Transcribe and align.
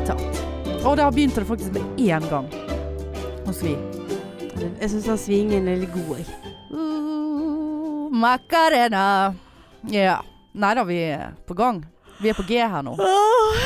hele 0.00 0.06
tatt. 0.06 0.84
Og 0.84 0.96
det 0.96 1.04
har 1.04 1.12
begynt 1.12 1.36
det 1.36 1.46
faktisk 1.46 1.72
med 1.72 2.00
én 2.00 2.26
gang. 2.30 2.48
Å 3.46 3.54
svi. 3.54 3.76
Jeg 4.80 4.90
syns 4.92 5.06
den 5.08 5.20
svingen 5.20 5.68
er 5.68 5.80
litt 5.80 5.92
god, 5.92 6.20
jeg. 6.20 6.26
Uh, 6.72 8.08
Macarena. 8.12 9.06
Ja. 9.92 10.20
Nei 10.52 10.74
da, 10.76 10.84
vi 10.88 10.98
er 11.12 11.32
på 11.48 11.56
gang. 11.58 11.82
Vi 12.20 12.28
er 12.28 12.36
på 12.36 12.44
G 12.48 12.58
her 12.60 12.84
nå. 12.84 12.96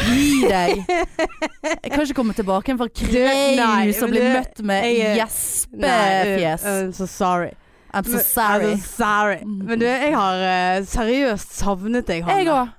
Gi 0.06 0.44
deg. 0.46 0.84
Jeg 0.86 1.90
kan 1.90 2.04
ikke 2.04 2.14
komme 2.14 2.36
tilbake 2.36 2.70
igjen 2.70 2.78
nei, 2.78 3.56
Kraus 3.58 4.02
og 4.06 4.12
bli 4.12 4.22
møtt 4.22 4.62
med 4.62 4.86
gjespefjes. 5.18 6.66
I'm 6.70 6.94
so 6.94 7.08
sorry. 7.10 7.54
I'm 7.90 8.06
so 8.06 8.22
sorry. 8.22 8.74
I'm 8.74 8.78
so 8.78 8.94
sorry. 8.94 9.42
Men 9.44 9.82
du, 9.82 9.86
jeg 9.86 10.14
har 10.14 10.46
eh, 10.46 10.86
seriøst 10.86 11.54
savnet 11.58 12.06
deg, 12.10 12.26
Hanne. 12.26 12.42
Jeg 12.42 12.54
òg. 12.54 12.74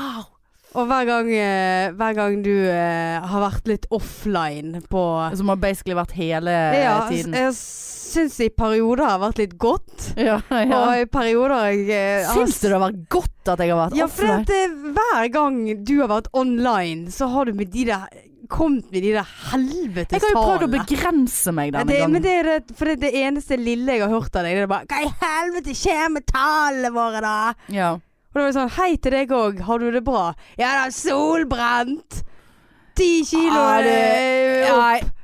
Au. 0.00 0.39
Og 0.78 0.86
hver 0.86 1.06
gang, 1.08 1.28
eh, 1.34 1.90
hver 1.98 2.14
gang 2.14 2.42
du 2.44 2.52
eh, 2.70 3.18
har 3.26 3.42
vært 3.42 3.66
litt 3.66 3.86
offline 3.90 4.78
på 4.90 5.02
Som 5.36 5.48
har 5.50 5.58
basically 5.58 5.96
vært 5.98 6.12
hele 6.14 6.52
Ja, 6.78 7.08
tiden. 7.10 7.34
jeg 7.34 7.54
syns 7.56 8.36
i 8.42 8.48
perioder 8.54 9.04
har 9.06 9.18
vært 9.22 9.38
litt 9.42 9.56
godt. 9.58 10.12
Ja, 10.28 10.38
ja. 10.50 10.64
Og 10.78 10.94
i 11.02 11.04
perioder 11.10 11.54
har 11.56 11.68
jeg 11.72 11.90
eh, 11.90 12.24
har- 12.26 12.38
Syns 12.38 12.60
du 12.62 12.68
det 12.68 12.76
har 12.78 12.84
vært 12.86 13.02
godt 13.10 13.50
at 13.54 13.58
jeg 13.64 13.70
har 13.74 13.80
vært 13.88 13.98
Ja, 13.98 14.06
for 14.06 14.30
offline? 14.30 14.40
at, 14.46 14.50
eh, 14.50 14.96
hver 14.96 15.30
gang 15.34 15.60
du 15.84 15.94
har 16.04 16.10
vært 16.14 16.30
online, 16.38 17.10
så 17.14 17.26
har 17.34 17.50
du 17.50 17.52
med 17.58 17.70
de 17.74 17.84
der 17.90 18.06
kommet 18.50 18.90
med 18.90 19.02
de 19.06 19.12
der 19.14 19.26
helvetes 19.52 20.10
Jeg 20.16 20.22
har 20.24 20.32
jo 20.34 20.40
prøvd 20.42 20.64
å 20.66 20.70
begrense 20.72 21.52
meg 21.54 21.68
Ja, 21.72 21.78
denne 21.84 21.86
det, 21.92 21.98
men 22.10 22.14
gangen. 22.18 22.22
det 22.24 22.32
er 22.40 22.48
det, 22.48 22.76
for 22.78 22.84
det, 22.90 22.96
er 22.96 23.02
det 23.04 23.12
eneste 23.20 23.58
lille 23.60 23.94
jeg 23.94 24.02
har 24.02 24.10
hørt 24.10 24.34
av 24.38 24.42
deg, 24.46 24.56
det 24.58 24.64
er 24.64 24.70
bare 24.70 24.86
Hva 24.90 25.02
i 25.06 25.12
helvete 25.22 25.74
skjer 25.78 26.08
med 26.14 26.26
tallene 26.30 26.90
våre, 26.94 27.20
da? 27.22 27.36
Ja. 27.70 27.92
Og 28.30 28.38
da 28.38 28.42
var 28.44 28.50
det 28.52 28.58
sånn 28.60 28.74
Hei 28.76 28.90
til 29.02 29.10
deg 29.16 29.32
òg, 29.34 29.60
har 29.66 29.78
du 29.82 29.88
det 29.90 30.04
bra? 30.06 30.28
Ja 30.60 30.84
da, 30.84 30.90
solbrent! 30.94 32.20
Ti 32.94 33.24
kilo 33.26 33.62
er 33.78 33.82
det- 33.82 34.70
opp. 34.70 35.16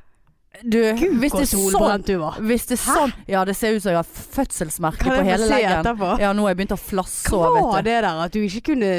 Du, 0.65 0.79
Gud, 0.97 1.19
hvis 1.21 1.33
det 1.37 1.43
er 1.45 1.71
sånn 1.71 2.03
du 2.07 2.15
var. 2.19 2.39
Hvis 2.41 2.65
det 2.67 2.79
er 2.79 2.83
sånn 2.83 3.13
Ja, 3.29 3.45
det 3.45 3.55
ser 3.57 3.75
ut 3.77 3.83
som 3.83 3.93
jeg 3.93 3.99
har 3.99 4.09
fødselsmerke 4.09 5.05
på 5.05 5.23
hele 5.23 5.47
leggen. 5.51 5.85
Ja, 6.19 6.33
nå 6.33 6.47
har 6.47 6.55
jeg 6.55 6.57
begynt 6.63 6.73
å 6.73 6.81
flasse 6.81 7.29
Hva 7.29 7.51
var 7.61 7.83
det 7.83 8.03
der 8.03 8.09
at 8.25 8.33
du 8.33 8.41
ikke 8.41 8.73
kunne 8.73 8.93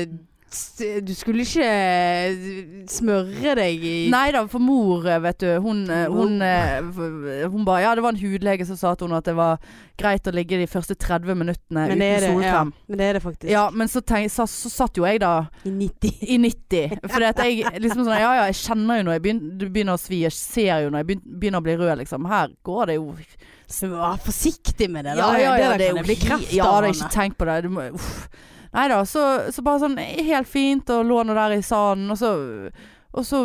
Du 0.47 1.11
skulle 1.11 1.43
ikke 1.43 2.87
smøre 2.87 3.55
deg 3.59 3.81
i 3.83 3.95
Nei 4.11 4.29
da, 4.31 4.45
for 4.47 4.63
mor, 4.63 5.03
vet 5.23 5.41
du, 5.43 5.49
hun, 5.63 5.81
hun, 5.91 6.37
hun, 6.37 6.37
eh, 6.45 7.43
hun 7.51 7.65
bare 7.67 7.81
Ja, 7.83 7.91
det 7.97 8.03
var 8.05 8.15
en 8.15 8.21
hudlege 8.21 8.65
som 8.69 8.79
sa 8.79 8.93
til 8.95 9.09
hun 9.09 9.17
at 9.17 9.27
det 9.27 9.35
var 9.35 9.59
greit 9.99 10.29
å 10.29 10.31
ligge 10.31 10.59
de 10.61 10.69
første 10.71 10.95
30 10.95 11.35
minuttene 11.41 11.83
Men 11.91 11.99
det 11.99 12.07
er 12.13 12.25
uten 12.29 12.39
det, 12.39 12.47
ja. 12.47 12.61
Men 12.87 13.01
det 13.01 13.09
er 13.09 13.19
det 13.19 13.23
faktisk. 13.25 13.51
Ja, 13.51 13.65
men 13.75 13.91
så, 13.91 13.99
tenk, 14.07 14.31
så, 14.31 14.45
så 14.47 14.71
satt 14.71 14.97
jo 15.01 15.03
jeg 15.07 15.19
da 15.25 15.33
I 15.67 15.73
90. 15.73 16.23
i 16.23 16.39
90. 16.47 16.97
Fordi 17.11 17.29
at 17.33 17.43
jeg 17.43 17.75
liksom 17.83 18.05
sånn 18.07 18.15
Ja 18.23 18.31
ja, 18.39 18.47
jeg 18.47 18.59
kjenner 18.63 19.01
jo 19.01 19.07
når 19.09 19.17
jeg 19.17 19.25
begynner, 19.27 19.69
begynner 19.75 19.97
å 19.99 20.01
svi. 20.01 20.23
Jeg 20.23 20.35
ser 20.37 20.85
jo 20.85 20.93
når 20.95 21.03
jeg 21.03 21.09
begynner, 21.27 21.59
å 21.59 21.65
bli 21.67 21.75
rød, 21.83 21.95
liksom. 22.05 22.27
Her 22.31 22.53
går 22.67 22.91
det 22.93 22.99
jo 23.01 23.07
Vær 23.67 24.21
forsiktig 24.23 24.87
med 24.93 25.03
det. 25.09 25.17
Ja, 25.19 25.25
da. 25.27 25.39
ja, 25.43 25.55
ja, 25.59 25.71
det 25.73 25.79
det 25.79 25.79
det, 25.79 25.87
er 25.87 25.89
kan 25.89 25.97
jo 25.97 25.97
det 25.97 26.07
bli 26.07 26.15
hi- 26.15 26.27
kreft 26.29 26.53
Ja, 26.55 26.67
av. 26.71 26.85
det 26.85 26.93
er 26.93 26.95
ikke 27.01 27.15
tenk 27.17 27.35
på 27.35 27.47
det. 27.49 27.57
Du 27.65 27.73
må, 27.75 27.89
uff. 27.97 28.13
Nei 28.77 28.85
da, 28.91 29.01
så, 29.09 29.23
så 29.53 29.63
bare 29.65 29.81
sånn 29.81 29.97
helt 29.97 30.49
fint, 30.49 30.89
og 30.93 31.07
lå 31.09 31.23
nå 31.25 31.33
der 31.37 31.57
i 31.57 31.63
sanden, 31.65 32.13
og 32.13 32.19
så 32.21 32.35
og 33.17 33.25
så 33.25 33.37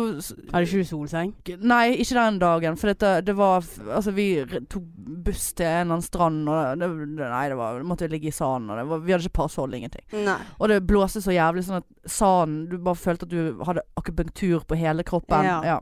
Hadde 0.51 0.65
ikke 0.67 0.81
du 0.83 0.87
solseng? 0.87 1.31
Nei, 1.65 1.95
ikke 1.97 2.17
den 2.17 2.39
dagen. 2.41 2.75
For 2.77 2.91
dette, 2.91 3.13
det 3.25 3.35
var 3.37 3.63
Altså, 3.87 4.13
vi 4.15 4.27
tok 4.69 4.83
buss 5.23 5.53
til 5.57 5.65
en 5.65 5.87
eller 5.87 5.95
annen 5.95 6.05
strand, 6.05 6.41
og 6.51 6.81
det, 6.81 6.89
det, 7.17 7.29
Nei, 7.31 7.45
det 7.49 7.57
var, 7.57 7.79
måtte 7.87 8.09
ligge 8.11 8.29
i 8.29 8.35
sanden, 8.35 8.73
og 8.73 8.81
det 8.81 8.85
var, 8.91 9.01
vi 9.05 9.15
hadde 9.15 9.27
ikke 9.27 9.39
passhold, 9.39 9.73
ingenting. 9.77 10.05
Nei. 10.27 10.37
Og 10.59 10.69
det 10.69 10.81
blåste 10.89 11.23
så 11.23 11.33
jævlig 11.33 11.65
sånn 11.67 11.79
at 11.81 11.89
sanden 12.11 12.67
Du 12.69 12.77
bare 12.83 12.99
følte 12.99 13.27
at 13.27 13.33
du 13.33 13.63
hadde 13.65 13.85
akupunktur 13.99 14.67
på 14.67 14.77
hele 14.77 15.05
kroppen. 15.07 15.47
Ja. 15.47 15.57
Ja. 15.73 15.79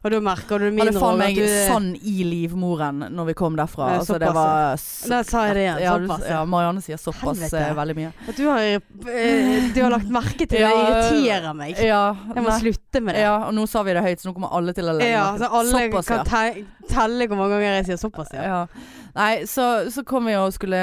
Og 0.00 0.08
da 0.14 0.18
merker 0.24 0.56
du 0.56 0.64
Hadde 0.64 0.76
mindre 0.78 0.92
faen 0.96 1.18
også 1.20 1.20
meg 1.20 1.38
sand 1.68 2.04
i 2.08 2.22
livmoren 2.24 3.02
når 3.12 3.26
vi 3.28 3.34
kom 3.36 3.56
derfra. 3.58 3.88
Nei, 3.90 3.96
altså, 4.00 4.16
det 4.22 4.30
var 4.32 4.78
så, 4.80 5.08
Der 5.12 5.26
sa 5.28 5.42
jeg 5.50 5.56
det 5.58 5.64
igjen. 5.66 5.80
ja, 5.84 5.96
Såpass. 5.98 6.22
Ja, 6.30 6.38
Marianne 6.48 6.80
sier 6.84 6.96
såpass 7.02 7.42
Helvete. 7.42 7.60
eh, 7.66 7.74
veldig 7.76 7.96
mye. 7.98 8.12
At 8.32 8.38
du 8.40 8.46
har, 8.48 8.60
eh, 8.64 9.66
du 9.74 9.80
har 9.82 9.92
lagt 9.92 10.08
merke 10.08 10.38
til 10.46 10.56
det. 10.56 10.62
Ja, 10.62 10.70
irriterer 10.86 11.52
meg. 11.58 11.76
Ja, 11.84 12.00
Jeg 12.34 12.42
må 12.46 12.48
nei. 12.48 12.60
slutte 12.62 13.02
med 13.04 13.14
det. 13.14 13.26
ja, 13.26 13.34
og 13.44 13.52
nå 13.58 13.66
sa 13.68 13.82
vi 13.82 13.92
det 13.92 14.02
høyt, 14.06 14.22
så 14.24 14.30
nå 14.30 14.34
kommer 14.38 14.56
alle 14.56 14.72
til 14.72 14.88
å 14.88 14.96
legge 14.96 15.10
Ja, 15.10 15.26
så 15.36 15.50
alle 15.60 15.82
Såpass, 15.84 16.08
kan 16.08 16.24
te 16.24 16.64
telle 16.88 17.28
hvor 17.28 17.36
mange 17.36 17.58
ganger 17.58 17.76
jeg 17.82 17.86
sier 17.90 18.00
såpass, 18.00 18.32
ja. 18.32 18.42
Ja. 18.42 18.66
Nei, 19.14 19.44
så, 19.44 19.90
så 19.92 20.02
kom 20.06 20.24
vi 20.30 20.34
og 20.40 20.52
skulle 20.56 20.80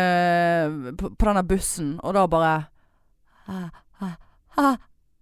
på, 0.99 1.09
på 1.17 1.25
denne 1.25 1.43
bussen, 1.47 1.95
og 2.03 2.13
da 2.13 2.27
bare 2.29 2.53
ah, 3.47 3.69
ah, 4.01 4.13
ah, 4.57 4.75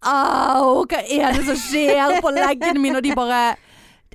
Au, 0.06 0.84
hva 0.86 1.00
er 1.02 1.32
det 1.34 1.46
som 1.48 1.58
skjer 1.58 2.20
på 2.22 2.30
leggene 2.36 2.78
mine? 2.82 3.00
Og 3.00 3.04
de 3.06 3.16
bare 3.18 3.56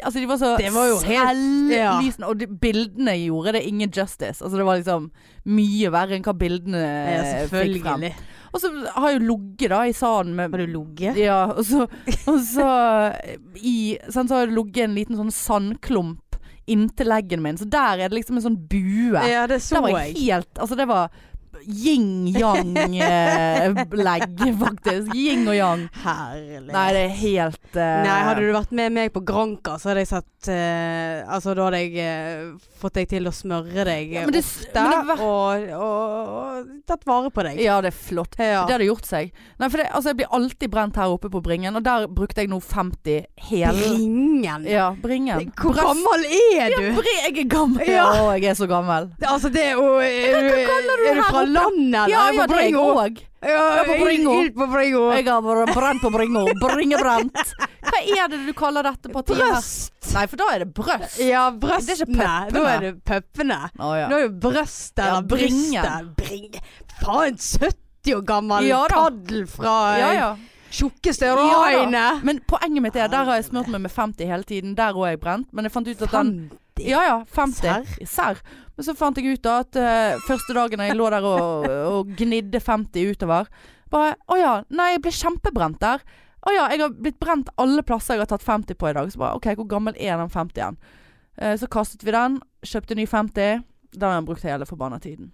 Altså, 0.05 0.21
de 0.21 0.27
var 0.31 0.39
så 0.41 0.57
Det 0.59 0.71
var 0.75 0.87
jo 0.91 0.99
helt- 1.07 1.73
ja. 1.75 1.93
Og 2.29 2.39
de, 2.39 2.47
bildene 2.47 3.15
gjorde 3.27 3.53
det 3.59 3.65
ingen 3.69 3.91
justice. 3.91 4.41
Altså, 4.43 4.57
det 4.57 4.67
var 4.67 4.81
liksom 4.81 5.11
mye 5.47 5.91
verre 5.93 6.17
enn 6.19 6.23
hva 6.27 6.35
bildene 6.37 6.81
Ja, 6.85 7.47
fikk 7.49 7.83
frem. 7.83 8.11
Og 8.53 8.59
så 8.61 8.71
har 8.97 9.11
jeg 9.13 9.21
jo 9.21 9.27
ligget 9.37 9.71
da 9.71 9.85
i 9.87 9.93
salen 9.95 10.35
med 10.35 10.51
Har 10.51 10.59
du 10.59 10.67
ligget? 10.67 11.17
ja, 11.17 11.45
og 11.53 11.63
så, 11.65 11.85
og 12.27 12.41
så 12.43 12.71
i, 13.63 13.97
sant, 14.11 14.29
så 14.29 14.41
har 14.41 14.47
det 14.51 14.57
ligget 14.57 14.89
en 14.89 14.97
liten 14.99 15.17
sånn 15.21 15.31
sandklump 15.31 16.37
inntil 16.71 17.09
leggen 17.11 17.43
min. 17.43 17.57
Så 17.59 17.67
der 17.71 17.99
er 18.05 18.11
det 18.11 18.19
liksom 18.21 18.37
en 18.39 18.45
sånn 18.45 18.59
bue. 18.71 19.19
Ja, 19.27 19.47
det 19.51 19.61
så 19.65 19.81
jeg 19.91 20.15
helt 20.19 20.59
Altså, 20.59 20.77
det 20.79 20.87
var 20.91 21.11
yin-yang-legg, 21.65 24.39
faktisk. 24.61 25.15
Yin 25.17 25.49
og 25.49 25.55
yang. 25.57 25.87
Herlig. 26.05 26.73
Nei, 26.73 26.93
det 26.95 27.01
er 27.05 27.09
helt 27.21 27.77
uh... 27.77 27.83
Nei, 28.05 28.21
hadde 28.27 28.41
du 28.47 28.53
vært 28.55 28.73
med 28.77 28.93
meg 28.97 29.13
på 29.15 29.21
Granka, 29.27 29.73
så 29.81 29.89
hadde 29.91 30.01
jeg 30.05 30.11
sett 30.13 30.49
uh, 30.51 31.35
Altså, 31.35 31.49
da 31.59 31.63
hadde 31.69 31.81
jeg 31.83 31.93
uh, 32.01 32.05
fått 32.81 32.95
deg 33.01 33.07
til 33.13 33.25
å 33.29 33.33
smøre 33.35 33.85
deg 33.89 34.05
Ja, 34.17 34.23
det- 34.31 34.43
ofte, 34.45 34.81
var- 35.11 35.21
og, 35.21 35.53
og, 35.77 36.11
og 36.31 36.39
tatt 36.89 37.05
vare 37.09 37.31
på 37.35 37.41
deg. 37.47 37.55
Ja, 37.63 37.75
det 37.85 37.91
er 37.93 37.97
flott. 37.99 38.35
Ja. 38.41 38.63
Det 38.69 38.73
hadde 38.77 38.89
gjort 38.89 39.07
seg. 39.09 39.25
Nei, 39.61 39.69
for 39.69 39.77
det, 39.83 39.87
altså, 39.93 40.09
jeg 40.13 40.19
blir 40.23 40.31
alltid 40.41 40.69
brent 40.73 40.95
her 41.01 41.09
oppe 41.15 41.29
på 41.33 41.41
Bringen, 41.45 41.73
og 41.79 41.83
der 41.87 42.01
brukte 42.11 42.39
jeg 42.45 42.51
nå 42.53 42.59
50 42.65 43.19
hele 43.51 43.75
Bringen. 43.77 44.61
Ja, 44.71 44.87
Bringen. 45.01 45.39
Hvor 45.61 45.73
Brøst- 45.75 45.87
gammel 45.91 46.21
er 46.31 46.67
du? 46.77 46.83
Bre- 47.01 47.09
Jeg 47.21 47.35
er 47.45 47.49
gammel. 47.53 47.85
Ja. 47.91 48.07
Å, 48.11 48.13
jeg 48.39 48.45
er 48.53 48.57
så 48.59 48.67
gammel. 48.71 49.05
Altså, 49.27 49.49
det 49.53 49.63
er 49.71 49.75
jo 49.77 49.87
Hva 50.01 50.07
kaller 50.71 50.95
du 51.01 51.05
er 51.11 51.15
du 51.15 51.21
her? 51.21 51.31
Landet, 51.55 51.95
eller? 51.95 52.13
Ja, 52.13 52.23
ja, 52.31 52.33
på 52.33 52.41
jeg 52.41 52.49
Bringo? 52.55 52.87
Ja, 53.41 53.61
er 53.81 53.87
på 53.89 53.95
Bringo. 54.05 54.33
Helt 54.41 54.55
på 54.59 54.67
Bringo. 54.73 55.03
Jeg 55.17 55.25
har 55.31 55.73
brent 55.75 56.03
på 56.05 56.11
Bringo. 56.13 56.43
Bringebrent. 56.61 57.39
Hva 57.91 58.01
er 58.05 58.29
det 58.29 58.41
du 58.47 58.53
kaller 58.59 58.85
dette 58.85 59.09
partiet? 59.15 59.39
Brøst. 59.41 59.95
Nei, 60.15 60.27
for 60.29 60.37
da 60.43 60.49
er 60.55 60.65
det 60.65 60.69
brøst. 60.77 61.19
Ja, 61.25 61.47
Det 61.51 61.71
er 61.71 61.81
ikke 61.81 62.07
brøstene. 62.11 62.29
puppene. 62.29 62.53
Da 62.53 62.75
er 62.75 62.85
det 62.85 62.93
puppene. 63.09 63.59
Oh, 63.81 63.95
ja. 63.97 64.09
Nå 64.11 64.19
er 64.19 64.25
jo 64.27 64.33
brøstet 64.45 65.01
Ja, 65.05 65.09
eller 65.17 65.29
bringen. 65.33 65.83
brystet. 65.83 66.15
Bring. 66.21 66.61
Faen, 67.01 67.41
70 67.41 68.15
år 68.19 68.25
gammel 68.29 68.69
Ja 68.69 68.83
da. 68.89 69.01
paddel 69.07 69.47
fra 69.49 69.75
Ja, 69.99 70.11
ja. 70.17 70.31
tjukke 70.71 71.11
Ja 71.11 71.17
steroidene. 71.17 71.91
da. 71.93 72.21
Men 72.23 72.41
poenget 72.49 72.83
mitt 72.85 72.97
er, 72.97 73.09
der 73.09 73.25
har 73.25 73.41
jeg 73.41 73.49
smurt 73.49 73.69
meg 73.73 73.81
med 73.87 73.91
50 73.97 74.27
hele 74.29 74.45
tiden. 74.45 74.75
Der 74.77 74.93
òg 74.93 75.07
er 75.07 75.11
jeg 75.17 75.21
brent. 75.25 75.49
Men 75.53 75.65
jeg 75.65 75.73
fant 75.73 75.89
ut 75.89 76.03
at 76.03 76.11
den 76.13 76.51
50. 76.81 76.89
Ja 76.91 77.03
ja, 77.07 77.19
50. 77.37 77.61
Serr? 77.61 78.09
Serr. 78.09 78.43
Men 78.77 78.87
så 78.87 78.95
fant 78.97 79.21
jeg 79.21 79.37
ut 79.37 79.45
da 79.45 79.59
at 79.65 79.77
uh, 79.77 80.23
første 80.25 80.57
dagen 80.57 80.83
jeg 80.85 80.97
lå 80.97 81.11
der 81.13 81.27
og, 81.29 81.69
og 81.69 82.13
gnidde 82.17 82.63
50 82.65 83.13
utover 83.13 83.51
Bare 83.93 84.15
Å 84.31 84.39
ja. 84.39 84.53
Nei, 84.73 84.93
jeg 84.95 85.03
ble 85.05 85.13
kjempebrent 85.15 85.81
der. 85.83 86.05
Å 86.47 86.53
ja, 86.55 86.69
jeg 86.73 86.81
har 86.81 86.95
blitt 86.95 87.19
brent 87.21 87.51
alle 87.61 87.83
plasser 87.85 88.17
jeg 88.17 88.23
har 88.23 88.31
tatt 88.31 88.47
50 88.47 88.79
på 88.79 88.89
i 88.89 88.95
dag. 88.97 89.11
Så 89.11 89.21
bare 89.21 89.37
OK, 89.37 89.51
hvor 89.59 89.69
gammel 89.69 89.99
er 89.99 90.17
den 90.21 90.31
50-en? 90.31 90.79
Uh, 91.41 91.57
så 91.61 91.69
kastet 91.71 92.07
vi 92.07 92.15
den. 92.15 92.39
Kjøpte 92.65 92.97
ny 92.97 93.05
50. 93.11 93.67
Den 93.97 94.07
har 94.07 94.21
jeg 94.21 94.29
brukt 94.31 94.47
hele 94.47 94.69
forbanna 94.69 95.01
tiden. 95.03 95.33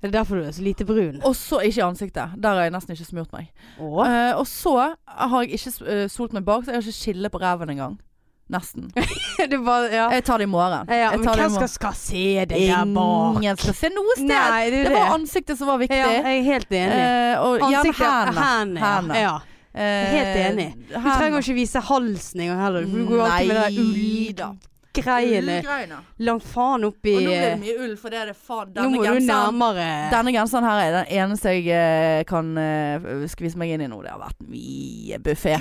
Det 0.00 0.10
er 0.10 0.18
derfor 0.18 0.36
du 0.36 0.44
er 0.44 0.52
så 0.52 0.62
lite 0.62 0.84
brun. 0.84 1.20
Og 1.24 1.36
så 1.36 1.60
ikke 1.64 1.80
i 1.80 1.84
ansiktet. 1.86 2.36
Der 2.42 2.48
har 2.48 2.66
jeg 2.66 2.72
nesten 2.74 2.92
ikke 2.92 3.08
smurt 3.08 3.32
meg. 3.32 3.48
Eh, 3.80 4.32
og 4.36 4.44
så 4.46 4.74
har 5.06 5.42
jeg 5.42 5.56
ikke 5.56 5.72
eh, 5.88 6.08
solt 6.12 6.36
meg 6.36 6.44
bak, 6.44 6.64
så 6.64 6.70
jeg 6.70 6.76
har 6.76 6.84
ikke 6.84 6.98
skille 6.98 7.30
på 7.32 7.40
ræven 7.40 7.72
engang. 7.72 7.96
Nesten. 8.48 8.84
bare, 9.66 9.88
ja. 9.90 10.04
Jeg 10.14 10.22
tar 10.24 10.38
det 10.38 10.46
i 10.46 10.50
morgen. 10.50 10.86
ja 10.92 11.08
men 11.16 11.24
hvem 11.26 11.50
skal, 11.56 11.68
skal 11.72 11.96
se 11.98 12.22
deg 12.46 12.52
der 12.68 12.84
bak? 12.94 13.40
Ingen 13.40 13.56
skal 13.58 13.74
se 13.74 13.90
noe 13.90 14.14
sted. 14.14 14.30
Nei, 14.30 14.70
det 14.70 14.84
det 14.86 14.92
var 14.94 15.10
ansiktet 15.16 15.58
som 15.58 15.66
var 15.72 15.80
viktig. 15.82 15.98
Ja, 15.98 16.12
jeg 16.14 16.38
er 16.38 16.46
helt 16.46 16.70
enig. 16.70 17.00
Eh, 17.02 17.42
og 17.42 17.66
Ansiktet- 17.66 18.06
hendene. 18.06 18.46
hendene. 18.46 18.86
Hendene. 18.86 19.20
ja. 19.24 19.34
Eh, 19.76 20.06
Helt 20.08 20.38
enig. 20.40 20.68
Du 20.88 20.94
trenger 21.04 21.42
ikke 21.42 21.54
vise 21.58 21.80
halsen 21.84 22.40
engang 22.46 22.62
heller. 22.64 22.86
For 22.88 22.96
du 23.02 23.10
går 23.10 23.26
alltid 23.26 23.48
med 23.50 23.58
det 23.58 24.36
da. 24.38 24.46
de 24.54 24.75
ullgreiene 24.96 25.58
Ullgreiene. 25.60 25.98
langt 26.28 26.46
faen 26.46 26.84
opp 26.88 27.06
i 27.06 27.14
Og 27.16 27.22
nå 27.22 27.30
blir 27.30 27.44
det 27.46 27.58
mye 27.62 27.76
ull, 27.84 27.96
for 28.00 28.14
det 28.14 28.20
er 28.22 28.30
det 28.32 28.36
faen 28.36 28.72
Nå 28.74 28.88
må 28.90 29.02
må 29.02 29.04
du 29.04 29.26
nærmere 29.26 29.88
denne 30.12 30.32
genseren 30.34 30.64
her 30.66 30.82
er 30.84 30.94
den 31.00 31.10
eneste 31.20 31.52
jeg 31.56 31.68
eh, 31.72 32.22
kan 32.28 32.52
uh, 32.58 33.26
skvise 33.30 33.58
meg 33.60 33.74
inn 33.76 33.84
i 33.86 33.90
nå. 33.90 34.00
Det 34.04 34.12
har 34.12 34.20
vært 34.22 34.40
mye 34.48 35.18
buffé. 35.22 35.56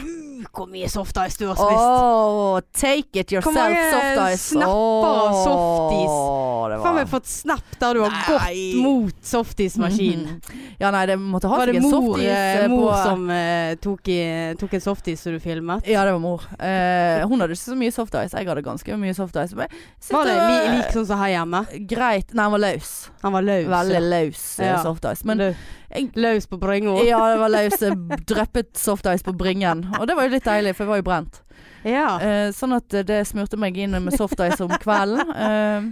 Hvor 0.55 0.67
mye 0.69 0.87
softice 0.91 1.39
du 1.39 1.45
har 1.47 1.55
spist. 1.57 1.79
Oh, 1.79 2.59
take 2.75 3.21
it 3.21 3.31
yourself, 3.33 3.55
mange 3.55 3.81
soft 3.91 4.33
ice. 4.35 4.43
snapper 4.51 5.19
av 5.21 5.37
softis? 5.41 6.15
Faen 6.15 6.75
vi 6.75 6.77
var 6.77 6.85
har 6.85 6.97
vi 6.99 7.05
fått 7.11 7.29
snap 7.31 7.79
der 7.79 7.93
du 7.97 8.01
har 8.03 8.11
Nei. 8.11 8.25
gått 8.27 8.81
mot 8.83 9.25
softismaskinen. 9.33 10.39
Mhm. 10.39 10.61
Ja, 10.77 10.89
nei, 10.91 11.05
det 11.07 11.15
måtte 11.15 11.47
ha 11.47 11.55
seg 11.61 11.77
en 11.79 11.85
softis 11.87 12.25
Var 12.27 12.65
det 12.65 12.67
mor 12.67 12.91
som 12.99 13.21
uh, 13.31 13.75
tok, 13.79 14.09
i, 14.11 14.17
tok 14.59 14.73
en 14.75 14.81
softis 14.83 15.21
som 15.23 15.31
du 15.31 15.39
filmet? 15.39 15.87
Ja, 15.87 16.03
det 16.03 16.11
var 16.17 16.19
mor. 16.19 16.43
Uh, 16.59 17.23
hun 17.29 17.39
hadde 17.39 17.55
ikke 17.55 17.61
så 17.61 17.77
mye 17.79 17.93
softice. 17.95 18.35
Jeg 18.35 18.49
hadde 18.49 18.63
ganske 18.65 18.97
mye 18.99 19.15
softice. 19.15 19.24
Men 19.33 19.67
jeg 19.69 20.13
Var 20.15 20.25
det 20.25 20.35
li, 20.35 20.75
lik 20.77 20.91
sånn 20.93 21.05
som 21.09 21.19
her 21.19 21.29
hjemme? 21.33 21.61
Greit. 21.87 22.33
Nei, 22.33 22.43
han 22.43 22.51
var 22.51 22.59
løs. 22.59 22.91
Han 23.23 23.33
var 23.33 23.41
løs. 23.41 23.65
Veldig 23.67 23.95
ja. 23.97 24.03
løs 24.13 24.43
eh, 24.59 24.67
Ja. 24.67 24.77
softice. 24.83 25.25
Men 25.25 25.39
jeg- 25.39 26.11
løs 26.15 26.47
på 26.47 26.59
bringa? 26.59 26.97
ja, 27.11 27.19
det 27.33 27.39
var 27.39 27.49
løs. 27.57 27.79
Dryppet 28.25 28.77
softice 28.77 29.23
på 29.23 29.33
bringen. 29.37 29.85
Og 29.99 30.07
det 30.07 30.15
var 30.15 30.23
jo 30.29 30.35
litt 30.35 30.45
deilig, 30.45 30.75
for 30.75 30.83
jeg 30.85 30.89
var 30.93 30.97
jo 30.97 31.07
brent. 31.09 31.41
Ja. 31.85 32.19
Eh, 32.19 32.49
sånn 32.51 32.73
at 32.75 32.93
eh, 32.93 33.03
det 33.03 33.21
smurte 33.27 33.57
meg 33.57 33.77
inn 33.77 33.91
med 34.03 34.13
softice 34.17 34.59
om 34.65 34.69
kvelden. 34.69 35.29
Eh, 35.35 35.91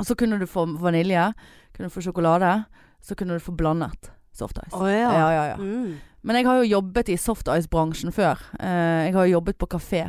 og 0.00 0.06
så 0.06 0.14
kunne 0.16 0.38
du 0.40 0.46
få 0.48 0.64
vanilje, 0.80 1.32
kunne 1.74 1.90
du 1.90 1.92
få 1.92 2.00
sjokolade, 2.02 2.64
så 3.02 3.14
kunne 3.18 3.36
du 3.36 3.42
få 3.44 3.52
blandet 3.52 4.10
softice. 4.32 4.72
Oh, 4.72 4.86
ja. 4.88 5.10
Ja, 5.12 5.26
ja, 5.34 5.44
ja. 5.50 5.56
Mm. 5.58 5.98
Men 6.22 6.36
jeg 6.36 6.46
har 6.46 6.60
jo 6.60 6.68
jobbet 6.68 7.08
i 7.08 7.16
softice-bransjen 7.16 8.12
før. 8.12 8.40
Eh, 8.60 9.06
jeg 9.08 9.14
har 9.16 9.26
jo 9.26 9.34
jobbet 9.38 9.58
på 9.60 9.66
kafé. 9.72 10.02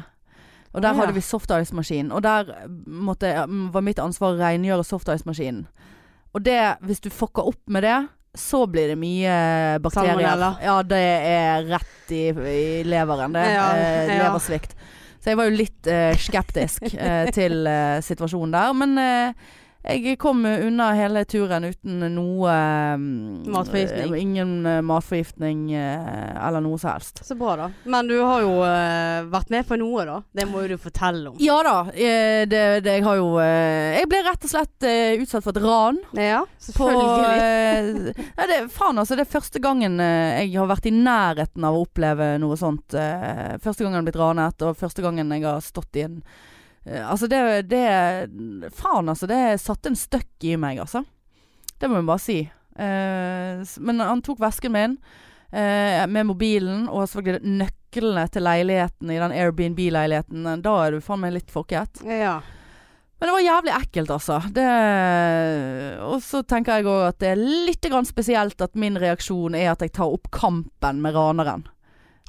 Og 0.71 0.81
der 0.81 0.93
ja. 0.93 1.01
hadde 1.01 1.15
vi 1.17 1.23
softice-maskin. 1.25 2.11
Og 2.15 2.23
der 2.23 2.51
måtte, 2.87 3.33
var 3.73 3.83
mitt 3.83 3.99
ansvar 3.99 4.35
å 4.35 4.39
rengjøre 4.39 4.85
softice-maskinen. 4.87 5.65
Og 6.31 6.43
det, 6.45 6.59
hvis 6.87 7.03
du 7.03 7.09
fucker 7.11 7.49
opp 7.51 7.61
med 7.67 7.83
det, 7.83 7.97
så 8.37 8.63
blir 8.71 8.93
det 8.93 8.95
mye 8.95 9.33
bakterier. 9.83 10.15
Salmonella. 10.15 10.53
Ja, 10.63 10.77
det 10.87 11.03
er 11.27 11.65
rett 11.67 12.13
i, 12.15 12.23
i 12.31 12.83
leveren. 12.87 13.35
Det. 13.35 13.43
Ja, 13.51 13.65
eh, 13.75 14.13
leversvikt. 14.21 14.77
Så 15.21 15.33
jeg 15.33 15.37
var 15.37 15.49
jo 15.49 15.57
litt 15.59 15.89
eh, 15.91 16.13
skeptisk 16.17 16.87
eh, 16.95 17.27
til 17.35 17.67
eh, 17.67 17.99
situasjonen 18.01 18.55
der. 18.55 18.77
Men 18.79 18.95
eh, 19.01 19.49
jeg 19.81 20.17
kom 20.21 20.43
unna 20.45 20.91
hele 20.93 21.23
turen 21.25 21.63
uten 21.65 22.03
noe 22.13 22.51
mm, 23.01 23.47
Matforgiftning. 23.49 24.13
eh, 24.13 24.21
Ingen 24.21 24.51
eh, 24.69 24.81
matforgiftning 24.85 25.63
eh, 25.73 26.47
eller 26.47 26.61
noe 26.61 26.77
som 26.77 26.91
helst. 26.93 27.23
Så 27.25 27.35
bra, 27.35 27.55
da. 27.57 27.69
Men 27.89 28.09
du 28.09 28.13
har 28.21 28.43
jo 28.45 28.51
vært 29.31 29.49
med 29.53 29.65
på 29.67 29.79
noe, 29.81 30.05
da. 30.05 30.19
Det 30.37 30.45
må 30.49 30.61
jo 30.65 30.75
du 30.75 30.77
fortelle 30.81 31.31
om. 31.31 31.39
Ja 31.41 31.57
da. 31.65 31.75
det, 31.95 32.61
det, 32.85 32.93
jeg 32.99 33.05
har 33.07 33.17
jo 33.17 33.31
Jeg 33.41 34.09
ble 34.11 34.21
rett 34.27 34.45
og 34.45 34.53
slett 34.53 34.87
utsatt 35.23 35.47
for 35.47 35.57
et 35.57 35.65
ran. 35.65 35.99
Ja, 36.17 36.43
selvfølgelig. 36.61 38.13
På, 38.13 38.25
ja, 38.37 38.47
det, 38.53 38.61
faen, 38.75 39.01
altså. 39.01 39.17
Det 39.17 39.25
er 39.25 39.33
første 39.33 39.63
gangen 39.63 39.97
jeg 40.01 40.53
har 40.55 40.69
vært 40.69 40.89
i 40.91 40.93
nærheten 40.95 41.65
av 41.65 41.77
å 41.77 41.83
oppleve 41.87 42.35
noe 42.41 42.57
sånt. 42.59 42.93
første 42.93 43.81
gangen 43.83 43.97
jeg 43.97 44.03
har 44.03 44.09
blitt 44.11 44.21
ranet, 44.21 44.65
og 44.67 44.77
første 44.77 45.03
gangen 45.05 45.33
jeg 45.33 45.47
har 45.47 45.61
stått 45.65 45.97
i 46.01 46.05
en 46.05 46.21
Altså, 46.85 47.27
det, 47.29 47.39
det 47.69 47.81
Faen, 48.73 49.09
altså. 49.11 49.27
Det 49.29 49.41
satte 49.61 49.91
en 49.91 49.99
støkk 49.99 50.47
i 50.49 50.55
meg, 50.59 50.79
altså. 50.81 51.03
Det 51.81 51.89
må 51.89 51.99
jeg 51.99 52.09
bare 52.09 52.21
si. 52.21 52.39
Uh, 52.71 53.61
men 53.83 54.01
han 54.01 54.23
tok 54.25 54.39
vesken 54.41 54.73
min 54.73 54.95
uh, 55.51 56.07
med 56.09 56.25
mobilen, 56.29 56.87
og 56.89 57.09
selvfølgelig 57.09 57.57
nøklene 57.61 58.25
til 58.31 58.45
leiligheten 58.47 59.11
i 59.13 59.19
den 59.21 59.35
Airbnb-leiligheten. 59.35 60.49
Da 60.65 60.75
er 60.85 60.95
du 60.95 61.05
faen 61.05 61.21
meg 61.21 61.35
litt 61.37 61.53
fokket. 61.53 62.01
Ja. 62.07 62.39
Men 63.21 63.29
det 63.29 63.33
var 63.35 63.45
jævlig 63.45 63.73
ekkelt, 63.77 64.11
altså. 64.15 64.39
Det, 64.49 64.69
og 66.07 66.23
så 66.25 66.41
tenker 66.41 66.79
jeg 66.79 66.87
òg 66.89 67.03
at 67.11 67.19
det 67.21 67.35
er 67.35 67.43
litt 67.67 67.85
grann 67.85 68.07
spesielt 68.09 68.63
at 68.65 68.73
min 68.73 68.97
reaksjon 68.97 69.53
er 69.59 69.75
at 69.75 69.83
jeg 69.85 69.93
tar 69.93 70.09
opp 70.09 70.31
kampen 70.33 71.03
med 71.03 71.13
raneren. 71.13 71.67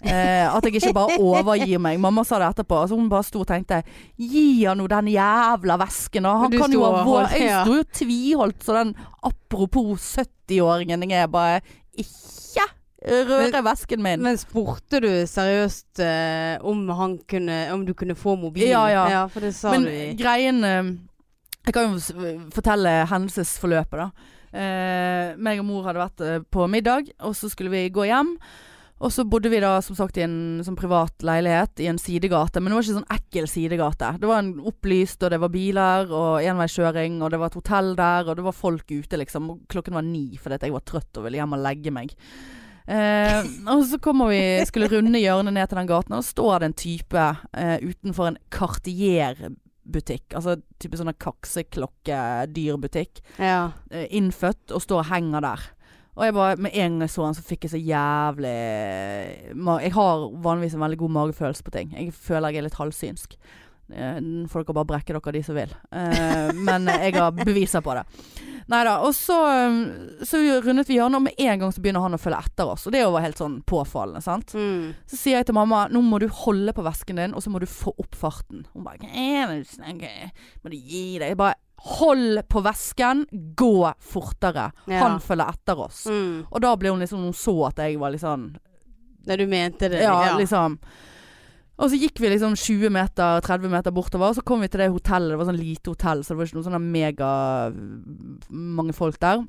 Eh, 0.02 0.46
at 0.50 0.64
jeg 0.66 0.80
ikke 0.80 0.94
bare 0.96 1.18
overgir 1.30 1.78
meg. 1.82 2.00
Mamma 2.02 2.24
sa 2.26 2.40
det 2.42 2.48
etterpå. 2.50 2.80
Altså 2.82 2.98
hun 2.98 3.10
bare 3.12 3.26
sto 3.26 3.44
og 3.44 3.48
tenkte 3.50 3.82
Gi 4.18 4.64
han 4.64 4.80
nå 4.82 4.88
den 4.90 5.12
jævla 5.14 5.78
vesken, 5.84 6.26
da. 6.26 6.34
Han 6.42 6.56
kan 6.56 6.74
jo 6.74 6.82
ha 6.86 7.04
vår 7.06 7.36
Jeg 7.36 7.48
ja. 7.48 7.62
sto 7.62 7.78
jo 7.78 7.86
tviholdt 8.00 8.66
så 8.66 8.78
den 8.80 8.94
apropos 9.22 10.08
70-åringen 10.18 11.06
jeg 11.06 11.26
er, 11.26 11.30
bare 11.30 11.60
ikke 11.92 12.66
røre 13.02 13.62
vesken 13.66 14.02
min. 14.02 14.22
Men 14.22 14.38
spurte 14.38 15.00
du 15.02 15.10
seriøst 15.28 16.02
eh, 16.02 16.58
om 16.66 16.84
han 16.98 17.16
kunne 17.28 17.64
Om 17.74 17.86
du 17.86 17.94
kunne 17.98 18.14
få 18.18 18.36
mobilen? 18.38 18.70
Ja, 18.70 19.08
ja. 19.10 19.24
for 19.30 19.42
det 19.42 19.54
sa 19.58 19.72
Men 19.74 19.86
du 19.86 19.90
i 19.90 20.12
greien 20.18 20.62
eh, 20.66 20.92
Jeg 21.66 21.74
kan 21.74 21.94
jo 21.94 22.42
fortelle 22.54 23.02
hendelsesforløpet, 23.10 24.02
da. 24.02 24.28
Eh, 24.52 25.32
meg 25.40 25.62
og 25.62 25.66
mor 25.68 25.86
hadde 25.86 26.02
vært 26.02 26.22
eh, 26.26 26.42
på 26.52 26.66
middag, 26.68 27.08
og 27.24 27.36
så 27.38 27.48
skulle 27.48 27.72
vi 27.72 27.86
gå 27.94 28.04
hjem. 28.10 28.34
Og 29.02 29.10
så 29.10 29.24
bodde 29.26 29.50
vi 29.50 29.58
da 29.62 29.74
som 29.82 29.96
sagt 29.98 30.18
i 30.20 30.22
en 30.22 30.62
sånn 30.62 30.78
privat 30.78 31.24
leilighet 31.26 31.80
i 31.82 31.88
en 31.90 31.98
sidegate. 31.98 32.60
Men 32.62 32.70
det 32.70 32.76
var 32.76 32.86
ikke 32.86 32.98
sånn 33.00 33.16
ekkel 33.16 33.48
sidegate. 33.50 34.12
Det 34.22 34.30
var 34.30 34.38
en 34.44 34.52
opplyst, 34.70 35.22
og 35.26 35.32
det 35.34 35.40
var 35.42 35.50
biler 35.50 36.12
og 36.14 36.46
enveiskjøring, 36.46 37.18
og 37.18 37.32
det 37.34 37.40
var 37.42 37.50
et 37.50 37.58
hotell 37.58 37.90
der, 37.98 38.30
og 38.30 38.38
det 38.38 38.46
var 38.46 38.54
folk 38.54 38.86
ute, 38.92 39.18
liksom. 39.18 39.50
Og 39.50 39.64
klokken 39.72 39.98
var 39.98 40.06
ni 40.06 40.38
fordi 40.38 40.60
jeg 40.62 40.76
var 40.76 40.86
trøtt 40.86 41.18
og 41.18 41.26
ville 41.26 41.40
hjem 41.40 41.56
og 41.58 41.64
legge 41.64 41.90
meg. 41.94 42.14
Eh, 42.86 43.40
og 43.70 43.84
så 43.86 43.98
kommer 44.02 44.30
vi, 44.32 44.40
skulle 44.66 44.90
runde 44.90 45.18
hjørnet 45.22 45.54
ned 45.54 45.66
til 45.70 45.78
den 45.78 45.90
gaten, 45.90 46.14
og 46.16 46.22
så 46.22 46.30
står 46.36 46.54
det 46.62 46.66
en 46.70 46.80
type 46.84 47.26
eh, 47.58 47.78
utenfor 47.82 48.24
en 48.30 48.40
Cartier-butikk. 48.54 50.26
Altså 50.38 50.56
type 50.82 50.98
sånn 50.98 51.14
kakseklokke-dyrbutikk. 51.26 53.22
Ja. 53.42 53.72
Eh, 53.90 54.06
innfødt 54.14 54.70
og 54.74 54.82
står 54.86 54.98
og 55.02 55.10
henger 55.10 55.40
der. 55.50 55.60
Og 56.12 56.26
jeg 56.26 56.34
bare, 56.36 56.56
med 56.60 56.74
en 56.76 56.98
gang 56.98 57.06
jeg 57.06 57.12
så 57.14 57.24
han, 57.24 57.34
så 57.36 57.42
fikk 57.46 57.64
jeg 57.64 57.72
så 57.72 57.78
jævlig 57.80 58.52
Jeg 59.86 59.92
har 59.94 60.24
vanligvis 60.44 60.74
en 60.76 60.84
veldig 60.84 60.98
god 61.00 61.14
magefølelse 61.16 61.64
på 61.64 61.72
ting. 61.72 61.92
Jeg 61.96 62.12
føler 62.12 62.52
jeg 62.52 62.60
er 62.60 62.66
litt 62.68 62.76
halvsynsk. 62.76 63.36
Eh, 63.92 64.18
Folk 64.52 64.68
kan 64.68 64.76
bare 64.76 64.90
brekke 64.92 65.16
dere, 65.16 65.32
de 65.38 65.42
som 65.46 65.56
vil. 65.56 65.72
Eh, 65.92 66.52
men 66.68 66.88
jeg 66.92 67.16
har 67.16 67.32
beviser 67.32 67.80
på 67.84 67.96
det. 67.96 68.04
Nei 68.70 68.82
da. 68.86 68.98
Og 69.06 69.14
så, 69.16 69.38
eh, 69.50 70.26
så 70.28 70.40
rundet 70.62 70.90
vi 70.90 70.98
hjørnet, 70.98 71.18
og 71.18 71.26
med 71.26 71.40
en 71.40 71.64
gang 71.64 71.72
så 71.74 71.82
begynner 71.82 72.04
han 72.04 72.14
å 72.16 72.20
følge 72.20 72.42
etter 72.44 72.70
oss. 72.74 72.86
Og 72.86 72.94
det 72.94 73.02
var 73.04 73.24
helt 73.24 73.40
sånn 73.40 73.58
påfallende, 73.68 74.22
sant. 74.22 74.54
Mm. 74.54 74.92
Så 75.10 75.18
sier 75.18 75.40
jeg 75.40 75.50
til 75.50 75.58
mamma 75.58 75.84
nå 75.92 76.02
må 76.04 76.20
du 76.22 76.28
holde 76.28 76.74
på 76.76 76.84
vesken 76.86 77.20
din, 77.20 77.34
og 77.34 77.44
så 77.44 77.52
må 77.52 77.62
du 77.62 77.68
få 77.70 77.94
opp 77.98 78.16
farten. 78.18 78.66
Hun 78.72 78.86
bare 78.86 79.02
«Hva 79.02 79.12
er 79.12 79.52
det 79.52 79.62
du 79.64 79.76
snakker? 79.76 80.32
Må 80.62 80.72
du 80.72 80.78
gi 80.78 81.06
deg? 81.18 81.32
Jeg 81.32 81.40
bare 81.40 81.58
hold 81.82 82.42
på 82.48 82.60
vesken, 82.62 83.24
gå 83.58 83.92
fortere. 83.98 84.70
Ja. 84.86 85.00
Han 85.02 85.20
følger 85.20 85.50
etter 85.50 85.80
oss. 85.82 86.04
Mm. 86.06 86.44
Og 86.50 86.60
da 86.62 86.76
ble 86.78 86.92
hun 86.92 87.02
liksom 87.02 87.24
Hun 87.26 87.34
så 87.36 87.56
at 87.68 87.82
jeg 87.82 87.98
var 87.98 88.14
litt 88.14 88.22
sånn 88.22 88.52
Nei, 89.26 89.36
du 89.38 89.44
mente 89.46 89.86
det? 89.90 90.00
Ja, 90.02 90.34
liksom. 90.34 90.80
Og 91.80 91.88
så 91.88 91.98
gikk 91.98 92.20
vi 92.20 92.28
liksom 92.28 92.54
20 92.58 92.92
meter, 92.92 93.40
30 93.42 93.72
meter 93.72 93.94
bortover, 93.94 94.30
og 94.30 94.36
så 94.36 94.44
kom 94.46 94.60
vi 94.62 94.68
til 94.70 94.82
det 94.84 94.90
hotellet. 94.92 95.32
Det 95.32 95.38
var 95.40 95.48
sånn 95.48 95.60
lite 95.60 95.94
hotell, 95.94 96.20
så 96.22 96.34
det 96.34 96.38
var 96.38 96.50
ikke 96.50 96.58
noe 96.58 96.68
sånn 96.68 96.90
mega 96.92 97.30
mange 98.52 98.94
folk 98.96 99.16
der. 99.22 99.40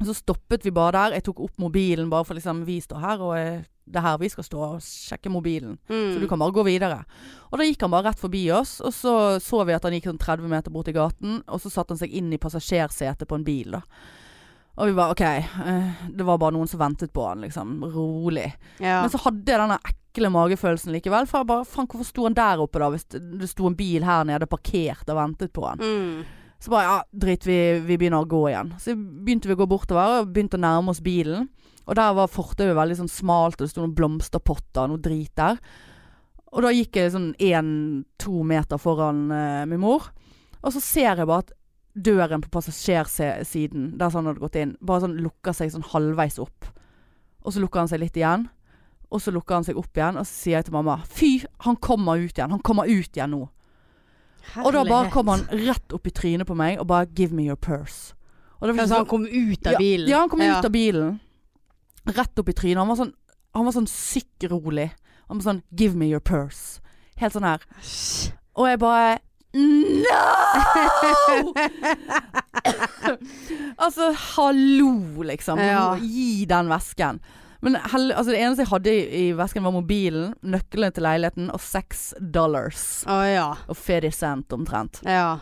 Og 0.00 0.08
så 0.08 0.16
stoppet 0.16 0.64
vi 0.66 0.72
bare 0.74 0.96
der. 0.96 1.18
Jeg 1.18 1.26
tok 1.28 1.44
opp 1.44 1.60
mobilen 1.62 2.08
bare 2.10 2.26
for 2.26 2.38
liksom 2.38 2.64
Vi 2.66 2.80
står 2.82 3.02
her, 3.04 3.22
og 3.22 3.36
eh, 3.38 3.68
det 3.84 3.98
er 3.98 4.06
her 4.06 4.18
vi 4.22 4.30
skal 4.32 4.46
stå 4.46 4.62
og 4.64 4.82
sjekke 4.82 5.30
mobilen. 5.30 5.76
Mm. 5.90 6.14
Så 6.14 6.22
du 6.22 6.26
kan 6.30 6.40
bare 6.40 6.54
gå 6.54 6.64
videre. 6.66 7.02
Og 7.50 7.60
da 7.60 7.68
gikk 7.68 7.84
han 7.84 7.92
bare 7.92 8.08
rett 8.10 8.22
forbi 8.22 8.46
oss, 8.54 8.78
og 8.80 8.94
så 8.96 9.14
så 9.42 9.62
vi 9.68 9.76
at 9.76 9.86
han 9.86 9.94
gikk 9.96 10.08
sånn 10.10 10.22
30 10.22 10.50
meter 10.50 10.74
bort 10.74 10.90
i 10.90 10.96
gaten, 10.96 11.40
og 11.46 11.62
så 11.62 11.70
satte 11.70 11.94
han 11.94 12.00
seg 12.00 12.14
inn 12.18 12.32
i 12.32 12.40
passasjersetet 12.42 13.28
på 13.28 13.38
en 13.38 13.46
bil, 13.46 13.76
da. 13.76 13.82
Og 14.80 14.88
vi 14.88 14.96
bare 14.96 15.12
OK, 15.12 15.20
eh, 15.22 16.04
det 16.16 16.24
var 16.24 16.40
bare 16.40 16.56
noen 16.56 16.70
som 16.70 16.80
ventet 16.80 17.12
på 17.12 17.26
han, 17.28 17.44
liksom. 17.44 17.82
Rolig. 17.92 18.48
ja. 18.80 19.02
Men 19.04 19.12
så 19.12 19.20
hadde 19.26 19.52
jeg 19.52 19.60
denne 19.60 19.82
ekle 20.12 20.30
magefølelsen 20.32 20.92
likevel. 20.94 21.26
For 21.26 21.40
jeg 21.40 21.48
bare 21.48 21.66
Faen, 21.68 21.88
hvorfor 21.88 22.08
sto 22.08 22.28
han 22.28 22.36
der 22.36 22.60
oppe, 22.62 22.82
da? 22.82 22.90
Hvis 22.92 23.08
det 23.10 23.48
sto 23.50 23.66
en 23.68 23.78
bil 23.78 24.04
her 24.06 24.28
nede 24.28 24.48
parkert 24.50 25.08
og 25.08 25.18
ventet 25.18 25.52
på 25.56 25.66
han. 25.66 25.82
mm. 25.82 26.38
Så 26.62 26.70
bare 26.70 26.84
ja, 26.86 26.98
drit, 27.10 27.42
vi, 27.42 27.56
vi 27.82 27.96
begynner 27.98 28.22
å 28.22 28.28
gå 28.30 28.44
igjen. 28.46 28.68
Så 28.78 28.92
begynte 28.94 29.48
vi 29.50 29.56
å 29.56 29.58
gå 29.58 29.66
bortover, 29.66 30.20
og 30.20 30.28
begynte 30.30 30.60
å 30.60 30.62
nærme 30.62 30.92
oss 30.92 31.00
bilen. 31.02 31.48
Og 31.88 31.96
der 31.98 32.12
var 32.14 32.30
fortauet 32.30 32.76
veldig 32.78 33.00
sånn 33.00 33.10
smalt, 33.10 33.56
og 33.56 33.64
det 33.64 33.72
sto 33.72 33.82
noen 33.82 33.96
blomsterpotter 33.98 34.84
og 34.84 34.92
noe 34.92 35.02
drit 35.02 35.32
der. 35.34 35.58
Og 36.52 36.62
da 36.62 36.70
gikk 36.70 37.00
jeg 37.00 37.14
sånn 37.16 37.32
én-to 37.42 38.44
meter 38.46 38.78
foran 38.78 39.24
uh, 39.32 39.64
min 39.66 39.82
mor. 39.82 40.06
Og 40.62 40.70
så 40.76 40.84
ser 40.84 41.18
jeg 41.18 41.26
bare 41.26 41.42
at 41.48 41.50
døren 41.98 42.44
på 42.44 42.52
passasjersiden, 42.54 43.96
der 43.98 44.14
han 44.14 44.30
hadde 44.30 44.44
gått 44.44 44.60
inn, 44.60 44.76
bare 44.80 45.02
sånn 45.08 45.18
lukker 45.18 45.56
seg 45.56 45.72
sånn 45.74 45.90
halvveis 45.90 46.38
opp. 46.46 46.70
Og 47.42 47.56
så 47.56 47.62
lukker 47.64 47.82
han 47.82 47.90
seg 47.90 48.04
litt 48.04 48.16
igjen. 48.22 48.46
Og 49.12 49.20
så 49.20 49.32
lukker 49.34 49.58
han 49.58 49.66
seg 49.66 49.76
opp 49.76 49.98
igjen, 49.98 50.16
og 50.16 50.24
så 50.24 50.32
sier 50.32 50.56
jeg 50.56 50.68
til 50.68 50.76
mamma 50.76 50.94
Fy, 51.04 51.32
han 51.66 51.76
kommer 51.76 52.20
ut 52.20 52.32
igjen. 52.32 52.54
Han 52.54 52.62
kommer 52.64 52.88
ut 52.88 53.12
igjen 53.12 53.34
nå. 53.34 53.42
Og 54.62 54.72
da 54.74 54.82
bare 54.88 55.10
kom 55.12 55.28
han 55.30 55.44
rett 55.52 55.92
opp 55.94 56.08
i 56.08 56.12
trynet 56.14 56.48
på 56.48 56.56
meg 56.58 56.80
og 56.80 56.88
bare 56.90 57.06
'give 57.06 57.32
me 57.32 57.44
your 57.46 57.56
purse'. 57.56 58.14
Og 58.60 58.68
Altså, 58.68 58.96
han 58.96 59.06
kom 59.06 59.26
ut 59.26 59.66
av 59.66 59.78
bilen? 59.78 60.08
Ja, 60.08 60.18
han 60.20 60.28
kom 60.28 60.40
ut 60.40 60.64
av 60.64 60.70
bilen. 60.70 61.20
Rett 62.06 62.38
opp 62.38 62.48
i 62.48 62.52
trynet. 62.52 62.78
Han 62.78 62.88
var 62.88 62.96
sånn, 62.96 63.12
han 63.54 63.64
var 63.64 63.72
sånn 63.72 63.86
syk 63.86 64.50
rolig. 64.50 64.90
Han 65.28 65.38
var 65.38 65.52
sånn 65.52 65.62
'give 65.74 65.94
me 65.94 66.06
your 66.06 66.20
purse'. 66.20 66.80
Helt 67.16 67.32
sånn 67.34 67.44
her. 67.44 67.60
Og 68.54 68.68
jeg 68.68 68.78
bare 68.78 69.18
No! 69.54 70.22
altså, 73.84 74.12
hallo, 74.12 75.22
liksom. 75.22 75.58
Ja. 75.58 75.96
Gi 76.00 76.44
den 76.48 76.68
vesken. 76.68 77.20
Men 77.62 77.78
hell, 77.92 78.10
altså, 78.10 78.32
det 78.34 78.40
eneste 78.42 78.64
jeg 78.64 78.72
hadde 78.72 78.92
i, 78.92 79.02
i 79.20 79.24
vesken, 79.38 79.62
var 79.62 79.74
mobilen, 79.74 80.32
nøklene 80.42 80.90
til 80.94 81.04
leiligheten 81.06 81.50
og 81.54 81.62
seks 81.62 82.08
dollars. 82.18 83.04
Oh, 83.06 83.22
ja. 83.22 83.52
Og 83.70 83.78
50 83.78 84.16
cent 84.18 84.56
omtrent. 84.56 84.98
Ja. 85.06 85.38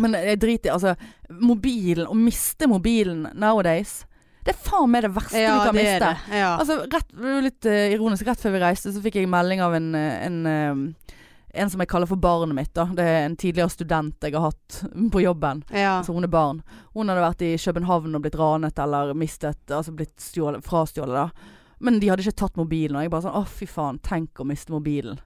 Men 0.00 0.16
jeg 0.16 0.40
driter 0.42 0.70
i 0.70 0.72
Altså, 0.72 0.94
mobilen, 1.30 2.08
å 2.08 2.16
miste 2.16 2.64
mobilen 2.70 3.26
nowadays 3.36 4.06
Det 4.40 4.54
er 4.54 4.62
faen 4.64 4.88
meg 4.90 5.04
det 5.04 5.10
verste 5.12 5.42
Ja, 5.42 5.58
du 5.58 5.68
kan 5.68 5.76
miste. 5.76 6.08
det. 6.08 6.38
Ja. 6.40 6.54
Altså, 6.56 6.78
rett, 6.90 7.12
litt 7.44 7.68
uh, 7.68 7.82
ironisk. 7.92 8.26
Rett 8.26 8.40
før 8.42 8.56
vi 8.56 8.62
reiste, 8.64 8.90
så 8.94 9.02
fikk 9.04 9.20
jeg 9.20 9.30
melding 9.30 9.62
av 9.62 9.76
en, 9.78 9.90
eh, 9.94 10.16
en, 10.26 10.38
eh, 10.50 11.18
en 11.52 11.70
som 11.70 11.80
jeg 11.82 11.88
kaller 11.92 12.08
for 12.08 12.20
barnet 12.20 12.56
mitt. 12.56 12.70
Da. 12.74 12.86
Det 12.96 13.04
er 13.04 13.24
en 13.26 13.36
tidligere 13.36 13.72
student 13.72 14.24
jeg 14.24 14.34
har 14.34 14.46
hatt 14.50 14.78
på 15.12 15.20
jobben. 15.22 15.64
ja. 15.70 15.98
Så 16.04 16.14
hun 16.16 16.24
er 16.24 16.32
barn. 16.32 16.62
Hun 16.94 17.08
hadde 17.12 17.24
vært 17.24 17.44
i 17.44 17.56
København 17.60 18.14
og 18.16 18.22
blitt 18.24 18.38
ranet 18.40 18.78
eller 18.78 19.12
mistet 19.14 19.70
Altså 19.70 19.92
blitt 19.96 20.16
stjålet, 20.20 20.64
frastjålet, 20.64 21.14
da. 21.14 21.50
Men 21.82 21.98
de 22.00 22.08
hadde 22.08 22.24
ikke 22.24 22.40
tatt 22.44 22.56
mobilen. 22.56 22.96
Og 22.96 23.04
jeg 23.04 23.12
bare 23.12 23.26
sånn 23.26 23.36
Å, 23.36 23.44
fy 23.48 23.68
faen. 23.68 24.00
Tenk 24.06 24.40
å 24.40 24.48
miste 24.48 24.72
mobilen. 24.72 25.20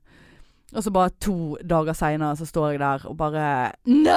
Og 0.74 0.82
så 0.82 0.90
bare 0.90 1.12
to 1.22 1.56
dager 1.62 1.94
seinere 1.94 2.34
så 2.36 2.46
står 2.48 2.72
jeg 2.74 2.80
der 2.82 3.04
og 3.06 3.14
bare 3.20 3.44
No! 3.86 4.16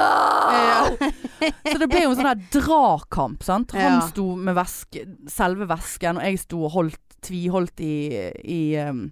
så 1.70 1.76
det 1.78 1.86
ble 1.88 2.02
jo 2.02 2.10
en 2.10 2.18
sånn 2.18 2.26
der 2.32 2.42
dragkamp, 2.56 3.44
sant. 3.46 3.74
Han 3.78 4.00
sto 4.08 4.32
med 4.34 4.56
veske, 4.58 5.04
selve 5.30 5.68
vesken, 5.70 6.18
og 6.18 6.26
jeg 6.26 6.40
sto 6.42 6.64
og 6.66 6.74
holdt, 6.74 6.98
tviholdt 7.22 7.82
i, 7.86 7.94
i, 8.42 8.60
um, 8.82 9.06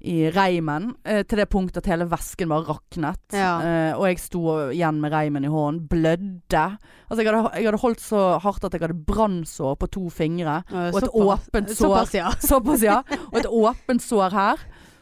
i 0.00 0.30
reimen. 0.30 0.94
eh, 1.04 1.22
til 1.22 1.38
det 1.38 1.48
punktet 1.50 1.76
at 1.82 1.86
hele 1.86 2.06
vesken 2.08 2.48
bare 2.48 2.64
raknet. 2.64 3.20
Ja. 3.32 3.60
Eh, 3.60 3.98
og 3.98 4.06
jeg 4.08 4.18
sto 4.18 4.70
igjen 4.70 5.00
med 5.00 5.12
reimen 5.12 5.44
i 5.44 5.48
hånden. 5.48 5.86
Blødde. 5.88 6.78
Altså 7.10 7.22
jeg 7.22 7.34
hadde, 7.34 7.50
jeg 7.56 7.64
hadde 7.68 7.82
holdt 7.82 8.00
så 8.00 8.38
hardt 8.40 8.64
at 8.64 8.72
jeg 8.72 8.80
hadde 8.80 9.04
brannsår 9.04 9.76
på 9.76 9.90
to 9.90 10.08
fingre. 10.10 10.62
Og 10.72 10.96
et 11.02 11.10
åpent 11.12 11.68
sår. 11.68 11.76
Såpass, 11.76 12.14
ja. 12.14 12.30
Såpass, 12.50 12.82
ja. 12.82 13.02
Og 13.32 13.38
et 13.42 13.46
åpent 13.46 14.02
sår 14.02 14.30
her 14.32 14.56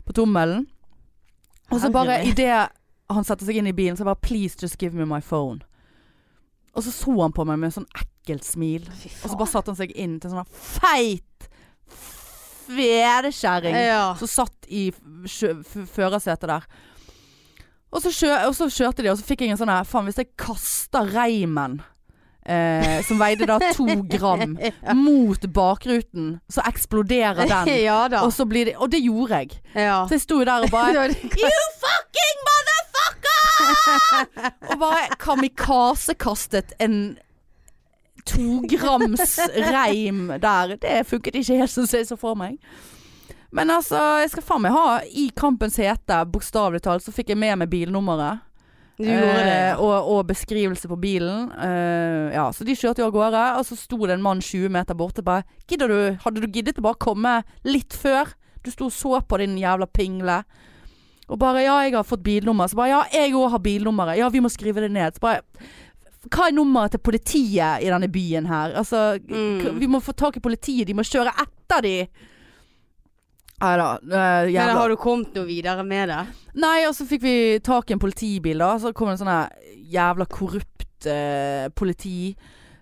på 0.05 0.13
tommelen. 0.13 0.67
Og 1.71 1.81
så 1.81 1.91
bare 1.93 2.25
idet 2.27 2.69
han 3.11 3.25
setter 3.25 3.47
seg 3.47 3.57
inn 3.57 3.67
i 3.67 3.73
bilen, 3.73 3.97
så 3.97 4.05
bare 4.05 4.21
'please 4.21 4.57
just 4.61 4.79
give 4.79 4.93
me 4.95 5.05
my 5.07 5.21
phone'. 5.21 5.61
Og 6.75 6.83
så 6.83 6.91
så 6.93 7.21
han 7.23 7.33
på 7.33 7.45
meg 7.45 7.59
med 7.59 7.67
en 7.69 7.83
sånn 7.83 7.89
ekkelt 7.97 8.45
smil. 8.45 8.89
Og 9.25 9.31
så 9.31 9.37
bare 9.37 9.49
satte 9.49 9.69
han 9.73 9.77
seg 9.77 9.93
inn 9.97 10.21
til 10.21 10.31
en 10.31 10.37
sånn 10.37 10.47
feit 10.53 11.49
fedekjerring 12.69 13.75
Ja. 13.75 14.15
som 14.15 14.29
satt 14.29 14.58
i 14.71 14.91
førersetet 14.95 16.49
der. 16.49 16.67
Og 17.93 18.03
så, 18.05 18.11
kjø, 18.13 18.33
og 18.47 18.55
så 18.57 18.67
kjørte 18.69 19.03
de, 19.03 19.09
og 19.13 19.17
så 19.21 19.25
fikk 19.25 19.41
jeg 19.47 19.55
en 19.55 19.61
sånn 19.63 19.71
her 19.73 19.87
Faen, 19.89 20.05
hvis 20.11 20.19
jeg 20.21 20.29
kaster 20.37 21.07
reimen, 21.15 21.79
eh, 22.45 22.99
som 23.07 23.17
veide 23.21 23.47
da 23.49 23.57
to 23.73 23.87
gram, 24.13 24.59
mot 25.07 25.47
bakruten, 25.57 26.35
så 26.53 26.61
eksploderer 26.69 27.49
den. 27.55 27.71
ja. 27.81 28.03
Og 28.21 28.33
så 28.37 28.45
blir 28.49 28.69
det 28.69 28.75
Og 28.77 28.91
det 28.93 29.01
gjorde 29.05 29.41
jeg. 29.41 29.57
ja. 29.75 30.03
Så 30.09 30.19
jeg 30.19 30.25
sto 30.27 30.43
der 30.45 30.67
og 30.67 30.71
bare 30.75 31.09
You 31.45 31.55
fucking 31.85 32.45
motherfucker! 32.51 33.47
og 34.69 34.77
bare 34.85 35.09
kamikaze-kastet 35.19 36.77
en 36.85 37.17
tograms 38.29 39.39
reim 39.57 40.29
der. 40.43 40.77
Det 40.77 41.07
funket 41.09 41.35
ikke 41.41 41.57
helt 41.63 41.73
som 41.73 41.87
jeg 41.93 42.07
så 42.11 42.17
for 42.21 42.37
meg. 42.37 42.59
Men 43.53 43.71
altså, 43.73 43.97
jeg 44.23 44.31
skal 44.35 44.45
faen 44.45 44.63
meg 44.67 44.75
ha 44.77 44.99
i 45.09 45.31
kampens 45.37 45.79
hete, 45.81 46.19
bokstavelig 46.29 46.83
talt, 46.85 47.05
så 47.07 47.15
fikk 47.17 47.31
jeg 47.33 47.41
med 47.41 47.57
meg 47.63 47.71
bilnummeret. 47.73 48.45
Du. 48.99 49.07
Eh, 49.07 49.79
og, 49.79 50.09
og 50.11 50.25
beskrivelse 50.27 50.89
på 50.91 50.97
bilen. 51.01 51.53
Eh, 51.55 52.35
ja, 52.35 52.49
så 52.53 52.67
de 52.67 52.75
kjørte 52.75 53.01
jo 53.05 53.07
av 53.07 53.15
gårde, 53.15 53.43
og 53.61 53.65
så 53.69 53.77
sto 53.79 53.99
det 54.05 54.17
en 54.17 54.25
mann 54.25 54.43
20 54.43 54.69
meter 54.75 54.99
borte. 54.99 55.23
Bare, 55.25 55.45
Gidder 55.71 55.89
du, 55.93 55.99
hadde 56.25 56.43
du 56.43 56.49
giddet 56.51 56.81
å 56.83 56.85
bare 56.89 56.99
komme 57.01 57.37
litt 57.65 57.95
før? 57.95 58.35
Du 58.67 58.73
sto 58.75 58.89
og 58.91 58.93
så 58.97 59.21
på 59.23 59.39
din 59.39 59.55
jævla 59.61 59.87
pingle. 59.87 60.41
Og 61.29 61.39
bare 61.41 61.63
ja, 61.63 61.77
jeg 61.87 61.95
har 61.95 62.05
fått 62.09 62.25
bilnummer. 62.27 62.69
Så 62.73 62.77
bare 62.81 62.91
ja, 62.91 63.03
jeg 63.15 63.37
òg 63.39 63.53
har 63.55 63.63
bilnummeret. 63.65 64.19
Ja, 64.19 64.29
vi 64.35 64.43
må 64.43 64.51
skrive 64.51 64.83
det 64.83 64.91
ned. 64.97 65.15
Så 65.15 65.23
bare 65.23 65.45
hva 66.29 66.49
er 66.51 66.57
nummeret 66.57 66.97
til 66.97 67.01
politiet 67.07 67.85
i 67.85 67.89
denne 67.93 68.09
byen 68.13 68.49
her? 68.51 68.75
Altså, 68.81 69.15
Mm. 69.31 69.79
vi 69.79 69.87
må 69.87 70.01
få 70.03 70.13
tak 70.19 70.37
i 70.37 70.43
politiet. 70.43 70.89
De 70.91 70.97
må 70.99 71.05
kjøre 71.07 71.31
etter 71.45 71.85
de. 71.87 71.95
Nei 73.59 73.73
da. 73.81 73.89
eh, 73.99 74.51
Men 74.55 74.77
har 74.77 74.93
du 74.93 74.97
kommet 75.01 75.35
noe 75.35 75.49
videre 75.49 75.83
med 75.87 76.13
det? 76.13 76.21
Nei, 76.63 76.85
og 76.87 76.95
så 76.95 77.07
fikk 77.09 77.25
vi 77.25 77.37
tak 77.65 77.91
i 77.91 77.97
en 77.97 78.03
politibil, 78.03 78.61
da. 78.63 78.77
Så 78.79 78.93
kom 78.95 79.11
en 79.11 79.19
sånn 79.19 79.33
jævla 79.89 80.27
korrupt 80.31 81.09
uh, 81.09 81.67
politi. 81.75 82.37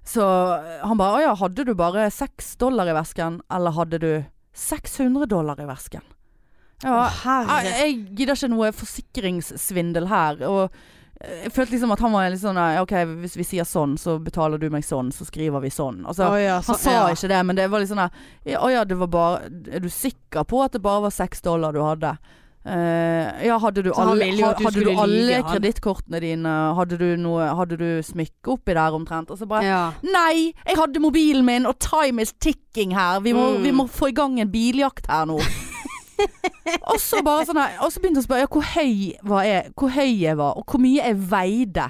Så 0.06 0.22
eh, 0.22 0.82
han 0.86 0.98
bare 1.00 1.18
Å 1.18 1.22
ja, 1.24 1.32
hadde 1.40 1.64
du 1.66 1.72
bare 1.78 2.10
seks 2.14 2.54
dollar 2.60 2.88
i 2.90 2.96
vesken? 2.96 3.40
Eller 3.52 3.74
hadde 3.74 4.02
du 4.02 4.10
600 4.56 5.26
dollar 5.30 5.60
i 5.60 5.68
vesken? 5.68 6.04
Ja, 6.84 7.06
oh, 7.08 7.62
jeg, 7.64 7.72
jeg 7.72 7.92
gidder 8.18 8.36
ikke 8.36 8.52
noe 8.52 8.68
forsikringssvindel 8.76 10.10
her. 10.10 10.42
Og 10.44 10.76
jeg 11.24 11.52
følte 11.52 11.72
liksom 11.72 11.92
at 11.94 12.00
han 12.04 12.12
var 12.12 12.28
litt 12.30 12.42
sånn 12.42 12.58
OK, 12.82 12.92
hvis 13.22 13.36
vi 13.40 13.44
sier 13.48 13.64
sånn, 13.64 13.96
så 13.98 14.18
betaler 14.20 14.58
du 14.60 14.68
meg 14.70 14.84
sånn, 14.84 15.08
så 15.16 15.24
skriver 15.24 15.60
vi 15.64 15.70
sånn. 15.72 16.02
Altså, 16.06 16.28
oh, 16.28 16.36
ja, 16.40 16.58
han 16.60 16.76
sa 16.78 16.92
ja. 16.92 17.04
ikke 17.14 17.28
det, 17.32 17.38
men 17.48 17.56
det 17.56 17.68
var 17.72 17.80
litt 17.80 17.88
sånn 17.88 18.02
der, 18.04 18.58
Å 18.60 18.68
ja, 18.70 18.84
det 18.84 18.98
var 19.00 19.06
bare 19.08 19.46
Er 19.72 19.80
du 19.80 19.88
sikker 19.88 20.44
på 20.44 20.60
at 20.64 20.72
det 20.76 20.82
bare 20.84 21.06
var 21.06 21.10
seks 21.16 21.40
dollar 21.40 21.72
du 21.72 21.80
hadde? 21.80 22.16
Uh, 22.66 23.30
ja, 23.46 23.56
hadde 23.62 23.82
du 23.86 23.92
Så 23.94 24.02
alle, 24.02 24.26
ha- 24.42 24.54
hadde 24.58 24.82
du 24.82 24.88
alle 24.98 25.36
kredittkortene 25.46 26.18
dine? 26.20 26.54
Hadde 26.74 26.96
du 26.98 27.04
noe 27.22 27.44
Hadde 27.54 27.76
du 27.78 27.84
smykke 28.02 28.56
oppi 28.56 28.74
der 28.74 28.96
omtrent? 28.96 29.30
Og 29.30 29.38
så 29.38 29.46
bare 29.46 29.62
Ja. 29.68 29.82
Nei! 30.02 30.50
Jeg 30.66 30.76
hadde 30.80 30.98
mobilen 31.00 31.46
min, 31.46 31.64
og 31.70 31.78
time 31.78 32.20
is 32.26 32.32
ticking 32.42 32.90
her. 32.98 33.20
Vi 33.22 33.32
må, 33.32 33.52
Mm. 33.56 33.62
vi 33.62 33.70
må 33.70 33.86
få 33.88 34.08
i 34.10 34.12
gang 34.18 34.40
en 34.40 34.50
biljakt 34.50 35.06
her 35.06 35.24
nå. 35.30 35.38
Og 36.90 36.98
så 37.02 37.20
bare 37.24 37.46
sånn 37.46 37.58
her 37.60 37.76
Og 37.84 37.92
så 37.92 38.00
begynte 38.00 38.20
jeg 38.20 38.24
å 38.24 38.28
spørre 38.28 38.44
ja, 38.44 38.50
hvor 38.50 38.66
høy 38.74 38.92
var 39.28 39.46
jeg 40.08 40.38
var, 40.40 40.58
og 40.58 40.64
hvor 40.70 40.82
mye 40.82 41.02
jeg 41.02 41.18
veide. 41.30 41.88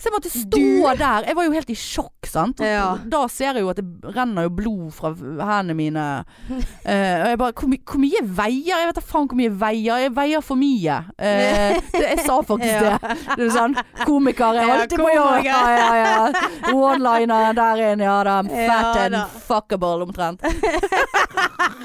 Så 0.00 0.08
jeg 0.08 0.12
måtte 0.14 0.30
stå 0.32 0.56
Du- 0.56 0.96
der. 0.96 1.24
Jeg 1.28 1.36
var 1.36 1.44
jo 1.44 1.50
helt 1.52 1.70
i 1.70 1.74
sjokk, 1.76 2.24
sant. 2.26 2.60
Ja. 2.64 2.96
Da 3.04 3.26
ser 3.28 3.52
jeg 3.52 3.60
jo 3.66 3.68
at 3.68 3.76
det 3.76 4.14
renner 4.16 4.46
jo 4.46 4.50
blod 4.56 4.92
fra 4.96 5.10
hendene 5.12 5.74
mine. 5.76 6.04
Uh, 6.48 6.56
og 6.88 7.28
jeg 7.28 7.38
bare 7.42 7.52
hvor, 7.52 7.68
my 7.68 7.78
hvor 7.84 8.00
mye 8.00 8.22
veier 8.24 8.80
Jeg 8.80 8.88
vet 8.88 8.96
da 8.96 9.02
faen 9.04 9.28
hvor 9.28 9.36
mye 9.36 9.52
veier. 9.60 9.98
Jeg 10.06 10.14
veier 10.16 10.40
for 10.46 10.56
mye. 10.56 10.96
Uh, 11.20 11.76
det, 11.92 12.00
jeg 12.06 12.24
sa 12.24 12.38
faktisk 12.40 12.80
Ja. 12.80 12.96
det. 12.96 13.18
Det 13.36 13.44
er 13.46 13.52
sånn 13.58 13.76
Komiker 14.06 14.56
er 14.62 14.72
alltid 14.78 14.98
på 15.04 15.10
jobb. 15.12 15.44
Ja, 15.44 15.60
ja, 15.76 15.90
ja. 16.00 16.72
One-liner 16.72 17.52
der 17.60 17.84
inne, 17.92 18.08
ja 18.08 18.16
da. 18.24 18.38
Fat 18.48 18.96
Ja, 18.96 19.04
and 19.04 19.20
fuckable, 19.46 20.00
omtrent. 20.08 20.40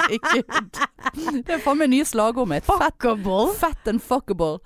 Herregud. 0.06 0.82
Det 1.46 1.56
er 1.58 1.62
faen 1.64 1.80
meg 1.80 1.92
nye 1.92 2.06
slagordet 2.08 2.50
mitt. 2.52 2.66
Fat, 2.68 2.82
Fuckable. 2.96 3.52
fat 3.60 3.88
and 3.92 4.02
fuckable. 4.04 4.60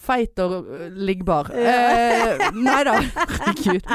Feit 0.00 0.38
og 0.40 0.70
liggbar. 0.96 1.50
Ja. 1.52 1.74
Eh, 1.92 2.44
nei 2.56 2.80
da. 2.88 2.96
Herregud. 3.00 3.90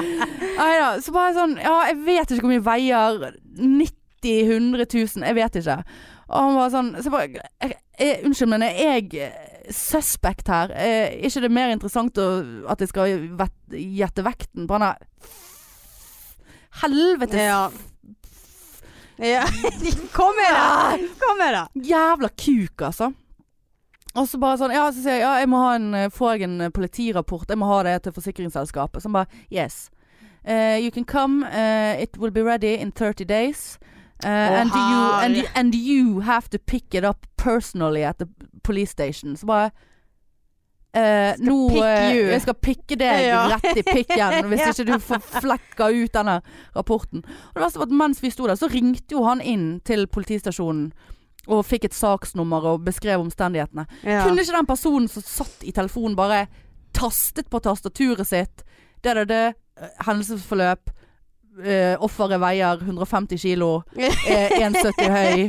Nei 0.60 0.74
da. 0.78 0.90
Så 1.02 1.14
bare 1.16 1.34
sånn 1.34 1.56
Ja, 1.58 1.80
jeg 1.90 2.02
vet 2.06 2.36
ikke 2.36 2.46
hvor 2.46 2.54
mye 2.54 2.66
veier 2.66 3.24
90 3.58 3.96
100 4.26 4.86
000. 4.86 5.26
Jeg 5.26 5.38
vet 5.38 5.58
ikke. 5.62 5.80
Og 6.26 6.38
han 6.42 6.56
var 6.58 6.72
sånn 6.74 6.94
så 7.06 7.12
bare, 7.14 7.42
jeg, 7.62 7.76
jeg, 8.00 8.22
Unnskyld, 8.26 8.52
men 8.54 8.66
er 8.66 8.78
jeg 8.78 9.32
suspect 9.74 10.50
her? 10.50 10.74
Er 10.74 11.18
ikke 11.26 11.44
det 11.46 11.52
mer 11.54 11.74
interessant 11.74 12.18
å, 12.22 12.30
at 12.70 12.82
jeg 12.82 12.92
skal 12.92 13.28
vet, 13.40 13.58
gjette 13.74 14.26
vekten 14.26 14.70
på 14.70 14.78
han 14.78 15.06
Helvetes 16.82 17.40
Ja. 17.40 17.70
ja. 19.22 19.46
Kom 20.18 20.34
med 20.38 20.52
da! 20.54 20.98
Kom 21.22 21.38
med 21.40 21.56
da! 21.56 21.68
jævla 21.74 22.30
kuk, 22.36 22.82
altså. 22.90 23.14
Og 24.16 24.28
så 24.30 24.40
bare 24.40 24.58
sånn 24.62 24.72
Ja, 24.76 24.86
så 24.92 25.02
sier 25.04 25.20
jeg 25.20 25.26
ja, 25.26 25.34
jeg 25.44 25.50
må 25.52 25.60
ha 25.60 25.74
en 25.76 25.90
eh, 25.94 26.10
Får 26.14 26.36
jeg 26.36 26.48
en 26.48 26.62
eh, 26.68 26.72
politirapport? 26.74 27.50
Jeg 27.52 27.60
må 27.60 27.68
ha 27.70 27.82
det 27.88 27.98
til 28.06 28.16
forsikringsselskapet. 28.16 29.04
Så 29.04 29.10
han 29.10 29.18
bare 29.20 29.44
Yes. 29.52 29.90
Uh, 30.48 30.78
you 30.78 30.92
can 30.92 31.06
come. 31.06 31.44
Uh, 31.44 31.98
it 32.00 32.18
will 32.18 32.30
be 32.32 32.44
ready 32.44 32.76
in 32.76 32.92
30 32.92 33.26
days. 33.26 33.80
Uh, 34.24 34.28
and, 34.28 34.70
you, 34.70 35.42
and, 35.42 35.50
and 35.56 35.74
you 35.76 36.20
have 36.20 36.50
to 36.52 36.60
pick 36.60 36.94
it 36.94 37.04
up 37.04 37.26
personally 37.36 38.04
at 38.04 38.20
the 38.20 38.28
police 38.64 38.92
station. 38.92 39.36
Så 39.38 39.46
bare 39.46 39.72
Uh, 40.96 41.34
nå. 41.44 41.84
Jeg 41.84 42.42
skal 42.42 42.56
pikke 42.56 42.96
deg 42.96 43.26
Ja. 43.26 43.42
rett 43.52 43.82
i 43.82 43.84
pikken 43.84 44.46
hvis 44.48 44.62
ikke 44.70 44.86
du 44.88 45.00
får 45.04 45.26
flekka 45.42 45.90
ut 45.92 46.14
denne 46.16 46.38
rapporten. 46.76 47.26
Og 47.26 47.58
det 47.58 47.64
verste 47.66 47.82
var 47.82 47.90
at 47.90 47.98
mens 48.00 48.22
vi 48.24 48.32
sto 48.32 48.48
der, 48.48 48.56
så 48.56 48.70
ringte 48.72 49.18
jo 49.18 49.26
han 49.28 49.42
inn 49.44 49.82
til 49.84 50.08
politistasjonen 50.08 50.94
og 51.48 51.66
fikk 51.68 51.90
et 51.90 51.96
saksnummer 51.98 52.66
og 52.72 52.84
beskrev 52.86 53.22
omstendighetene. 53.22 53.86
Ja. 54.04 54.24
Kunne 54.26 54.42
ikke 54.42 54.58
den 54.58 54.70
personen 54.70 55.08
som 55.12 55.26
satt 55.26 55.66
i 55.66 55.74
telefonen 55.76 56.18
bare 56.18 56.46
tastet 56.96 57.50
på 57.52 57.60
tastaturet 57.60 58.28
sitt 58.28 58.64
Det 59.04 59.12
er 59.12 59.26
det, 59.26 59.28
det 59.30 59.90
hendelsesforløp, 60.08 60.92
Uh, 61.56 61.96
offeret 62.04 62.36
veier 62.44 62.82
150 62.84 63.40
kilo, 63.40 63.78
Uh, 63.96 64.56
1,70 64.60 65.06
høy, 65.08 65.46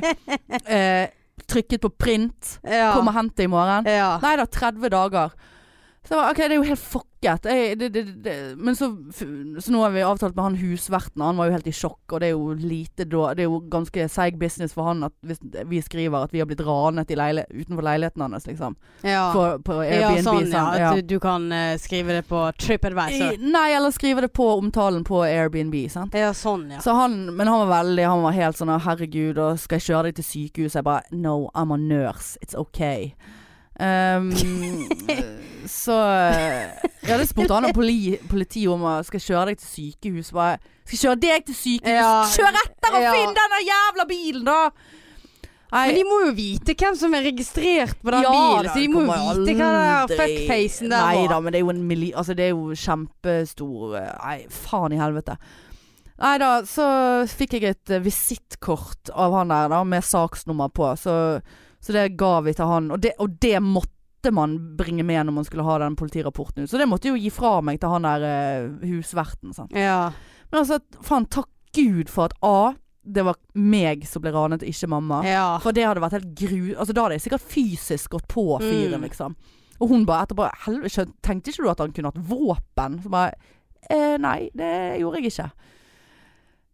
Uh, 0.70 1.08
trykket 1.50 1.82
på 1.82 1.90
print, 1.98 2.52
ja. 2.62 2.92
kom 2.94 3.10
og 3.10 3.16
hent 3.16 3.34
det 3.34 3.48
i 3.48 3.50
morgen. 3.50 3.88
ja. 3.90 4.12
Nei 4.22 4.36
da, 4.38 4.46
30 4.46 4.86
dager. 4.94 5.34
Så 6.08 6.18
ok, 6.30 6.36
det 6.38 6.52
er 6.54 6.60
jo 6.60 6.66
helt 6.68 6.80
fucket. 6.82 7.12
Jeg, 7.26 7.78
det, 7.80 7.88
det, 7.90 8.02
det. 8.22 8.34
Men 8.62 8.76
så, 8.78 8.86
så 9.10 9.72
nå 9.72 9.80
har 9.82 9.90
vi 9.90 10.02
avtalt 10.06 10.36
med 10.36 10.44
han 10.44 10.58
husverten, 10.60 11.22
han 11.24 11.38
var 11.40 11.48
jo 11.48 11.54
helt 11.56 11.66
i 11.66 11.72
sjokk. 11.74 12.12
Og 12.14 12.20
det 12.22 12.28
er 12.28 12.34
jo 12.36 12.52
lite 12.60 13.06
da 13.10 13.32
Det 13.34 13.42
er 13.42 13.48
jo 13.48 13.56
ganske 13.72 14.04
seig 14.12 14.36
business 14.38 14.76
for 14.76 14.86
han 14.86 15.02
at 15.08 15.14
hvis 15.26 15.40
vi 15.66 15.80
skriver 15.82 16.28
at 16.28 16.34
vi 16.34 16.38
har 16.38 16.46
blitt 16.46 16.62
ranet 16.62 17.10
i 17.10 17.16
leile, 17.18 17.42
utenfor 17.50 17.82
leiligheten 17.88 18.22
hans, 18.22 18.46
liksom. 18.46 18.76
Ja. 19.02 19.24
På, 19.34 19.80
Airbnb. 19.82 19.98
ja, 19.98 20.10
Airbnb. 20.12 20.28
sånn, 20.28 20.44
ja. 20.44 20.52
sånn, 20.52 20.84
At 20.90 21.00
du, 21.00 21.16
du 21.16 21.18
kan 21.24 21.48
uh, 21.50 21.72
skrive 21.82 22.20
det 22.20 22.22
på 22.28 22.44
TripAdvisor. 22.62 23.32
I- 23.34 23.50
Nei, 23.56 23.66
eller 23.74 23.96
skrive 23.96 24.22
det 24.28 24.30
på 24.36 24.46
omtalen 24.60 25.02
på 25.08 25.24
Airbnb, 25.26 25.74
sant. 25.90 26.14
Ja, 26.14 26.30
sånn, 26.36 26.68
ja. 26.76 26.84
Så 26.84 26.94
han, 26.94 27.24
men 27.34 27.50
han 27.50 27.64
var 27.64 27.72
veldig 27.80 28.06
Han 28.06 28.22
var 28.28 28.36
helt 28.36 28.60
sånn 28.60 28.70
Herregud, 28.86 29.38
og 29.42 29.58
skal 29.58 29.80
jeg 29.80 29.88
kjøre 29.88 30.10
deg 30.12 30.20
til 30.20 30.28
sykehuset? 30.30 30.78
Jeg 30.78 30.86
bare 30.86 31.02
No, 31.10 31.48
I'm 31.56 31.74
a 31.74 31.80
nurse. 31.80 32.36
It's 32.44 32.54
okay. 32.54 33.16
Um, 33.76 34.30
så 35.68 35.96
Jeg 36.00 37.10
hadde 37.10 37.26
spurt 37.28 37.50
han 37.52 37.66
om 37.68 37.74
poli, 37.76 38.16
politiet 38.30 38.70
om 38.72 38.84
å 38.88 38.98
skal 39.04 39.20
jeg 39.20 39.26
kjøre 39.28 39.50
deg 39.52 39.60
til 39.60 39.68
sykehus. 39.72 40.30
Bare, 40.36 40.60
skal 40.84 40.96
jeg 40.96 41.02
kjøre 41.04 41.22
deg 41.26 41.48
til 41.50 41.58
sykehus? 41.58 41.96
Ja. 41.98 42.12
Kjør 42.32 42.60
etter 42.62 42.96
og 42.96 43.02
Ja. 43.04 43.16
finn 43.16 43.34
denne 43.36 43.60
jævla 43.66 44.06
bilen, 44.08 44.46
da! 44.48 44.60
Nei, 45.66 45.88
Men 45.88 45.96
de 45.98 46.02
må 46.06 46.16
jo 46.22 46.32
vite 46.36 46.74
hvem 46.78 46.94
som 46.96 47.14
er 47.18 47.24
registrert 47.26 47.96
på 48.00 48.12
den 48.14 48.22
ja, 48.22 48.30
bilen, 48.32 48.68
så 48.70 48.78
de 48.78 48.88
må 48.88 49.00
jo 49.02 49.14
vite 49.42 49.56
hva 49.58 49.70
den 50.06 50.12
fuckfacen 50.20 50.92
der 50.94 51.02
Nei 51.02 51.24
da, 51.26 51.40
men 51.42 51.52
det 51.52 51.58
er 51.58 51.64
jo 51.64 51.72
en 51.74 51.82
milli... 51.88 52.10
Altså, 52.14 52.36
det 52.38 52.44
er 52.46 52.52
jo 52.54 52.70
kjempestor 52.78 53.96
Nei, 53.98 54.36
faen 54.48 54.94
i 54.94 55.00
helvete. 55.00 55.34
Nei 56.22 56.36
da, 56.40 56.50
så 56.64 56.86
fikk 57.28 57.58
jeg 57.58 57.74
et 57.74 57.94
visittkort 58.00 59.10
av 59.12 59.34
han 59.36 59.50
der, 59.52 59.68
da, 59.74 59.82
med 59.84 60.06
saksnummer 60.06 60.70
på. 60.72 60.86
Så, 61.02 61.16
så 61.86 61.94
det 61.94 62.08
ga 62.18 62.32
vi 62.42 62.52
til 62.58 62.66
han. 62.70 62.90
Og 62.94 63.00
det, 63.04 63.12
og 63.22 63.36
det 63.42 63.56
måtte 63.62 64.32
man 64.34 64.56
bringe 64.78 65.04
med 65.06 65.28
når 65.28 65.36
man 65.36 65.44
skulle 65.46 65.62
ha 65.66 65.76
den 65.84 65.94
politirapporten 65.98 66.64
ut. 66.64 66.70
Så 66.72 66.80
det 66.80 66.88
måtte 66.90 67.06
jeg 67.06 67.14
jo 67.14 67.22
gi 67.22 67.30
fra 67.30 67.60
meg 67.62 67.78
til 67.82 67.92
han 67.94 68.02
der 68.08 68.24
uh, 68.26 68.80
husverten. 68.82 69.54
Ja. 69.76 70.10
Men 70.50 70.60
altså, 70.64 70.80
faen, 71.06 71.28
takk 71.30 71.46
Gud 71.76 72.10
for 72.10 72.26
at 72.30 72.34
A, 72.42 72.72
det 73.06 73.22
var 73.22 73.36
meg 73.54 74.02
som 74.10 74.24
ble 74.24 74.32
ranet, 74.34 74.64
ikke 74.66 74.88
mamma. 74.90 75.20
ja. 75.28 75.44
For 75.62 75.70
det 75.76 75.84
hadde 75.86 76.02
vært 76.02 76.16
helt 76.18 76.32
gru... 76.40 76.72
Altså 76.74 76.92
Da 76.96 77.04
hadde 77.04 77.20
jeg 77.20 77.26
sikkert 77.28 77.44
fysisk 77.52 78.10
gått 78.16 78.26
på 78.32 78.46
fyren, 78.64 78.98
Mm. 78.98 79.04
liksom. 79.06 79.36
Og 79.78 79.90
hun 79.92 80.06
bare 80.08 80.24
etterpå 80.26 80.48
Helvete, 80.64 81.04
tenkte 81.22 81.52
ikke 81.52 81.62
du 81.62 81.70
at 81.70 81.82
han 81.84 81.92
kunne 81.92 82.10
hatt 82.10 82.22
våpen? 82.30 82.98
Så 83.04 83.12
bare 83.12 83.34
eh, 83.92 84.16
Nei, 84.18 84.48
det 84.56 84.72
gjorde 85.04 85.20
jeg 85.20 85.30
ikke. 85.30 85.50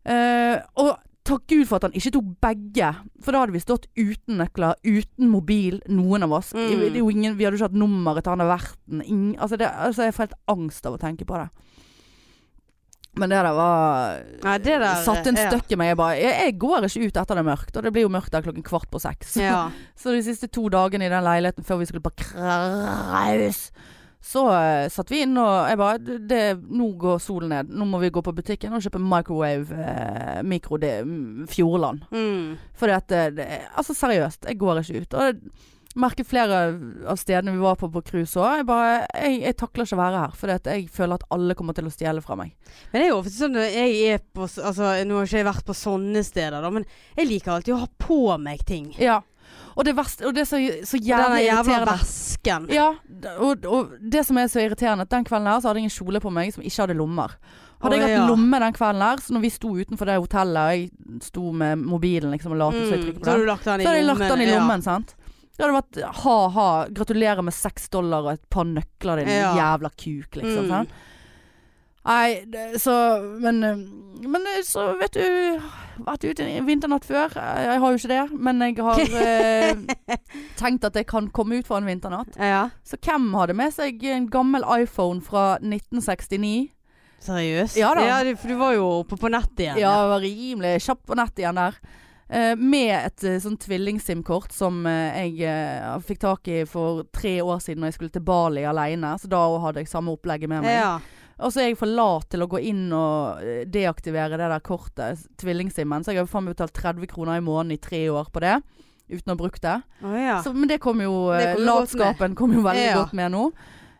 Eh, 0.08 0.56
og 0.80 0.92
takk 1.26 1.44
Gud 1.50 1.66
for 1.68 1.78
at 1.78 1.88
han 1.88 1.96
ikke 1.98 2.14
tok 2.16 2.30
begge. 2.42 2.88
For 3.22 3.34
da 3.34 3.42
hadde 3.42 3.54
vi 3.54 3.62
stått 3.62 3.88
uten 3.98 4.40
nøkler, 4.40 4.78
uten 4.82 5.30
mobil, 5.30 5.80
noen 5.90 6.26
av 6.26 6.34
oss. 6.38 6.52
Mm. 6.56 6.96
Ingen, 6.98 7.36
vi 7.38 7.46
hadde 7.46 7.56
jo 7.56 7.62
ikke 7.62 7.70
hatt 7.70 7.82
nummeret 7.82 8.26
til 8.26 8.34
han 8.34 8.42
der 8.42 8.50
verten. 8.50 9.04
Ingen, 9.04 9.36
altså, 9.38 9.58
det, 9.60 9.70
altså 9.70 10.08
Jeg 10.08 10.16
får 10.16 10.26
helt 10.26 10.40
angst 10.54 10.88
av 10.88 10.98
å 10.98 11.02
tenke 11.02 11.28
på 11.28 11.38
det. 11.38 11.48
Men 13.20 13.28
det 13.28 13.42
der 13.44 13.52
var 13.52 14.20
Nei, 14.40 14.54
det 14.64 14.76
der 14.80 15.02
Satte 15.04 15.28
en 15.28 15.36
ja. 15.36 15.48
støkk 15.50 15.74
i 15.74 15.76
meg. 15.76 15.90
Jeg 15.90 15.98
bare 16.00 16.16
jeg, 16.16 16.36
jeg 16.46 16.54
går 16.62 16.86
ikke 16.88 17.08
ut 17.08 17.18
etter 17.20 17.36
det 17.36 17.42
er 17.42 17.48
mørkt. 17.50 17.74
Og 17.76 17.84
det 17.84 17.92
blir 17.92 18.06
jo 18.06 18.12
mørkt 18.12 18.32
der 18.32 18.44
klokken 18.46 18.64
kvart 18.64 18.88
på 18.92 19.00
seks. 19.02 19.36
Ja. 19.40 19.66
Så 20.00 20.14
de 20.16 20.22
siste 20.24 20.48
to 20.52 20.64
dagene 20.72 21.08
i 21.08 21.12
den 21.12 21.26
leiligheten 21.26 21.66
før 21.68 21.82
vi 21.82 21.90
skulle 21.90 22.04
bare 22.06 22.16
kraus, 22.22 23.66
så 24.22 24.44
uh, 24.46 24.86
satt 24.92 25.10
vi 25.10 25.24
inn 25.24 25.34
og 25.40 25.50
jeg 25.66 25.78
bare 25.80 26.18
det, 26.30 26.42
Nå 26.70 26.92
går 27.00 27.18
solen 27.22 27.50
ned. 27.56 27.72
Nå 27.74 27.88
må 27.90 27.98
vi 28.02 28.12
gå 28.14 28.22
på 28.22 28.34
butikken 28.36 28.74
og 28.76 28.84
kjøpe 28.84 29.02
microwave 29.02 29.74
uh, 29.74 30.40
mikro 30.46 30.78
mm, 30.78 31.48
Fjordland. 31.50 32.06
Mm. 32.14 32.54
For 32.78 32.92
det, 32.92 33.20
det, 33.36 33.48
Altså 33.74 33.96
seriøst, 33.98 34.46
jeg 34.46 34.60
går 34.62 34.82
ikke 34.84 35.02
ut. 35.02 35.16
Og 35.18 35.26
jeg 35.26 35.40
merket 35.98 36.28
flere 36.28 36.60
av 37.10 37.18
stedene 37.20 37.52
vi 37.52 37.60
var 37.60 37.76
på 37.80 37.90
på 37.92 38.04
cruise 38.06 38.38
òg. 38.38 38.60
Jeg 38.60 38.68
bare 38.68 38.94
jeg, 39.10 39.42
jeg 39.42 39.58
takler 39.60 39.88
ikke 39.88 39.98
å 39.98 40.02
være 40.04 40.22
her. 40.22 40.38
For 40.38 40.54
jeg 40.54 40.86
føler 40.94 41.18
at 41.18 41.26
alle 41.34 41.58
kommer 41.58 41.76
til 41.76 41.90
å 41.90 41.92
stjele 41.92 42.22
fra 42.24 42.38
meg. 42.38 42.54
Men 42.92 43.00
det 43.00 43.08
er 43.08 43.12
jo 43.12 43.18
ofte 43.24 43.34
sånn 43.34 43.58
jeg 43.58 43.98
er 44.14 44.22
på 44.22 44.46
Altså, 44.46 44.94
nå 45.02 45.18
har 45.18 45.26
jeg 45.26 45.42
ikke 45.42 45.50
vært 45.50 45.66
på 45.66 45.76
sånne 45.76 46.22
steder, 46.26 46.62
da, 46.62 46.70
men 46.70 46.86
jeg 47.18 47.28
liker 47.28 47.56
alltid 47.56 47.74
å 47.74 47.82
ha 47.82 47.90
på 48.06 48.22
meg 48.38 48.62
ting. 48.68 48.92
Ja. 49.02 49.20
Og 49.76 49.84
det 49.88 49.94
verste 49.96 50.26
Og 50.28 50.34
det 50.36 50.42
er 50.42 50.48
så, 50.50 50.58
så 50.84 50.98
jævlig 51.00 51.46
jævla 51.46 51.78
vesken. 51.88 52.66
Ja, 52.72 52.90
og, 53.38 53.64
og 53.64 53.92
det 54.12 54.24
som 54.28 54.38
er 54.38 54.50
så 54.52 54.60
irriterende, 54.60 55.06
at 55.06 55.10
den 55.14 55.24
kvelden 55.24 55.48
her 55.48 55.60
så 55.62 55.70
hadde 55.70 55.80
jeg 55.80 55.88
en 55.90 55.96
kjole 55.96 56.20
på 56.20 56.32
meg 56.34 56.52
som 56.54 56.64
ikke 56.64 56.82
hadde 56.84 56.96
lommer. 56.98 57.36
Hadde 57.82 57.96
jeg 57.98 58.04
hatt 58.04 58.12
ja. 58.14 58.26
lomme 58.28 58.60
den 58.62 58.76
kvelden 58.76 59.02
her, 59.02 59.22
så 59.24 59.34
når 59.34 59.42
vi 59.42 59.50
sto 59.50 59.72
utenfor 59.74 60.06
det 60.06 60.18
hotellet, 60.22 60.60
og 60.62 60.76
jeg 60.76 61.22
sto 61.24 61.48
med 61.62 61.80
mobilen 61.82 62.30
liksom 62.30 62.52
og 62.54 62.60
lot 62.60 62.76
som 62.76 62.84
jeg 62.84 63.00
Mm. 63.00 63.06
trykket 63.06 63.24
Så 63.24 63.32
på 63.32 63.38
den, 63.38 63.46
lagt 63.48 63.64
den 63.64 63.80
så 63.82 63.88
hadde 63.88 63.98
jeg 63.98 64.06
lagt 64.06 64.26
den 64.28 64.40
i 64.44 64.46
ja. 64.46 64.58
lommen, 64.58 64.82
sant. 64.82 65.14
Det 65.52 65.64
hadde 65.66 65.74
vært 65.80 65.98
ha-ha, 66.22 66.68
gratulerer 66.94 67.42
med 67.44 67.52
seks 67.56 67.88
dollar 67.92 68.22
og 68.28 68.32
et 68.36 68.44
par 68.50 68.64
nøkler, 68.64 69.16
din 69.24 69.28
Ja. 69.28 69.50
jævla 69.58 69.90
kuk, 69.90 70.36
liksom. 70.38 70.64
Mm. 70.64 70.68
Sant? 70.68 70.90
Nei, 72.02 72.42
det, 72.50 72.80
så 72.82 72.94
Men, 73.38 73.62
eh, 73.64 73.76
men 74.26 74.48
eh, 74.50 74.62
så 74.66 74.88
vet 74.98 75.14
du 75.14 75.60
Vært 76.02 76.24
ute 76.24 76.42
en 76.48 76.66
vinternatt 76.66 77.04
før. 77.06 77.34
Jeg, 77.36 77.78
har 77.78 77.92
jo 77.92 77.98
ikke 78.00 78.10
det, 78.10 78.22
men 78.32 78.62
jeg 78.64 78.78
har 78.82 79.02
eh, 79.22 80.16
tenkt 80.60 80.86
at 80.88 80.96
jeg 80.98 81.06
kan 81.06 81.28
komme 81.30 81.60
ut 81.60 81.68
for 81.68 81.78
en 81.78 81.86
vinternatt. 81.86 82.32
Ja. 82.40 82.70
Så 82.82 82.96
hvem 82.96 83.28
hadde 83.36 83.54
med 83.54 83.74
seg 83.76 84.02
en 84.10 84.26
gammel 84.32 84.64
iPhone 84.80 85.20
fra 85.22 85.60
1969? 85.60 86.72
Seriøst? 87.22 87.78
Ja 87.78 87.92
da. 87.94 88.06
Ja, 88.08 88.36
for 88.40 88.50
du 88.50 88.58
var 88.58 88.74
jo 88.74 88.86
oppe 89.02 89.20
på 89.20 89.30
nettet 89.30 89.66
igjen. 89.66 89.82
Ja, 89.84 89.92
jeg 90.00 90.12
var 90.14 90.24
rimelig 90.24 90.72
kjapp 90.88 91.04
på 91.06 91.18
nettet 91.20 91.44
igjen 91.44 91.60
der. 91.60 91.78
Eh, 92.32 92.54
med 92.56 92.94
et 92.96 93.24
uh, 93.28 93.38
sånn 93.44 93.58
tvilling-SIM-kort 93.60 94.54
som 94.56 94.86
eh, 94.88 95.18
jeg 95.20 95.42
eh, 95.52 95.96
fikk 96.00 96.22
tak 96.22 96.48
i 96.48 96.62
for 96.64 97.02
tre 97.12 97.34
år 97.44 97.60
siden 97.60 97.82
når 97.82 97.90
jeg 97.90 97.96
skulle 97.98 98.14
til 98.14 98.24
Bali 98.24 98.62
alene. 98.64 99.10
Så 99.20 99.28
da 99.28 99.42
hadde 99.66 99.82
jeg 99.84 99.90
samme 99.90 100.14
opplegget 100.16 100.48
med 100.48 100.64
meg. 100.64 100.78
Ja. 100.78 100.94
Og 101.40 101.52
så 101.52 101.62
er 101.62 101.70
jeg 101.70 101.78
for 101.80 101.90
lat 101.90 102.28
til 102.32 102.44
å 102.44 102.48
gå 102.50 102.60
inn 102.68 102.86
og 102.94 103.42
eh, 103.42 103.64
deaktivere 103.70 104.36
det 104.36 104.48
der 104.52 104.64
kortet, 104.64 105.26
tvilling-SIM-en. 105.40 106.04
Så 106.04 106.14
jeg 106.14 106.22
har 106.22 106.30
faen 106.30 106.46
meg 106.46 106.56
betalt 106.56 106.76
30 106.76 107.08
kroner 107.10 107.40
i 107.40 107.44
måneden 107.44 107.76
i 107.76 107.82
tre 107.82 108.04
år 108.12 108.28
på 108.32 108.42
det. 108.44 108.58
Uten 109.12 109.32
å 109.32 109.34
ha 109.34 109.40
brukt 109.40 109.62
det. 109.64 109.76
Oh, 110.04 110.16
ja. 110.16 110.38
Så, 110.44 110.54
men 110.56 110.70
det 110.70 110.80
kom 110.82 111.00
jo 111.02 111.30
Det 111.32 111.52
eh, 111.52 111.54
kom. 111.56 111.66
Latskapen 111.68 112.36
kom 112.38 112.54
jo 112.56 112.64
veldig 112.64 112.84
Ja. 112.86 112.98
godt 113.02 113.16
med 113.18 113.34
nå. 113.34 113.46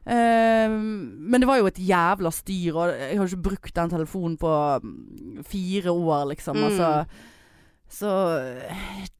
Uh, 0.03 0.67
men 0.67 1.39
det 1.39 1.47
var 1.47 1.61
jo 1.61 1.69
et 1.71 1.79
jævla 1.79 2.33
styr, 2.35 2.75
og 2.75 2.91
jeg 2.91 3.19
har 3.21 3.29
ikke 3.29 3.45
brukt 3.45 3.77
den 3.77 3.93
telefonen 3.93 4.35
på 4.41 4.55
mm, 4.83 5.45
fire 5.47 5.93
år, 5.95 6.25
liksom. 6.33 6.59
Mm. 6.59 6.65
Altså, 6.67 6.89
så 7.93 8.15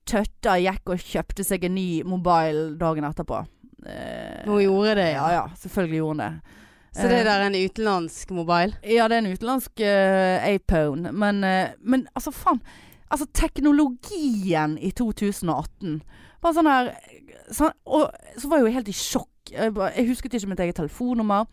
tøtta 0.09 0.57
gikk 0.59 0.91
og 0.91 1.05
kjøpte 1.05 1.47
seg 1.47 1.69
en 1.69 1.77
ny 1.77 2.03
mobil 2.09 2.73
dagen 2.81 3.07
etterpå. 3.07 3.45
Uh, 3.83 4.43
Hun 4.49 4.59
gjorde 4.65 4.97
det, 4.99 5.13
ja. 5.15 5.23
ja. 5.23 5.31
ja, 5.39 5.45
selvfølgelig 5.63 6.01
gjorde 6.03 6.17
hun 6.17 6.25
det. 6.25 6.59
Så 6.93 7.09
det 7.09 7.21
Eh, 7.21 7.25
der 7.25 7.41
er 7.41 7.47
en 7.47 7.57
utenlandsk 7.57 8.31
mobil? 8.31 8.75
Ja, 8.85 9.09
det 9.09 9.17
er 9.17 9.23
en 9.25 9.33
utenlandsk 9.33 9.81
uh, 9.81 10.49
iPhone. 10.55 11.13
Men, 11.13 11.45
uh, 11.45 11.73
men 11.81 12.07
altså, 12.15 12.31
faen. 12.31 12.61
Altså, 13.11 13.27
teknologien 13.33 14.79
i 14.79 14.91
2018 14.91 16.03
var 16.43 16.53
sånn 16.57 16.69
her 16.69 16.93
sånn, 17.53 17.73
Og 17.87 18.09
så 18.37 18.49
var 18.49 18.61
jeg 18.61 18.67
jo 18.67 18.77
helt 18.77 18.89
i 18.89 18.97
sjokk. 18.97 19.29
Jeg, 19.53 19.75
bare, 19.75 19.93
jeg 19.97 20.09
husket 20.09 20.35
ikke 20.35 20.53
mitt 20.53 20.61
eget 20.61 20.77
telefonnummer. 20.81 21.49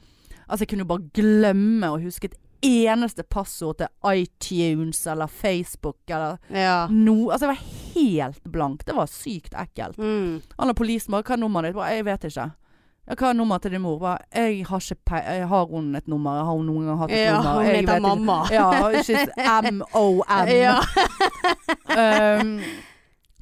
Altså, 0.47 0.63
jeg 0.63 0.69
kunne 0.73 0.85
jo 0.85 0.91
bare 0.91 1.09
glemme 1.15 1.89
å 1.91 1.99
huske 2.01 2.29
et 2.31 2.37
eneste 2.65 3.23
passord 3.23 3.79
til 3.79 3.87
iTunes 4.11 5.05
eller 5.07 5.27
Facebook 5.27 5.97
eller 6.09 6.37
Ja. 6.51 6.87
noe. 6.91 7.31
Altså, 7.31 7.47
jeg 7.47 7.55
var 7.55 7.63
helt 7.95 8.43
blank. 8.51 8.85
Det 8.85 8.95
var 8.95 9.05
sykt 9.07 9.53
ekkelt. 9.53 9.97
Mm. 9.97 10.41
Han 10.59 10.67
der 10.67 10.73
politien 10.73 11.11
bare 11.11 11.23
'Hva 11.23 11.33
er 11.33 11.37
nummeret 11.37 11.73
ditt?' 11.73 11.83
'Jeg 11.83 12.05
vet 12.05 12.23
ikke'. 12.23 12.51
Ja, 13.09 13.15
'Hva 13.15 13.29
er 13.29 13.33
nummeret 13.33 13.61
til 13.61 13.71
din 13.71 13.81
mor?' 13.81 13.99
Bare, 13.99 14.17
'Jeg 14.35 14.65
har 14.67 14.79
ikke 14.79 15.21
jeg 15.25 15.47
Har 15.47 15.65
hun 15.65 15.95
et 15.95 16.07
nummer? 16.07 16.43
Har 16.43 16.53
hun 16.53 16.65
noen 16.65 16.85
gang 16.85 16.99
hatt 16.99 17.11
et 17.11 17.25
Ja, 17.25 17.35
nummer?' 17.37 17.53
hun 17.53 17.65
heter 17.65 17.93
vet 17.93 17.97
ikke. 17.97 18.51
Ja, 18.59 18.69
she's 19.01 19.27
M-O-M. 19.71 20.47
Ja. 20.65 20.77
um, 22.41 22.59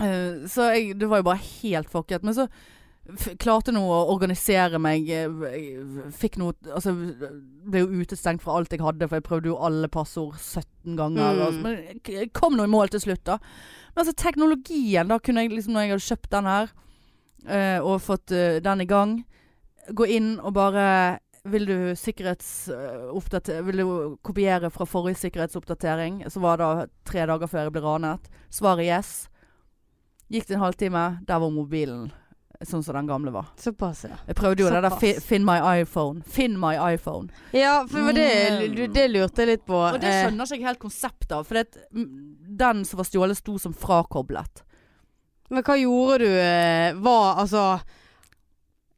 uh, 0.02 0.48
så 0.48 0.72
jeg, 0.72 1.00
det 1.00 1.10
var 1.10 1.18
jo 1.18 1.24
bare 1.24 1.44
helt 1.62 1.90
fucket. 1.90 2.24
Men 2.24 2.34
så 2.34 2.48
klarte 3.40 3.72
nå 3.72 3.82
å 3.82 4.10
organisere 4.12 4.80
meg. 4.80 5.10
eh, 5.10 5.30
Fikk 6.12 6.38
noe 6.38 6.54
Altså 6.74 6.92
ble 7.68 7.80
jo 7.80 8.02
utestengt 8.02 8.42
fra 8.44 8.58
alt 8.58 8.72
jeg 8.72 8.84
hadde, 8.84 9.08
for 9.08 9.16
jeg 9.20 9.24
prøvde 9.24 9.52
jo 9.52 9.60
alle 9.64 9.88
passord 9.88 10.36
17 10.40 10.98
ganger. 10.98 11.40
Mm. 11.52 11.62
Men 11.64 12.02
jeg 12.08 12.34
kom 12.34 12.58
nå 12.58 12.64
i 12.68 12.72
mål 12.72 12.90
til 12.90 13.00
slutt, 13.00 13.24
da. 13.26 13.38
Men 13.96 14.04
altså 14.04 14.14
teknologien, 14.16 15.08
da 15.08 15.20
kunne 15.20 15.42
jeg 15.42 15.52
liksom 15.56 15.74
når 15.74 15.82
jeg 15.82 15.90
hadde 15.96 16.08
kjøpt 16.08 16.32
den 16.36 16.46
her, 16.52 16.68
uh, 17.48 17.80
og 17.88 18.02
fått 18.02 18.32
uh, 18.36 18.60
den 18.64 18.82
i 18.82 18.86
gang, 18.90 19.26
gå 19.94 20.06
inn 20.18 20.40
og 20.40 20.54
bare 20.54 21.20
vil 21.48 21.66
du 21.66 21.78
sikkerhetsoppdatere 21.96 23.64
Vil 23.64 23.78
du 23.78 24.18
kopiere 24.26 24.70
fra 24.74 24.86
forrige 24.86 25.16
sikkerhetsoppdatering, 25.22 26.24
som 26.32 26.44
var 26.44 26.58
da 26.60 26.70
tre 27.08 27.26
dager 27.30 27.48
før 27.48 27.64
jeg 27.68 27.76
ble 27.76 27.84
ranet? 27.86 28.30
Svaret 28.52 28.88
yes. 28.88 29.12
Gikk 30.32 30.48
det 30.50 30.58
en 30.58 30.66
halvtime, 30.66 31.04
der 31.28 31.40
var 31.40 31.50
mobilen 31.56 32.10
sånn 32.66 32.82
som 32.84 32.96
den 32.98 33.06
gamle 33.06 33.30
var. 33.32 33.52
Såpass, 33.62 34.00
ja. 34.10 34.16
Jeg 34.26 34.36
prøvde 34.36 34.64
jo 34.64 34.70
det 34.74 34.80
der 34.82 34.96
fi, 34.98 35.12
'Finn 35.22 35.46
my 35.46 35.60
iPhone'. 35.78 36.24
Finn 36.26 36.56
my 36.60 36.74
iPhone. 36.96 37.30
Ja, 37.54 37.86
for 37.86 38.12
det, 38.12 38.16
det, 38.16 38.70
Mm. 38.90 38.94
det 38.94 39.12
lurte 39.12 39.38
jeg 39.44 39.48
litt 39.48 39.66
på. 39.68 39.76
Og 39.94 40.02
det 40.02 40.10
Eh, 40.10 40.26
skjønner 40.26 40.44
ikke 40.44 40.58
jeg 40.58 40.66
helt 40.66 40.80
konseptet 40.80 41.32
av. 41.32 41.46
For 41.46 41.54
det, 41.54 41.78
mm, 41.94 42.58
den 42.58 42.84
som 42.84 42.98
var 42.98 43.04
stjålet, 43.06 43.38
sto 43.38 43.60
som 43.60 43.74
frakoblet. 43.74 44.64
Men 45.52 45.62
hva 45.64 45.78
gjorde 45.78 46.18
du? 46.18 46.26
eh, 46.34 46.94
Var 46.94 47.36
altså 47.38 47.80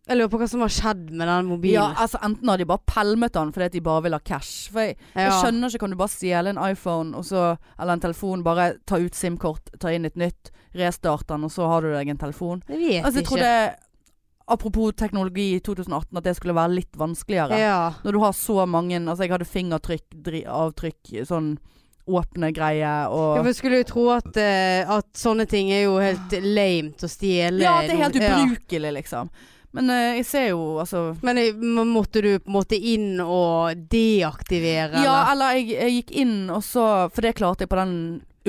Jeg 0.10 0.18
lurer 0.18 0.32
på 0.34 0.40
hva 0.42 0.48
som 0.50 0.64
har 0.66 0.72
skjedd 0.74 1.10
med 1.12 1.28
den 1.28 1.30
Ja, 1.30 1.46
mobilen. 1.46 1.98
altså 2.02 2.18
Enten 2.26 2.50
har 2.50 2.58
de 2.58 2.66
bare 2.66 2.82
pælmet 2.90 3.36
den 3.36 3.52
fordi 3.54 3.66
at 3.70 3.76
de 3.76 3.82
bare 3.86 4.04
vil 4.08 4.16
ha 4.18 4.20
cash. 4.26 4.72
For 4.74 4.82
jeg, 4.88 4.98
jeg 5.14 5.36
skjønner 5.38 5.70
ikke, 5.70 5.84
kan 5.84 5.94
du 5.94 6.00
bare 6.00 6.14
stjele 6.16 6.54
en 6.56 6.62
iPhone 6.66 7.24
så, 7.24 7.44
eller 7.78 7.94
en 7.94 8.02
telefon, 8.08 8.44
bare 8.44 8.72
ta 8.90 8.98
ut 8.98 9.14
SIM-kort, 9.16 9.70
ta 9.80 9.94
inn 9.94 10.10
et 10.10 10.18
nytt, 10.18 10.50
restarte 10.74 11.30
den, 11.36 11.46
og 11.46 11.54
så 11.54 11.70
har 11.70 11.86
du 11.86 11.94
deg 11.94 12.10
en 12.10 12.18
telefon? 12.18 12.64
Jeg 12.68 12.80
vet 12.82 13.06
Altså, 13.06 13.20
jeg 13.20 13.28
ikke. 13.28 13.36
trodde, 13.36 13.76
apropos 14.50 14.94
teknologi 14.98 15.48
i 15.56 15.60
2018, 15.62 16.18
at 16.18 16.24
det 16.26 16.36
skulle 16.36 16.58
være 16.58 16.74
litt 16.80 16.98
vanskeligere. 16.98 17.60
Ja. 17.62 17.94
Når 18.04 18.18
du 18.18 18.20
har 18.26 18.34
så 18.34 18.66
mange 18.66 18.98
Altså, 18.98 19.24
jeg 19.24 19.32
hadde 19.36 19.46
fingertrykk, 19.46 20.08
dri, 20.26 20.42
avtrykk, 20.46 21.20
sånn 21.30 21.54
åpne 22.10 22.50
greier 22.56 23.12
og 23.14 23.38
Ja, 23.38 23.44
for 23.46 23.54
skulle 23.54 23.84
jo 23.84 23.88
tro 23.90 24.08
at, 24.16 24.30
uh, 24.34 24.98
at 24.98 25.10
sånne 25.14 25.46
ting 25.50 25.70
er 25.70 25.84
jo 25.86 26.00
helt 26.02 26.34
lame 26.42 26.98
å 26.98 27.10
stjele. 27.12 27.62
Ja, 27.62 27.80
det 27.86 27.94
er 27.94 28.04
helt 28.08 28.18
ja. 28.18 28.34
ubrukelig, 28.40 28.94
liksom. 28.98 29.30
Men 29.78 29.90
eh, 29.94 30.16
jeg 30.18 30.26
ser 30.26 30.48
jo 30.50 30.80
altså 30.82 31.16
Men 31.22 31.38
eh, 31.38 31.54
måtte 31.86 32.24
du 32.26 32.32
på 32.40 32.50
en 32.50 32.56
måte 32.56 32.78
inn 32.78 33.20
og 33.22 33.78
deaktivere? 33.92 35.04
Ja, 35.06 35.20
eller 35.32 35.60
jeg, 35.60 35.70
jeg 35.76 35.96
gikk 36.00 36.14
inn, 36.24 36.36
og 36.50 36.64
så 36.66 36.86
For 37.14 37.22
det 37.26 37.36
klarte 37.38 37.66
jeg 37.68 37.70
på 37.70 37.78
den 37.80 37.98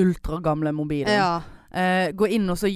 ultragamle 0.00 0.72
mobilen. 0.72 1.12
ja. 1.12 1.40
Eh, 1.70 2.08
gå 2.18 2.26
inn, 2.34 2.48
og 2.50 2.56
så 2.58 2.66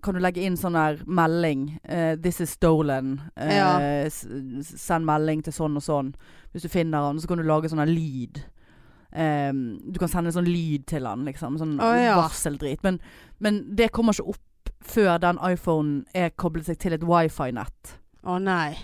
kan 0.00 0.16
du 0.16 0.20
legge 0.24 0.40
inn 0.46 0.54
sånn 0.56 0.72
der 0.72 1.02
melding. 1.04 1.78
eh, 1.84 2.14
'This 2.16 2.40
is 2.40 2.54
stolen'. 2.56 3.18
Eh, 3.36 3.56
Ja. 3.56 4.08
send 4.62 5.04
melding 5.04 5.42
til 5.44 5.52
sånn 5.52 5.76
og 5.76 5.82
sånn. 5.82 6.14
Hvis 6.54 6.62
du 6.62 6.68
finner 6.68 7.04
han, 7.04 7.20
så 7.20 7.28
kan 7.28 7.36
du 7.36 7.44
lage 7.44 7.68
sånn 7.68 7.84
lyd. 7.84 8.40
Eh, 9.12 9.52
du 9.52 9.98
kan 9.98 10.08
sende 10.08 10.32
sånn 10.32 10.48
lyd 10.48 10.86
til 10.86 11.04
han, 11.04 11.24
liksom. 11.26 11.58
Sånn 11.58 11.78
oh, 11.80 11.92
ja. 11.94 12.16
varseldrit. 12.16 12.82
Men, 12.82 12.98
men 13.40 13.76
det 13.76 13.90
kommer 13.92 14.12
ikke 14.14 14.28
opp 14.32 14.40
før 14.84 15.18
den 15.22 15.38
iPhonen 15.44 16.04
er 16.16 16.32
koblet 16.36 16.70
seg 16.70 16.78
til 16.82 16.96
et 16.96 17.04
wifi-nett. 17.06 17.96
Å 18.24 18.38
nei. 18.42 18.76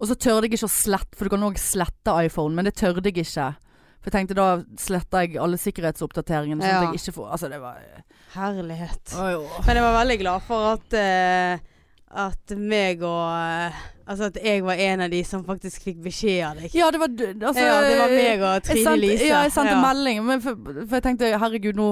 Og 0.00 0.08
så 0.10 0.16
tørde 0.18 0.48
jeg 0.48 0.58
ikke 0.58 0.68
å 0.68 0.72
slette, 0.72 1.16
for 1.16 1.26
du 1.26 1.34
kan 1.34 1.46
òg 1.46 1.60
slette 1.60 2.16
iPhone, 2.26 2.54
men 2.56 2.66
det 2.68 2.74
tørde 2.80 3.04
jeg 3.08 3.24
ikke. 3.24 3.52
For 4.04 4.10
jeg 4.10 4.16
tenkte 4.18 4.36
da 4.36 4.48
sletter 4.76 5.24
jeg 5.24 5.38
alle 5.40 5.56
sikkerhetsoppdateringene. 5.60 6.60
Sånn 6.60 6.68
Ja. 6.68 6.80
at 6.82 6.92
jeg 6.92 7.00
ikke 7.00 7.14
får 7.16 7.30
Altså, 7.32 7.48
det 7.48 7.60
var 7.62 7.78
Herlighet. 8.34 9.14
Å. 9.14 9.62
Men 9.64 9.78
jeg 9.78 9.84
var 9.86 9.96
veldig 9.96 10.18
glad 10.20 10.42
for 10.44 10.74
at 10.74 10.96
uh, 10.98 11.70
At 12.24 12.52
meg 12.58 13.02
og 13.02 13.30
eh, 13.32 13.78
Altså 14.06 14.28
at 14.28 14.36
jeg 14.44 14.60
var 14.62 14.74
en 14.74 15.00
av 15.06 15.10
de 15.10 15.22
som 15.24 15.44
faktisk 15.46 15.86
fikk 15.86 16.02
beskjed 16.04 16.42
av 16.44 16.58
deg. 16.60 16.74
Ja, 16.76 16.90
det 16.92 17.00
var 17.00 17.08
altså, 17.08 17.64
ja, 17.64 17.78
det 17.80 17.94
var 17.98 18.12
meg 18.12 18.42
og 18.44 18.66
Trine 18.66 18.82
sendte, 18.84 19.00
Lise. 19.00 19.30
Ja, 19.30 19.40
jeg 19.46 19.54
sendte 19.54 19.72
ja. 19.72 19.80
melding. 19.80 20.20
Men 20.26 20.42
for, 20.44 20.58
for 20.60 20.98
jeg 20.98 21.06
tenkte 21.06 21.30
herregud, 21.40 21.78
nå 21.80 21.88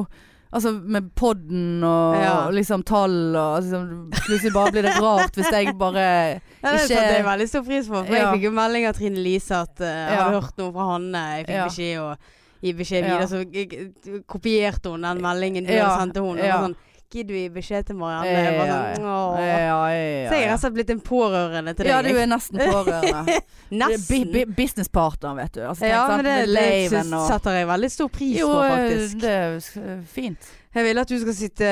Altså 0.53 0.73
med 0.85 1.07
podden 1.17 1.83
og, 1.83 2.15
Ja. 2.21 2.33
og 2.47 2.53
liksom 2.53 2.83
tall 2.85 3.35
og 3.37 3.63
liksom, 3.63 4.11
Plutselig 4.13 4.53
bare 4.53 4.73
blir 4.75 4.83
det 4.83 4.93
rart 5.01 5.33
hvis 5.39 5.51
jeg 5.51 5.73
bare 5.79 6.03
Ja, 6.03 6.39
det 6.61 6.73
ikke- 6.83 6.89
satte 6.89 7.15
jeg 7.17 7.25
veldig 7.25 7.49
stor 7.49 7.63
pris 7.65 7.89
på. 7.89 8.05
For 8.07 8.15
Ja. 8.15 8.19
jeg 8.33 8.35
fikk 8.37 8.43
jo 8.45 8.51
melding 8.51 8.87
av 8.87 8.95
Trine 8.95 9.17
Lise 9.25 9.51
at 9.63 9.81
uh, 9.81 9.87
jeg 9.87 10.13
Ja. 10.13 10.23
hadde 10.25 10.41
hørt 10.43 10.59
noe 10.59 10.73
fra 10.73 10.85
Hanne. 10.93 11.23
Jeg 11.39 11.47
fikk 11.47 11.65
beskjed 11.71 12.01
og 12.01 12.17
gi 12.63 12.73
beskjed 12.75 13.03
videre. 13.09 13.29
Så 13.29 13.53
jeg, 13.53 14.25
kopierte 14.29 14.91
hun 14.91 15.01
den 15.03 15.23
meldingen 15.23 15.67
du 15.67 15.73
Ja. 15.73 15.97
sendte 15.99 16.21
sendt 16.21 16.39
henne. 16.39 16.53
Og 16.55 16.69
sånn 16.71 16.77
Gidder 17.13 17.29
du 17.29 17.37
gi 17.37 17.49
beskjed 17.53 17.85
til 17.91 17.97
Marianne? 18.01 18.31
Jeg 18.33 18.53
var 18.59 18.67
Ja, 18.67 18.77
sånn, 18.97 19.03
ja, 19.05 19.11
Åh. 19.13 19.41
ja, 19.45 19.59
ja, 19.93 20.29
Så 20.31 20.37
jeg 20.39 20.47
har 20.47 20.55
ja. 20.55 20.57
slett 20.63 20.75
blitt 20.79 20.91
en 20.95 21.01
pårørende 21.05 21.75
til 21.77 21.85
deg. 21.85 21.91
Ja, 21.93 21.99
du 22.07 22.09
er 22.23 22.27
nesten 22.31 22.59
pårørende. 22.63 23.37
Nesten. 23.83 24.09
bi- 24.09 24.33
bi- 24.47 24.55
Businesspartner, 24.57 25.35
vet 25.37 25.53
du. 25.59 25.61
Altså, 25.69 25.87
ja, 25.89 26.07
men 26.09 26.25
det, 26.25 26.39
det 26.47 26.49
laven 26.57 27.13
setter 27.29 27.59
jeg 27.61 27.69
veldig 27.69 27.91
stor 27.93 28.09
pris 28.17 28.35
Jo, 28.41 28.49
på, 28.49 28.59
eh, 28.65 28.73
faktisk. 28.73 29.21
det 29.21 29.31
er 29.37 29.57
s- 29.61 30.11
fint. 30.13 30.51
Jeg 30.73 30.85
vil 30.89 30.99
at 31.03 31.09
du 31.13 31.19
skal 31.21 31.35
sitte 31.37 31.71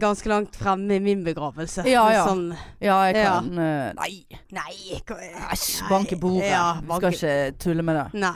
ganske 0.00 0.28
langt 0.28 0.56
fremme 0.60 0.92
i 0.96 1.00
min 1.00 1.22
begravelse. 1.24 1.86
Ja, 1.88 2.04
ja. 2.12 2.26
Sånn 2.28 2.50
Ja, 2.84 2.98
jeg 3.08 3.16
Ja. 3.16 3.38
kan 3.40 3.58
eh, 3.58 3.92
Nei, 3.96 4.24
Nei, 4.52 5.00
hva- 5.08 5.20
æsj, 5.54 5.88
bank 5.88 6.12
i 6.12 6.16
bordet. 6.20 6.50
Ja, 6.50 6.74
bank 6.84 7.00
skal 7.00 7.16
ikke 7.16 7.58
tulle 7.58 7.82
med 7.82 7.96
det. 7.96 8.20
Nei. 8.20 8.34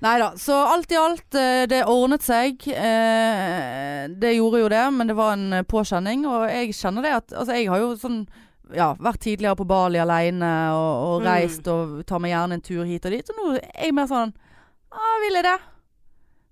Nei 0.00 0.18
da. 0.22 0.28
Så 0.38 0.54
alt 0.54 0.92
i 0.92 0.96
alt, 0.96 1.34
eh, 1.34 1.64
det 1.66 1.80
ordnet 1.90 2.22
seg. 2.22 2.62
Eh, 2.70 4.08
Det 4.08 4.34
gjorde 4.36 4.60
jo 4.62 4.68
det, 4.68 4.84
men 4.94 5.06
det 5.10 5.16
var 5.18 5.32
en 5.34 5.52
eh, 5.52 5.62
påkjenning. 5.66 6.26
Og 6.26 6.44
jeg 6.48 6.74
kjenner 6.78 7.02
det 7.02 7.12
at 7.16 7.32
Altså, 7.32 7.54
jeg 7.58 7.68
har 7.68 7.78
jo 7.82 7.96
sånn 7.98 8.20
ja, 8.74 8.92
vært 9.00 9.20
tidligere 9.24 9.56
på 9.56 9.66
Bali 9.66 9.98
aleine 9.98 10.52
og, 10.76 10.94
og 11.08 11.22
Mm. 11.22 11.26
reist 11.26 11.66
og 11.72 12.04
tar 12.06 12.18
meg 12.20 12.30
gjerne 12.34 12.52
en 12.58 12.60
tur 12.60 12.84
hit 12.84 13.06
og 13.06 13.12
dit. 13.12 13.26
Så 13.26 13.32
nå 13.34 13.56
er 13.56 13.86
jeg 13.88 13.94
mer 13.94 14.06
sånn 14.06 14.32
ah, 14.92 15.16
Vil 15.24 15.34
jeg 15.40 15.44
det? 15.44 15.58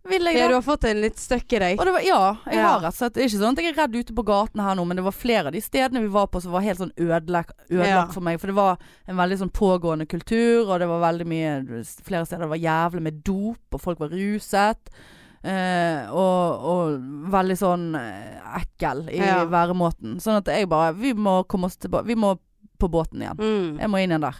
Vil 0.08 0.24
jeg? 0.30 0.36
Ja, 0.38 0.48
du 0.48 0.54
har 0.54 0.62
fått 0.62 0.84
en 0.84 1.00
litt 1.00 1.16
støkk 1.18 1.52
i 1.56 1.58
deg. 1.62 1.76
Var, 1.78 1.90
ja, 2.06 2.36
jeg 2.46 2.54
Ja. 2.54 2.68
har 2.68 2.80
rett 2.80 2.94
og 2.94 2.98
slett 2.98 3.14
Det 3.14 3.22
er 3.24 3.28
ikke 3.28 3.40
sånn 3.42 3.52
at 3.52 3.62
jeg 3.62 3.72
er 3.72 3.80
redd 3.82 3.96
ute 3.96 4.14
på 4.14 4.24
gaten 4.24 4.60
her 4.62 4.74
nå, 4.78 4.84
men 4.86 4.96
det 4.96 5.04
var 5.04 5.12
flere 5.12 5.46
av 5.46 5.52
de 5.52 5.60
stedene 5.60 6.00
vi 6.00 6.08
var 6.08 6.26
på 6.28 6.40
som 6.42 6.52
var 6.52 6.60
helt 6.62 6.78
sånn 6.78 6.92
ødelagt, 6.96 7.52
ødelagt 7.70 8.08
Ja. 8.08 8.12
for 8.12 8.20
meg. 8.20 8.40
For 8.40 8.46
det 8.48 8.54
var 8.56 8.78
en 9.08 9.16
veldig 9.16 9.38
sånn 9.38 9.52
pågående 9.52 10.06
kultur, 10.08 10.68
og 10.68 10.78
det 10.80 10.88
var 10.88 11.00
veldig 11.12 11.26
mye 11.26 11.84
Flere 12.04 12.24
steder 12.26 12.46
det 12.48 12.54
var 12.54 12.64
jævlig 12.64 13.02
med 13.02 13.22
dop, 13.24 13.58
og 13.72 13.80
folk 13.80 13.98
var 13.98 14.08
ruset. 14.10 14.90
Eh, 15.44 16.08
og, 16.10 16.64
og 16.64 16.98
veldig 17.30 17.56
sånn 17.60 17.94
eh, 17.94 18.40
ekkel 18.58 19.08
i 19.12 19.18
Ja. 19.20 19.44
væremåten. 19.46 20.16
Sånn 20.20 20.38
at 20.38 20.46
jeg 20.46 20.68
bare 20.68 20.92
Vi 20.94 21.12
må 21.14 21.46
komme 21.46 21.66
oss 21.66 21.76
tilbake 21.76 22.06
Vi 22.06 22.14
må 22.16 22.38
på 22.80 22.88
båten 22.90 23.22
igjen. 23.22 23.38
Mm. 23.38 23.78
Jeg 23.80 23.88
må 23.88 24.02
inn 24.02 24.10
igjen 24.10 24.20
der. 24.26 24.34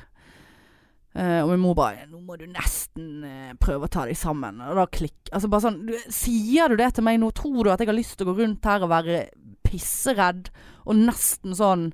Eh, 1.16 1.40
og 1.42 1.48
min 1.55 1.62
mor 1.62 1.74
bare 1.79 2.05
'Nå 2.11 2.18
må 2.20 2.37
du 2.37 2.44
nesten 2.46 3.24
eh, 3.24 3.52
prøve 3.57 3.87
å 3.87 3.90
ta 3.90 4.05
deg 4.05 4.16
sammen.' 4.20 4.61
Og 4.61 4.76
da 4.76 4.85
klikk. 4.87 5.16
Altså 5.33 5.48
bare 5.48 5.64
sånn 5.64 5.79
du, 5.87 5.94
Sier 6.12 6.68
du 6.68 6.76
det 6.76 6.90
til 6.94 7.05
meg 7.07 7.20
nå? 7.22 7.31
Tror 7.33 7.64
du 7.64 7.70
at 7.72 7.81
jeg 7.81 7.88
har 7.88 7.96
lyst 7.96 8.18
til 8.18 8.26
å 8.26 8.35
gå 8.35 8.42
rundt 8.42 8.64
her 8.68 8.85
og 8.85 8.90
være 8.92 9.22
pisseredd 9.64 10.50
og 10.87 10.94
nesten 11.00 11.57
sånn 11.57 11.92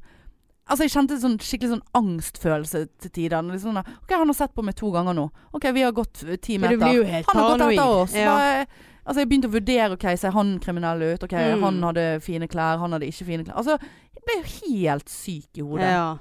Altså 0.70 0.84
Jeg 0.86 0.92
kjente 0.94 1.14
en 1.16 1.22
sånn 1.22 1.38
skikkelig 1.42 1.72
sånn 1.72 1.86
angstfølelse 1.98 2.84
til 3.02 3.10
tider. 3.10 3.42
Liksom, 3.42 3.74
sånn, 3.74 3.96
ok, 4.04 4.12
han 4.14 4.30
har 4.30 4.36
sett 4.38 4.54
på 4.54 4.62
meg 4.64 4.76
to 4.78 4.92
ganger 4.94 5.12
nå. 5.18 5.24
Ok, 5.52 5.66
vi 5.74 5.82
har 5.82 5.92
gått 5.92 6.22
eh, 6.22 6.36
ti 6.38 6.54
meter. 6.56 6.78
Han 6.78 7.40
har 7.42 7.58
gått 7.58 7.64
etter 7.72 7.96
oss. 8.02 8.14
Ja. 8.14 8.28
Bare, 8.30 8.66
altså 9.04 9.18
Jeg 9.24 9.28
begynte 9.28 9.50
å 9.50 9.54
vurdere 9.56 9.96
Ok, 9.98 10.06
ser 10.16 10.30
han 10.36 10.58
kriminell 10.62 11.02
ut? 11.02 11.22
Ok, 11.26 11.32
Mm. 11.34 11.62
Han 11.66 11.82
hadde 11.82 12.20
fine 12.22 12.46
klær, 12.48 12.78
han 12.78 12.92
hadde 12.94 13.06
ikke 13.10 13.26
fine 13.26 13.44
klær. 13.44 13.56
Altså 13.58 13.78
Jeg 13.78 14.22
ble 14.24 14.38
jo 14.38 14.76
helt 14.78 15.08
syk 15.10 15.58
i 15.58 15.66
hodet. 15.66 15.90
Ja. 15.90 16.16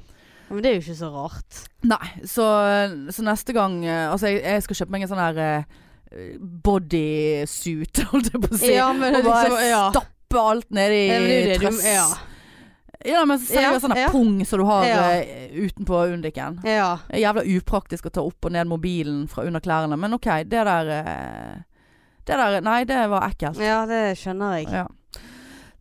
Men 0.52 0.62
det 0.66 0.70
er 0.72 0.76
jo 0.78 0.84
ikke 0.84 0.98
så 1.00 1.10
rart. 1.14 1.60
Nei, 1.88 2.08
så, 2.28 2.46
så 3.16 3.24
neste 3.24 3.54
gang 3.56 3.80
eh, 3.88 4.10
Altså, 4.12 4.28
jeg, 4.30 4.42
jeg 4.44 4.64
skal 4.68 4.78
kjøpe 4.82 4.92
meg 4.98 5.06
en 5.06 5.12
sånn 5.14 5.22
her 5.24 5.40
eh, 5.46 6.34
bodysuit, 6.66 8.02
holdt 8.12 8.32
jeg 8.34 8.42
på 8.44 8.52
å 8.52 8.60
si. 8.60 8.74
Ja, 8.76 8.90
men 8.96 9.16
og 9.22 9.26
bare 9.30 9.48
liksom, 9.48 9.64
ja. 9.70 9.84
stappe 9.96 10.44
alt 10.52 10.70
ned 10.76 10.96
i 10.98 11.02
Ja, 11.08 11.56
trøss. 11.62 11.82
ja. 11.88 12.06
Ja, 13.02 13.24
men 13.26 13.40
så 13.42 13.58
Ja, 13.58 13.72
sånn 13.82 13.96
ja. 13.98 14.12
pung 14.14 14.44
som 14.46 14.62
du 14.62 14.66
har 14.68 14.84
Ja. 14.86 15.00
eh, 15.18 15.50
utenpå 15.58 16.04
undiken. 16.14 16.60
Ja. 16.68 17.00
Jævla 17.10 17.42
upraktisk 17.58 18.06
å 18.06 18.14
ta 18.14 18.22
opp 18.22 18.46
og 18.46 18.54
ned 18.54 18.70
mobilen 18.70 19.24
fra 19.32 19.48
under 19.48 19.64
klærne, 19.64 19.98
men 19.98 20.14
OK, 20.14 20.28
det 20.46 20.62
der 20.68 20.92
Det 22.22 22.38
der 22.38 22.62
Nei, 22.62 22.84
det 22.86 23.00
var 23.10 23.26
ekkelt. 23.32 23.58
ja, 23.58 23.86
det 23.90 24.04
skjønner 24.22 24.60
jeg. 24.60 24.68
Ja. 24.70 24.86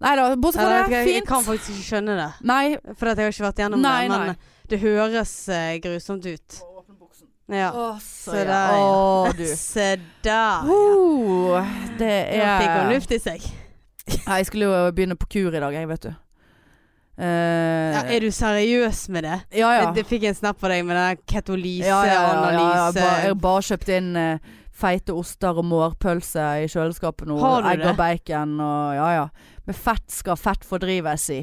Nei 0.00 0.14
da, 0.16 0.30
bortsett 0.40 0.64
fra 0.64 0.78
det, 0.88 0.94
jeg, 0.96 1.12
jeg 1.18 1.26
kan 1.28 1.42
faktisk 1.44 1.74
ikke 1.74 1.84
skjønne 1.90 2.14
det. 2.16 2.28
Nei. 2.48 2.78
For 2.96 3.10
jeg 3.10 3.18
har 3.20 3.34
ikke 3.34 3.44
vært 3.50 3.58
gjennom 3.60 3.82
Nei, 3.84 3.98
det. 4.08 4.14
Men 4.16 4.30
nei. 4.32 4.36
Det 4.70 4.80
høres 4.82 5.32
eh, 5.52 5.76
grusomt 5.82 6.26
ut. 6.26 6.60
Ja. 7.50 7.70
Å, 7.74 7.86
så 7.98 8.30
Se 8.30 8.42
der, 8.46 8.74
ja. 8.78 8.78
Å, 8.78 9.30
du. 9.40 9.46
Se 9.58 9.86
der, 10.22 10.70
ja. 10.70 11.62
det 11.98 12.12
er 12.30 12.44
Nå 12.44 12.58
fikk 12.62 12.74
hun 12.76 12.92
luft 12.94 13.14
i 13.16 13.20
seg. 13.22 13.46
Jeg 14.20 14.46
skulle 14.48 14.68
jo 14.70 14.90
begynne 14.94 15.16
på 15.18 15.28
kur 15.30 15.54
i 15.54 15.62
dag, 15.62 15.74
jeg, 15.74 15.88
vet 15.90 16.06
du. 16.08 16.12
Uh, 17.20 17.90
Ja, 17.92 18.04
er 18.08 18.22
du 18.24 18.30
seriøs 18.32 19.02
med 19.12 19.26
det? 19.26 19.34
ja, 19.52 19.68
ja. 19.74 19.80
Jeg, 19.82 19.96
jeg 20.00 20.06
fikk 20.08 20.22
en 20.30 20.38
snap 20.38 20.62
av 20.64 20.72
deg 20.72 20.86
med 20.88 20.96
den 20.96 21.18
ja, 21.84 21.98
ja, 22.06 22.14
ja, 22.14 22.22
ja, 22.54 22.62
ja. 22.78 22.86
Ba- 22.94 23.18
Jeg 23.20 23.28
har 23.34 23.34
bare 23.50 23.66
kjøpt 23.66 23.90
inn 23.92 24.08
uh, 24.16 24.54
feite 24.80 25.12
oster 25.12 25.58
og 25.60 25.66
mårpølse 25.68 26.46
i 26.64 26.70
kjøleskapet 26.70 27.28
nå. 27.28 27.36
Har 27.42 27.66
du 27.66 27.68
Egg 27.74 27.82
det? 27.82 27.90
og 27.90 27.98
bacon 27.98 28.54
og 28.64 28.94
ja 28.96 29.10
ja. 29.18 29.26
Med 29.68 29.76
fett 29.76 30.06
skal 30.14 30.38
fett 30.40 30.64
fordrives 30.64 31.26
i. 31.34 31.42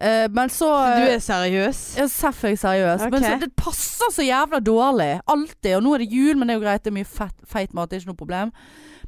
Eh, 0.00 0.26
men 0.32 0.48
så 0.48 0.68
Du 0.96 1.06
er 1.12 1.18
seriøs? 1.20 1.80
ja, 2.00 2.06
Seff 2.08 2.44
er 2.44 2.54
jeg 2.54 2.62
seriøs. 2.62 3.02
Men 3.12 3.24
så, 3.24 3.34
det 3.42 3.50
passer 3.56 4.12
så 4.14 4.24
jævla 4.24 4.60
dårlig. 4.64 5.10
Alltid. 5.28 5.74
Og 5.76 5.82
nå 5.84 5.94
er 5.94 6.04
det 6.04 6.12
jul, 6.12 6.38
men 6.38 6.48
det 6.48 6.54
er 6.54 6.60
jo 6.60 6.64
greit. 6.64 6.84
Det 6.84 6.92
er 6.92 6.96
mye 7.00 7.10
fett, 7.10 7.36
feit 7.44 7.74
mat. 7.76 7.90
Det 7.90 7.98
er 7.98 8.04
ikke 8.04 8.14
noe 8.14 8.22
problem. 8.22 8.54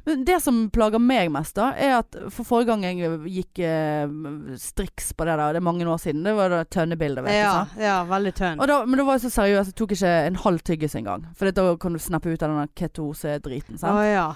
Men 0.05 0.25
det 0.27 0.41
som 0.43 0.57
plager 0.75 0.99
meg 0.99 1.29
mest, 1.31 1.55
da, 1.55 1.69
er 1.79 1.93
at 2.01 2.17
for 2.27 2.43
forrige 2.43 2.73
gang 2.73 2.83
jeg 2.83 3.19
gikk 3.37 3.61
eh, 3.63 4.11
striks 4.59 5.13
på 5.15 5.23
det 5.23 5.37
der, 5.39 5.55
det 5.55 5.61
er 5.61 5.65
mange 5.65 5.87
år 5.87 6.01
siden, 6.03 6.25
det 6.27 6.33
var 6.35 6.51
det 6.51 6.59
tønnebildet, 6.75 7.23
vet. 7.23 7.37
Ja, 7.37 7.53
du. 7.71 7.79
ja, 7.85 7.95
veldig 8.09 8.33
tønn. 8.35 8.59
Da, 8.67 8.81
men 8.83 8.99
da 8.99 9.05
var 9.07 9.15
jeg 9.15 9.23
så 9.29 9.31
seriøs, 9.37 9.71
jeg 9.71 9.77
tok 9.79 9.95
ikke 9.95 10.11
en 10.27 10.41
halv 10.43 10.59
tyggis 10.67 10.97
engang. 10.99 11.23
For 11.39 11.55
da 11.55 11.69
kan 11.79 11.95
du 11.95 12.03
snappe 12.03 12.33
ut 12.33 12.43
av 12.43 12.51
den 12.51 12.73
ketose-driten. 12.75 13.79
sant. 13.79 13.95
Oh, 13.95 14.03
ja. 14.03 14.33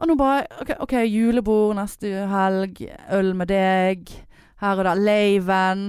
Og 0.00 0.08
nå 0.08 0.16
bare 0.18 0.46
OK, 0.64 0.72
okay 0.88 1.04
julebord 1.12 1.76
neste 1.76 2.24
helg. 2.32 2.80
Øl 3.12 3.34
med 3.36 3.52
deg. 3.52 4.08
Her 4.62 4.78
og 4.78 4.86
der. 4.88 5.00
Laven. 5.10 5.84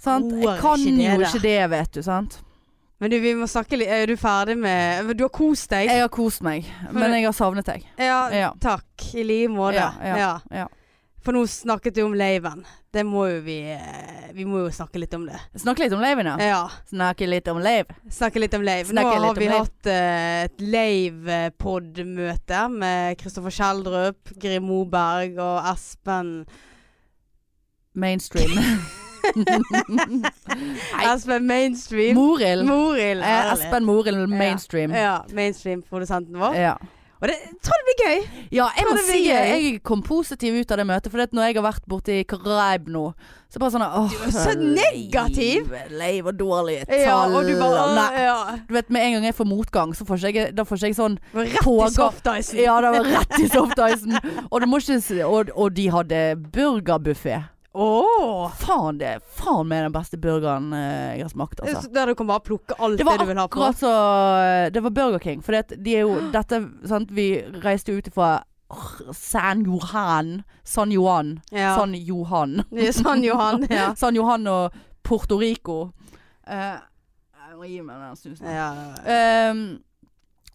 Sant? 0.00 0.32
Jeg 0.32 0.56
kan 0.60 0.80
ikke 0.80 0.96
det, 0.96 1.08
jo 1.08 1.26
ikke 1.28 1.42
det, 1.44 1.58
vet 1.70 1.92
du. 1.98 2.02
sant? 2.02 2.40
Men 3.00 3.12
du, 3.12 3.16
vi 3.20 3.32
må 3.32 3.46
snakke 3.48 3.78
litt 3.80 3.88
Er 3.88 4.10
du 4.10 4.12
ferdig 4.20 4.58
med 4.60 5.14
Du 5.16 5.22
har 5.24 5.32
kost 5.32 5.70
deg? 5.72 5.88
Jeg 5.88 6.02
har 6.04 6.10
kost 6.12 6.42
meg, 6.44 6.66
men 6.92 7.14
jeg 7.16 7.24
har 7.24 7.36
savnet 7.36 7.68
deg. 7.68 7.86
Ja, 7.96 8.26
Ja. 8.28 8.50
takk. 8.60 8.84
I 9.16 9.24
like 9.24 9.48
måte. 9.54 9.86
Ja, 10.04 10.36
ja. 10.52 10.66
For 11.20 11.36
nå 11.36 11.42
snakket 11.48 11.94
du 11.96 12.02
om 12.06 12.14
laven. 12.16 12.62
Det 12.92 13.02
må 13.04 13.26
jo 13.28 13.40
vi 13.44 13.58
eh, 13.74 14.30
Vi 14.34 14.46
må 14.48 14.62
jo 14.64 14.70
snakke 14.72 14.98
litt 15.02 15.12
om 15.14 15.26
det. 15.28 15.36
Snakke 15.60 15.84
litt 15.84 15.92
om 15.92 16.00
laven, 16.00 16.26
ja. 16.32 16.36
Ja. 16.40 16.60
Snakke 16.88 17.28
litt 17.28 17.48
om 17.52 17.60
lave. 17.60 17.96
Snakke 18.10 18.40
litt 18.40 18.56
om 18.56 18.64
lave. 18.64 18.92
Nå 18.96 19.04
har 19.04 19.36
vi 19.36 19.48
lave. 19.50 19.58
hatt 19.60 19.90
uh, 19.90 20.44
et 20.46 20.64
lavepod-møte 20.64 22.62
med 22.72 23.20
Kristoffer 23.20 23.52
Kjeldrup, 23.54 24.32
Grim 24.40 24.64
Moberg 24.70 25.36
og 25.40 25.70
Espen 25.74 26.32
Mainstream. 27.94 28.50
Espen 31.02 31.46
Mainstream. 31.46 32.14
Morild. 32.16 32.64
Morild. 32.66 33.22
Eh. 33.22 33.52
Espen 33.52 33.84
Morild 33.84 34.28
Mainstream. 34.30 34.94
Ja, 34.94 35.24
Mainstream-produsenten 35.32 36.38
vår. 36.40 36.54
Ja. 36.56 36.76
Og 37.20 37.28
det 37.28 37.34
jeg 37.36 37.56
tror 37.66 37.76
det 37.76 37.84
blir 37.84 37.98
gøy. 38.00 38.20
Ja, 38.56 38.66
jeg 38.78 38.86
må 38.88 38.94
si 39.04 39.18
gøy. 39.26 39.48
jeg 39.50 39.80
kom 39.84 40.00
positiv 40.02 40.54
ut 40.56 40.70
av 40.72 40.78
det 40.80 40.86
møtet. 40.88 41.12
For 41.12 41.20
når 41.36 41.50
jeg 41.50 41.56
har 41.58 41.66
vært 41.66 41.84
borte 41.90 42.14
i 42.16 42.22
Karaib 42.24 42.88
nå, 42.88 43.02
så 43.52 43.60
bare 43.60 43.74
sånn 43.74 43.84
åh, 43.84 44.08
Du 44.08 44.22
er 44.24 44.32
så 44.32 44.54
negativ. 44.56 45.68
Leiv, 45.92 46.30
og 46.32 46.38
dårlige 46.40 46.86
tall. 46.88 47.02
Ja, 47.04 47.18
og 47.28 47.44
du 47.44 47.52
bare 47.60 47.84
Nei. 47.98 48.08
ja. 48.24 48.38
Du 48.70 48.72
vet, 48.78 48.88
Med 48.88 49.04
en 49.04 49.12
gang 49.18 49.28
jeg 49.28 49.36
får 49.36 49.50
motgang, 49.52 49.92
så 49.98 50.08
får 50.08 50.24
ikke 50.30 50.46
jeg, 50.46 50.56
da 50.56 50.64
får 50.64 50.80
ikke 50.80 50.92
jeg 50.94 50.96
sånn 51.02 51.18
Rett 51.36 51.52
i 51.52 51.64
Pågår- 51.66 51.92
softicen. 51.98 52.62
Ja, 52.64 52.80
det 52.80 52.94
var 52.96 53.12
rett 53.12 53.36
i 53.36 53.48
softicen. 53.52 54.16
Og, 54.16 55.34
og, 55.34 55.52
og 55.66 55.74
de 55.76 55.88
hadde 55.92 56.22
burgerbuffé. 56.56 57.42
Åh. 57.72 58.50
Faen, 58.58 58.98
det 58.98 59.06
er 59.06 59.20
faen 59.38 59.68
meg 59.70 59.84
den 59.86 59.92
beste 59.94 60.18
burgeren 60.18 60.72
eh, 60.74 61.16
jeg 61.18 61.22
har 61.22 61.30
smakt, 61.32 61.60
altså. 61.62 61.86
Der 61.94 62.10
du 62.10 62.14
kan 62.18 62.26
bare 62.26 62.42
plukke 62.42 62.74
alt 62.82 62.98
Det 62.98 63.06
det, 63.06 63.18
du 63.20 63.28
vil 63.28 63.38
ha 63.38 63.44
på. 63.46 63.60
akkurat 63.60 63.78
så 63.78 63.92
Det 64.74 64.82
var 64.82 64.90
Burger 64.90 65.18
King. 65.22 65.42
For 65.46 65.54
det, 65.54 65.78
de 65.84 65.94
er 65.96 66.00
jo 66.08 66.16
dette 66.34 66.58
sant, 66.90 67.10
Vi 67.14 67.28
reiste 67.62 67.94
ut 67.94 68.08
ifra 68.10 68.40
San 69.14 69.64
Johan. 69.66 70.42
San 70.64 70.90
Johan. 70.94 71.40
Ja. 71.50 71.76
San 71.78 71.94
Johan. 71.94 72.62
San 72.94 73.22
Johan. 73.24 73.66
Ja. 73.70 73.94
San 74.02 74.14
Johan 74.14 74.46
og 74.46 74.74
Puerto 75.02 75.38
Rico. 75.40 75.90
Eh, 76.46 76.76
jeg 77.50 77.56
må 77.58 77.66
gi 77.66 77.80
meg 77.82 77.98
den 78.02 78.16
snusen. 78.18 78.46
ja. 78.46 78.68
Ehm, 79.04 79.62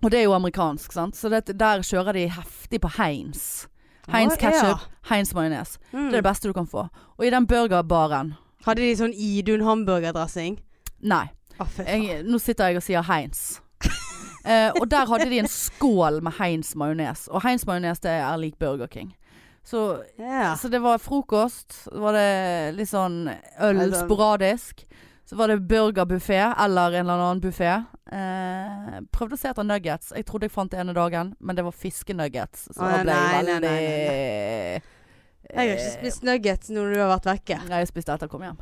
og 0.03 0.11
det 0.11 0.19
er 0.19 0.23
jo 0.29 0.35
amerikansk, 0.35 0.91
sant. 0.95 1.15
Så 1.15 1.27
det, 1.31 1.57
der 1.59 1.83
kjører 1.83 2.13
de 2.15 2.27
heftig 2.29 2.79
på 2.83 2.91
Heinz. 2.97 3.65
Heinz 4.13 4.35
ketsjup, 4.37 4.79
ketchup, 4.79 5.05
Heinz 5.09 5.33
majones. 5.33 5.77
Mm. 5.91 6.09
Det 6.09 6.17
er 6.17 6.21
det 6.21 6.27
beste 6.27 6.49
du 6.49 6.53
kan 6.53 6.67
få. 6.69 6.87
Og 7.17 7.25
i 7.25 7.33
den 7.33 7.47
burgerbaren 7.49 8.35
Hadde 8.65 8.81
de 8.81 8.95
sånn 8.97 9.13
Idun 9.13 9.61
hamburgerdressing? 9.61 10.57
Nei. 11.05 11.27
Oh. 11.61 11.69
Jeg, 11.85 12.23
nå 12.25 12.39
sitter 12.41 12.71
jeg 12.71 12.81
og 12.81 12.85
sier 12.85 13.05
Heinz. 13.11 13.45
Eh, 14.45 14.69
og 14.77 14.83
der 14.85 15.07
hadde 15.09 15.25
de 15.25 15.39
en 15.41 15.47
skål 15.49 16.19
med 16.21 16.35
Heinz 16.37 16.75
majones. 16.77 17.23
Og 17.33 17.41
Heinz 17.41 17.63
majones 17.65 18.03
det 18.03 18.11
er 18.13 18.35
lik 18.37 18.59
Burger 18.61 18.85
King. 18.85 19.07
Så, 19.65 20.03
yeah. 20.19 20.53
så 20.53 20.69
det 20.69 20.83
var 20.83 21.01
frokost. 21.01 21.87
Var 21.89 22.13
det 22.13 22.75
litt 22.77 22.91
sånn 22.91 23.23
øl 23.65 23.81
sporadisk. 23.97 24.85
Så 25.25 25.35
var 25.35 25.49
det 25.49 25.57
burgerbuffé 25.65 26.37
eller 26.63 26.93
en 26.99 27.07
eller 27.07 27.23
annen 27.23 27.41
buffé. 27.41 27.71
Eh, 28.13 28.99
prøvde 29.09 29.33
å 29.33 29.39
se 29.41 29.49
etter 29.49 29.65
nuggets. 29.65 30.11
Jeg 30.13 30.27
trodde 30.29 30.45
jeg 30.45 30.53
fant 30.53 30.69
det 30.69 30.77
ene 30.83 30.93
dagen, 30.93 31.33
men 31.41 31.57
det 31.57 31.65
var 31.65 31.73
fiskenuggets. 31.73 32.67
Så 32.69 32.77
da 32.77 32.99
ble 33.01 33.09
jeg 33.09 33.09
nei, 33.09 33.23
nei, 33.25 33.55
veldig 33.55 33.57
nei, 33.65 34.83
Jeg 35.49 35.57
har 35.57 35.73
ikke 35.73 35.95
spist 35.95 36.23
nuggets 36.29 36.69
når 36.69 36.93
du 36.93 37.01
har 37.01 37.09
vært 37.15 37.29
vekke. 37.31 37.57
Nei, 37.71 37.81
jeg 37.81 37.89
spiste 37.89 38.13
etter 38.13 38.29
jeg 38.29 38.35
kom 38.35 38.45
hjem. 38.45 38.61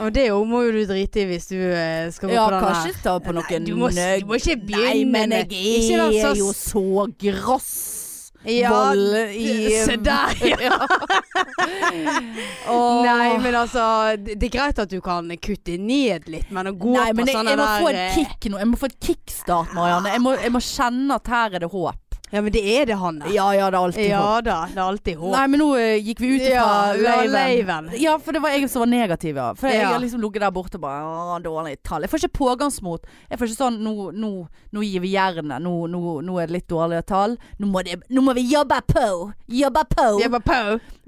Og 0.00 0.12
det 0.14 0.26
jo 0.28 0.40
må 0.46 0.62
jo 0.62 0.72
du 0.76 0.82
drite 0.88 1.24
i 1.24 1.28
hvis 1.28 1.48
du 1.50 1.56
eh, 1.58 2.08
skal 2.14 2.30
gå 2.30 2.36
Ja, 2.36 2.46
på 2.46 2.54
den 2.54 2.62
her. 2.62 2.70
Ja, 2.70 2.80
kanskje 2.80 3.02
ta 3.02 3.14
på 3.20 3.36
noen 3.36 3.44
nuggets. 3.44 3.68
du 3.68 3.76
må, 3.76 3.90
du 3.90 4.26
må 4.30 4.40
ikke 4.40 4.56
begynne 4.64 4.94
Nei, 4.94 5.04
men 5.10 5.36
jeg 5.36 5.48
Ikke 5.50 6.00
vær 6.00 6.16
så 6.16 6.32
er 6.32 6.40
jo 6.40 6.50
så 6.56 7.06
gross. 7.20 8.05
Ja, 8.46 8.70
Vold 8.70 9.14
i 9.34 9.70
Se 9.82 9.96
der, 9.96 10.34
ja. 10.62 10.76
oh. 12.70 13.02
Nei, 13.02 13.38
men 13.42 13.56
altså 13.58 13.82
Det 14.22 14.38
er 14.38 14.52
greit 14.54 14.78
at 14.78 14.92
du 14.92 15.00
kan 15.02 15.28
kutte 15.42 15.74
ned 15.82 16.28
litt, 16.30 16.52
men 16.54 16.70
å 16.70 16.74
gå 16.78 16.94
Nei, 16.94 17.08
på 17.10 17.18
men 17.18 17.30
jeg, 17.32 17.38
sånne 17.40 17.54
jeg 17.54 17.58
må 17.58 17.66
der 17.66 17.82
få 17.82 17.90
et 17.90 18.02
eh, 18.04 18.18
kick 18.20 18.50
nå. 18.52 18.60
Jeg 18.62 18.70
må 18.70 18.78
få 18.80 18.90
et 18.92 18.98
kickstart, 19.08 19.74
Marianne. 19.74 20.14
Jeg 20.14 20.22
må, 20.22 20.36
jeg 20.38 20.54
må 20.54 20.62
kjenne 20.62 21.18
at 21.18 21.32
her 21.34 21.58
er 21.58 21.66
det 21.66 21.72
håp. 21.74 22.05
Ja, 22.32 22.40
men 22.42 22.50
det 22.50 22.62
er 22.66 22.88
det, 22.88 22.96
Hanne. 22.98 23.28
Ja 23.30 23.44
ja, 23.54 23.68
det 23.70 23.78
er 23.78 23.84
alltid 23.86 24.08
Ja 24.08 24.20
håp. 24.24 24.44
da, 24.48 24.56
det 24.66 24.80
er 24.80 24.82
alltid 24.82 25.16
håp. 25.20 25.30
Nei, 25.36 25.44
men 25.52 25.60
nå 25.62 25.68
uh, 25.78 25.94
gikk 26.02 26.22
vi 26.24 26.30
ut 26.34 26.42
fra 26.42 26.96
ja, 26.98 27.12
laven. 27.30 27.90
Ja, 28.02 28.16
for 28.18 28.34
det 28.34 28.42
var 28.42 28.50
jeg 28.56 28.66
som 28.72 28.82
var 28.82 28.90
negativ, 28.90 29.38
ja. 29.38 29.52
For 29.54 29.70
jeg 29.70 29.84
Ja. 29.84 29.92
har 29.92 30.02
liksom 30.02 30.20
ligget 30.24 30.42
der 30.42 30.50
borte 30.50 30.80
og 30.80 30.82
bare 30.82 31.38
dårlig 31.44 31.76
tall. 31.86 32.02
Jeg 32.02 32.10
får 32.10 32.24
ikke 32.24 32.38
pågangsmot. 32.40 33.06
Jeg 33.30 33.38
får 33.38 33.46
ikke 33.52 33.60
sånn 33.60 33.78
Nå, 33.86 34.10
nå, 34.10 34.32
nå 34.74 34.82
gir 34.82 35.04
vi 35.04 35.12
jernet. 35.14 35.62
Nå, 35.62 35.74
nå, 35.92 36.02
nå 36.26 36.38
er 36.42 36.50
det 36.50 36.56
litt 36.58 36.68
dårlige 36.68 37.04
tall. 37.06 37.38
Nå 37.62 37.70
må, 37.70 37.84
det, 37.86 38.00
nå 38.10 38.26
må 38.26 38.34
vi 38.34 38.46
jobbe 38.50 38.80
på! 38.90 39.06
Jobbe 39.46 39.86
på! 39.94 40.08
Jobbe 40.24 40.42
på. 40.42 40.60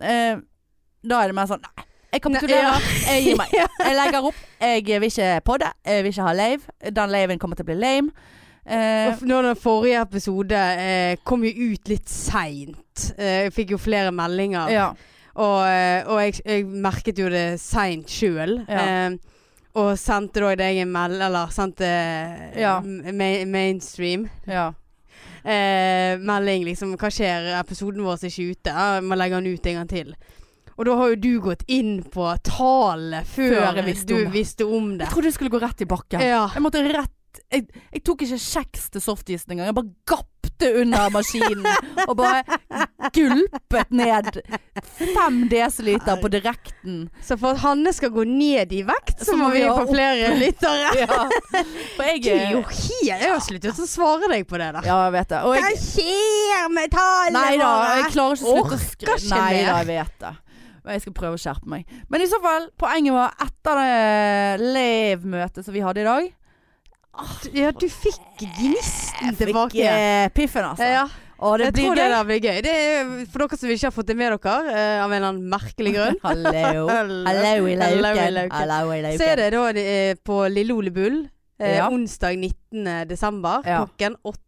Eh, 0.04 0.38
da 1.02 1.22
er 1.22 1.32
det 1.32 1.38
mer 1.38 1.50
sånn 1.50 1.64
Nei, 1.66 1.84
jeg 2.14 2.22
kapitulerer. 2.24 2.84
Jeg 3.04 3.24
gir 3.26 3.36
meg. 3.36 3.50
Jeg 3.52 3.96
legger 3.98 4.24
opp. 4.30 4.38
Jeg 4.62 4.86
vil 4.86 5.10
ikke 5.10 5.32
podde. 5.44 5.68
Jeg 5.84 6.06
vil 6.06 6.14
ikke 6.14 6.24
ha 6.30 6.32
lave. 6.32 6.76
Den 6.94 7.10
laven 7.12 7.42
kommer 7.42 7.58
til 7.58 7.66
å 7.66 7.68
bli 7.72 7.76
lame. 7.82 8.14
Eh, 8.68 9.22
Når 9.24 9.42
den 9.48 9.56
forrige 9.56 10.00
episode 10.04 10.58
eh, 10.78 11.16
kom 11.24 11.44
jo 11.44 11.72
ut 11.72 11.88
litt 11.88 12.08
seint. 12.08 13.12
Eh, 13.16 13.44
jeg 13.48 13.52
fikk 13.56 13.70
jo 13.76 13.78
flere 13.80 14.12
meldinger. 14.12 14.68
ja. 14.74 14.90
Og, 15.38 15.60
eh, 15.70 16.02
og 16.10 16.18
jeg, 16.18 16.40
jeg 16.44 16.64
merket 16.66 17.18
jo 17.22 17.28
det 17.30 17.60
seint 17.62 18.08
sjøl. 18.10 18.56
Ja. 18.66 18.80
Eh, 18.82 19.18
og 19.78 19.92
sendte 20.00 20.40
da 20.42 20.54
deg 20.58 20.80
en 20.82 20.90
melding 20.90 21.20
Eller 21.28 21.52
sendte 21.54 21.86
eh, 21.86 22.56
Ja. 22.58 22.80
ma 22.82 23.28
mainstream. 23.46 24.28
ja. 24.48 24.72
Eh, 25.44 26.18
melding 26.18 26.64
liksom 26.66 26.96
Hva 26.98 27.08
skjer? 27.14 27.52
Episoden 27.60 28.02
vår 28.04 28.18
er 28.26 28.32
ikke 28.32 28.50
ute. 28.56 28.74
Jeg 28.74 29.04
må 29.06 29.16
legge 29.16 29.38
den 29.40 29.54
ut 29.54 29.66
en 29.70 29.78
gang 29.78 29.88
til. 29.88 30.10
Og 30.78 30.84
da 30.86 30.94
har 30.98 31.08
jo 31.12 31.16
du 31.22 31.30
gått 31.42 31.62
inn 31.74 32.02
på 32.06 32.26
tallene 32.46 33.22
før, 33.26 33.54
Før 33.74 33.80
visste 33.86 34.06
du 34.14 34.28
visste 34.34 34.66
om 34.66 34.92
det. 34.98 35.06
Jeg 35.06 35.14
trodde 35.14 35.30
jeg 35.30 35.34
skulle 35.38 35.50
gå 35.54 35.60
rett 35.62 35.80
i 35.82 35.88
bakken. 35.90 36.20
Ja. 36.22 36.44
Jeg 36.54 36.62
måtte 36.62 36.82
rett 36.86 37.14
jeg, 37.52 37.68
jeg 37.92 38.02
tok 38.06 38.24
ikke 38.26 38.40
kjeks 38.42 38.90
til 38.94 39.04
softisen 39.04 39.54
engang. 39.54 39.70
Jeg 39.70 39.76
bare 39.78 39.94
gapte 40.08 40.72
under 40.80 41.10
maskinen 41.14 41.66
og 42.08 42.16
bare 42.18 42.40
gulpet 43.14 43.92
ned 43.94 44.40
fem 44.82 45.36
desiliter 45.50 46.18
på 46.18 46.30
direkten. 46.32 47.04
Så 47.22 47.36
for 47.38 47.54
at 47.54 47.62
Hanne 47.62 47.92
skal 47.94 48.10
gå 48.14 48.24
ned 48.26 48.72
i 48.74 48.82
vekt, 48.86 49.22
så, 49.22 49.36
må 49.38 49.52
vi 49.54 49.62
få 49.66 49.86
flere 49.92 50.34
lyttere. 50.38 50.94
Ja. 50.98 51.28
Jeg 51.98 52.22
Du 52.24 52.28
er 52.32 52.50
jo 52.52 52.60
helt 52.64 53.06
Jeg 53.06 53.30
har 53.30 53.40
sluttet 53.44 53.78
å 53.78 53.86
svare 53.88 54.28
deg 54.32 54.46
på 54.48 54.58
det 54.58 54.72
der. 54.74 54.86
Ja, 54.88 54.98
jeg 55.06 55.14
vet 55.14 55.30
det. 55.30 55.40
Og 55.46 55.54
Hva 55.58 55.70
skjer 55.78 56.68
med 56.74 56.92
tallene 56.92 57.38
nei 57.38 57.56
da, 57.60 57.70
jeg 58.00 58.12
klarer 58.14 58.38
ikke 58.38 58.50
å 58.50 58.78
slutte 58.82 59.14
å 59.14 59.20
skrive. 59.22 59.40
Nei 59.44 59.62
da, 59.62 59.78
jeg 59.78 59.88
vet 59.92 60.20
det. 60.24 60.34
Men 60.88 60.96
jeg 60.96 61.04
skal 61.04 61.14
prøve 61.18 61.36
å 61.36 61.40
skjerpe 61.42 61.68
meg. 61.68 61.96
Men 62.08 62.24
i 62.24 62.28
så 62.30 62.38
fall, 62.40 62.68
poenget 62.80 63.12
var 63.12 63.34
etter 63.44 63.80
det 63.82 64.72
Lave-møtet 64.76 65.66
som 65.66 65.74
vi 65.76 65.82
hadde 65.84 66.00
i 66.00 66.06
dag 66.08 66.30
Ja, 67.54 67.70
du 67.72 67.88
fikk 67.88 68.20
gnisten 68.38 69.26
Jeg 69.30 69.36
fikk 69.36 69.46
tilbake. 69.48 69.84
eh, 69.84 70.28
piffen, 70.34 70.64
altså. 70.64 70.84
Ja, 70.86 71.08
Og 71.38 71.58
det 71.58 71.64
jeg 71.68 71.72
blir 71.74 71.84
tror 71.84 71.94
det 71.94 72.02
gøy. 72.04 72.10
der 72.14 72.24
blir 72.24 72.40
gøy. 72.40 72.62
Det 72.62 72.70
er, 72.74 73.04
for 73.30 73.38
dere 73.44 73.56
som 73.58 73.68
ikke 73.70 73.86
har 73.86 73.90
fått 73.94 74.06
det 74.06 74.16
med 74.16 74.32
dere, 74.32 74.38
uh, 74.68 75.04
av 75.04 75.10
en 75.10 75.16
eller 75.16 75.28
annen 75.28 75.48
merkelig 75.50 75.92
grunn, 75.94 76.16
Hallo. 76.26 76.88
Hallo. 76.88 77.66
I 77.66 77.76
lauken. 78.02 78.50
så 79.18 79.24
er 79.32 79.36
det 79.36 79.52
da 79.52 79.72
det 79.72 79.86
er 79.86 80.14
på 80.24 80.48
Lille 80.50 80.72
Ole 80.74 80.90
Bull 80.90 81.28
eh, 81.60 81.76
Ja. 81.76 81.88
onsdag 81.90 82.36
19. 82.38 83.06
desember 83.08 83.62
Ja. 83.66 83.84
klokken 83.86 84.14
8. 84.24 84.38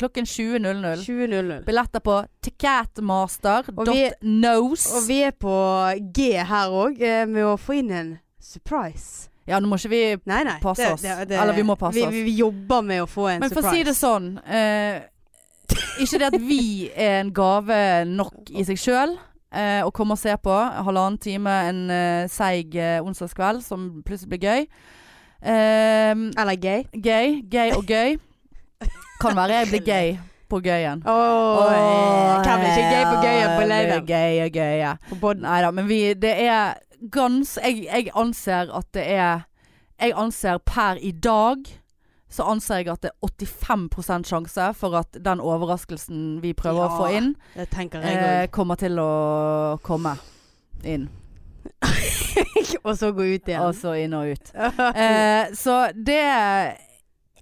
Klokken 0.00 0.24
20.00. 0.24 0.96
20.00. 1.04 1.64
Billetter 1.66 2.00
på 2.00 2.12
Og 2.22 2.26
ticketmaster.nose. 2.40 4.94
Og 4.96 5.02
vi 5.08 5.18
er 5.26 5.30
på 5.36 5.52
G 6.16 6.32
her 6.40 6.68
òg, 6.72 6.96
eh, 7.02 7.26
med 7.26 7.44
å 7.44 7.56
få 7.60 7.72
inn 7.80 7.90
en 7.92 8.18
surprise. 8.40 9.28
Ja, 9.48 9.58
nå 9.60 9.66
må 9.70 9.76
ikke 9.80 9.90
vi 9.90 10.02
Nei, 10.26 10.42
nei. 10.44 10.58
Passe 10.62 10.82
det- 10.84 10.92
oss. 10.92 11.02
det- 11.02 11.28
det- 11.28 11.38
Eller 11.40 11.52
vi 11.54 11.62
må 11.62 11.76
passe 11.78 11.94
vi, 11.94 12.02
oss. 12.04 12.12
Vi, 12.12 12.22
vi 12.24 12.36
jobber 12.36 12.82
med 12.82 13.02
å 13.02 13.06
få 13.08 13.28
en 13.34 13.40
Men 13.40 13.50
for 13.50 13.62
å 13.62 13.70
si 13.72 13.82
det 13.82 13.94
sånn 13.96 14.38
eh, 14.46 15.00
Ikke 16.00 16.18
det 16.18 16.34
at 16.34 16.40
vi 16.40 16.90
er 16.94 17.20
en 17.20 17.32
gave 17.32 18.04
nok 18.06 18.50
i 18.50 18.62
seg 18.64 18.76
sjøl. 18.76 19.16
Eh, 19.52 19.82
å 19.82 19.90
komme 19.92 20.12
og 20.12 20.18
se 20.18 20.34
på 20.36 20.50
halvannen 20.84 21.18
time 21.18 21.50
en 21.68 21.90
eh, 21.90 22.26
seig 22.28 22.74
eh, 22.76 23.00
onsdagskveld 23.02 23.62
som 23.62 24.02
plutselig 24.06 24.28
blir 24.28 24.40
gøy. 24.46 24.66
Eh, 25.42 26.12
Eller 26.38 26.56
gay. 26.56 26.84
gøy. 26.92 27.42
Gøy 27.50 27.72
og 27.76 27.86
gøy. 27.86 28.18
Kan 29.20 29.34
være 29.36 29.60
jeg 29.60 29.68
blir 29.68 29.82
gøy 29.86 30.18
på 30.50 30.60
gøyen. 30.64 31.02
Åh, 31.06 32.42
Hvem 32.42 32.60
er 32.60 32.70
ikke 32.74 32.90
gay 32.90 33.04
på 33.04 33.16
gøyen 33.22 33.50
på 33.58 33.66
leiven? 33.68 34.06
Gøy 34.06 34.44
og 34.46 34.52
gøy, 34.52 34.78
ja. 34.80 34.94
Nei 35.40 35.60
da, 35.62 35.70
men 35.70 35.86
vi 35.88 36.14
Det 36.14 36.34
er 36.46 36.74
gans... 37.00 37.56
Jeg, 37.62 37.84
jeg 37.86 38.10
anser 38.14 38.72
at 38.76 38.88
det 38.96 39.06
er 39.08 39.46
Jeg 40.00 40.14
anser 40.16 40.58
per 40.64 40.96
i 41.00 41.12
dag 41.12 41.68
så 42.30 42.46
anser 42.46 42.84
jeg 42.84 42.92
at 42.92 43.02
det 43.02 43.10
er 43.10 43.30
85% 43.50 44.28
sjanse 44.30 44.66
for 44.78 44.94
at 45.00 45.16
den 45.18 45.40
overraskelsen 45.42 46.38
vi 46.44 46.52
prøver 46.54 46.84
å 46.86 46.98
få 47.00 47.08
inn, 47.18 47.32
eh, 47.58 48.46
kommer 48.54 48.78
til 48.78 49.00
å 49.02 49.10
komme 49.82 50.14
inn. 50.86 51.08
og 52.86 52.94
så 52.96 53.10
gå 53.12 53.26
ut 53.34 53.50
igjen. 53.50 53.64
Og 53.64 53.74
så 53.74 53.96
inn 53.98 54.14
og 54.14 54.30
ut. 54.30 54.52
Eh, 55.00 55.50
så 55.58 55.82
det 55.94 56.22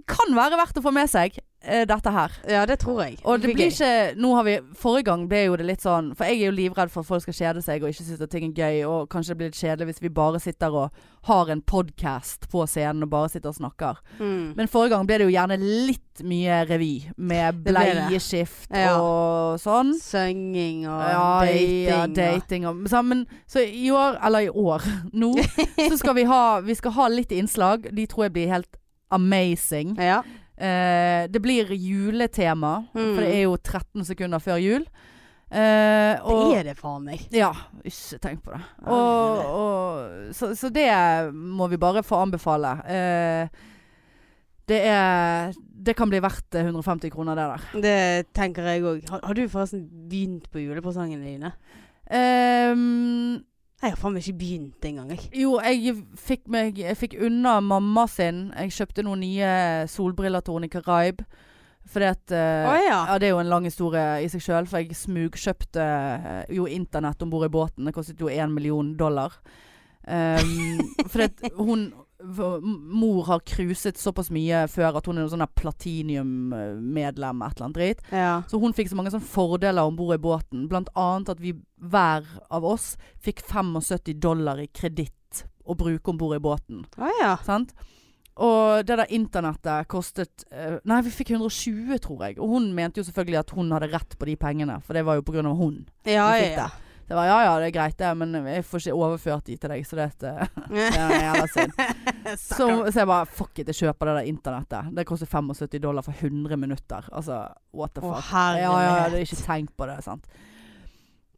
kan 0.08 0.34
være 0.36 0.58
verdt 0.60 0.80
å 0.80 0.84
få 0.84 0.92
med 0.94 1.10
seg. 1.12 1.36
Eh, 1.62 1.84
dette 1.86 2.10
her. 2.14 2.32
Ja, 2.48 2.64
det 2.66 2.78
tror 2.80 3.02
jeg. 3.04 3.18
Og 3.24 3.40
det 3.42 3.54
blir 3.54 3.70
ikke 3.72 4.14
Nå 4.16 4.34
har 4.36 4.44
vi 4.46 4.58
Forrige 4.78 5.04
gang 5.10 5.26
ble 5.28 5.44
jo 5.48 5.56
det 5.58 5.66
litt 5.66 5.82
sånn 5.82 6.12
For 6.16 6.24
jeg 6.28 6.38
er 6.40 6.46
jo 6.46 6.54
livredd 6.54 6.90
for 6.90 7.00
at 7.02 7.08
folk 7.08 7.22
skal 7.24 7.34
kjede 7.34 7.62
seg 7.64 7.82
og 7.82 7.90
ikke 7.90 8.04
synes 8.06 8.20
at 8.24 8.30
ting 8.30 8.44
er 8.50 8.54
gøy. 8.62 8.82
Og 8.88 9.08
kanskje 9.10 9.34
det 9.34 9.38
blir 9.40 9.50
litt 9.52 9.60
kjedelig 9.60 9.86
hvis 9.92 10.02
vi 10.02 10.08
bare 10.14 10.40
sitter 10.40 10.74
og 10.84 10.90
har 11.28 11.50
en 11.52 11.60
podkast 11.60 12.46
på 12.52 12.62
scenen 12.70 13.02
og 13.04 13.10
bare 13.12 13.28
sitter 13.28 13.50
og 13.50 13.58
snakker. 13.58 13.98
Mm. 14.20 14.54
Men 14.56 14.68
forrige 14.70 14.94
gang 14.94 15.06
ble 15.08 15.18
det 15.18 15.26
jo 15.28 15.34
gjerne 15.34 15.58
litt 15.60 16.22
mye 16.24 16.62
revy. 16.70 16.92
Med 17.18 17.60
bleieskift 17.66 18.70
Ja. 18.74 18.94
og 19.00 19.58
sånn. 19.62 19.92
Synging 20.00 20.86
og 20.88 21.02
Ja, 21.02 21.40
dating. 21.44 21.86
ja, 21.88 22.06
dating 22.06 22.66
og 22.66 22.86
så, 22.88 23.02
men, 23.04 23.26
så 23.46 23.60
i 23.66 23.90
år, 23.90 24.18
eller 24.24 24.46
i 24.46 24.48
år, 24.50 24.82
nå, 25.12 25.34
så 25.90 25.98
skal 25.98 26.14
vi 26.14 26.24
ha 26.24 26.60
Vi 26.60 26.74
skal 26.74 26.92
ha 26.92 27.08
litt 27.08 27.30
innslag. 27.32 27.90
De 27.94 28.06
tror 28.06 28.24
jeg 28.28 28.32
blir 28.38 28.48
helt 28.54 28.76
amazing. 29.10 29.96
Ja. 29.98 30.22
Eh, 30.58 31.26
det 31.30 31.40
blir 31.42 31.70
juletema, 31.70 32.84
Mm. 32.94 33.14
for 33.14 33.22
det 33.22 33.30
er 33.36 33.42
jo 33.44 33.56
13 33.56 34.04
sekunder 34.04 34.38
før 34.42 34.58
jul. 34.58 34.86
Eh, 35.50 36.18
og, 36.28 36.50
Det 36.52 36.58
er 36.58 36.64
det 36.64 36.76
faen 36.76 37.04
meg. 37.06 37.22
Ja, 37.32 37.52
ikke 37.84 38.18
tenk 38.20 38.42
på 38.44 38.52
det. 38.52 38.60
Og, 38.84 39.38
og, 39.48 40.34
så, 40.36 40.50
så 40.58 40.68
det 40.74 40.88
må 41.32 41.68
vi 41.72 41.78
bare 41.80 42.02
få 42.04 42.18
anbefale. 42.26 42.74
Eh, 42.84 43.48
det 44.68 44.82
er 44.84 45.54
Det 45.56 45.94
kan 45.96 46.10
bli 46.10 46.18
verdt 46.20 46.54
eh, 46.58 46.66
150 46.66 47.08
kroner, 47.14 47.38
det 47.38 47.46
der. 47.48 47.80
Det 47.80 48.32
tenker 48.36 48.66
jeg 48.68 48.82
òg. 48.82 49.08
Har, 49.08 49.20
har 49.24 49.34
du 49.38 49.46
forresten 49.48 49.86
begynt 50.10 50.50
på 50.52 50.60
julepresangene 50.60 51.24
dine? 51.24 51.52
Ehm, 52.10 53.38
Jeg 53.78 53.92
har 53.94 53.98
faen 54.00 54.16
meg 54.16 54.24
ikke 54.26 54.40
begynt 54.40 54.86
engang, 54.88 55.12
jeg. 55.14 55.28
jo, 55.38 55.52
jeg 55.62 55.92
fikk, 56.18 56.48
meg, 56.50 56.80
jeg 56.82 56.98
fikk 56.98 57.14
unna 57.28 57.60
mamma 57.62 58.08
sin. 58.10 58.48
Jeg 58.50 58.74
kjøpte 58.74 59.04
noen 59.06 59.22
nye 59.22 59.52
solbriller 59.90 60.42
til 60.42 60.58
henne 60.58 60.66
i 60.66 60.72
Karaib. 60.72 61.22
Fordi 61.88 62.08
at 62.10 62.34
eh, 62.34 62.66
Å 62.68 62.74
ja. 62.82 62.98
Ja, 63.12 63.14
det 63.20 63.28
er 63.28 63.32
jo 63.36 63.40
en 63.40 63.52
lang 63.52 63.68
historie 63.68 64.02
i 64.24 64.26
seg 64.28 64.42
sjøl, 64.44 64.66
for 64.68 64.82
jeg 64.82 64.98
smugkjøpte 64.98 65.86
uh, 65.86 66.42
jo 66.52 66.66
internett 66.68 67.22
om 67.24 67.30
bord 67.32 67.46
i 67.46 67.52
båten. 67.54 67.86
Det 67.86 67.94
kostet 67.96 68.20
jo 68.20 68.28
én 68.32 68.52
million 68.52 68.90
dollar. 68.98 69.38
Um, 70.08 70.82
fordi 71.12 71.28
at 71.30 71.56
hun 71.56 71.88
Mor 72.20 73.24
har 73.28 73.44
cruiset 73.46 73.98
såpass 73.98 74.32
mye 74.34 74.64
før 74.70 74.98
at 74.98 75.06
hun 75.06 75.18
er 75.18 75.22
noe 75.22 75.30
sånn 75.30 75.44
der 75.44 75.52
platinum-medlem, 75.60 77.44
et 77.46 77.60
eller 77.60 77.66
annet 77.68 77.76
drit. 77.76 78.02
ja. 78.10 78.32
Så 78.50 78.58
hun 78.58 78.74
fikk 78.74 78.90
så 78.90 78.98
mange 78.98 79.20
fordeler 79.22 79.86
om 79.86 79.96
bord 79.98 80.16
i 80.16 80.22
båten. 80.22 80.66
Blant 80.70 80.90
annet 80.98 81.30
at 81.36 81.42
vi 81.42 81.54
hver 81.78 82.26
av 82.50 82.66
oss 82.66 82.96
fikk 83.22 83.44
75 83.46 84.18
dollar 84.18 84.58
i 84.58 84.66
kreditt 84.66 85.44
å 85.68 85.76
bruke 85.78 86.10
om 86.10 86.18
bord 86.18 86.36
i 86.36 86.42
båten. 86.42 86.82
Ah, 86.98 87.14
ja. 87.20 87.36
Sant? 87.46 87.74
Og 88.38 88.86
det 88.86 88.98
der 89.00 89.14
internettet 89.14 89.88
kostet 89.90 90.44
eh, 90.54 90.76
Nei, 90.86 91.00
vi 91.02 91.10
fikk 91.10 91.32
120, 91.34 91.98
tror 92.02 92.26
jeg. 92.26 92.38
Og 92.38 92.54
hun 92.54 92.68
mente 92.74 93.02
jo 93.02 93.06
selvfølgelig 93.06 93.40
at 93.40 93.54
hun 93.56 93.72
hadde 93.74 93.90
rett 93.92 94.18
på 94.18 94.28
de 94.30 94.36
pengene, 94.38 94.78
for 94.84 94.94
det 94.94 95.02
var 95.06 95.18
jo 95.18 95.26
på 95.26 95.34
grunn 95.34 95.50
av 95.50 95.58
hun. 95.58 95.80
Ja, 96.06 96.30
vi 96.34 96.46
fikk 96.46 96.54
ja. 96.58 96.68
det. 96.68 96.87
Det 97.08 97.16
var 97.16 97.24
ja 97.24 97.36
ja, 97.46 97.52
det 97.58 97.70
er 97.70 97.72
greit 97.72 97.96
det, 97.96 98.08
men 98.20 98.34
jeg 98.52 98.64
får 98.68 98.82
ikke 98.82 98.96
overført 99.00 99.46
de 99.48 99.54
til 99.56 99.70
deg, 99.72 99.86
så 99.88 99.96
det, 99.96 100.08
er- 100.28 100.50
det 100.74 100.88
er 100.92 101.14
jævla 101.22 101.46
synd. 101.54 101.72
Så, 102.36 102.66
så 102.92 102.98
jeg 103.00 103.08
bare 103.08 103.26
fuck 103.32 103.58
it, 103.62 103.70
jeg 103.72 103.78
kjøper 103.78 104.10
det 104.10 104.16
der 104.18 104.28
internettet. 104.28 104.90
Det 104.98 105.06
koster 105.08 105.26
75 105.30 105.80
dollar 105.80 106.04
for 106.04 106.12
100 106.20 106.56
minutter. 106.60 107.08
Altså, 107.12 107.40
what 107.72 107.94
the 107.96 108.04
Å, 108.04 108.12
fuck. 108.12 108.28
herre 108.34 108.60
ja, 108.60 108.74
ja, 108.84 108.92
jeg 109.06 109.10
det 109.14 109.22
er 109.22 109.26
ikke 109.30 109.40
tenkt 109.46 109.72
på 109.80 109.88
det, 109.88 109.96
sant. 110.04 110.28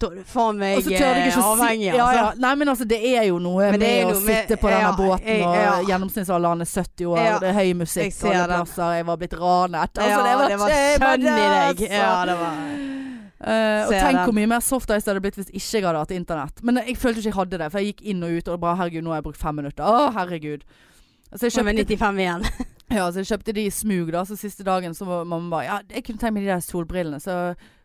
Da 0.00 0.08
er 0.08 0.14
du 0.16 0.24
faen 0.24 0.56
meg 0.56 0.78
avhengig, 0.80 0.96
altså. 0.96 1.38
eh, 1.38 1.44
å 1.44 1.48
avhengig, 1.54 1.86
ja, 1.90 1.96
ja. 2.00 2.04
altså. 2.24 2.40
Nei, 2.40 2.52
men 2.56 2.68
altså, 2.72 2.84
det 2.88 3.00
er 3.04 3.24
jo 3.28 3.38
noe 3.44 3.66
Men 3.66 3.74
med 3.76 3.82
det 3.84 3.90
er 4.00 4.06
å 4.08 4.14
med- 4.14 4.22
sitte 4.26 4.56
på 4.62 4.70
denne 4.72 4.86
ja, 4.88 4.92
båten, 4.96 5.26
jeg- 5.28 5.68
og 5.74 5.90
gjennomsnittsalderen 5.92 6.64
er 6.64 6.70
70 6.72 7.06
år, 7.12 7.18
Ja. 7.20 7.38
det 7.38 7.48
er 7.50 7.58
høy 7.60 7.74
musikk 7.82 8.16
alle 8.24 8.46
plasser, 8.48 8.94
jeg 8.96 9.06
var 9.10 9.16
blitt 9.20 9.36
ranet. 9.38 10.00
Altså, 10.00 10.22
det 10.24 10.34
var, 10.40 10.48
det 10.48 10.58
var 10.58 10.74
sønn 10.74 11.20
i 11.20 11.34
deg. 11.36 11.68
altså. 11.68 11.92
Ja, 11.94 12.24
det 12.32 12.38
var 12.40 13.09
Eh, 13.40 13.86
og 13.86 13.94
tenk 13.94 14.18
den. 14.18 14.24
hvor 14.26 14.36
mye 14.36 14.48
mer 14.52 14.60
soft 14.60 14.90
ice 14.92 15.06
det 15.06 15.14
hadde 15.14 15.22
blitt 15.24 15.38
hvis 15.38 15.48
ikke 15.48 15.78
jeg 15.78 15.86
hadde 15.86 16.02
hatt 16.04 16.12
internett. 16.12 16.62
Men 16.66 16.82
jeg 16.82 16.98
følte 17.00 17.22
ikke 17.22 17.30
jeg 17.30 17.38
hadde 17.38 17.60
det, 17.62 17.70
for 17.72 17.80
jeg 17.80 17.94
gikk 17.94 18.04
inn 18.12 18.22
og 18.26 18.36
ut 18.36 18.52
og 18.52 18.60
bare 18.60 18.80
herregud, 18.82 19.06
nå 19.06 19.14
har 19.14 19.22
jeg 19.22 19.28
brukt 19.30 19.40
fem 19.40 19.60
minutter. 19.62 19.86
Å, 19.86 20.10
herregud. 20.18 20.66
Så 21.30 21.46
jeg 21.46 21.56
kjøpte, 21.56 21.86
95 21.94 22.20
igjen. 22.24 22.48
ja, 22.98 23.04
så 23.06 23.22
jeg 23.22 23.30
kjøpte 23.30 23.54
de 23.56 23.64
i 23.64 23.74
smug, 23.74 24.12
da. 24.12 24.24
Så 24.28 24.36
siste 24.36 24.66
dagen 24.66 24.96
så 24.98 25.08
var 25.08 25.28
mamma 25.28 25.54
bare 25.54 25.68
Ja, 25.68 25.78
jeg 25.94 26.04
kunne 26.06 26.20
tenkt 26.20 26.36
meg 26.36 26.44
de 26.44 26.52
der 26.52 26.64
solbrillene, 26.64 27.22
så 27.22 27.40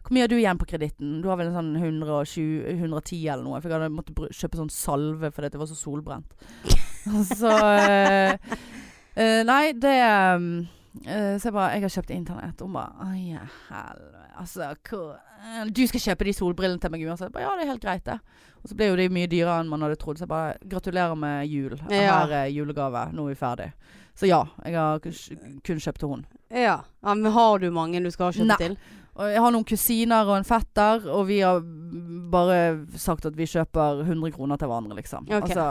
hvor 0.05 0.13
mye 0.13 0.21
har 0.21 0.29
du 0.29 0.35
igjen 0.37 0.59
på 0.61 0.67
kreditten? 0.69 1.13
Du 1.23 1.31
har 1.31 1.37
vel 1.39 1.47
en 1.49 1.55
sånn 1.55 1.71
120, 1.79 2.75
110 2.75 3.23
eller 3.25 3.41
noe. 3.41 3.57
For 3.57 3.71
jeg 3.71 3.79
hadde 3.79 3.95
måttet 3.95 4.37
kjøpe 4.37 4.59
sånn 4.59 4.69
salve 4.69 5.31
fordi 5.33 5.49
det 5.49 5.61
var 5.61 5.69
så 5.71 5.77
solbrent. 5.79 6.35
så 7.39 7.53
uh, 7.57 8.59
uh, 9.17 9.41
Nei, 9.49 9.63
det 9.81 9.95
um, 10.37 10.51
eh, 11.03 11.35
Så 11.37 11.49
jeg 11.49 11.53
bare 11.53 11.73
Jeg 11.73 11.85
har 11.85 11.93
kjøpt 11.97 12.13
internett. 12.15 12.61
Hun 12.61 12.73
bare 12.73 13.07
Ai, 13.09 13.37
helvete. 13.69 14.23
Altså, 14.35 14.71
hvor 14.89 15.15
eh, 15.15 15.65
Du 15.71 15.83
skal 15.87 16.03
kjøpe 16.07 16.27
de 16.27 16.33
solbrillene 16.33 16.81
til 16.81 16.91
meg 16.93 17.05
uansett. 17.07 17.29
Jeg 17.29 17.35
Bare, 17.35 17.47
ja, 17.47 17.55
det 17.55 17.65
er 17.65 17.71
helt 17.73 17.85
greit, 17.85 18.05
det. 18.05 18.19
Og 18.63 18.69
så 18.71 18.77
ble 18.77 18.89
jo 18.89 18.97
de 18.99 19.09
mye 19.13 19.29
dyrere 19.31 19.59
enn 19.61 19.71
man 19.71 19.85
hadde 19.85 19.99
trodd. 20.01 20.19
Så 20.19 20.25
jeg 20.25 20.33
bare 20.33 20.57
gratulerer 20.65 21.15
med 21.19 21.47
jul. 21.51 21.77
Ja. 21.89 22.21
Her 22.25 22.35
er 22.43 22.51
julegave. 22.53 23.07
Nå 23.13 23.27
er 23.27 23.35
vi 23.35 23.39
ferdig. 23.39 23.71
Så 24.15 24.29
ja, 24.29 24.45
jeg 24.63 24.77
har 24.79 25.01
kun 25.03 25.81
kjøpt 25.83 25.99
til 25.99 26.11
hun. 26.11 26.27
Ja. 26.49 26.79
ja. 27.03 27.13
Men 27.13 27.33
har 27.35 27.59
du 27.59 27.67
mange 27.75 27.99
du 28.03 28.11
skal 28.13 28.31
kjøpe 28.35 28.53
Nei. 28.53 28.61
til? 28.61 28.77
Og 29.15 29.31
jeg 29.31 29.39
har 29.39 29.53
noen 29.55 29.67
kusiner 29.67 30.27
og 30.27 30.37
en 30.41 30.47
fetter, 30.47 31.05
og 31.07 31.27
vi 31.29 31.39
har 31.39 31.61
bare 32.31 32.57
sagt 32.99 33.27
at 33.29 33.37
vi 33.37 33.47
kjøper 33.47 34.01
100 34.03 34.33
kroner 34.35 34.59
til 34.59 34.67
hverandre, 34.67 34.97
liksom. 34.99 35.29
Ok. 35.29 35.47
Altså, 35.47 35.67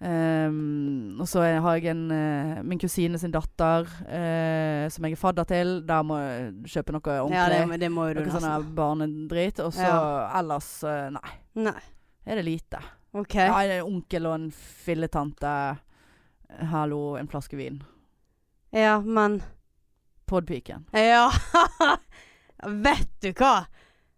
ehm, 0.00 1.16
og 1.20 1.28
så 1.28 1.42
har 1.44 1.76
jeg 1.78 1.90
en 1.92 2.04
uh, 2.10 2.62
min 2.66 2.78
kusine 2.80 3.18
sin 3.18 3.32
datter 3.34 3.86
uh, 3.86 4.84
som 4.92 5.06
jeg 5.06 5.16
er 5.16 5.20
fadder 5.20 5.48
til. 5.48 5.72
Der 5.88 6.04
må 6.06 6.18
jeg 6.20 6.52
kjøpe 6.74 6.96
noe 6.96 7.16
ordentlig. 7.22 7.40
Ja, 7.40 7.66
det, 7.70 7.80
det 7.80 7.90
må 7.92 8.08
du 8.12 8.20
noe 8.22 8.40
sånn 8.40 8.70
barnedrit. 8.76 9.60
Og 9.64 9.74
så 9.76 9.86
Ja. 9.86 9.98
ellers 10.40 10.70
uh, 10.84 11.08
nei. 11.16 11.34
Nei. 11.66 11.80
Er 12.26 12.40
det 12.40 12.46
lite. 12.46 12.82
Okay. 13.16 13.46
Ja, 13.48 13.78
en 13.78 13.86
onkel 13.94 14.26
og 14.28 14.34
en 14.36 14.48
filletante. 14.52 15.52
Hallo, 16.72 17.16
en 17.16 17.28
flaske 17.30 17.56
vin. 17.58 17.80
Ja, 18.74 18.98
men 19.00 19.40
Podpiken. 20.26 20.84
Ja. 20.92 21.30
Vet 22.86 23.08
du 23.22 23.30
hva? 23.38 23.66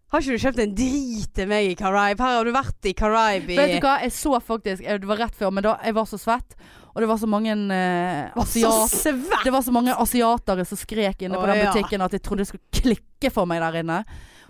Har 0.09 0.23
ikke 0.23 0.35
du 0.35 0.41
kjøpt 0.41 0.59
en 0.63 0.71
drit 0.73 1.29
til 1.37 1.49
meg 1.51 1.67
i 1.69 1.75
Caribe? 1.77 2.25
Her 2.25 2.39
har 2.39 2.47
du 2.47 2.53
vært 2.55 2.87
i 2.89 2.95
Caribe 2.97 3.57
Vet 3.59 3.75
du 3.75 3.85
hva, 3.85 3.99
jeg 4.01 4.13
så 4.15 4.39
faktisk 4.41 4.81
eh, 4.81 4.97
Det 5.01 5.09
var 5.09 5.21
rett 5.21 5.35
før, 5.37 5.51
men 5.53 5.65
da 5.67 5.75
jeg 5.85 5.93
var 5.99 6.07
så 6.09 6.17
svett. 6.17 6.55
Og 6.89 7.03
det 7.03 7.09
var 7.11 7.19
så 7.21 7.29
mange 7.29 7.53
eh, 7.53 8.39
svett! 8.49 9.43
Det 9.45 9.53
var 9.53 9.61
så 9.61 9.73
mange 9.75 9.93
asiatere 9.93 10.65
som 10.65 10.79
skrek 10.81 11.21
inne 11.21 11.37
på 11.37 11.45
den 11.45 11.61
butikken 11.67 12.01
at 12.01 12.17
jeg 12.17 12.25
trodde 12.25 12.41
det 12.41 12.49
skulle 12.49 12.81
klikke 12.81 13.31
for 13.33 13.49
meg 13.49 13.61
der 13.61 13.83
inne. 13.83 14.01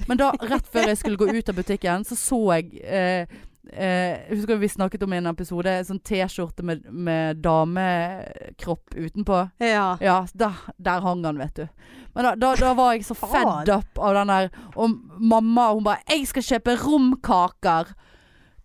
Men 0.07 0.21
da, 0.21 0.31
rett 0.47 0.67
før 0.71 0.87
jeg 0.87 1.01
skulle 1.01 1.19
gå 1.19 1.27
ut 1.27 1.51
av 1.51 1.57
butikken, 1.59 2.07
så 2.07 2.15
så 2.15 2.39
jeg 2.55 2.79
eh, 2.87 3.39
eh, 3.73 4.19
Husker 4.29 4.55
du 4.55 4.63
vi 4.63 4.69
snakket 4.69 5.03
om 5.03 5.13
i 5.13 5.17
en 5.17 5.29
episode? 5.31 5.73
Sånn 5.85 6.01
T-skjorte 6.05 6.65
med, 6.65 6.85
med 6.91 7.41
damekropp 7.43 8.95
utenpå. 8.95 9.41
Ja. 9.63 9.93
Ja, 10.01 10.19
der, 10.33 10.59
der 10.77 11.01
hang 11.05 11.23
han, 11.25 11.39
vet 11.41 11.55
du. 11.55 11.65
Men 12.13 12.25
da, 12.25 12.35
da, 12.35 12.53
da 12.59 12.73
var 12.77 12.93
jeg 12.95 13.05
så 13.07 13.15
fed 13.17 13.69
up 13.69 13.99
av 14.01 14.15
den 14.17 14.31
der 14.31 14.47
Og 14.75 14.95
mamma 15.21 15.67
hun 15.71 15.85
bare 15.85 16.01
'Jeg 16.09 16.25
skal 16.27 16.43
kjøpe 16.43 16.77
romkaker 16.81 17.93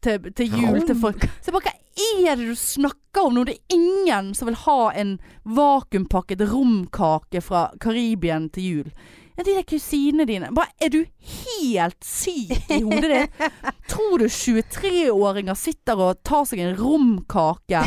til, 0.02 0.32
til 0.32 0.46
jul 0.60 0.80
til 0.86 0.96
folk'. 0.96 1.28
Så 1.40 1.50
jeg 1.50 1.56
bare 1.58 1.70
Hva 1.70 1.80
er 2.30 2.36
det 2.36 2.48
du 2.48 2.56
snakker 2.58 3.28
om 3.28 3.34
nå? 3.36 3.44
Det 3.46 3.54
er 3.54 3.76
ingen 3.76 4.32
som 4.34 4.48
vil 4.48 4.58
ha 4.64 4.90
en 4.98 5.18
vakuumpakket 5.44 6.42
romkake 6.50 7.40
fra 7.40 7.68
Karibien 7.80 8.48
til 8.50 8.64
jul. 8.64 8.90
Ja, 9.36 9.42
de 9.42 9.50
der 9.56 9.62
kusinene 9.66 10.24
dine. 10.28 10.46
Bare, 10.54 10.66
er 10.78 10.88
du 10.94 11.00
helt 11.50 12.04
syk 12.06 12.52
i 12.70 12.78
hodet 12.84 13.10
ditt? 13.10 13.30
Tror 13.90 14.18
du 14.22 14.26
23-åringer 14.30 15.54
sitter 15.58 15.98
og 15.98 16.20
tar 16.26 16.44
seg 16.46 16.58
en 16.62 16.76
romkake 16.78 17.80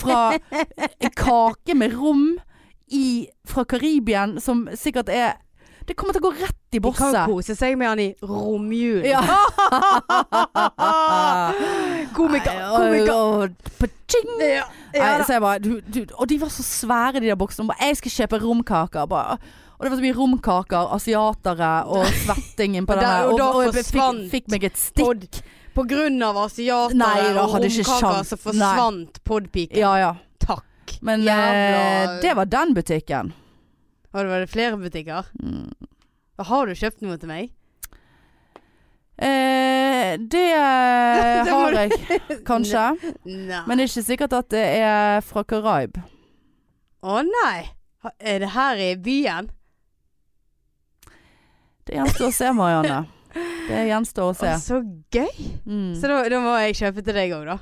fra 0.00 0.20
en 0.38 1.12
kake 1.16 1.74
med 1.76 1.92
rom 1.98 2.38
i, 2.88 3.26
fra 3.44 3.64
Karibien, 3.68 4.38
som 4.40 4.68
sikkert 4.78 5.08
er 5.12 5.32
Det 5.86 5.94
kommer 5.98 6.12
til 6.16 6.22
å 6.24 6.30
gå 6.30 6.34
rett 6.40 6.74
i 6.74 6.78
De 6.78 6.80
kan 6.80 6.86
bosset. 6.90 7.26
kose 7.30 7.54
seg 7.58 7.76
med 7.78 7.88
han 7.92 8.00
i 8.02 8.08
romjulen. 8.26 9.06
Ja. 9.06 9.20
Komiker. 12.16 12.58
Komiker. 12.76 13.50
Ja. 14.40 14.64
Nei, 14.96 15.12
så 15.26 15.32
jeg 15.36 15.42
bare, 15.44 15.58
du, 15.62 15.70
du, 15.86 16.00
og 16.16 16.28
de 16.30 16.38
var 16.40 16.48
så 16.52 16.62
svære, 16.66 17.20
de 17.20 17.28
der 17.30 17.38
boksene. 17.38 17.74
Jeg 17.80 17.96
skal 18.00 18.10
kjøpe 18.16 18.40
romkaker. 18.42 19.06
Bare, 19.10 19.36
og 19.76 19.84
det 19.84 19.90
var 19.92 19.96
så 19.98 20.04
mye 20.06 20.16
romkaker, 20.16 20.90
asiatere 20.96 21.70
og 21.92 22.06
svettingen 22.24 22.86
på 22.88 22.96
den 22.96 23.04
der- 23.04 23.26
og 23.28 23.40
Og, 23.40 23.56
og 23.60 23.64
jeg 23.76 23.84
fikk, 23.92 24.22
fikk 24.32 24.48
meg 24.54 24.64
et 24.70 24.76
stikk. 24.80 25.40
På 25.76 25.84
grunn 25.84 26.16
av 26.24 26.38
asiatere 26.46 26.96
Nei, 26.96 27.32
da 27.36 27.42
og 27.44 27.58
romkaker, 27.60 28.22
så 28.24 28.38
forsvant 28.40 29.20
podpiken. 29.28 29.76
Ja 29.82 29.96
ja. 30.00 30.12
Takk. 30.40 30.96
Men 31.04 31.20
Jævla- 31.26 32.14
eh, 32.16 32.20
det 32.22 32.32
var 32.38 32.48
den 32.48 32.72
butikken. 32.74 33.34
Og 34.14 34.22
det 34.22 34.30
var 34.30 34.40
det 34.40 34.48
flere 34.48 34.78
butikker. 34.80 35.26
Mm. 35.42 35.68
Har 36.38 36.66
du 36.66 36.72
kjøpt 36.76 37.02
noe 37.04 37.18
til 37.20 37.28
meg? 37.28 37.50
Eh, 39.18 40.16
det 40.16 40.30
Det 40.56 41.50
har 41.50 41.72
jeg, 41.72 41.90
kanskje. 42.46 42.84
Nei. 43.24 43.62
Men 43.66 43.76
det 43.78 43.84
er 43.86 43.90
ikke 43.92 44.06
sikkert 44.10 44.32
at 44.36 44.48
det 44.52 44.64
er 44.80 45.20
fra 45.24 45.44
Karaib. 45.48 45.96
Å 47.06 47.20
nei. 47.24 47.66
Er 48.20 48.40
det 48.44 48.50
her 48.54 48.80
i 48.80 48.90
byen? 48.96 49.48
Det 51.86 51.94
gjenstår 51.94 52.26
å 52.28 52.34
se, 52.34 52.50
Marianne. 52.56 52.98
Det 53.68 53.82
gjenstår 53.90 54.32
å 54.32 54.34
se. 54.34 54.52
Å, 54.56 54.60
så 54.62 54.80
gøy! 55.14 55.48
Mm. 55.66 55.92
Så 55.98 56.10
da, 56.10 56.20
da 56.32 56.40
må 56.42 56.56
jeg 56.64 56.78
kjøpe 56.80 57.04
til 57.06 57.18
deg 57.20 57.34
òg, 57.36 57.46
da. 57.52 57.58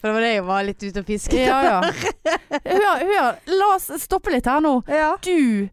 For 0.00 0.08
det 0.08 0.14
var 0.16 0.24
det 0.24 0.30
jeg 0.32 0.44
var 0.48 0.64
litt 0.64 0.84
ute 0.86 1.02
og 1.02 1.10
fisket. 1.10 1.42
Ja, 1.44 1.58
ja. 1.66 1.80
Hør, 2.70 3.02
hør, 3.04 3.36
la 3.52 3.68
oss 3.74 3.90
stoppe 4.00 4.32
litt 4.32 4.48
her 4.48 4.62
nå. 4.64 4.78
ja. 4.88 5.12
Du 5.24 5.68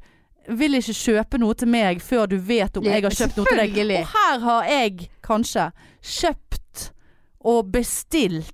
vil 0.58 0.78
ikke 0.78 0.96
kjøpe 0.96 1.40
noe 1.42 1.56
til 1.60 1.68
meg 1.68 2.00
før 2.04 2.28
du 2.32 2.38
vet 2.40 2.78
om 2.80 2.86
jeg 2.88 3.04
har 3.04 3.16
kjøpt 3.16 3.40
noe 3.40 3.50
til 3.50 3.60
deg. 3.60 3.80
Og 4.00 4.12
her 4.14 4.44
har 4.46 4.70
jeg 4.72 5.10
kanskje 5.26 5.66
kjøpt 6.00 6.86
og 7.48 7.72
bestilt. 7.74 8.54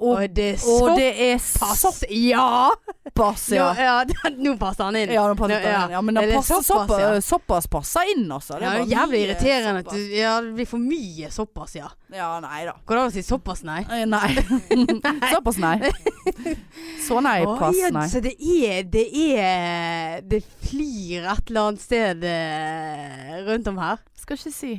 Og, 0.00 0.14
Og 0.16 0.34
det 0.34 0.46
er 0.54 0.62
og 0.72 0.94
det 0.96 1.08
er 1.26 1.38
såpass 1.44 1.80
såpass, 1.84 2.04
Ja! 2.08 2.70
ja. 3.52 3.66
Nå, 3.74 3.82
ja, 3.82 4.04
den- 4.08 4.38
nå 4.40 4.54
passer 4.56 4.84
han 4.86 4.96
inn. 4.96 5.10
Ja, 5.12 5.26
nå 5.28 5.34
passer 5.36 5.58
nå, 5.60 5.66
ja. 5.68 5.78
Han. 5.82 5.90
ja, 5.92 6.00
men 6.00 6.14
den 6.16 6.24
Det 6.24 6.30
er 6.32 6.36
passer, 6.38 6.62
såpass, 6.62 6.88
såpass, 6.88 7.00
ja. 7.02 7.20
såpass 7.20 7.66
passer 7.68 8.12
inn, 8.14 8.24
altså. 8.32 8.56
Ja, 8.62 8.70
det 8.78 8.86
er 8.86 8.94
jævlig 8.94 9.20
irriterende 9.26 9.74
irriterende 9.74 9.78
at 9.80 9.84
såpass. 9.84 10.08
du 10.08 10.16
Ja, 10.16 10.32
det 10.40 10.54
blir 10.56 10.66
for 10.70 10.78
mye 10.78 11.30
såpass, 11.36 11.74
ja. 11.76 11.90
Ja, 12.16 12.30
nei 12.40 12.64
da. 12.64 12.74
Går 12.86 12.96
det 12.96 13.02
an 13.02 13.10
å 13.10 13.14
si 13.18 13.22
såpass, 13.26 13.62
nei? 13.68 13.80
Eh, 13.90 14.06
Nei. 14.08 14.30
såpass 15.34 15.60
nei. 15.60 15.76
Så 17.06 17.20
nei, 17.20 17.36
oh, 17.44 17.58
pass 17.60 17.76
nei. 17.92 18.06
Så 18.08 18.20
det 18.24 18.34
er 18.40 18.82
Det 18.88 19.06
er 19.36 20.20
Det 20.32 20.40
flyr 20.64 21.28
et 21.34 21.50
eller 21.50 21.60
annet 21.68 21.84
sted 21.84 22.24
eh, 22.24 23.36
rundt 23.50 23.68
om 23.68 23.78
her. 23.84 24.00
Skal 24.16 24.40
ikke 24.40 24.54
si. 24.54 24.74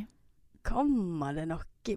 Kommer 0.65 1.33
det 1.37 1.45
noe 1.49 1.61
i 1.89 1.95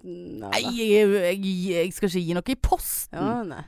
posten? 0.00 0.40
Nei, 0.40 0.60
jeg, 0.76 1.08
jeg, 1.10 1.54
jeg 1.70 1.92
skal 1.94 2.08
ikke 2.08 2.26
gi 2.26 2.36
noe 2.36 2.52
i 2.52 2.56
posten. 2.56 3.18
Ja, 3.18 3.42
nei. 3.44 3.64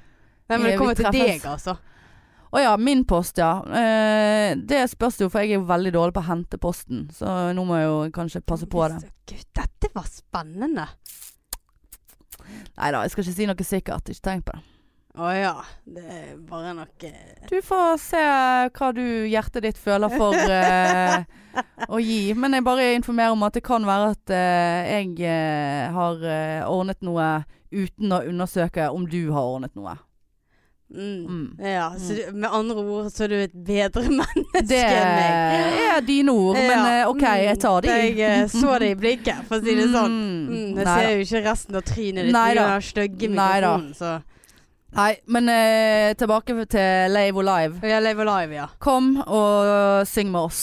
Nei, 0.48 0.58
men 0.58 0.66
det 0.66 0.78
kommer 0.80 0.98
til 0.98 1.12
deg, 1.14 1.44
altså. 1.46 1.76
Å 2.52 2.60
ja, 2.60 2.72
min 2.76 3.06
post, 3.08 3.38
ja. 3.40 3.62
Eh, 3.64 4.52
det 4.56 4.82
spørs 4.92 5.22
jo, 5.22 5.30
for 5.32 5.40
jeg 5.40 5.54
er 5.54 5.60
jo 5.62 5.68
veldig 5.70 5.92
dårlig 5.94 6.12
på 6.12 6.20
å 6.20 6.26
hente 6.26 6.58
posten. 6.60 7.06
Så 7.14 7.28
nå 7.56 7.64
må 7.64 7.78
jeg 7.78 7.86
jo 7.88 8.00
kanskje 8.12 8.42
passe 8.44 8.68
på 8.68 8.82
det. 8.92 9.08
Gud, 9.30 9.46
dette 9.56 9.88
var 9.94 10.10
spennende. 10.10 10.84
Nei 12.76 12.90
da, 12.92 13.00
jeg 13.00 13.14
skal 13.14 13.24
ikke 13.24 13.38
si 13.38 13.48
noe 13.48 13.64
sikkert. 13.64 14.12
Ikke 14.12 14.26
tenk 14.28 14.44
på 14.50 14.58
det. 14.58 14.66
Å 15.16 15.30
ja. 15.36 15.54
Det 15.84 16.04
er 16.04 16.36
bare 16.48 16.74
noe 16.76 17.12
Du 17.48 17.56
får 17.64 17.96
se 18.00 18.20
hva 18.76 18.92
du 18.96 19.04
hjertet 19.28 19.64
ditt 19.64 19.80
føler 19.80 20.12
for 20.12 20.36
eh, 20.60 21.24
å 21.88 21.98
gi. 22.02 22.34
Men 22.34 22.52
jeg 22.58 22.64
bare 22.66 22.92
informerer 22.96 23.34
om 23.34 23.42
at 23.46 23.54
det 23.58 23.64
kan 23.66 23.84
være 23.88 24.12
at 24.14 24.32
eh, 24.36 24.92
jeg 24.98 25.18
eh, 25.26 25.90
har 25.94 26.22
eh, 26.24 26.62
ordnet 26.68 27.00
noe 27.04 27.44
uten 27.72 28.12
å 28.12 28.22
undersøke 28.28 28.90
om 28.92 29.06
du 29.08 29.30
har 29.32 29.54
ordnet 29.56 29.74
noe. 29.78 29.94
mm. 30.92 31.20
Mm. 31.24 31.56
Ja, 31.64 31.86
så 31.96 32.12
du, 32.12 32.32
med 32.36 32.50
andre 32.52 32.74
ord 32.84 33.06
så 33.14 33.24
er 33.24 33.28
du 33.32 33.36
et 33.40 33.54
bedre 33.64 34.02
menneske 34.20 34.60
Det 34.68 34.80
enn 34.82 35.14
meg. 35.16 35.70
Det 35.78 35.86
er 35.94 36.02
dine 36.04 36.34
ord, 36.36 36.58
men 36.58 36.74
Ja. 36.76 36.82
eh, 36.98 37.08
OK, 37.08 37.22
jeg 37.46 37.58
tar 37.62 37.80
de. 37.86 37.88
Jeg 37.96 38.18
eh, 38.20 38.42
så 38.52 38.74
det 38.82 38.90
i 38.92 38.98
blikket, 39.00 39.40
for 39.48 39.56
å 39.56 39.64
si 39.64 39.74
det 39.78 39.86
sånn. 39.94 40.18
Mm. 40.18 40.50
Mm, 40.50 40.66
jeg 40.76 40.84
Nei 40.84 40.98
ser 41.00 41.14
jo 41.16 41.24
ikke 41.28 41.42
resten 41.48 41.80
av 41.80 41.86
trynet 41.88 42.28
ditt 42.28 42.36
Nei 42.36 42.50
har 42.60 42.84
stygge 42.84 43.30
mikrofonen. 43.32 43.94
Så 43.96 44.12
Nei, 44.92 45.12
men 45.32 45.48
eh, 45.48 46.12
tilbake 46.20 46.52
til 46.68 47.12
Lave 47.14 47.38
og 47.40 47.46
Live. 47.48 47.92
Lave 48.04 48.24
Alive, 48.26 48.54
ja. 48.58 48.66
Kom 48.82 49.14
og 49.24 50.02
syng 50.10 50.28
med 50.34 50.40
oss. 50.50 50.62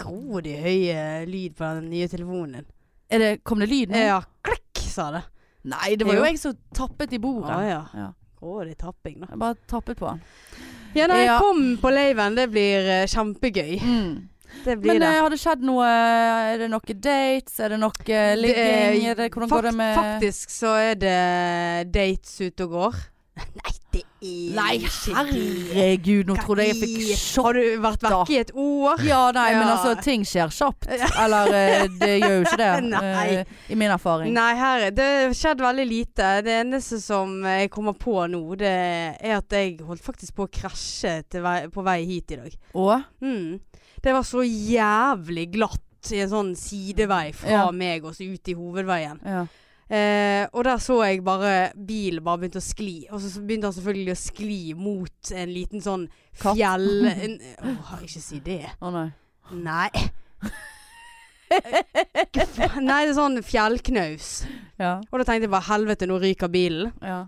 Grådig 0.00 0.54
høy 0.64 1.26
lyd 1.28 1.56
på 1.58 1.68
den 1.80 1.90
nye 1.92 2.08
telefonen 2.08 2.60
din. 2.62 2.68
Er 3.12 3.18
det, 3.22 3.30
kom 3.46 3.60
det 3.62 3.68
lyd 3.70 3.92
nå? 3.92 4.00
Ja, 4.00 4.20
klikk, 4.44 4.80
sa 4.90 5.10
det. 5.14 5.24
Nei, 5.68 5.92
det 5.98 6.06
var 6.08 6.16
Jo. 6.16 6.24
jeg 6.24 6.38
som 6.40 6.54
tappet 6.74 7.12
i 7.12 7.18
bordet. 7.20 7.52
Å 7.52 7.66
ja. 7.66 7.82
Ja. 7.94 8.08
Grådig 8.40 8.76
tapping, 8.80 9.20
da. 9.22 9.28
Jeg 9.32 9.40
bare 9.42 9.58
tappet 9.68 9.98
på 10.00 10.08
den. 10.08 10.22
Ja, 10.96 11.06
nei, 11.10 11.24
Ja. 11.26 11.36
kom 11.42 11.76
på 11.82 11.90
laven. 11.92 12.34
Det 12.38 12.46
blir 12.50 12.88
uh, 13.02 13.06
kjempegøy. 13.12 13.76
Det 14.64 14.76
blir 14.80 14.92
Men 14.94 15.00
det. 15.02 15.08
eh, 15.10 15.20
har 15.20 15.28
det 15.30 15.38
skjedd 15.42 15.60
noe 15.66 15.84
Er 15.84 16.56
det 16.62 16.68
noe 16.70 16.94
dates? 16.94 17.58
Er 17.60 17.74
det 17.74 17.78
noe 17.82 17.92
eh, 18.08 18.36
ligging? 18.38 18.54
Det- 18.56 19.10
Er 19.10 19.14
det, 19.18 19.26
hvordan 19.34 19.50
går 19.50 19.62
det 19.68 19.72
med 19.74 19.96
Faktisk 19.98 20.50
så 20.54 20.70
er 20.80 20.94
det 20.94 21.92
dates 21.92 22.40
ute 22.40 22.64
og 22.64 22.70
går. 22.70 22.94
Nei, 23.60 23.72
det 23.92 24.00
er 24.02 24.54
Nei, 24.56 24.74
herregud, 24.80 26.26
nå 26.30 26.36
trodde 26.40 26.64
jeg 26.64 26.72
jeg 26.72 26.78
fikk 26.80 27.42
Har 27.44 27.56
du 27.56 27.60
vært 27.84 28.04
vekke 28.06 28.32
i 28.32 28.38
et 28.40 28.52
år? 28.56 29.02
Ja, 29.04 29.18
nei, 29.36 29.50
men 29.58 29.68
altså, 29.68 29.92
ting 30.02 30.24
skjer 30.26 30.52
kjapt. 30.56 30.86
Eller 31.22 31.52
eh, 31.56 31.84
det 32.00 32.10
gjør 32.22 32.32
jo 32.34 32.40
ikke 32.46 32.58
det, 32.62 32.70
Nei. 32.94 33.26
eh, 33.42 33.52
i 33.72 33.78
min 33.78 33.92
erfaring. 33.92 34.32
Nei, 34.36 34.48
her, 34.58 34.86
det 34.96 35.06
har 35.26 35.36
skjedd 35.36 35.60
veldig 35.64 35.86
lite. 35.90 36.30
Det 36.46 36.54
eneste 36.62 36.98
som 37.04 37.36
jeg 37.44 37.70
kommer 37.74 37.96
på 38.00 38.16
nå, 38.32 38.40
det 38.60 38.72
er 38.72 39.36
at 39.36 39.52
jeg 39.58 39.76
holdt 39.84 40.04
faktisk 40.08 40.36
på 40.40 40.48
å 40.48 40.52
krasje 40.60 41.18
vei, 41.44 41.58
på 41.72 41.84
vei 41.86 41.98
hit 42.08 42.32
i 42.36 42.40
dag. 42.40 42.56
Og? 42.74 43.04
Mm. 43.20 43.60
Det 44.02 44.16
var 44.16 44.24
så 44.26 44.42
jævlig 44.46 45.48
glatt 45.54 46.12
i 46.14 46.20
en 46.22 46.30
sånn 46.32 46.50
sidevei 46.58 47.30
fra 47.34 47.50
Ja. 47.50 47.70
meg 47.74 48.04
og 48.06 48.14
så 48.16 48.26
ut 48.28 48.48
i 48.48 48.54
hovedveien. 48.56 49.20
Ja. 49.26 49.44
Eh, 49.86 50.48
og 50.50 50.64
der 50.66 50.80
så 50.82 50.96
jeg 51.06 51.20
bare 51.22 51.70
bilen 51.86 52.24
bare 52.26 52.40
begynte 52.42 52.58
å 52.58 52.64
skli. 52.64 52.96
Og 53.14 53.20
så 53.22 53.38
begynte 53.42 53.68
han 53.70 53.76
selvfølgelig 53.76 54.14
å 54.16 54.18
skli 54.18 54.60
mot 54.74 55.30
en 55.32 55.52
liten 55.54 55.84
sånn 55.84 56.08
Katt. 56.40 56.56
fjell... 56.58 56.88
En, 57.26 57.38
åh, 57.76 57.92
ikke 58.02 58.22
si 58.24 58.40
det. 58.44 58.64
Å 58.82 58.90
nei. 58.94 59.08
Nei. 59.54 59.90
Nei, 61.56 63.00
det 63.06 63.12
er 63.12 63.14
sånn 63.16 63.38
fjellknaus. 63.46 64.30
Ja. 64.80 64.96
Og 65.06 65.20
da 65.20 65.24
tenkte 65.28 65.46
jeg 65.46 65.52
bare 65.54 65.68
helvete, 65.70 66.08
nå 66.10 66.18
ryker 66.22 66.50
bilen. 66.52 66.92
ja. 67.04 67.24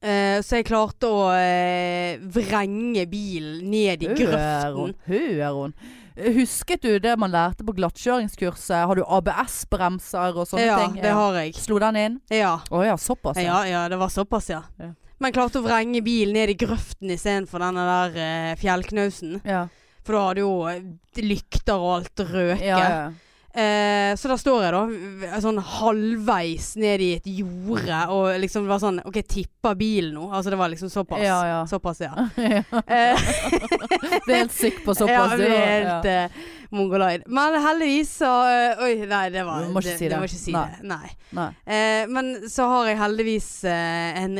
Eh, 0.00 0.38
så 0.40 0.56
jeg 0.56 0.64
klarte 0.64 1.04
å 1.12 1.26
eh, 1.36 2.16
vrenge 2.32 3.02
bilen 3.10 3.66
ned 3.68 4.00
i 4.00 4.08
Hør 4.08 4.16
grøften. 4.16 4.78
hun. 4.78 4.94
Hør 5.10 5.58
hun. 5.58 5.74
Husket 6.16 6.82
du 6.82 6.98
det 6.98 7.16
man 7.18 7.30
lærte 7.32 7.64
på 7.64 7.72
glattkjøringskurset? 7.76 8.86
Har 8.86 8.98
du 8.98 9.02
ABS-bremser 9.06 10.36
og 10.36 10.48
sånne 10.48 10.66
Ja, 10.66 10.78
ting? 10.86 11.00
det 11.02 11.12
har 11.16 11.34
jeg. 11.40 11.54
Slo 11.54 11.78
den 11.82 11.96
inn? 11.96 12.18
Ja. 12.30 12.56
Å 12.70 12.82
ja, 12.84 12.96
såpass. 13.00 13.38
ja, 13.40 13.60
ja, 13.68 13.88
det 13.88 13.96
var 14.00 14.08
såpass, 14.12 14.48
ja. 14.50 14.62
Ja. 14.78 14.92
Men 15.20 15.32
klarte 15.36 15.60
å 15.60 15.64
vrenge 15.66 16.00
bilen 16.02 16.32
ned 16.34 16.48
i 16.50 16.56
grøften 16.56 17.10
istedenfor 17.12 17.60
denne 17.60 17.82
der 17.84 18.20
eh, 18.24 18.54
fjellknausen. 18.60 19.40
Ja. 19.44 19.66
For 20.04 20.16
da 20.16 20.22
hadde 20.30 20.40
jo 20.46 20.54
eh, 20.70 20.80
lykter 21.20 21.76
og 21.76 21.90
alt 21.98 22.22
røket. 22.24 22.64
Ja, 22.64 22.78
ja. 22.80 23.10
Eh, 23.50 24.14
så 24.16 24.28
da 24.30 24.36
står 24.38 24.60
jeg 24.62 24.74
da 24.74 25.40
sånn 25.42 25.56
halvveis 25.58 26.68
ned 26.78 27.02
i 27.02 27.08
et 27.16 27.24
jorde 27.40 28.04
og 28.14 28.28
liksom 28.38 28.68
var 28.70 28.78
sånn 28.78 29.00
OK, 29.02 29.18
tipper 29.26 29.74
bilen 29.78 30.14
nå? 30.14 30.28
Altså 30.30 30.52
det 30.54 30.60
var 30.60 30.70
liksom 30.70 30.92
såpass. 30.92 31.24
Ja, 31.24 31.40
ja. 31.48 31.58
Såpass, 31.66 32.02
ja. 32.04 32.12
ja. 32.36 32.62
Eh, 32.86 33.18
Det 34.26 34.34
er 34.34 34.42
helt 34.44 34.54
sikker 34.54 34.84
på 34.84 34.94
ja, 34.94 35.00
såpass. 35.02 35.36
det 35.40 35.48
du, 35.48 35.54
er 35.56 35.88
ja. 35.88 35.98
Mongoloid. 36.72 37.24
Men 37.26 37.56
heldigvis 37.64 38.10
så 38.20 38.30
eh, 38.46 38.82
Oi, 38.84 38.92
nei, 39.10 39.24
det 39.34 39.42
var 39.46 39.64
Du 39.66 39.72
må 39.74 39.80
ikke 39.82 39.96
si 39.98 40.08
det. 40.08 40.12
Du 40.14 40.20
må 40.22 40.28
ikke 40.28 40.38
si 40.40 40.52
Nei. 40.54 40.64
det. 40.70 40.86
Nei. 40.90 41.10
Nei. 41.38 41.48
Eh, 41.66 42.06
men 42.10 42.30
så 42.50 42.66
har 42.70 42.86
jeg 42.90 42.98
heldigvis 43.00 43.48
eh, 43.70 44.22
en 44.24 44.38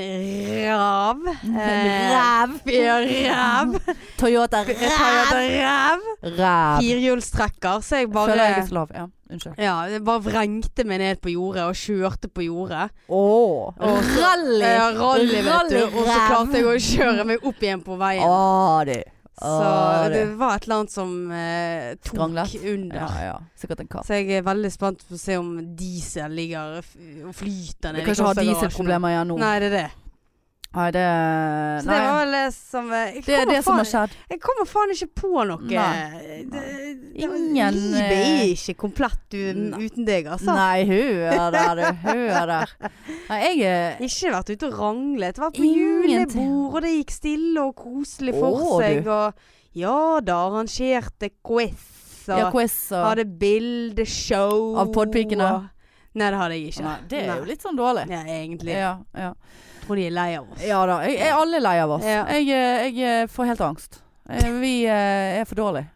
rav. 0.71 1.25
Eh, 1.61 2.11
Ræv. 2.15 2.59
Ja, 2.71 2.97
ræv. 3.05 3.75
Toyota 4.21 4.65
Toyota 4.65 5.41
ræv. 5.41 6.05
Ræv. 6.39 6.81
Firehjulstrekker. 6.81 7.81
Så 7.85 7.97
jeg 8.05 8.09
Føler 8.13 8.45
jeg 8.45 8.55
bare 8.55 8.63
er 8.63 8.67
så. 8.67 8.87
Ja, 8.95 9.05
unnskyld. 9.31 9.55
ja, 9.59 9.75
jeg 9.93 10.05
bare 10.05 10.23
vrengte 10.25 10.85
meg 10.89 10.99
ned 11.03 11.21
på 11.23 11.31
jordet 11.35 11.63
og 11.69 11.75
kjørte 11.79 12.29
på 12.35 12.43
jordet. 12.47 12.91
Åh. 13.09 13.73
Og 13.79 14.03
så- 14.05 14.21
Rally. 14.25 14.61
Ja, 14.65 14.89
rally, 14.97 15.41
vet 15.47 15.71
du. 15.71 15.81
Og 15.99 16.05
så 16.07 16.19
klarte 16.29 16.59
jeg 16.61 16.67
å 16.67 16.77
kjøre 16.91 17.25
meg 17.27 17.45
opp 17.47 17.63
igjen 17.63 17.83
på 17.87 17.97
veien. 18.01 18.25
Åh, 18.27 18.85
du. 18.89 18.99
Så 19.41 20.11
det 20.13 20.25
var 20.37 20.59
et 20.59 20.67
eller 20.67 20.83
annet 20.83 20.93
som 20.93 21.15
eh, 21.33 21.95
tok 22.05 22.13
Skranglet? 22.13 22.55
under. 22.75 23.01
Ja, 23.01 23.25
ja. 23.25 23.39
Sikkert 23.57 23.81
en 23.81 23.89
katt. 23.95 24.07
Så 24.09 24.19
jeg 24.21 24.37
er 24.41 24.45
veldig 24.45 24.73
spent 24.75 25.05
på 25.09 25.17
å 25.17 25.21
se 25.23 25.39
om 25.41 25.55
diesel 25.79 26.37
ligger 26.37 26.79
og 26.81 27.35
flyter 27.39 27.97
Du 27.97 28.03
kan 28.05 28.15
ikke 28.19 28.29
ha 28.29 28.37
dieselproblemer 28.43 29.15
igjen 29.15 29.33
nå. 29.33 29.41
Nei, 29.41 29.55
det 29.65 29.73
er 29.73 29.77
det. 29.79 29.89
Nei, 30.71 30.91
det 30.95 31.05
Så 31.83 31.89
det 31.91 31.97
var 31.99 32.19
vel 32.31 32.53
som 32.55 32.93
eh, 32.95 33.17
Det 33.27 33.35
er 33.35 33.49
det 33.51 33.59
som 33.67 33.79
har 33.81 33.89
skjedd. 33.91 34.13
Jeg 34.31 34.39
kommer 34.45 34.69
faen 34.71 34.93
ikke 34.95 35.09
på 35.19 35.31
noe. 35.49 35.65
Nei. 35.67 36.43
Det, 36.47 36.51
det, 36.53 37.23
Ingen, 37.27 37.75
livet 37.75 38.13
er 38.15 38.27
eh, 38.37 38.53
ikke 38.55 38.77
komplett 38.85 39.35
uten 39.35 40.07
deg, 40.07 40.29
altså. 40.31 40.55
Nei, 40.55 40.85
hør 40.87 41.51
der, 41.57 41.81
du. 41.81 42.05
Hør 42.05 42.53
der. 42.53 42.75
Nei, 43.33 43.39
jeg 43.49 43.65
er 43.67 44.05
Ikke 44.07 44.31
vært 44.37 44.53
ute 44.55 44.69
og 44.69 44.77
ranglet. 44.79 45.41
Vært 45.43 45.59
på 45.59 45.67
julebord, 45.67 46.69
og 46.71 46.85
det 46.87 46.93
gikk 47.01 47.17
stille 47.17 47.65
og 47.65 47.75
koselig 47.81 48.37
for 48.39 48.61
Å, 48.61 48.71
seg. 48.85 49.01
du. 49.03 49.11
Og 49.17 49.81
ja 49.81 49.97
da, 50.23 50.37
arrangerte 50.47 51.33
quiz. 51.47 51.89
Og 52.31 52.45
ja, 52.45 52.47
quiz 52.55 52.77
og 52.95 53.09
hadde 53.09 53.27
bildeshow. 53.43 54.77
Av 54.79 54.95
podpikene? 54.95 55.51
Nei, 56.15 56.31
det 56.31 56.39
hadde 56.39 56.57
jeg 56.61 56.71
ikke. 56.71 56.87
Nei, 56.87 56.97
Det 57.11 57.25
er 57.27 57.35
jo 57.43 57.51
litt 57.51 57.67
sånn 57.67 57.79
dårlig. 57.79 58.07
Ja, 58.11 58.23
egentlig. 58.39 58.79
Ja, 58.79 58.95
ja. 59.19 59.35
Tror 59.91 59.99
de 59.99 60.07
er 60.07 60.15
lei 60.15 60.29
av 60.39 60.45
oss. 60.47 60.61
ja 60.63 60.81
da. 60.87 61.01
Jeg, 61.03 61.17
jeg, 61.19 61.33
alle 61.35 61.59
er 61.59 61.65
lei 61.67 61.79
av 61.83 61.97
oss. 61.99 62.05
Ja. 62.07 62.21
Jeg, 62.31 62.47
eh, 62.55 62.91
jeg 62.95 63.09
eh, 63.25 63.31
får 63.31 63.49
helt 63.51 63.65
angst. 63.67 64.03
Eh, 64.31 64.53
Vi 64.63 64.75
er 64.87 65.43
for 65.51 65.59
dårlige. 65.59 65.91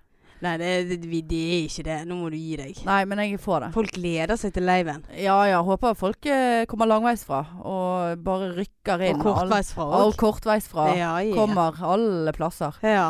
Nei, 0.44 0.56
det, 0.60 0.70
det, 0.90 0.96
det 1.30 1.38
er 1.40 1.60
ikke 1.70 1.84
det. 1.86 1.94
Nå 2.10 2.16
må 2.18 2.26
du 2.28 2.36
gi 2.36 2.56
deg. 2.58 2.80
Nei, 2.84 2.98
men 3.08 3.22
jeg 3.22 3.38
får 3.40 3.62
det. 3.64 3.68
Folk 3.72 3.94
gleder 3.94 4.36
seg 4.36 4.52
til 4.52 4.66
leiven. 4.68 5.04
Ja 5.16 5.38
ja, 5.48 5.60
håper 5.64 5.94
folk 5.96 6.26
eh, 6.28 6.66
kommer 6.68 6.90
langveisfra 6.90 7.38
og 7.62 8.18
bare 8.26 8.50
rykker 8.58 9.06
inn. 9.06 9.22
Og 9.22 9.28
kortveisfra 9.30 9.86
òg. 9.86 10.02
Og 10.10 10.18
kortveisfra 10.20 10.88
Ja, 10.98 11.14
ja. 11.24 11.32
kommer 11.38 11.78
alle 11.94 12.34
plasser. 12.36 12.76
Ja. 12.84 13.06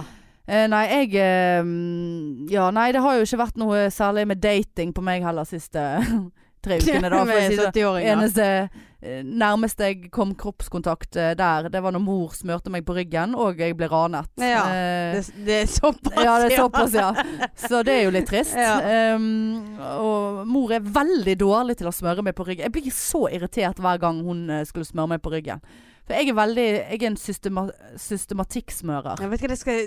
Eh, 0.47 0.66
nei, 0.68 0.85
jeg 0.93 1.16
eh, 1.16 1.74
Ja, 2.53 2.68
nei, 2.76 2.91
det 2.93 3.03
har 3.03 3.16
jo 3.18 3.24
ikke 3.26 3.41
vært 3.41 3.59
noe 3.59 3.87
særlig 3.91 4.28
med 4.30 4.45
dating 4.45 4.93
på 4.95 5.03
meg 5.03 5.24
heller 5.24 5.49
siste 5.49 5.89
tre 6.65 6.81
ukene, 6.81 7.11
da. 7.12 7.23
For 7.29 7.37
å 7.37 7.47
si 7.47 7.57
det. 7.61 8.11
Eneste 8.15 8.47
eh, 9.05 9.21
nærmeste 9.25 9.89
jeg 9.91 10.11
kom 10.15 10.33
kroppskontakt 10.41 11.19
der, 11.37 11.69
det 11.69 11.83
var 11.85 11.93
når 11.93 12.03
mor 12.05 12.33
smørte 12.37 12.73
meg 12.73 12.87
på 12.89 12.97
ryggen, 12.97 13.35
og 13.37 13.61
jeg 13.61 13.77
ble 13.77 13.89
ranet. 13.93 14.31
Ja, 14.41 14.62
Eh, 14.73 15.15
Det, 15.19 15.25
det 15.47 15.59
er 15.62 15.67
såpass, 15.71 16.19
ja, 16.25 16.39
det 16.41 16.53
er 16.53 16.62
såpass, 16.65 16.97
ja. 16.97 17.11
Så 17.67 17.83
det 17.87 17.99
er 17.99 18.05
jo 18.09 18.15
litt 18.17 18.29
trist. 18.31 18.57
Ja. 18.65 19.15
Um, 19.15 19.77
og 20.01 20.45
mor 20.49 20.73
er 20.73 20.81
veldig 20.85 21.35
dårlig 21.41 21.77
til 21.79 21.89
å 21.91 21.93
smøre 21.95 22.25
meg 22.25 22.35
på 22.39 22.47
ryggen. 22.49 22.65
Jeg 22.67 22.73
blir 22.75 22.95
så 22.95 23.27
irritert 23.29 23.79
hver 23.83 24.01
gang 24.01 24.23
hun 24.25 24.47
eh, 24.51 24.65
skulle 24.69 24.89
smøre 24.89 25.15
meg 25.15 25.23
på 25.25 25.33
ryggen. 25.37 25.61
For 26.05 26.13
jeg 26.21 26.29
er 26.29 26.37
veldig 26.37 26.65
Jeg 26.69 26.99
er 27.01 27.07
en 27.09 27.17
systema 27.17 27.63
systematikksmører. 27.97 29.23
Jeg 29.23 29.31
vet 29.31 29.41
ikke, 29.43 29.49
det 29.55 29.59
skal, 29.59 29.79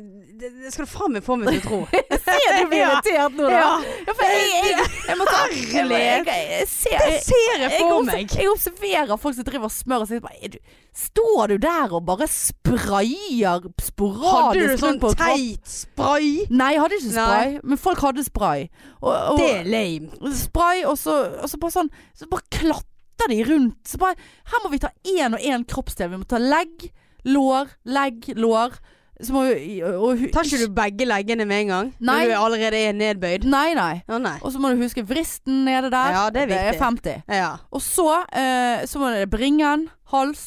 det, 0.42 0.50
det 0.64 0.72
skal 0.74 0.88
du 0.88 0.90
faen 0.90 1.14
meg 1.14 1.26
få 1.26 1.36
meg 1.38 1.52
til 1.52 1.60
å 1.60 1.66
tro. 1.68 1.80
Ser 2.28 2.56
du 2.58 2.72
blir 2.72 2.82
irritert 2.88 3.38
nå, 3.38 3.46
da? 3.46 3.60
Ja. 3.60 3.68
Ja, 4.08 4.16
for 4.18 4.32
jeg, 4.34 4.48
jeg, 4.72 4.88
jeg 5.12 5.20
må 5.20 5.28
ta 5.30 5.44
jeg, 5.52 5.86
jeg, 5.92 6.26
jeg 6.26 6.68
ser 6.72 7.06
Det 7.06 7.22
ser 7.28 7.62
jeg 7.64 7.72
for 7.78 8.02
meg. 8.08 8.34
jeg 8.34 8.50
observerer 8.52 9.22
folk 9.22 9.38
som 9.38 9.48
driver 9.48 9.70
og 9.70 9.76
smører 9.78 10.10
seg. 10.10 10.24
Bare, 10.26 10.52
du, 10.56 10.58
står 10.98 11.54
du 11.54 11.56
der 11.68 11.94
og 12.00 12.04
bare 12.10 12.28
sprayer 12.32 13.70
sporadisk 13.86 14.34
Hadde 14.34 14.68
du 14.74 14.82
sånn 14.82 15.02
teit 15.22 15.70
spray? 15.70 16.34
Nei, 16.50 16.74
jeg 16.76 16.84
hadde 16.86 17.00
ikke 17.02 17.14
spray, 17.14 17.56
men 17.64 17.82
folk 17.82 18.02
hadde 18.10 18.26
spray. 18.26 18.68
Og, 19.04 19.14
og, 19.14 19.40
Det 19.42 19.50
er 19.62 19.70
lame. 19.70 20.34
spray, 20.42 20.82
og 20.90 20.98
så, 20.98 21.20
og 21.44 21.50
så 21.52 21.62
bare 21.62 21.78
sånn 21.78 21.94
Så 22.18 22.30
bare 22.32 22.48
klatter 22.50 22.94
de 23.32 23.40
rundt. 23.48 23.80
Så 23.88 23.98
bare 24.02 24.16
Her 24.52 24.64
må 24.64 24.72
vi 24.74 24.82
ta 24.84 24.92
én 25.08 25.34
og 25.34 25.42
én 25.42 25.66
kroppsdel. 25.68 26.12
Vi 26.14 26.22
må 26.22 26.28
ta 26.30 26.40
legg, 26.42 26.90
lår, 27.26 27.74
legg, 27.86 28.30
lår. 28.38 28.78
Så 29.18 29.34
må 29.34 29.48
vi 29.48 29.80
og, 29.82 29.96
og, 29.98 30.20
Tar 30.34 30.46
ikke 30.46 30.68
du 30.68 30.74
begge 30.78 31.08
leggene 31.10 31.48
med 31.50 31.64
en 31.64 31.72
gang? 31.74 31.88
Nei. 31.98 32.20
Når 32.20 32.30
du 32.30 32.36
allerede 32.38 32.82
er 32.90 32.94
nedbøyd? 32.94 33.48
Nei, 33.50 33.72
nei. 33.78 33.96
Oh, 34.06 34.20
nei. 34.22 34.36
Og 34.46 34.54
så 34.54 34.62
må 34.62 34.70
du 34.70 34.84
huske 34.84 35.02
vristen 35.08 35.64
nede 35.66 35.90
der. 35.94 36.14
Ja, 36.14 36.28
det 36.34 36.46
er 36.46 36.52
viktig. 36.52 36.82
50. 36.84 37.24
Ja. 37.40 37.52
Og 37.74 37.82
så, 37.82 38.22
eh, 38.30 38.86
så 38.86 39.02
må 39.02 39.10
det 39.16 39.26
bringen, 39.34 39.88
hals, 40.14 40.46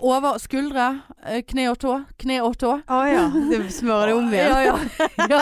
over 0.00 0.38
skuldre, 0.40 0.84
eh, 1.26 1.42
kne 1.46 1.66
og 1.70 1.78
tå. 1.82 1.94
Kne 2.20 2.38
og 2.44 2.54
tå. 2.60 2.72
Å 2.88 3.00
ja. 3.08 3.24
Du 3.50 3.68
smører 3.72 4.10
det 4.10 4.14
om 4.16 4.32
igjen. 4.32 4.50
Ja, 4.50 4.60
ja. 4.64 4.76
ja. 5.30 5.40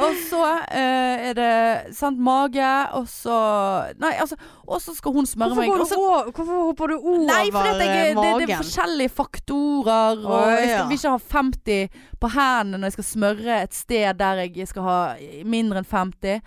og 0.00 0.16
så 0.28 0.40
eh, 0.72 1.28
er 1.30 1.36
det 1.38 1.94
sant, 1.96 2.18
mage, 2.24 2.70
og 2.96 3.06
så 3.10 3.36
Nei, 4.00 4.14
altså 4.22 4.38
Og 4.64 4.80
så 4.82 4.94
skal 4.96 5.12
hun 5.16 5.26
smøre 5.28 5.52
Hvorfor, 5.54 5.62
meg. 5.62 5.70
går 5.74 5.84
og 5.84 5.88
så- 5.88 5.94
du 5.98 6.04
over, 6.04 6.30
hvorfor 6.32 6.60
hopper 6.70 6.92
du 6.92 6.96
over 6.98 7.26
Nei, 7.28 7.44
for 7.52 7.68
jeg, 7.68 7.78
det, 7.80 8.16
magen? 8.16 8.40
det 8.40 8.50
er 8.50 8.62
forskjellige 8.62 9.14
faktorer. 9.20 10.24
Og 10.24 10.36
Å, 10.38 10.42
jeg 10.54 10.70
skal, 10.70 10.88
vil 10.88 10.98
ikke 11.00 11.14
ha 11.14 11.22
50 11.38 11.88
på 12.24 12.32
hendene 12.38 12.80
når 12.80 12.90
jeg 12.90 12.96
skal 12.98 13.10
smøre 13.12 13.58
et 13.62 13.74
sted 13.76 14.20
der 14.20 14.44
jeg 14.46 14.68
skal 14.70 14.88
ha 14.88 14.98
mindre 15.44 15.82
enn 15.82 15.88
50. 15.90 16.40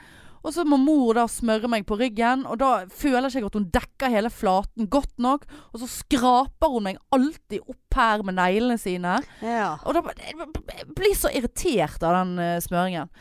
Og 0.48 0.54
så 0.56 0.64
må 0.64 0.78
mor 0.80 1.18
da 1.18 1.26
smøre 1.28 1.68
meg 1.68 1.84
på 1.88 1.98
ryggen, 2.00 2.46
og 2.48 2.62
da 2.62 2.72
føler 2.88 3.28
jeg 3.28 3.42
ikke 3.42 3.50
at 3.52 3.58
hun 3.60 3.66
dekker 3.74 4.14
hele 4.14 4.32
flaten 4.32 4.88
godt 4.88 5.18
nok. 5.20 5.44
Og 5.74 5.82
så 5.82 5.90
skraper 5.92 6.72
hun 6.72 6.86
meg 6.88 7.02
alltid 7.12 7.66
opp 7.68 7.98
her 7.98 8.24
med 8.24 8.38
neglene 8.38 8.78
sine. 8.80 9.18
Ja. 9.44 9.74
Og 9.84 9.98
da 9.98 10.04
jeg 10.24 10.88
blir 10.96 11.18
så 11.18 11.34
irritert 11.36 12.00
av 12.00 12.16
den 12.22 12.38
eh, 12.40 12.62
smøringen. 12.64 13.12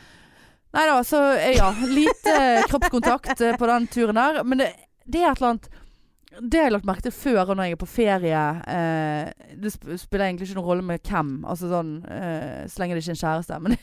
Nei 0.77 0.85
da, 0.87 1.01
så 1.07 1.23
eh, 1.35 1.57
ja. 1.57 1.73
Lite 1.89 2.37
kroppskontakt 2.69 3.41
eh, 3.41 3.59
på 3.59 3.69
den 3.73 3.89
turen 3.91 4.19
der. 4.21 4.41
Men 4.47 4.63
det, 4.63 4.71
det 5.03 5.25
er 5.25 5.33
et 5.33 5.41
eller 5.41 5.55
annet 5.55 5.69
Det 6.37 6.59
har 6.59 6.67
jeg 6.67 6.73
lagt 6.75 6.85
merke 6.85 7.01
til 7.07 7.13
før 7.15 7.49
når 7.55 7.63
jeg 7.65 7.73
er 7.73 7.79
på 7.81 7.87
ferie. 7.89 8.41
Eh, 8.69 9.25
det 9.57 9.71
spiller 9.73 10.25
egentlig 10.27 10.45
ikke 10.47 10.57
noen 10.59 10.67
rolle 10.67 10.83
med 10.85 10.99
hvem. 11.07 11.31
Altså 11.49 11.65
sånn 11.71 11.91
eh, 12.05 12.67
Så 12.69 12.77
lenge 12.81 12.93
det 12.93 13.01
ikke 13.01 13.13
er 13.13 13.17
en 13.17 13.23
kjæreste. 13.23 13.53
Men 13.63 13.71
det 13.73 13.79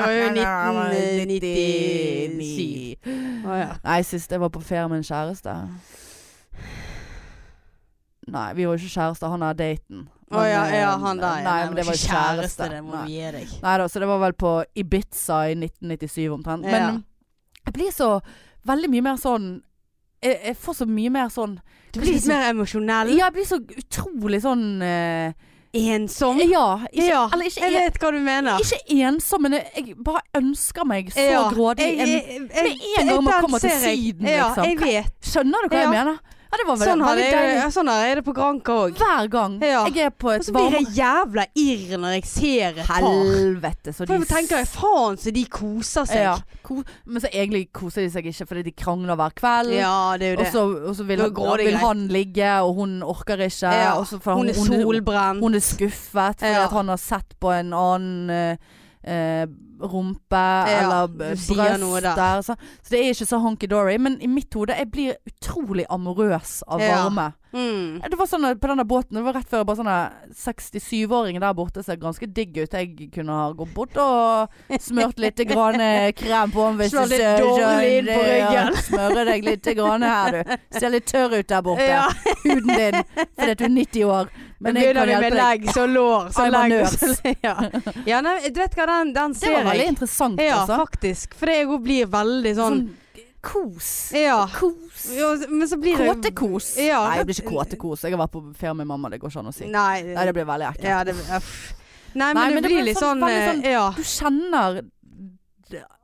var 0.06 0.12
jo 0.16 0.24
1997. 0.34 2.98
Å 3.46 3.48
ja. 3.60 3.68
Nei, 3.84 4.00
sist 4.06 4.32
jeg 4.34 4.40
var 4.42 4.50
på 4.54 4.60
ferie 4.64 4.88
med 4.90 4.98
en 5.02 5.06
kjæreste 5.06 5.52
Nei, 8.28 8.48
vi 8.58 8.66
var 8.68 8.74
jo 8.76 8.80
ikke 8.82 8.96
kjærester. 8.98 9.30
Han 9.32 9.42
er 9.46 9.54
daten. 9.56 10.02
Å 10.28 10.42
ja, 10.44 10.64
eh, 10.68 10.82
ja, 10.82 10.90
han 11.00 11.16
der. 11.22 11.38
Nei, 11.46 11.60
men 11.70 11.76
det 11.78 11.86
var 11.88 11.94
ikke 11.96 12.12
kjæreste. 12.12 12.64
Det 12.74 12.82
må 12.84 12.92
Nei. 12.98 13.06
gi 13.14 13.24
deg. 13.38 13.46
Nei 13.62 13.76
da, 13.80 13.84
så 13.88 13.96
det 14.02 14.08
var 14.10 14.18
vel 14.20 14.34
på 14.36 14.50
Ibiza 14.76 15.38
i 15.48 15.54
1997 15.56 16.28
omtrent. 16.34 16.62
Men 16.66 16.82
Ja. 16.82 16.90
jeg 17.64 17.72
blir 17.78 17.88
så 17.94 18.10
veldig 18.68 18.88
mye 18.92 19.04
mer 19.06 19.16
sånn 19.16 19.46
Jeg, 20.22 20.40
jeg 20.50 20.56
får 20.58 20.74
så 20.80 20.86
mye 20.90 21.10
mer 21.14 21.28
sånn 21.30 21.58
Du 21.94 22.00
blir 22.00 22.16
litt 22.16 22.26
mer 22.26 22.48
emosjonell. 22.50 23.12
Ja, 23.14 23.28
jeg 23.28 23.36
blir 23.36 23.46
så 23.46 23.60
utrolig 23.62 24.40
sånn 24.42 24.66
eh, 24.82 25.32
Ensom. 25.78 26.40
Ja. 26.48 26.80
Ikke, 26.88 27.04
ja, 27.04 27.20
eller 27.32 27.44
ikke, 27.50 27.60
jeg 27.60 27.74
vet 27.76 27.98
hva 28.00 28.10
du 28.14 28.18
mener. 28.24 28.62
ikke 28.62 29.04
ensom, 29.04 29.42
men 29.44 29.58
jeg, 29.58 29.66
jeg 29.76 29.96
bare 30.04 30.22
ønsker 30.40 30.86
meg 30.88 31.12
så 31.12 31.26
Ja, 31.26 31.42
grådig 31.52 31.90
med 31.98 32.08
en 32.48 33.10
gang 33.12 33.24
man 33.24 33.44
kommer 33.44 33.60
til. 33.62 33.76
Syden, 33.76 34.24
liksom. 34.24 35.04
Skjønner 35.20 35.66
du 35.68 35.74
hva 35.74 35.82
jeg 35.84 35.92
mener? 35.92 36.20
Ja, 36.48 36.56
det 36.56 36.64
var 36.66 36.76
Sånn, 36.80 37.02
har 37.04 37.16
veldig 37.18 37.30
det, 37.30 37.64
sånn 37.74 37.88
er 37.92 38.14
det 38.16 38.22
på 38.24 38.32
Granka 38.32 38.72
òg. 38.86 38.94
Hver 38.96 39.26
gang 39.28 39.58
Ja. 39.60 39.82
jeg 39.84 39.98
er 40.06 40.10
på 40.10 40.30
Og 40.30 40.34
et 40.38 40.46
så 40.46 40.52
blir 40.54 40.70
jeg 40.78 40.86
jævla 40.96 41.44
irr 41.54 41.98
når 42.00 42.14
jeg 42.16 42.24
ser 42.24 42.68
et 42.80 42.86
par. 42.86 43.02
Helvete, 43.04 43.92
så 43.92 44.06
For 44.06 44.06
de 44.06 44.14
jeg 44.18 44.28
tenker 44.30 44.56
jeg, 44.62 44.66
faen 44.72 45.18
så 45.20 45.30
de 45.36 45.44
koser 45.44 46.06
seg. 46.08 46.22
ja, 46.24 46.38
ko 46.64 46.82
Men 47.04 47.20
så 47.20 47.28
egentlig 47.28 47.68
koser 47.72 48.00
de 48.06 48.10
seg 48.10 48.24
ikke 48.32 48.46
fordi 48.48 48.62
de 48.64 48.72
krangler 48.72 49.14
hver 49.20 49.34
kveld. 49.36 49.74
Ja, 49.76 50.16
det 50.16 50.22
er 50.24 50.32
jo 50.32 50.38
Og 50.38 50.44
det. 50.44 50.88
og 50.88 50.96
så 50.96 51.04
vil, 51.04 51.20
han, 51.20 51.58
vil 51.66 51.76
han 51.76 52.08
ligge, 52.08 52.50
og 52.62 52.74
hun 52.80 53.02
orker 53.02 53.36
ikke. 53.44 53.68
Ja, 53.68 53.92
Også, 54.00 54.16
Hun 54.24 54.48
er 54.48 54.54
solbrent. 54.54 55.40
hun 55.40 55.54
er 55.54 55.60
skuffet 55.60 56.40
fordi 56.40 56.54
at 56.64 56.70
han 56.72 56.88
har 56.88 56.96
sett 56.96 57.34
på 57.40 57.52
en 57.52 57.72
annen 57.74 58.30
uh, 59.04 59.46
rumpe 59.80 60.40
Ja, 60.40 60.78
eller 60.84 61.06
bryster. 61.08 62.42
Så, 62.42 62.56
så 62.82 62.90
det 62.90 62.98
er 63.00 63.12
ikke 63.14 63.26
så 63.26 63.38
honky-dory. 63.38 63.98
Men 63.98 64.20
i 64.20 64.26
mitt 64.26 64.54
hode 64.54 64.74
jeg 64.76 64.90
blir 64.90 65.14
utrolig 65.26 65.84
amorøs 65.90 66.62
av 66.68 66.80
Ja. 66.80 67.32
Mm. 67.52 68.02
Det 68.04 68.16
var 68.20 68.26
sånn 68.28 68.44
På 68.60 68.68
denne 68.68 68.84
båten 68.84 69.16
Det 69.16 69.22
var 69.24 69.32
rett 69.38 69.48
før 69.48 69.62
bare 69.64 69.78
sånne 69.78 69.94
67-åringer 70.36 71.40
der 71.40 71.54
borte 71.56 71.80
ser 71.84 71.96
ganske 72.00 72.26
digg 72.28 72.58
ut. 72.58 72.74
Jeg 72.76 73.08
kunne 73.14 73.32
ha 73.38 73.46
gått 73.56 73.72
bort 73.76 73.96
og 74.02 74.76
smørt 74.84 75.18
litt 75.22 75.40
grann 75.48 75.80
eh, 75.80 76.10
krem 76.16 76.52
på 76.52 76.66
hvis 76.80 76.92
Slå 76.92 77.06
litt 77.08 77.24
dårlig 77.40 77.94
inn 78.02 78.10
på 78.10 78.18
Ja, 78.20 78.34
ryggen. 78.34 78.76
Smøre 78.90 79.24
deg 79.30 79.48
litt 79.48 79.70
grann 79.78 80.04
her, 80.04 80.38
du. 80.42 80.52
Ser 80.76 80.92
litt 80.92 81.08
tørr 81.08 81.38
ut 81.38 81.48
der 81.48 81.64
borte. 81.64 81.88
Ja. 81.88 82.04
Huden 82.44 82.74
din. 82.74 83.00
Fordi 83.38 83.50
at 83.56 83.58
du 83.62 83.66
er 83.70 83.74
90 83.78 84.12
år. 84.18 84.30
Men 84.58 84.76
jeg 84.76 84.92
begynner 84.92 85.00
kan 85.00 85.08
vi 85.08 85.12
hjelpe 85.14 85.22
med 85.22 85.38
deg. 85.38 85.64
legg, 85.64 85.74
så 85.74 85.86
lår, 85.86 86.30
så 86.34 86.46
legg 86.50 86.72
ja. 87.46 87.56
ja, 88.10 88.20
nei, 88.26 88.38
du 88.50 88.58
vet 88.58 88.74
hva, 88.74 88.86
den, 88.90 89.12
den 89.14 89.36
Det 89.38 89.52
var 89.54 89.68
veldig 89.70 89.90
interessant, 89.94 90.40
Ja, 90.42 90.62
altså. 90.64 90.80
faktisk. 90.82 91.36
For 91.38 91.52
jeg 91.52 91.68
òg 91.70 91.84
blir 91.84 92.10
veldig 92.10 92.54
sånn 92.58 92.80
Sånn 92.82 92.88
kos. 93.40 94.10
Ja. 94.12 94.48
Kos. 94.52 95.06
ja 95.16 95.34
men 95.48 95.68
så 95.68 95.76
blir 95.80 95.96
det 95.96 96.08
Kåtekos. 96.08 96.76
Ja. 96.82 97.04
Nei, 97.08 97.18
det 97.18 97.26
blir 97.30 97.38
ikke 97.40 97.52
kåtekos. 97.54 98.02
Jeg 98.04 98.12
har 98.16 98.22
vært 98.26 98.32
på 98.34 98.42
ferie 98.58 98.74
med 98.74 98.86
mamma, 98.90 99.10
det 99.10 99.20
går 99.22 99.30
ikke 99.30 99.40
an 99.44 99.50
å 99.52 99.54
si. 99.54 99.66
Nei, 99.70 100.02
Nei, 100.02 100.24
det 100.26 100.34
blir 100.34 100.44
veldig 100.48 100.68
ekkelt. 100.72 100.88
ja, 100.88 101.04
det. 101.04 101.14
Nei, 101.14 102.32
men, 102.32 102.34
Nei, 102.34 102.34
men 102.34 102.54
det 102.56 102.62
det 102.62 102.68
blir 102.68 102.76
blir 102.82 102.84
litt 102.88 102.96
sånn- 102.98 103.20
sånn, 103.20 103.48
sånn- 103.48 103.64
Ja. 103.70 103.92
Du 103.96 104.02
kjenner 104.02 104.82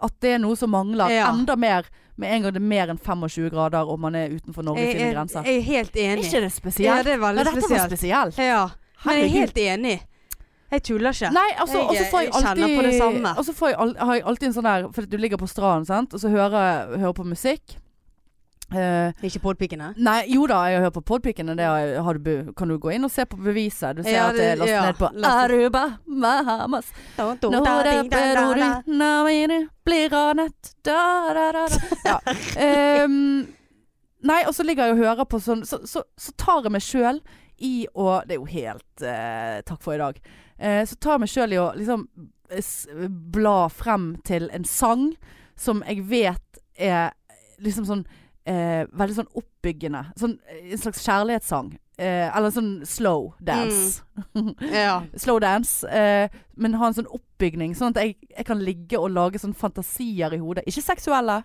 at 0.04 0.20
det 0.20 0.34
er 0.34 0.38
noe 0.38 0.56
som 0.56 0.70
mangler. 0.70 1.08
Ja. 1.10 1.30
Enda 1.32 1.56
mer 1.56 1.86
med 2.16 2.30
en 2.32 2.42
gang 2.42 2.52
det 2.52 2.60
er 2.62 2.68
mer 2.68 2.88
enn 2.92 2.98
25 3.00 3.50
grader 3.50 3.88
og 3.90 3.98
man 3.98 4.14
er 4.14 4.28
utenfor 4.28 4.62
Norge 4.62 4.84
sine 4.92 5.12
grenser. 5.14 5.42
jeg 5.44 5.56
er 5.56 5.62
helt 5.62 5.92
enig. 5.96 6.24
ikke 6.24 6.40
det 6.40 6.42
Ja, 6.42 6.48
spesielt? 6.60 7.04
det 7.04 7.12
er 7.14 7.18
veldig 7.18 7.34
Nei, 7.34 7.44
dette 7.44 7.54
var 7.54 7.62
spesielt. 7.68 7.90
spesielt. 7.92 8.38
Ja. 8.38 8.68
Men 9.04 9.16
jeg 9.16 9.24
er 9.24 9.28
helt 9.40 9.54
enig. 9.56 10.00
Jeg 10.74 10.82
tuller 10.90 11.14
ikke. 11.16 11.30
Nei, 11.34 11.46
altså, 11.58 11.78
Jeg- 11.78 11.86
og 11.88 11.96
så 11.96 12.04
får 12.10 12.20
jeg 12.24 12.32
jeg 12.32 12.42
alltid 12.42 12.76
på 12.76 12.82
det 12.88 12.98
samme. 12.98 13.32
Og 13.38 13.46
så 13.46 13.54
får 13.54 13.72
jeg, 13.72 13.94
har 14.08 14.14
jeg 14.18 14.26
alltid 14.32 14.50
en 14.50 14.58
sånn 14.58 14.68
der 14.68 14.90
For 14.92 15.08
du 15.14 15.16
ligger 15.16 15.40
på 15.40 15.48
stranden, 15.48 15.86
sant, 15.88 16.14
og 16.14 16.20
så 16.20 16.30
hører, 16.32 16.96
hører 16.98 17.16
på 17.16 17.26
musikk. 17.26 17.78
Uh, 18.74 19.12
Ikke 19.22 19.38
podpikene? 19.44 19.92
nei, 20.00 20.24
jo 20.32 20.46
da, 20.50 20.64
jeg 20.66 20.78
har 20.80 20.86
hørt 20.86 20.94
på 20.96 21.02
podpikene. 21.12 21.54
Det 21.54 21.66
har, 21.68 21.90
har 22.02 22.18
du, 22.18 22.52
kan 22.56 22.70
du 22.72 22.78
gå 22.80 22.94
inn 22.94 23.04
og 23.06 23.12
se 23.12 23.26
på 23.28 23.36
beviset. 23.36 23.98
Du 23.98 24.02
ser 24.02 24.16
Ja, 24.16 24.28
at 24.30 24.38
det 24.38 24.46
er 24.48 24.56
lastet 24.56 24.72
ja, 24.72 24.84
ned 24.88 24.98
på. 24.98 25.10
Aruba, 25.28 25.82
Bahamas. 26.08 26.88
Når 27.18 27.36
det 27.44 27.92
ding, 27.92 28.08
da, 28.10 28.22
da, 28.24 28.32
da. 28.34 28.40
beror 28.40 28.88
når 28.88 29.28
vi 29.28 29.60
blir 29.84 30.08
ranet 30.10 30.72
da, 30.82 31.34
da, 31.36 31.52
da, 31.52 31.66
da. 31.68 32.18
Ja. 32.56 33.04
Um, 33.04 33.46
Nei, 34.24 34.40
og 34.48 34.54
så 34.56 34.64
ligger 34.64 34.88
jeg 34.88 34.96
og 34.96 35.02
hører 35.04 35.26
på 35.28 35.36
sånn 35.44 35.66
Så, 35.68 35.82
så, 35.84 36.00
så 36.16 36.32
tar 36.40 36.64
jeg 36.64 36.72
meg 36.72 36.84
sjøl 36.84 37.20
i 37.58 37.86
å 37.94 38.22
Det 38.26 38.36
er 38.36 38.40
jo 38.40 38.50
helt 38.50 39.02
eh, 39.02 39.60
Takk 39.66 39.82
for 39.82 39.94
i 39.94 40.00
dag. 40.02 40.18
Eh, 40.58 40.82
så 40.86 40.96
tar 40.96 41.16
jeg 41.16 41.24
meg 41.24 41.32
sjøl 41.32 41.54
i 41.54 41.60
å 41.62 41.68
liksom 41.78 42.08
s 42.54 42.86
bla 43.34 43.68
frem 43.72 44.14
til 44.26 44.50
en 44.52 44.66
sang 44.68 45.08
som 45.56 45.80
jeg 45.86 46.04
vet 46.10 46.60
er 46.76 47.14
liksom 47.62 47.86
sånn 47.88 48.04
eh, 48.46 48.84
Veldig 48.92 49.16
sånn 49.20 49.32
oppbyggende. 49.38 50.04
Sånn 50.20 50.38
eh, 50.50 50.72
en 50.74 50.82
slags 50.82 51.02
kjærlighetssang. 51.06 51.72
Eh, 51.96 52.26
eller 52.36 52.50
sånn 52.50 52.72
slow 52.88 53.32
dance. 53.40 54.02
Ja. 54.74 55.04
Slow 55.16 55.38
dance. 55.42 55.86
Eh, 55.88 56.28
men 56.58 56.74
ha 56.80 56.90
en 56.90 56.96
sånn 56.98 57.10
oppbygning, 57.10 57.74
sånn 57.78 57.94
at 57.94 58.02
jeg, 58.02 58.16
jeg 58.34 58.46
kan 58.48 58.62
ligge 58.62 58.98
og 58.98 59.12
lage 59.14 59.40
sånn 59.42 59.54
fantasier 59.56 60.34
i 60.34 60.42
hodet. 60.42 60.66
Ikke 60.70 60.82
seksuelle 60.84 61.40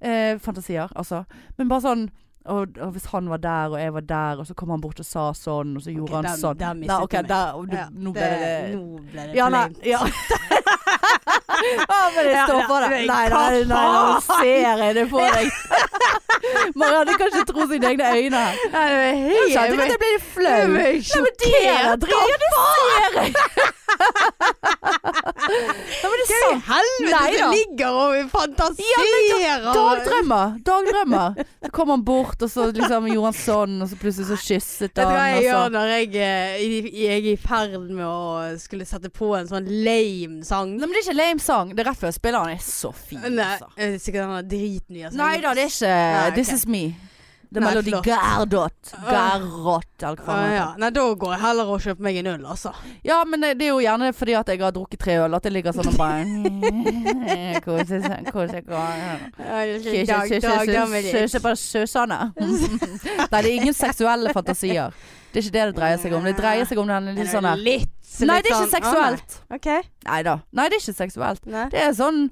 eh, 0.00 0.38
fantasier, 0.42 0.90
altså. 0.94 1.24
Men 1.58 1.70
bare 1.70 1.84
sånn 1.86 2.06
Og, 2.44 2.68
og 2.80 2.90
hvis 2.94 3.04
han 3.12 3.26
var 3.28 3.36
der, 3.36 3.68
og 3.74 3.80
jeg 3.80 3.92
var 3.94 4.00
der, 4.00 4.38
og 4.40 4.46
så 4.48 4.54
kom 4.56 4.70
han 4.70 4.80
bort 4.80 5.00
og 5.00 5.04
sa 5.06 5.26
sånn, 5.36 5.74
og 5.76 5.82
så 5.84 5.92
gjorde 5.92 6.08
okay, 6.08 6.16
han 6.16 6.24
der- 6.24 6.38
sånn. 6.40 6.56
der 6.58 6.72
Nei, 6.72 6.80
mistet 6.80 7.02
ok, 7.04 7.10
du 7.10 7.16
meg. 7.16 7.28
der, 7.28 7.52
du, 7.52 7.76
Ja, 7.76 7.88
nå 7.92 8.12
ble 8.16 8.28
det 8.30 8.74
Nå 8.74 9.00
ble 9.10 9.26
det 9.26 9.34
Ja, 9.36 9.48
nei. 9.52 9.66
Ja. 9.84 10.00
ah, 11.88 12.06
men 12.14 12.22
jeg 12.30 12.44
står 12.48 12.62
på 12.68 12.76
det. 12.82 12.88
men 12.90 13.06
Nei, 13.10 13.28
nei, 13.34 13.64
nei, 13.70 13.86
nå 13.96 14.20
ser 14.26 14.58
jeg 14.64 14.94
det 14.98 15.06
på 15.10 15.18
deg. 15.20 15.46
Marianne 16.80 17.12
kan 17.20 17.26
ikke 17.30 17.46
tro 17.52 17.66
sine 17.70 17.86
egne 17.90 18.04
øyne. 18.16 18.44
Nei, 18.72 18.86
det 18.90 18.98
hei, 19.00 19.16
Jeg 19.20 19.34
helt 19.34 19.52
kjente 19.54 19.72
ikke 19.74 19.84
at 19.84 19.90
jeg 19.90 20.00
ble 20.04 20.12
flau. 20.32 20.50
Nei, 20.50 20.66
men 20.70 20.86
er. 20.86 21.98
Hva 22.00 22.08
Ja, 22.10 22.22
det 22.40 22.48
ser 22.50 23.20
jeg. 23.20 23.34
Ja, 26.00 26.06
men 26.08 26.16
det 26.20 26.24
er 26.24 26.40
sant. 26.40 26.64
helvete 26.68 27.30
det 27.34 27.46
ligger 27.52 27.90
og 28.00 28.30
fantaserer? 28.32 29.66
Dagdrømmer. 29.74 30.46
Dagdrømmer. 30.66 31.28
Så 31.64 31.70
kom 31.74 31.88
han 31.92 32.04
bort, 32.06 32.42
og 32.42 32.50
så 32.50 32.60
liksom 32.72 33.08
gjorde 33.10 33.26
han 33.32 33.36
sånn, 33.36 33.74
og 33.82 33.86
så 33.90 33.96
plutselig 34.00 34.26
så 34.30 34.36
kysset 34.40 34.94
Vet 34.94 34.96
du 34.96 35.02
hva 35.10 35.26
jeg 35.32 35.42
gjør 35.48 35.66
når 35.74 35.86
jeg, 35.94 36.06
eh, 36.14 36.22
jeg 37.02 37.18
er 37.18 37.28
i 37.32 37.36
ferd 37.40 37.72
med 37.90 38.06
å 38.06 38.14
skulle 38.62 38.86
sette 38.88 39.10
på 39.12 39.26
en 39.38 39.48
sånn 39.50 39.66
lame 39.84 40.40
sang? 40.46 40.68
Nei, 40.76 40.86
men 40.86 40.94
det 40.96 41.00
er 41.02 41.06
ikke 41.08 41.18
lame 41.20 41.40
sang. 41.44 41.49
Det 41.74 41.82
er 41.84 41.90
rett 41.90 42.00
før 42.00 42.10
jeg 42.12 42.18
spiller. 42.20 42.38
Han 42.46 42.56
er 42.56 42.64
så 42.64 42.90
fin, 42.94 43.20
Nei, 43.34 43.46
altså. 43.56 43.70
eh, 43.76 43.94
sikkert 44.00 44.26
han 44.28 44.36
er 44.38 44.50
dritny. 44.50 45.06
Nei 45.18 45.36
da, 45.42 45.54
det 45.58 45.66
er 45.68 45.72
ikke 45.74 45.94
Nei, 45.94 46.28
This 46.38 46.52
is 46.58 46.66
me. 46.70 46.84
Det 47.50 47.58
er 47.58 47.64
Melodi 47.66 47.90
Gerdot. 47.90 48.90
Gerrot, 49.08 50.02
eller 50.06 50.20
hva 50.22 50.34
det 50.38 50.50
heter. 50.52 50.76
Nei, 50.78 50.90
da 50.94 51.02
går 51.18 51.32
jeg 51.34 51.40
heller 51.42 51.72
og 51.74 51.80
kjøper 51.82 52.04
meg 52.06 52.18
en 52.20 52.28
øl, 52.30 52.44
altså. 52.52 52.70
Ja, 53.02 53.16
men 53.26 53.42
det 53.42 53.50
det 53.58 53.66
er 53.66 53.72
jo 53.72 53.80
gjerne 53.82 54.12
fordi 54.14 54.36
at 54.38 54.52
jeg 54.54 54.60
har 54.62 54.70
drukket 54.76 55.00
tre 55.02 55.16
øl, 55.24 55.34
at 55.34 55.42
det 55.48 55.52
ligger 55.56 55.74
sånn 55.74 55.90
og 55.90 55.96
bare 55.98 56.22
Kose 57.66 57.98
seg, 58.04 58.30
kose 58.30 58.60
seg. 58.60 58.70
På 61.42 61.54
søsene. 61.58 62.20
Nei, 63.32 63.42
det 63.42 63.42
er 63.42 63.54
ingen 63.56 63.74
seksuelle 63.74 64.30
fantasier. 64.36 64.94
Det 65.32 65.42
er 65.42 65.46
ikke 65.46 65.56
det 65.58 65.66
det 65.72 65.76
dreier 65.80 65.98
seg 66.02 66.14
om. 66.14 66.24
Det 66.26 66.36
dreier 66.38 66.66
seg 66.70 66.78
om 66.82 66.88
den 66.90 67.10
litt 67.18 67.30
sånn 67.34 67.46
der 67.50 67.60
Litt, 68.20 68.28
Nei, 68.30 68.38
det 68.42 68.50
er 68.50 68.54
ikke 68.54 68.66
sånn- 68.66 68.76
seksuelt. 68.76 69.34
Å, 69.34 69.42
nei. 69.50 69.58
Okay. 69.58 69.82
Nei 70.06 70.20
da. 70.26 70.36
Nei, 70.52 70.68
det 70.68 70.78
er 70.78 70.84
ikke 70.84 70.98
seksuelt. 71.00 71.46
Nei. 71.50 71.66
Det 71.72 71.84
er 71.88 71.92
sånn 71.96 72.30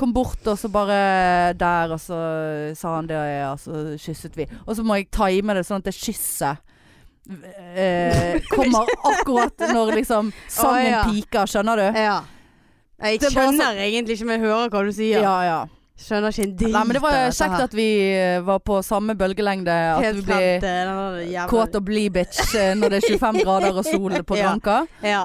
Kom 0.00 0.14
bort, 0.16 0.40
og 0.48 0.56
så 0.56 0.70
bare 0.72 1.52
der, 1.60 1.90
og 1.92 2.00
så 2.00 2.16
sa 2.72 2.94
han 2.94 3.08
det, 3.10 3.18
og 3.50 3.58
så 3.60 3.82
kysset 4.00 4.38
vi. 4.38 4.46
Og 4.64 4.78
så 4.78 4.84
må 4.86 4.96
jeg 4.96 5.10
time 5.12 5.52
det 5.58 5.66
sånn 5.68 5.82
at 5.82 5.90
det 5.90 5.92
kysset 5.92 6.62
eh, 7.76 8.40
kommer 8.54 8.88
akkurat 9.10 9.66
når 9.68 9.92
liksom 10.00 10.32
sangen 10.48 10.86
oh, 10.86 10.88
ja. 10.88 11.02
piker, 11.04 11.50
skjønner 11.50 11.82
du? 11.82 12.00
Ja. 12.00 12.22
Jeg 13.04 13.20
skjønner 13.26 13.74
så... 13.74 13.84
egentlig 13.84 14.16
ikke, 14.16 14.30
men 14.30 14.40
jeg 14.40 14.46
hører 14.46 14.72
hva 14.72 14.84
du 14.86 14.92
sier. 14.96 15.20
Ja, 15.20 15.36
ja. 15.44 15.60
Skjønner 15.94 16.32
ikke 16.34 16.42
en 16.42 16.54
dritt. 16.58 16.72
Nei, 16.74 16.80
men 16.88 16.96
det 16.96 17.02
var 17.04 17.16
kjekt 17.30 17.60
at 17.68 17.74
vi 17.78 17.86
eh, 18.18 18.40
var 18.42 18.58
på 18.66 18.80
samme 18.82 19.14
bølgelengde. 19.14 19.70
At 19.94 20.02
Helt 20.02 20.26
der 20.26 21.20
jævla 21.22 21.44
kåt 21.52 21.76
og 21.78 21.84
blid 21.86 22.10
bitch 22.16 22.54
eh, 22.58 22.72
når 22.74 22.96
det 22.96 22.98
er 23.04 23.18
25 23.22 23.44
grader 23.46 23.78
og 23.78 23.84
sol 23.86 24.16
på 24.26 24.36
Ja. 24.40 24.48
Granka. 24.48 24.80
Ja. 25.06 25.22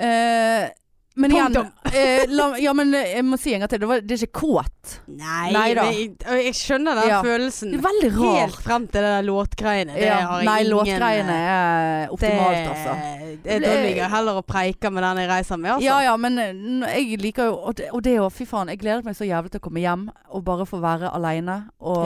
Eh, 0.00 0.70
men 1.14 1.32
igjen 1.34 1.56
eh, 1.92 2.22
la, 2.32 2.46
Ja, 2.56 2.72
men 2.72 2.94
eh, 2.96 3.10
jeg 3.18 3.24
må 3.28 3.36
si 3.36 3.52
en 3.52 3.60
gang 3.60 3.68
til. 3.68 3.82
Det, 3.82 3.88
var, 3.90 4.00
det 4.00 4.14
er 4.16 4.22
ikke 4.24 4.40
kåt. 4.40 4.92
Nei, 5.12 5.50
Nei 5.52 5.64
da. 5.76 5.82
men 5.84 5.98
jeg, 5.98 6.44
jeg 6.46 6.54
skjønner 6.56 6.96
den 6.96 7.08
Ja. 7.10 7.18
følelsen. 7.26 7.74
Det 7.74 7.80
er 7.80 7.84
veldig 7.84 8.10
rart. 8.16 8.38
Helt 8.38 8.60
frem 8.64 8.86
til 8.88 9.04
det 9.04 9.10
der 9.12 9.26
låtgreiene. 9.26 9.96
Det 9.98 10.06
Ja, 10.06 10.16
har 10.30 10.46
nei, 10.48 10.54
ingen 10.62 10.72
låtgreiene 10.72 11.36
er 11.52 12.14
optimalt, 12.16 12.56
det, 12.56 12.72
altså. 12.72 12.96
Det, 13.44 13.58
da 13.66 13.74
ligger 13.82 14.00
jeg 14.02 14.10
heller 14.14 14.40
og 14.40 14.46
preiker 14.48 14.90
med 14.94 15.02
den 15.04 15.20
jeg 15.24 15.30
reiser 15.34 15.60
med, 15.60 15.70
altså. 15.74 15.84
Ja 15.90 15.98
ja, 16.06 16.16
men 16.16 16.38
eh, 16.38 16.96
jeg 17.02 17.20
liker 17.20 17.50
jo 17.50 17.58
Og 17.68 17.76
det, 17.76 17.90
og 17.92 18.02
det 18.08 18.16
å, 18.22 18.30
fy 18.32 18.48
faen, 18.48 18.72
jeg 18.72 18.80
gleder 18.80 19.04
meg 19.04 19.16
så 19.18 19.28
jævlig 19.28 19.52
til 19.52 19.60
å 19.60 19.66
komme 19.68 19.84
hjem 19.84 20.08
og 20.32 20.44
bare 20.48 20.64
få 20.66 20.80
være 20.80 21.12
aleine. 21.12 21.58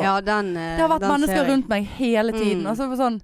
Ja, 0.02 0.18
den, 0.20 0.52
eh, 0.56 0.74
det 0.76 0.82
har 0.82 0.90
vært 0.96 1.06
mennesker 1.06 1.46
rundt 1.52 1.68
meg 1.70 1.86
hele 2.00 2.32
tiden. 2.34 2.66
Mm. 2.66 2.70
Altså 2.74 2.90
sånn 2.98 3.20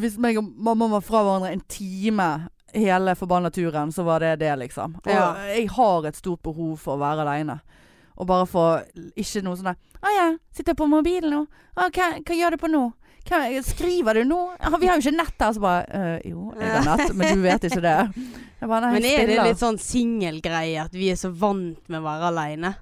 Hvis 0.00 0.16
meg 0.16 0.38
og 0.40 0.46
mamma 0.56 0.88
var 0.96 1.02
fra 1.04 1.20
hverandre 1.20 1.52
en 1.52 1.60
time 1.68 2.28
hele 2.74 3.14
forbanna 3.18 3.50
turen, 3.54 3.92
så 3.94 4.04
var 4.06 4.20
det 4.20 4.38
det, 4.42 4.52
liksom. 4.58 4.96
Og 5.00 5.10
Ja. 5.12 5.34
jeg 5.54 5.68
har 5.70 6.06
et 6.06 6.16
stort 6.16 6.42
behov 6.42 6.76
for 6.78 6.96
å 6.96 7.00
være 7.00 7.24
aleine. 7.24 7.60
Og 8.16 8.26
bare 8.26 8.46
få 8.46 8.64
Ikke 9.18 9.42
noe 9.42 9.56
sånn 9.58 9.72
der 9.72 9.76
Å 10.04 10.10
ja, 10.14 10.26
sitter 10.54 10.70
jeg 10.70 10.76
på 10.78 10.86
mobilen 10.86 11.30
nå? 11.32 11.46
Å, 11.76 11.88
hva, 11.90 12.10
hva 12.22 12.36
gjør 12.38 12.54
du 12.54 12.56
på 12.62 12.70
nå? 12.70 12.82
Hva, 13.24 13.40
skriver 13.64 14.14
du 14.20 14.24
nå? 14.28 14.38
Vi 14.78 14.86
har 14.86 15.00
jo 15.00 15.02
ikke 15.10 15.16
nett 15.16 15.40
her. 15.40 15.52
Så 15.56 15.60
bare 15.64 15.86
«Øh, 15.88 16.20
Jo, 16.28 16.52
jeg 16.60 16.70
har 16.70 16.84
nett, 16.98 17.14
men 17.16 17.34
du 17.34 17.42
vet 17.42 17.64
ikke 17.64 17.80
det. 17.82 17.96
Bare, 18.60 18.92
Men 18.92 19.04
er 19.04 19.26
det 19.26 19.38
litt 19.42 19.58
sånn 19.60 19.78
singelgreie 19.80 20.84
at 20.84 20.92
vi 20.92 21.10
er 21.10 21.16
så 21.16 21.30
vant 21.32 21.80
med 21.88 22.00
å 22.00 22.04
være 22.04 22.30
aleine? 22.30 22.74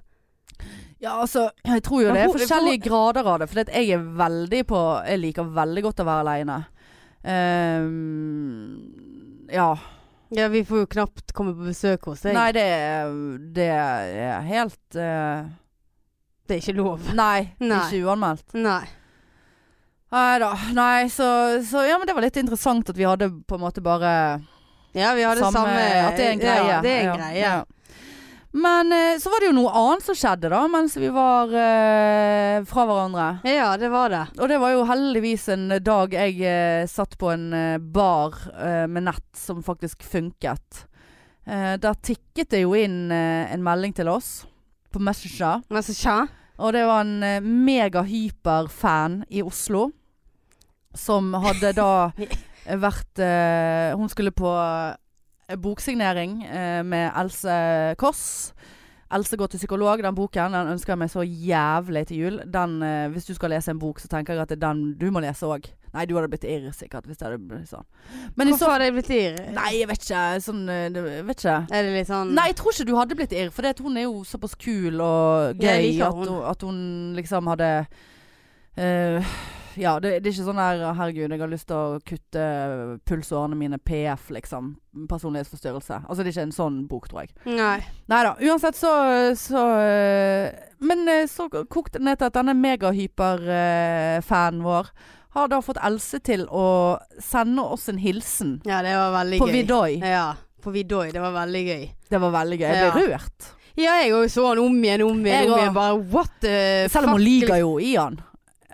Ja, 1.02 1.16
altså, 1.18 1.48
jeg 1.66 1.82
tror 1.82 2.02
jo 2.04 2.12
det 2.14 2.20
er 2.22 2.30
forskjellige 2.30 2.84
grader 2.84 3.26
av 3.26 3.40
det. 3.42 3.48
For 3.50 3.64
jeg 3.64 3.88
er 3.96 4.04
veldig 4.18 4.60
på 4.70 4.82
Jeg 5.08 5.18
liker 5.18 5.48
veldig 5.56 5.82
godt 5.88 6.02
å 6.02 6.06
være 6.06 6.22
aleine. 6.26 6.58
Ja. 9.52 9.70
Ja, 10.32 10.48
vi 10.48 10.62
får 10.64 10.78
jo 10.78 10.86
knapt 10.94 11.32
komme 11.36 11.52
på 11.52 11.66
besøk 11.68 12.06
hos 12.08 12.22
deg. 12.24 12.32
Nei, 12.32 12.48
det, 12.56 12.64
det 13.52 13.66
er 13.68 14.46
helt 14.46 14.96
uh, 14.96 15.44
Det 16.48 16.56
er 16.56 16.62
ikke 16.62 16.76
lov. 16.78 17.10
Nei, 17.12 17.50
Nei. 17.60 17.82
ikke 17.84 18.06
uanmeldt. 18.08 18.54
Nei. 18.56 18.86
Nei 20.12 20.32
da. 20.40 20.48
Nei, 20.76 21.08
så, 21.12 21.26
så 21.68 21.84
Ja, 21.88 21.98
men 22.00 22.08
det 22.08 22.16
var 22.16 22.24
litt 22.24 22.40
interessant 22.40 22.88
at 22.88 22.96
vi 22.96 23.04
hadde 23.08 23.28
på 23.48 23.56
en 23.56 23.62
måte 23.64 23.84
bare 23.84 24.14
Ja, 24.96 25.12
vi 25.16 25.24
hadde 25.24 25.44
samme, 25.52 25.76
At 25.76 26.16
det 26.16 26.26
er 26.26 26.34
en 26.34 26.42
greie. 26.42 26.66
Ja, 26.68 26.80
det 26.84 26.96
er 26.96 27.06
en 27.12 27.20
greie. 27.20 27.38
ja. 27.40 27.54
Men 28.52 28.92
eh, 28.92 29.18
så 29.18 29.30
var 29.32 29.40
det 29.40 29.48
jo 29.48 29.54
noe 29.56 29.72
annet 29.72 30.04
som 30.04 30.16
skjedde 30.16 30.50
da, 30.52 30.60
mens 30.68 30.96
vi 31.00 31.08
var 31.12 31.52
eh, 31.56 32.58
fra 32.68 32.84
hverandre. 32.88 33.28
Ja, 33.48 33.70
det 33.80 33.88
var 33.92 34.12
det. 34.12 34.26
Og 34.36 34.50
det 34.50 34.58
var 34.60 34.74
jo 34.74 34.84
heldigvis 34.88 35.46
en 35.54 35.70
dag 35.80 36.12
jeg 36.12 36.36
eh, 36.44 36.84
satt 36.90 37.16
på 37.20 37.30
en 37.32 37.46
eh, 37.56 37.78
bar 37.80 38.36
eh, 38.52 38.84
med 38.92 39.08
nett 39.08 39.28
som 39.38 39.64
faktisk 39.64 40.04
funket. 40.04 40.86
Der 41.42 41.96
tikket 42.06 42.52
det 42.54 42.60
jo 42.60 42.76
inn 42.78 43.10
en 43.10 43.62
melding 43.66 43.90
til 43.98 44.06
oss 44.06 44.44
på 44.94 45.00
Messenger. 45.02 45.64
Messenger? 45.74 46.28
Og 46.62 46.70
det 46.76 46.84
var 46.86 47.02
en 47.02 47.24
eh, 47.26 47.40
megahyperfan 47.42 49.24
i 49.26 49.42
Oslo. 49.42 49.88
Som 50.94 51.32
hadde 51.34 51.72
da 51.74 52.12
vært 52.84 53.22
Hun 53.96 54.10
skulle 54.12 54.30
på 54.36 54.50
boksignering 55.62 56.42
eh, 56.44 56.82
med 56.84 57.10
Else 57.18 57.94
Kåss. 57.98 58.52
Else 59.12 59.36
går 59.36 59.46
til 59.52 59.60
psykolog, 59.60 60.00
den 60.02 60.14
boken 60.16 60.54
den 60.54 60.72
ønsker 60.72 60.94
jeg 60.94 61.00
meg 61.02 61.10
så 61.12 61.22
jævlig 61.26 62.06
til 62.08 62.16
jul. 62.22 62.40
Den, 62.48 62.78
eh, 62.82 63.08
hvis 63.12 63.28
du 63.28 63.34
skal 63.36 63.52
lese 63.52 63.70
en 63.70 63.78
bok, 63.78 64.00
så 64.00 64.08
tenker 64.08 64.32
jeg 64.32 64.42
at 64.42 64.48
det 64.48 64.56
er 64.56 64.66
den 64.72 64.94
du 64.96 65.10
må 65.12 65.20
lese 65.20 65.44
òg. 65.44 65.68
Nei, 65.92 66.06
du 66.08 66.14
hadde 66.16 66.30
blitt 66.32 66.46
irr 66.48 66.70
sikkert 66.72 67.04
hvis 67.04 67.18
det 67.20 67.26
hadde 67.26 67.40
blitt 67.44 67.68
sånn. 67.68 67.84
Men 68.40 68.48
Hvorfor 68.48 68.64
så 68.64 68.70
hadde 68.72 68.86
jeg 68.86 68.94
blitt 68.96 69.10
irr? 69.12 69.40
Nei, 69.52 69.68
jeg 69.76 69.88
vet 69.90 70.06
ikke. 70.06 70.22
Sånn 70.40 70.62
eh, 70.72 70.86
Jeg 70.88 71.26
vet 71.28 71.42
ikke. 71.44 71.56
Er 71.68 71.84
det 71.84 71.92
litt 71.98 72.08
sånn 72.08 72.32
Nei, 72.38 72.46
jeg 72.48 72.56
tror 72.62 72.72
ikke 72.72 72.88
du 72.88 72.94
hadde 72.96 73.18
blitt 73.18 73.34
irr, 73.36 73.50
for 73.52 73.68
det 73.68 73.74
hun 73.84 73.98
er 74.00 74.06
jo 74.06 74.22
såpass 74.24 74.56
kul 74.56 75.02
og 75.04 75.60
gøy 75.60 76.00
at, 76.00 76.16
hun. 76.16 76.38
at 76.48 76.64
hun 76.64 76.78
liksom 77.18 77.52
hadde 77.52 77.68
eh, 78.80 79.34
Ja, 79.80 79.94
det, 80.00 80.10
det 80.22 80.30
er 80.30 80.34
ikke 80.34 80.46
sånn 80.48 80.60
der 80.60 80.82
Herregud, 80.98 81.32
jeg 81.32 81.40
har 81.40 81.52
lyst 81.52 81.68
til 81.70 81.78
å 81.78 82.00
kutte 82.06 82.44
pulsårene 83.08 83.56
mine 83.58 83.78
PF, 83.78 84.30
liksom. 84.34 84.74
Personlighetsforstyrrelse. 85.08 86.02
Altså, 86.04 86.22
det 86.22 86.30
er 86.30 86.34
ikke 86.36 86.48
en 86.48 86.56
sånn 86.56 86.76
bok, 86.90 87.08
tror 87.10 87.20
jeg. 87.24 87.32
Nei. 87.48 87.78
Da. 88.10 88.34
Uansett 88.42 88.76
så, 88.76 88.92
så 89.38 89.62
Men 90.84 91.08
eh, 91.08 91.26
så 91.30 91.48
kokte 91.48 91.98
det 91.98 92.06
ned 92.06 92.18
til 92.20 92.28
at 92.28 92.36
denne 92.36 92.54
megahyper-fanen 92.58 94.62
vår 94.66 94.86
har 95.32 95.48
da 95.48 95.62
fått 95.64 95.80
Else 95.80 96.18
til 96.20 96.44
å 96.52 96.98
sende 97.22 97.62
oss 97.64 97.88
en 97.88 97.96
hilsen 98.02 98.58
Ja, 98.68 98.82
det 98.84 98.92
var 98.98 99.14
veldig 99.16 99.38
på 99.40 99.48
gøy. 99.48 99.54
Vidoi. 99.56 99.92
Ja, 100.04 100.34
på 100.62 100.70
Vidoi. 100.74 101.08
Det 101.14 101.20
var 101.22 101.32
veldig 101.38 101.62
gøy. 101.70 101.84
Det 102.12 102.18
var 102.20 102.30
veldig 102.36 102.58
gøy. 102.60 102.68
Jeg 102.68 102.92
ble 102.92 103.06
rørt. 103.14 103.40
Ja, 103.80 103.94
jeg 104.02 104.12
òg 104.12 104.26
så 104.28 104.50
han 104.50 104.58
om 104.60 104.74
igjen, 104.84 105.00
om 105.06 105.22
igjen, 105.24 105.48
om 105.48 105.56
igjen. 105.56 105.72
Bare 105.76 105.96
what 106.12 106.32
the 106.44 106.56
Selv 106.92 107.08
om 107.08 107.16
hun 107.16 107.24
liker 107.24 107.56
jo 107.62 107.78
i 107.80 107.94
han. 107.96 108.20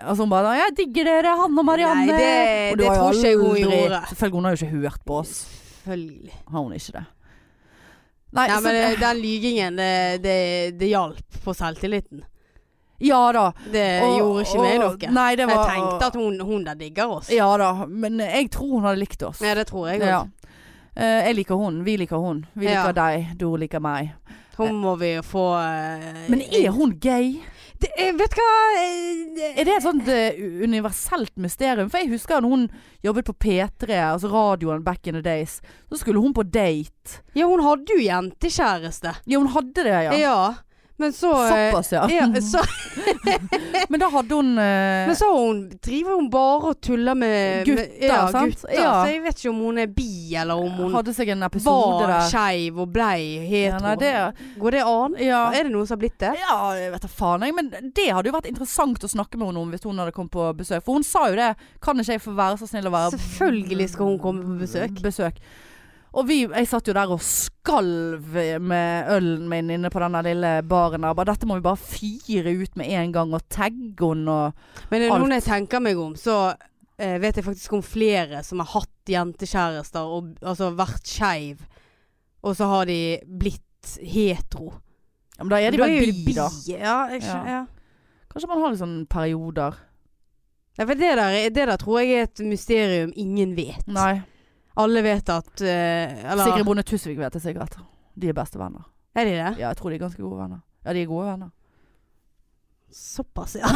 Altså 0.01 0.23
hun 0.23 0.29
bare 0.29 0.55
'Jeg 0.55 0.75
digger 0.77 1.03
dere, 1.03 1.35
han 1.35 1.57
og 1.59 1.65
Marianne'. 1.65 2.05
Nei, 2.05 2.17
det, 2.17 2.71
Og 2.71 2.77
det 2.77 2.87
tror 2.87 3.13
ikke 3.13 3.37
hun 3.37 3.55
gjorde. 3.57 4.01
Selvfølgelig, 4.09 4.33
hun 4.35 4.43
har 4.45 4.51
jo 4.51 4.65
ikke 4.65 4.75
hørt 4.77 4.99
på 5.05 5.13
oss. 5.19 5.47
Selvfølgelig. 5.83 6.31
Har 6.51 6.59
hun 6.59 6.73
ikke 6.73 6.91
det? 6.93 7.05
Nei, 8.31 8.47
Nei, 8.47 8.55
så, 8.57 8.61
men 8.63 8.75
det, 8.75 8.99
den 8.99 9.17
lygingen, 9.17 9.75
det, 9.77 10.23
det, 10.23 10.79
det 10.79 10.87
hjalp 10.87 11.39
på 11.43 11.53
selvtilliten. 11.53 12.21
Ja 13.01 13.31
da. 13.31 13.51
Det 13.71 14.01
Og- 14.03 14.17
gjorde 14.19 14.41
ikke 14.45 14.61
meg 14.61 14.79
og- 14.83 14.99
noe. 15.01 15.11
Nei, 15.13 15.35
det 15.35 15.47
var 15.47 15.65
Jeg 15.65 15.75
tenkte 15.75 16.05
at 16.05 16.15
hun, 16.15 16.39
hun 16.39 16.63
der 16.65 16.73
digger 16.75 17.07
oss. 17.07 17.29
Ja 17.31 17.57
da, 17.57 17.85
men 17.87 18.19
jeg 18.19 18.51
tror 18.51 18.69
hun 18.75 18.83
hadde 18.83 18.99
likt 18.99 19.23
oss. 19.23 19.41
Ja, 19.41 19.55
det 19.55 19.67
tror 19.67 19.87
jeg 19.89 20.01
òg. 20.01 20.07
Ja. 20.07 20.23
Eh, 20.95 21.25
jeg 21.27 21.35
liker 21.35 21.55
hun, 21.55 21.83
vi 21.85 21.97
liker 21.97 22.17
hun. 22.17 22.45
Vi 22.55 22.65
Ja. 22.65 22.83
liker 22.83 22.93
deg, 22.93 23.37
du 23.37 23.55
liker 23.55 23.79
meg. 23.79 24.11
Hun 24.57 24.75
må 24.75 24.97
vi 24.99 25.15
få 25.23 25.55
uh, 25.55 26.29
Men 26.29 26.41
er 26.41 26.69
hun 26.71 26.91
gay? 26.99 27.39
Det, 27.83 27.89
jeg 27.95 28.15
Vet 28.19 28.35
hva 28.37 28.47
eh, 28.79 29.51
Er 29.53 29.67
det 29.67 29.75
et 29.77 29.85
sånt 29.85 30.07
uh, 30.11 30.39
universelt 30.63 31.35
mysterium? 31.39 31.91
For 31.91 32.03
jeg 32.03 32.11
husker 32.13 32.41
da 32.41 32.51
hun 32.51 32.67
jobbet 33.05 33.29
på 33.29 33.35
P3, 33.45 33.99
altså 34.11 34.31
radioen 34.33 34.83
back 34.85 35.07
in 35.07 35.17
the 35.17 35.23
days. 35.25 35.59
Så 35.89 36.01
skulle 36.01 36.21
hun 36.21 36.35
på 36.35 36.43
date. 36.43 37.21
Ja, 37.37 37.47
hun 37.47 37.63
hadde 37.63 37.95
jo 37.95 38.03
jentekjæreste. 38.03 39.15
Ja, 39.25 39.39
hun 39.39 39.51
hadde 39.55 39.85
det, 39.85 39.99
ja. 40.09 40.17
Ja. 40.19 40.39
Men 40.99 41.13
så 41.15 41.29
eh, 41.47 41.69
Såpass, 41.71 41.91
ja. 41.95 42.03
ja 42.11 42.25
så, 42.43 42.59
Men 43.89 44.01
da 44.01 44.09
hadde 44.11 44.35
hun 44.35 44.49
eh, 44.59 45.07
men 45.07 45.15
så 45.15 45.29
hun, 45.31 45.61
driver 45.83 46.17
hun 46.19 46.27
bare 46.33 46.71
og 46.73 46.81
tuller 46.83 47.15
med 47.15 47.65
Gutter, 47.65 47.85
med, 47.87 48.03
ja, 48.09 48.17
sant? 48.33 48.55
Gutter. 48.57 48.73
Ja. 48.75 48.89
Så 48.99 49.13
jeg 49.13 49.21
vet 49.23 49.39
ikke 49.39 49.53
om 49.53 49.61
hun 49.63 49.79
er 49.85 49.87
bi, 49.95 50.09
eller 50.35 50.59
om 50.59 50.75
hun 50.81 50.97
hadde 50.97 51.13
seg 51.15 51.31
en 51.33 51.45
episode 51.47 52.01
var 52.03 52.11
der. 52.11 52.27
skeiv 52.33 52.81
og 52.83 52.91
blei 52.93 53.21
Ja, 53.39 53.45
hetero. 53.47 53.85
nei, 53.87 53.95
det, 54.03 54.11
Går 54.59 54.77
det 54.77 54.83
an? 54.91 55.15
ja. 55.23 55.41
Er 55.55 55.69
det 55.69 55.73
noen 55.73 55.87
som 55.87 55.95
har 55.95 56.03
blitt 56.03 56.19
det? 56.21 56.33
Ja, 56.41 56.59
jeg 56.77 56.91
vet 56.93 57.07
da 57.07 57.11
faen 57.13 57.47
jeg. 57.47 57.55
Men 57.55 57.71
det 57.71 58.09
hadde 58.11 58.29
jo 58.31 58.35
vært 58.35 58.51
interessant 58.51 59.07
å 59.07 59.11
snakke 59.15 59.39
med 59.39 59.51
henne 59.53 59.63
om 59.63 59.71
hvis 59.73 59.87
hun 59.87 60.03
hadde 60.03 60.13
kommet 60.15 60.35
på 60.35 60.49
besøk. 60.59 60.83
For 60.85 60.99
hun 60.99 61.07
sa 61.07 61.25
jo 61.31 61.39
det. 61.39 61.53
Kan 61.83 61.99
ikke 62.03 62.17
jeg 62.19 62.25
få 62.27 62.35
være 62.37 62.59
så 62.59 62.67
snill 62.69 62.91
å 62.91 62.93
være 62.93 63.15
Selvfølgelig 63.15 63.89
skal 63.95 64.11
hun 64.11 64.19
komme 64.21 64.45
på 64.45 64.59
besøk. 64.65 64.99
besøk. 65.03 65.39
Og 66.17 66.25
vi, 66.25 66.39
jeg 66.47 66.67
satt 66.69 66.87
jo 66.89 66.93
der 66.97 67.11
og 67.13 67.21
skalv 67.21 68.33
med 68.65 69.11
ølen 69.13 69.45
min 69.51 69.69
inne 69.75 69.91
på 69.93 70.01
den 70.01 70.17
lille 70.25 70.53
baren 70.65 71.05
der. 71.05 71.27
Dette 71.29 71.45
må 71.49 71.59
vi 71.59 71.65
bare 71.67 71.77
fyre 71.77 72.53
ut 72.57 72.79
med 72.79 72.89
en 72.97 73.13
gang 73.13 73.33
og 73.37 73.45
tagge 73.51 74.09
henne 74.09 74.37
og 74.47 74.89
Men 74.89 75.03
det 75.03 75.09
er 75.11 75.21
noen 75.21 75.37
jeg 75.37 75.45
tenker 75.45 75.83
meg 75.85 76.01
om, 76.01 76.15
så 76.17 76.39
eh, 76.97 77.19
vet 77.21 77.37
jeg 77.37 77.45
faktisk 77.45 77.77
om 77.77 77.83
flere 77.85 78.41
som 78.45 78.63
har 78.63 78.71
hatt 78.73 79.13
jentekjærester 79.13 80.13
og 80.17 80.33
altså 80.41 80.71
vært 80.77 81.05
skeiv, 81.09 81.61
og 82.41 82.57
så 82.57 82.69
har 82.73 82.89
de 82.89 82.99
blitt 83.25 83.93
hetero. 84.01 84.73
ja, 85.37 85.43
Men 85.43 85.53
da 85.53 85.61
er 85.61 85.75
de 85.75 85.83
bare 85.83 86.01
vel 86.01 86.15
bi, 86.25 86.33
da. 86.37 86.49
Ja, 86.71 86.97
jeg 87.13 87.21
skjønner. 87.27 87.53
Ja. 87.53 87.61
Kanskje 88.29 88.49
man 88.49 88.63
har 88.63 88.73
litt 88.73 88.81
sånne 88.81 89.05
perioder. 89.09 89.77
Ja, 90.79 90.85
for 90.85 90.95
det 90.95 91.15
der, 91.19 91.37
det 91.53 91.69
der 91.69 91.77
tror 91.77 92.01
jeg 92.01 92.17
er 92.17 92.27
et 92.29 92.41
mysterium 92.45 93.13
ingen 93.19 93.55
vet. 93.57 93.85
Nei. 93.91 94.21
Alle 94.77 95.01
vet 95.03 95.29
at 95.29 95.61
eh, 95.61 96.25
Eller 96.31 96.43
Sigrid 96.45 96.65
Bonde 96.65 96.83
Tusvik 96.83 97.17
vet 97.19 97.33
det 97.33 97.41
sikkert. 97.41 97.77
De 98.15 98.29
er 98.29 98.33
bestevenner. 98.37 98.85
Er 99.15 99.25
de 99.25 99.31
det? 99.31 99.37
Ja, 99.59 99.69
jeg 99.69 99.77
tror 99.77 99.89
de 99.89 99.95
er 99.95 100.03
ganske 100.05 100.21
gode 100.21 100.37
venner. 100.41 100.59
Ja, 100.85 100.93
de 100.93 101.01
er 101.01 101.05
gode 101.09 101.25
venner. 101.31 101.49
Såpass, 102.91 103.55
ja. 103.59 103.69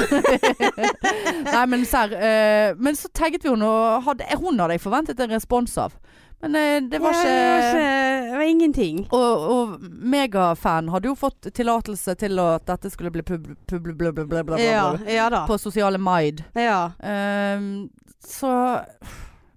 Nei, 1.54 1.66
men 1.70 1.84
serr. 1.86 2.14
eh, 2.18 2.74
men 2.82 2.96
så 2.98 3.10
tagget 3.14 3.44
vi 3.46 3.52
henne, 3.52 3.68
og 3.68 4.04
hadde, 4.08 4.26
hun 4.42 4.58
hadde 4.62 4.74
jeg 4.78 4.82
forventet 4.82 5.20
en 5.22 5.34
respons 5.36 5.76
av. 5.78 5.94
Men 6.42 6.56
eh, 6.58 6.80
det 6.90 7.00
var 7.00 7.14
Ja, 7.14 7.20
ikke, 7.20 7.34
det 7.34 7.44
var 7.44 7.68
ikke 7.68 8.32
Det 8.32 8.38
var 8.40 8.48
ingenting. 8.50 9.04
Og, 9.14 9.46
og 9.54 9.76
megafan 10.16 10.90
hadde 10.92 11.12
jo 11.12 11.16
fått 11.20 11.52
tillatelse 11.56 12.16
til 12.20 12.42
at 12.42 12.66
dette 12.68 12.90
skulle 12.92 13.12
bli 13.14 13.22
pub, 13.28 13.46
pub, 13.70 13.92
bla, 13.94 14.10
bla, 14.12 14.26
bla, 14.26 14.26
bla, 14.26 14.44
bla, 14.56 14.60
Ja, 14.64 14.88
ja 15.08 15.30
da. 15.30 15.44
på 15.48 15.60
sosiale 15.62 16.02
Maid. 16.02 16.42
Ja. 16.58 16.92
Ehm, 17.00 17.90
så 18.26 18.50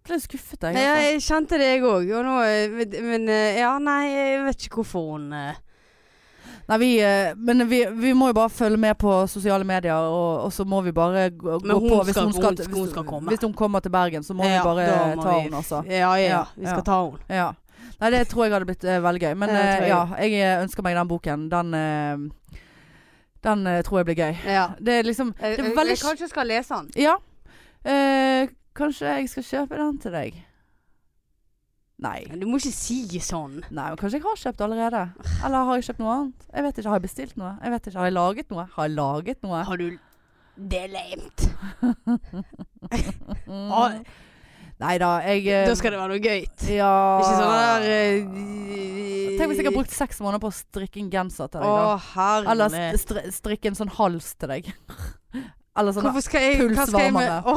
ble 0.07 0.18
skuffet, 0.22 0.62
jeg. 0.68 0.74
Ja, 0.80 0.94
jeg 1.04 1.20
kjente 1.24 1.59
det 1.61 1.68
jeg 1.74 1.82
òg. 1.86 2.09
Og 2.18 2.24
nå 2.26 2.34
eh, 2.46 3.00
Men 3.04 3.28
eh, 3.28 3.59
ja, 3.61 3.74
nei, 3.82 4.02
jeg 4.11 4.44
vet 4.46 4.66
ikke 4.68 4.80
hvorfor 4.82 5.12
hun 5.14 5.32
eh, 5.36 5.62
Nei, 6.66 6.78
vi, 6.82 6.88
men 7.46 7.62
vi, 7.70 7.84
vi 7.94 8.11
må 8.18 8.32
jo 8.32 8.34
bare 8.34 8.50
følge 8.50 8.78
med 8.82 8.96
på 8.98 9.12
sosiale 9.30 9.62
medier, 9.62 9.94
og, 9.94 10.46
og 10.48 10.50
så 10.54 10.64
må 10.66 10.80
vi 10.82 10.90
bare 10.90 11.28
gå, 11.30 11.61
Men 11.62 11.76
hun 11.78 11.84
på 11.92 12.00
hvis 12.09 12.16
skal- 12.16 12.24
hun, 12.26 12.32
skal, 12.34 12.57
hun- 12.59 12.80
hun 12.80 12.88
skal 12.90 13.04
komme. 13.07 13.30
Hvis 13.30 13.44
hun 13.46 13.52
kommer 13.54 13.78
til 13.84 13.92
Bergen, 13.94 14.24
så 14.26 14.34
må 14.34 14.42
Ja, 14.48 14.57
vi 14.57 14.64
bare 14.66 15.14
må 15.14 15.22
ta 15.22 15.36
henne, 15.38 15.61
altså. 15.61 15.84
Ja, 15.86 16.11
ja, 16.18 16.40
Vi 16.57 16.66
skal 16.66 16.82
ja. 16.82 16.86
ta 16.88 16.98
henne. 17.04 17.22
Ja. 17.30 17.46
Nei, 18.00 18.11
det 18.11 18.24
tror 18.28 18.44
jeg 18.48 18.52
hadde 18.57 18.66
blitt 18.66 18.82
uh, 18.84 18.96
veldig 19.04 19.22
gøy. 19.22 19.34
Men 19.38 19.54
uh, 19.54 19.61
jeg. 19.62 19.86
ja, 19.92 20.00
jeg 20.26 20.59
ønsker 20.64 20.82
meg 20.88 20.98
den 20.98 21.09
boken. 21.14 21.46
Den, 21.54 21.70
uh, 21.78 22.59
den 23.46 23.64
tror 23.86 24.02
jeg 24.02 24.11
blir 24.11 24.18
gøy. 24.24 24.34
Ja. 24.50 24.66
Det 24.82 24.98
er 24.98 25.07
liksom 25.07 25.32
Det 25.38 25.46
er 25.46 25.54
jeg, 25.54 25.70
jeg, 25.70 25.88
jeg 25.94 26.02
kanskje 26.02 26.28
skal 26.34 26.50
lese 26.50 26.74
den. 26.82 26.90
Ja. 27.07 27.14
Kanskje 28.76 29.08
jeg 29.08 29.30
skal 29.32 29.46
kjøpe 29.50 29.80
den 29.80 29.98
til 30.02 30.12
deg? 30.14 30.36
Nei. 32.04 32.18
Du 32.28 32.44
må 32.44 32.58
ikke 32.60 32.74
si 32.76 32.98
sånn. 33.24 33.62
Nei, 33.70 33.88
men 33.88 33.96
kanskje 34.00 34.18
jeg 34.18 34.26
har 34.26 34.40
kjøpt 34.42 34.64
allerede. 34.66 35.02
Eller 35.46 35.64
har 35.64 35.78
jeg 35.78 35.86
kjøpt 35.88 36.02
noe 36.04 36.12
annet? 36.12 36.46
Jeg 36.50 36.66
vet 36.66 36.80
ikke. 36.80 36.90
Har 36.92 37.00
jeg 37.00 37.06
bestilt 37.06 37.38
noe? 37.40 37.54
Jeg 37.62 37.72
vet 37.72 37.88
ikke. 37.88 37.96
Har 37.96 38.10
jeg 38.10 38.16
laget 38.16 38.52
noe? 38.52 38.66
Har 38.74 38.88
jeg 38.90 38.96
laget 38.98 39.46
noe? 39.46 39.62
Har 39.70 39.80
du 39.80 39.86
Det 40.56 40.84
er 40.84 40.92
lame. 40.92 41.30
Ah. 43.46 43.96
Nei 44.76 44.96
da, 45.00 45.08
jeg 45.24 45.46
eh, 45.48 45.64
Da 45.66 45.74
skal 45.78 45.94
det 45.94 45.98
være 45.98 46.12
noe 46.12 46.20
gøy. 46.20 46.42
Ja 46.76 46.90
Ikke 47.16 47.32
sånn 47.32 47.52
der 47.56 47.86
uh, 47.88 48.40
Tenk 49.38 49.50
hvis 49.50 49.60
jeg 49.60 49.68
har 49.68 49.74
brukt 49.74 49.94
seks 49.96 50.20
måneder 50.20 50.42
på 50.42 50.50
å 50.52 50.54
strikke 50.54 51.00
en 51.00 51.08
genser 51.12 51.48
til 51.52 51.64
deg. 51.64 51.70
Å, 51.70 51.76
da. 51.80 51.96
herre 52.12 52.52
Eller 52.52 52.96
st 53.00 53.24
strikke 53.38 53.72
en 53.72 53.78
sånn 53.78 53.92
hals 53.96 54.34
til 54.36 54.52
deg. 54.52 54.68
Eller 55.76 55.92
sånn 55.96 56.04
Hvorfor 56.08 56.24
skal 56.24 56.40
jeg 56.46 56.52
hva 56.72 56.84
skal 56.88 57.00
jeg 57.00 57.12
med-. 57.12 57.46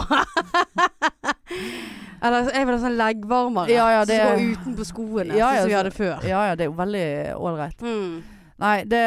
Eller 2.19 2.49
jeg 2.51 2.65
vil 2.67 2.73
ha 2.75 2.79
sånn 2.81 2.97
leggvarmere 2.99 3.71
Ja, 3.71 3.85
ja, 3.95 4.01
det- 4.05 4.17
som 4.19 4.27
går 4.35 4.41
utenpå 4.57 4.83
skoene, 4.89 5.31
Ja, 5.37 5.39
ja, 5.39 5.45
sånn 5.47 5.61
som 5.61 5.69
vi 5.69 5.73
hadde 5.77 5.91
før. 5.95 6.17
Ja 6.27 6.41
ja, 6.49 6.55
det 6.59 6.63
er 6.65 6.69
jo 6.69 6.75
veldig 6.75 7.05
ålreit. 7.39 7.79
Mm. 7.81 8.23
Nei, 8.59 8.83
det 8.91 9.03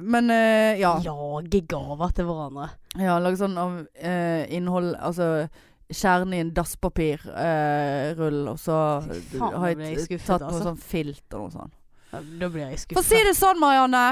Men 0.00 0.30
uh, 0.32 0.72
ja. 0.80 0.94
Lage 1.04 1.60
gaver 1.68 2.08
til 2.16 2.24
hverandre. 2.24 2.70
Ja, 2.96 3.18
lage 3.20 3.36
sånn 3.36 3.52
av 3.60 3.70
uh, 3.84 4.42
innhold 4.48 4.94
Altså 4.96 5.44
kjerne 5.94 6.34
i 6.38 6.40
en 6.40 6.54
dasspapirrull, 6.56 8.38
uh, 8.48 8.52
og 8.54 8.58
så 8.58 8.76
Fy 9.04 9.36
faen, 9.36 9.58
har 9.60 9.68
jeg 9.74 9.78
jeg 9.84 9.98
skuffet, 10.06 10.26
tatt 10.30 10.40
på 10.40 10.48
altså. 10.48 10.64
sånn 10.70 10.80
filt 10.80 11.28
og 11.36 11.40
noe 11.44 11.52
sånt. 11.52 11.74
Da 12.40 12.48
blir 12.48 12.64
jeg 12.70 12.78
skuffet. 12.80 12.96
For 12.96 13.04
å 13.04 13.08
si 13.10 13.20
det 13.28 13.36
sånn, 13.36 13.60
Marianne. 13.60 14.04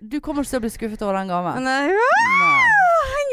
Du 0.00 0.20
kommer 0.20 0.42
ikke 0.44 0.52
til 0.52 0.60
å 0.60 0.64
bli 0.66 0.72
skuffet 0.76 1.00
over 1.06 1.16
den 1.18 1.28
gaven. 1.32 1.56
Nei. 1.64 1.88
eh, 1.88 1.96
Nei. 2.44 2.69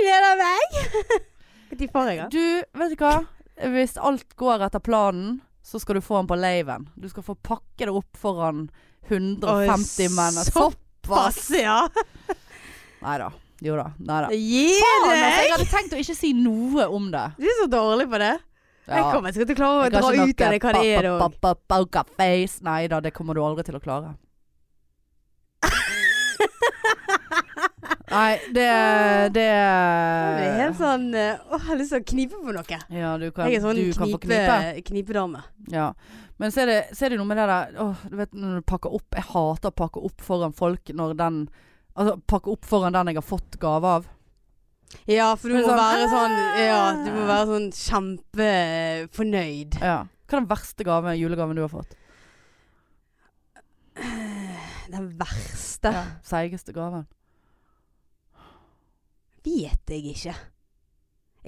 Jeg 0.08 0.22
gleder 0.24 0.40
meg! 0.42 1.26
Når 1.68 1.92
får 1.94 2.10
jeg 2.12 2.20
den? 2.22 2.30
Du, 2.34 2.80
vet 2.82 2.94
du 2.94 3.04
hva? 3.04 3.16
Hvis 3.74 3.96
alt 4.00 4.36
går 4.40 4.64
etter 4.68 4.84
planen, 4.86 5.40
så 5.66 5.82
skal 5.84 5.98
du 5.98 6.02
få 6.06 6.22
den 6.22 6.30
på 6.30 6.38
laven. 6.40 6.86
Du 6.96 7.08
skal 7.12 7.26
få 7.26 7.36
pakke 7.36 7.88
det 7.88 7.94
opp 7.94 8.18
foran 8.20 8.68
150 9.10 10.14
menn. 10.16 10.40
Såpass! 10.48 11.50
Ja. 11.58 11.88
Nei 13.02 13.18
da. 13.22 13.30
Jo 13.64 13.76
da. 13.80 13.88
Nei 13.98 14.18
da. 14.26 14.30
Gi 14.36 14.66
Faen, 14.82 15.06
altså, 15.08 15.42
jeg 15.44 15.52
hadde 15.54 15.68
tenkt 15.72 15.94
å 15.96 16.02
ikke 16.02 16.16
si 16.18 16.32
noe 16.36 16.88
om 16.94 17.08
det. 17.14 17.24
Du 17.40 17.46
er 17.48 17.58
så 17.62 17.68
dårlig 17.72 18.08
på 18.12 18.20
det. 18.22 18.34
Jeg 18.88 19.02
Ja. 19.04 19.08
kommer 19.12 19.34
ikke 19.34 19.46
til 19.48 19.56
å 19.56 19.60
klare 19.60 19.88
å 19.88 19.92
dra 19.92 20.00
ut 20.00 20.08
av 20.08 20.52
det 20.54 20.60
hva 20.64 20.74
det 20.78 20.86
er. 22.32 22.48
Nei 22.64 22.82
da, 22.88 23.00
det 23.04 23.12
kommer 23.16 23.36
du 23.36 23.42
aldri 23.44 23.66
til 23.68 23.76
å 23.76 23.82
klare. 23.84 24.14
Nei, 28.08 28.38
det 28.56 28.66
Det, 29.36 29.44
er 29.44 30.54
helt 30.62 30.78
sånn 30.80 31.10
eh, 31.12 31.42
Å, 31.44 31.58
jeg 31.58 31.66
har 31.68 31.80
lyst 31.82 31.92
til 31.92 32.00
å 32.00 32.06
knipe 32.08 32.38
på 32.40 32.54
noe. 32.56 32.78
Ja, 32.94 33.10
du 33.20 33.26
kan, 33.36 33.50
Jeg 33.52 33.60
er 33.60 33.66
sånn 33.66 33.76
du 33.76 33.90
kan 33.92 34.14
få 34.14 34.20
knipe, 34.24 34.38
knipe. 34.48 34.84
knipedame. 34.88 35.42
Ja. 35.74 35.90
Men 36.40 36.54
så 36.54 36.62
er, 36.64 36.72
det, 36.72 36.78
så 36.96 37.08
er 37.08 37.14
det 37.14 37.18
noe 37.20 37.28
med 37.28 37.40
det 37.42 37.48
der 37.50 37.80
åh, 37.84 38.04
Du 38.08 38.16
vet 38.20 38.36
når 38.38 38.62
du 38.62 38.68
pakker 38.70 38.94
opp 38.96 39.18
Jeg 39.18 39.28
hater 39.34 39.74
å 39.74 39.78
pakke 39.84 40.04
opp 40.08 40.24
foran 40.24 40.56
folk 40.56 40.94
når 40.96 41.18
den 41.20 41.42
Altså 41.98 42.14
pakke 42.30 42.54
opp 42.54 42.68
foran 42.70 42.94
den 42.94 43.10
jeg 43.12 43.18
har 43.18 43.26
fått 43.26 43.58
gave 43.60 43.92
av. 43.98 44.06
Ja, 45.10 45.32
for 45.36 45.50
du 45.50 45.58
må 45.58 45.64
sånn, 45.66 45.80
være 45.82 46.06
sånn 46.14 46.36
Ja, 46.62 46.82
du 47.02 47.10
må 47.16 47.24
være 47.28 47.48
sånn 47.50 47.66
kjempefornøyd. 47.76 49.80
Ja. 49.82 50.04
Hva 50.28 50.38
er 50.38 50.44
den 50.44 50.50
verste 50.52 50.86
gave, 50.88 51.16
julegaven 51.18 51.58
du 51.58 51.64
har 51.66 51.74
fått? 51.74 51.98
Den 54.94 55.10
verste 55.20 55.92
Ja. 55.92 56.04
Seigeste 56.24 56.72
gaven. 56.76 57.08
Vet 59.48 59.96
jeg 59.96 60.14
ikke. 60.14 60.36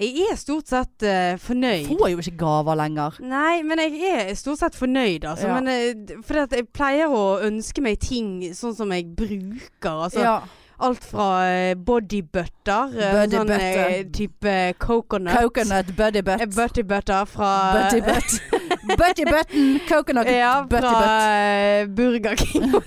Jeg 0.00 0.30
er 0.32 0.36
stort 0.40 0.70
sett 0.72 1.04
uh, 1.04 1.34
fornøyd. 1.36 1.84
Får 1.90 2.08
jo 2.08 2.22
ikke 2.22 2.38
gaver 2.40 2.78
lenger. 2.80 3.18
Nei, 3.20 3.60
men 3.68 3.82
jeg 3.82 4.00
er 4.08 4.30
stort 4.38 4.62
sett 4.62 4.78
fornøyd, 4.78 5.26
altså. 5.28 5.50
Ja. 5.50 5.58
Men 5.60 5.68
uh, 5.68 6.22
fordi 6.24 6.44
at 6.46 6.56
jeg 6.56 6.68
pleier 6.72 7.12
å 7.12 7.24
ønske 7.44 7.84
meg 7.84 8.00
ting 8.00 8.38
sånn 8.56 8.72
som 8.78 8.94
jeg 8.96 9.10
bruker. 9.18 9.92
Altså 9.92 10.24
ja. 10.24 10.38
Alt 10.80 11.04
fra 11.04 11.26
eh, 11.46 11.74
bodybutter, 11.74 12.94
eh, 12.98 13.12
Body 13.14 13.36
sånn 13.36 13.46
butter. 13.50 13.80
eh, 13.90 14.04
type 14.16 14.54
coconut. 14.78 15.34
Coconut 15.36 15.92
bodybutt 15.96 16.24
butt. 16.24 16.40
Eh, 16.40 16.46
Butty 16.56 16.82
butter 16.82 17.24
fra 17.30 17.50
Buttybutt. 17.76 18.40
Butty 19.00 19.24
button 19.28 19.80
coconut 19.88 20.26
Ja, 20.32 20.62
butty 20.64 20.80
fra 20.80 21.00
butt. 21.00 21.10
eh, 21.30 21.86
Burger 21.86 22.36
King, 22.36 22.70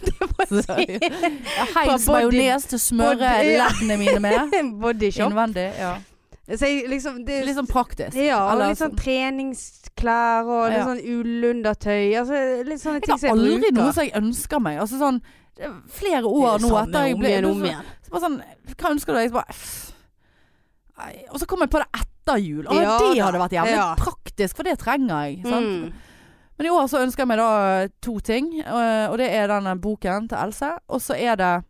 Fra 1.74 1.98
body- 1.98 2.12
majones 2.12 2.66
til 2.70 2.78
å 2.80 2.82
smøre 2.82 3.30
leddene 3.48 3.98
mine 4.02 4.20
med. 4.24 4.58
Bodyshop. 4.82 5.30
Innvendig. 5.32 5.70
Ja. 5.80 5.94
Så 6.46 6.60
jeg 6.68 6.90
liksom 6.92 7.22
det, 7.26 7.46
Litt 7.46 7.56
sånn 7.56 7.68
praktisk. 7.70 8.16
Ja, 8.20 8.42
og 8.52 8.60
litt 8.60 8.76
sånn 8.78 8.92
sånn- 8.92 9.00
treningsklær 9.00 10.44
og 10.52 10.70
litt 10.70 10.78
Ja. 10.78 10.86
sånn 10.90 11.00
ullundertøy. 11.14 12.18
Altså 12.20 12.66
litt 12.68 12.82
sånne 12.82 13.00
Jeg 13.00 13.04
ting 13.04 13.14
har 13.14 13.20
som 13.20 13.30
jeg 13.30 13.38
aldri 13.38 13.72
noe 13.72 13.94
som 13.94 14.04
jeg 14.04 14.14
ønsker 14.14 14.60
meg. 14.62 14.80
Altså 14.80 15.00
sånn 15.00 15.22
er 15.60 15.72
Flere 15.88 16.24
år 16.28 16.60
nå 16.60 16.68
Samme 16.68 16.88
etter 16.90 17.08
jeg 17.08 17.18
ble 17.20 17.30
igjen, 17.30 17.46
om 17.46 17.64
igjen. 17.64 17.86
Så 18.04 18.10
bare 18.12 18.22
sånn 18.22 18.44
Hva 18.76 18.90
ønsker 18.92 19.06
du? 19.06 19.14
deg? 19.14 19.30
så 19.30 19.34
bare. 19.34 19.56
Nei. 20.98 21.26
Og 21.32 21.40
så 21.40 21.48
kom 21.48 21.60
jeg 21.64 21.70
på 21.74 21.80
det 21.82 21.88
etter 22.02 22.38
jul. 22.44 22.66
Å, 22.66 22.74
Ja 22.76 22.98
det 23.00 23.24
hadde 23.24 23.40
vært 23.40 23.58
jævlig 23.58 23.76
Ja. 23.78 23.96
praktisk, 23.96 24.56
for 24.56 24.64
det 24.64 24.78
trenger 24.80 25.24
jeg. 25.28 25.44
Sant? 25.46 25.66
Mm. 25.66 25.94
Men 26.58 26.68
i 26.68 26.70
år 26.70 26.88
så 26.88 27.00
ønsker 27.02 27.18
jeg 27.24 27.28
meg 27.28 27.38
da 27.38 27.88
to 28.02 28.20
ting. 28.20 28.64
Og 28.68 29.18
det 29.18 29.32
er 29.32 29.48
denne 29.48 29.80
boken 29.80 30.28
til 30.30 30.38
Else. 30.38 30.78
Og 30.90 31.00
så 31.02 31.16
er 31.18 31.36
det 31.36 31.64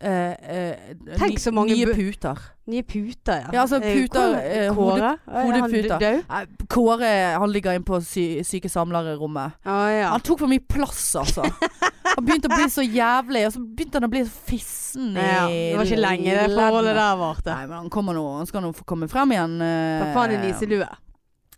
eh, 0.00 0.34
eh, 0.56 0.94
Tenk 1.18 1.38
så 1.42 1.52
mange 1.52 1.74
nye 1.76 1.92
puter. 1.94 2.38
Nye 2.70 2.82
puter, 2.86 3.40
ja. 3.44 3.48
Ja, 3.52 3.62
altså, 3.64 3.80
Eh, 3.82 3.96
puter, 3.96 4.34
eh, 4.40 4.70
Kåre? 4.74 5.10
Er 5.28 5.44
hodeputer. 5.46 5.98
død? 5.98 6.24
Eh, 6.30 6.66
Kåre 6.68 7.10
han 7.38 7.52
ligger 7.52 7.72
inne 7.76 7.84
på 7.84 8.00
sy 8.04 8.42
syke 8.46 8.68
samlererommet. 8.70 9.58
Ah, 9.64 9.88
ja. 9.90 10.08
Han 10.14 10.20
tok 10.20 10.38
for 10.44 10.48
mye 10.48 10.62
plass, 10.68 11.14
altså. 11.16 11.44
Han 12.10 12.24
begynte 12.26 12.48
å 12.50 12.56
bli 12.56 12.66
så 12.72 12.82
jævlig, 12.82 13.44
og 13.46 13.52
så 13.54 13.60
begynte 13.62 14.00
han 14.00 14.08
å 14.08 14.12
bli 14.12 14.24
så 14.24 14.32
fissen 14.50 15.12
i 15.16 15.20
ja. 15.26 15.44
Det 15.46 15.76
var 15.78 15.84
ikke 15.90 16.00
lenge 16.00 16.34
det 16.40 16.48
forholdet 16.56 16.96
der 16.98 17.20
varte. 17.20 17.52
Nei, 17.54 17.66
men 17.70 17.76
han 17.84 17.90
kommer 17.90 18.16
nå 18.16 18.24
Han 18.38 18.46
skal 18.50 18.64
nå 18.64 18.72
få 18.74 18.84
komme 18.84 19.08
frem 19.08 19.30
igjen. 19.36 19.60
eh, 19.62 20.10
faen 20.16 20.40
niselue? 20.42 20.88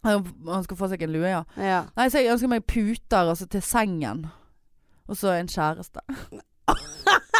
Han 0.04 0.24
han 0.48 0.64
skal 0.66 0.76
få 0.76 0.88
seg 0.90 1.02
en 1.06 1.12
lue, 1.14 1.28
ja. 1.30 1.44
Ja. 1.56 1.84
Nei, 1.96 2.08
så 2.10 2.18
jeg 2.20 2.32
ønsker 2.34 2.48
meg 2.50 2.66
puter 2.66 3.28
altså, 3.32 3.46
til 3.46 3.62
sengen. 3.62 4.26
Og 5.08 5.16
så 5.16 5.32
en 5.36 5.46
kjæreste. 5.50 6.00
ja, 6.72 6.74
det 6.74 6.76
var 6.76 7.20
litt 7.20 7.31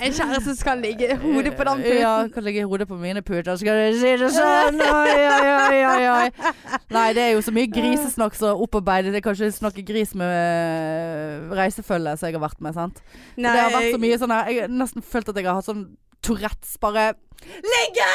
En 0.00 0.12
kjæreste 0.12 0.56
skal 0.58 0.78
ligge 0.82 1.16
hodet 1.22 1.54
på 1.56 1.64
den 1.68 1.82
puten. 1.82 1.98
Ja, 2.00 2.14
kan 2.34 2.44
ligge 2.46 2.64
hodet 2.66 2.88
på 2.88 2.96
mine 3.00 3.22
puter, 3.22 3.56
skal 3.56 3.92
du 3.92 3.98
si 4.00 4.12
det 4.20 4.30
sånn. 4.34 4.80
Oi, 4.80 5.16
oi, 5.32 5.80
oi, 5.90 6.06
oi. 6.12 6.28
Nei, 6.94 7.06
det 7.16 7.22
er 7.26 7.32
jo 7.34 7.42
så 7.46 7.54
mye 7.56 7.70
grisesnakk 7.72 8.34
som 8.38 8.62
opparbeidet. 8.66 9.14
Jeg 9.16 9.22
kan 9.26 9.36
ikke 9.36 9.52
snakke 9.58 9.86
gris 9.86 10.14
med 10.18 10.30
eh, 10.30 11.54
reisefølge 11.56 12.16
som 12.16 12.26
jeg 12.30 12.38
har 12.38 12.44
vært 12.46 12.60
med, 12.64 12.72
sant. 12.76 12.96
Nei, 13.36 13.52
det 13.52 13.62
har 13.62 13.74
vært 13.76 13.94
så 13.94 14.02
mye 14.02 14.18
sånn 14.20 14.34
her 14.34 14.50
Jeg 14.50 14.60
har 14.64 14.72
nesten 14.72 15.02
følt 15.04 15.28
at 15.30 15.38
jeg 15.38 15.46
har 15.48 15.58
hatt 15.60 15.68
sånn 15.68 15.86
Tourettes 16.24 16.78
bare 16.82 17.12
Ligge! 17.46 18.10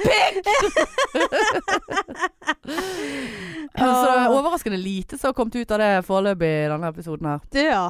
Pikk! 0.00 0.46
så 3.76 4.12
overraskende 4.32 4.76
lite 4.80 5.18
som 5.18 5.28
har 5.28 5.32
kommet 5.38 5.56
ut 5.56 5.70
av 5.70 5.78
det 5.82 5.90
foreløpig 6.06 6.50
i 6.50 6.68
denne 6.72 6.88
episoden 6.92 7.26
her. 7.30 7.40
Det, 7.52 7.66
ja. 7.70 7.86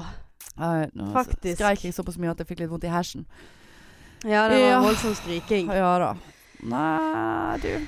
Nei, 0.56 0.86
nå 0.96 1.10
Faktisk. 1.12 1.58
skreik 1.60 1.84
jeg 1.84 1.94
såpass 1.96 2.16
mye 2.20 2.32
at 2.32 2.40
jeg 2.40 2.48
fikk 2.48 2.62
litt 2.64 2.72
vondt 2.72 2.86
i 2.88 2.92
hersen. 2.92 3.26
Ja, 4.24 4.46
det 4.48 4.56
var 4.62 4.70
Ja. 4.70 4.80
voldsom 4.80 5.14
skriking. 5.18 5.68
Ja 5.74 5.98
da. 6.00 6.14
Nei, 6.64 7.58
du 7.62 7.86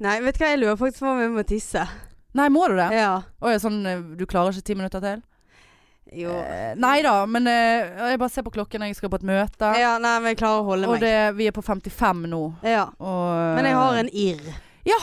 Nei, 0.00 0.20
vet 0.24 0.38
du 0.38 0.44
hva, 0.44 0.50
jeg 0.54 0.60
lurer 0.62 0.76
faktisk 0.80 1.00
på 1.04 1.10
om 1.12 1.18
jeg 1.20 1.30
må 1.32 1.42
tisse. 1.44 1.82
Nei, 2.34 2.48
må 2.48 2.68
du 2.68 2.76
det? 2.76 2.86
Ja. 2.96 3.22
Oi, 3.42 3.56
sånn 3.60 3.80
eh, 3.86 4.00
du 4.16 4.24
klarer 4.28 4.52
ikke 4.54 4.64
ti 4.70 4.74
minutter 4.78 5.00
til? 5.04 5.22
Jo. 6.12 6.32
Eh, 6.42 6.74
nei 6.80 6.96
da, 7.06 7.14
men 7.30 7.46
eh, 7.46 7.90
jeg 8.10 8.18
bare 8.18 8.32
ser 8.34 8.42
på 8.46 8.50
klokken. 8.54 8.82
Jeg 8.88 8.96
skal 8.98 9.10
på 9.12 9.20
et 9.20 9.26
møte. 9.28 9.68
Ja, 9.78 9.92
nei, 10.02 10.16
men 10.20 10.32
jeg 10.32 10.40
klarer 10.40 10.64
å 10.64 10.68
holde 10.72 10.88
og 10.90 10.96
meg. 10.96 11.04
det, 11.06 11.14
vi 11.38 11.46
er 11.46 11.54
på 11.54 11.62
55 11.62 12.24
nå. 12.32 12.42
Ja. 12.66 12.88
Og, 12.98 13.54
Men 13.58 13.68
jeg 13.70 13.78
har 13.78 14.00
en 14.02 14.10
irr. 14.12 14.50
Ja. 14.88 14.98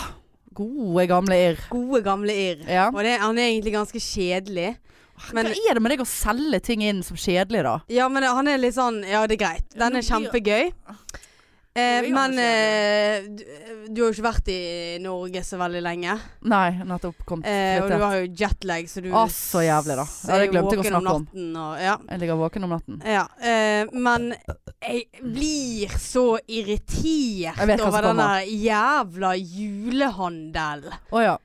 Gode, 0.57 1.05
gamle 1.07 1.35
irr. 1.37 1.59
Gode, 1.69 2.01
gamle 2.03 2.33
irr. 2.33 2.63
Ja. 2.67 2.87
Og 2.89 2.99
det, 3.05 3.15
han 3.21 3.37
er 3.37 3.51
egentlig 3.53 3.75
ganske 3.77 4.01
kjedelig. 4.01 4.75
Men- 5.33 5.47
Hva 5.49 5.69
er 5.69 5.73
det 5.77 5.81
med 5.81 5.91
deg 5.95 6.01
å 6.03 6.05
selge 6.09 6.59
ting 6.61 6.83
inn 6.85 6.99
som 7.05 7.17
kjedelig, 7.17 7.63
da? 7.65 7.77
Ja, 7.89 8.07
men 8.09 8.21
han 8.27 8.47
er 8.47 8.59
litt 8.61 8.75
sånn 8.75 8.99
Ja, 9.07 9.23
det 9.25 9.39
er 9.39 9.45
greit. 9.47 9.65
Den 9.73 9.95
er 9.97 10.05
kjempegøy. 10.05 10.73
Eh, 11.77 12.07
men 12.09 12.33
eh, 12.41 13.25
du, 13.29 13.43
du 13.93 13.99
har 14.01 14.07
jo 14.09 14.15
ikke 14.15 14.25
vært 14.25 14.47
i 14.49 14.59
Norge 15.03 15.43
så 15.45 15.59
veldig 15.61 15.81
lenge. 15.85 16.15
Nei, 16.49 16.69
nettopp 16.89 17.19
kommet 17.29 17.45
Eh, 17.47 17.77
og 17.83 17.91
du 17.91 17.97
har 18.01 18.15
jo 18.17 18.29
jetlag, 18.41 18.87
så 18.89 19.03
du 19.05 19.11
Å, 19.13 19.27
så 19.29 19.61
jævlig, 19.61 19.97
da. 19.99 20.05
Ja, 20.27 20.39
det 20.41 20.47
glemte 20.53 20.73
jeg 20.73 20.81
å 20.81 20.87
snakke 20.89 21.13
om. 21.19 21.27
natten 21.27 21.59
Og, 21.61 21.73
ja. 21.85 21.95
Jeg 22.09 22.23
ligger 22.23 22.39
våken 22.41 22.65
om 22.67 22.73
natten. 22.73 23.01
ja. 23.05 23.25
Eh, 23.37 23.85
men 23.93 24.31
jeg 24.81 25.05
blir 25.21 25.93
så 26.01 26.25
irritert 26.49 27.61
over 27.77 28.09
denne 28.09 28.31
jævla 28.49 29.35
julehandelen. 29.37 30.97
Å 31.13 31.21
ja. 31.23 31.35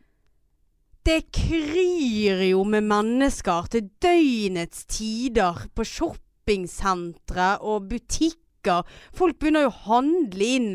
Det 1.03 1.25
kryr 1.35 2.45
jo 2.47 2.61
med 2.65 2.87
mennesker 2.87 3.67
til 3.75 3.89
døgnets 4.01 4.85
tider 4.87 5.65
på 5.75 5.83
shoppingsentre 5.89 7.57
og 7.67 7.89
butikker. 8.63 8.85
Folk 9.15 9.39
begynner 9.39 9.67
jo 9.67 9.71
å 9.71 9.79
handle 9.89 10.45
inn 10.45 10.69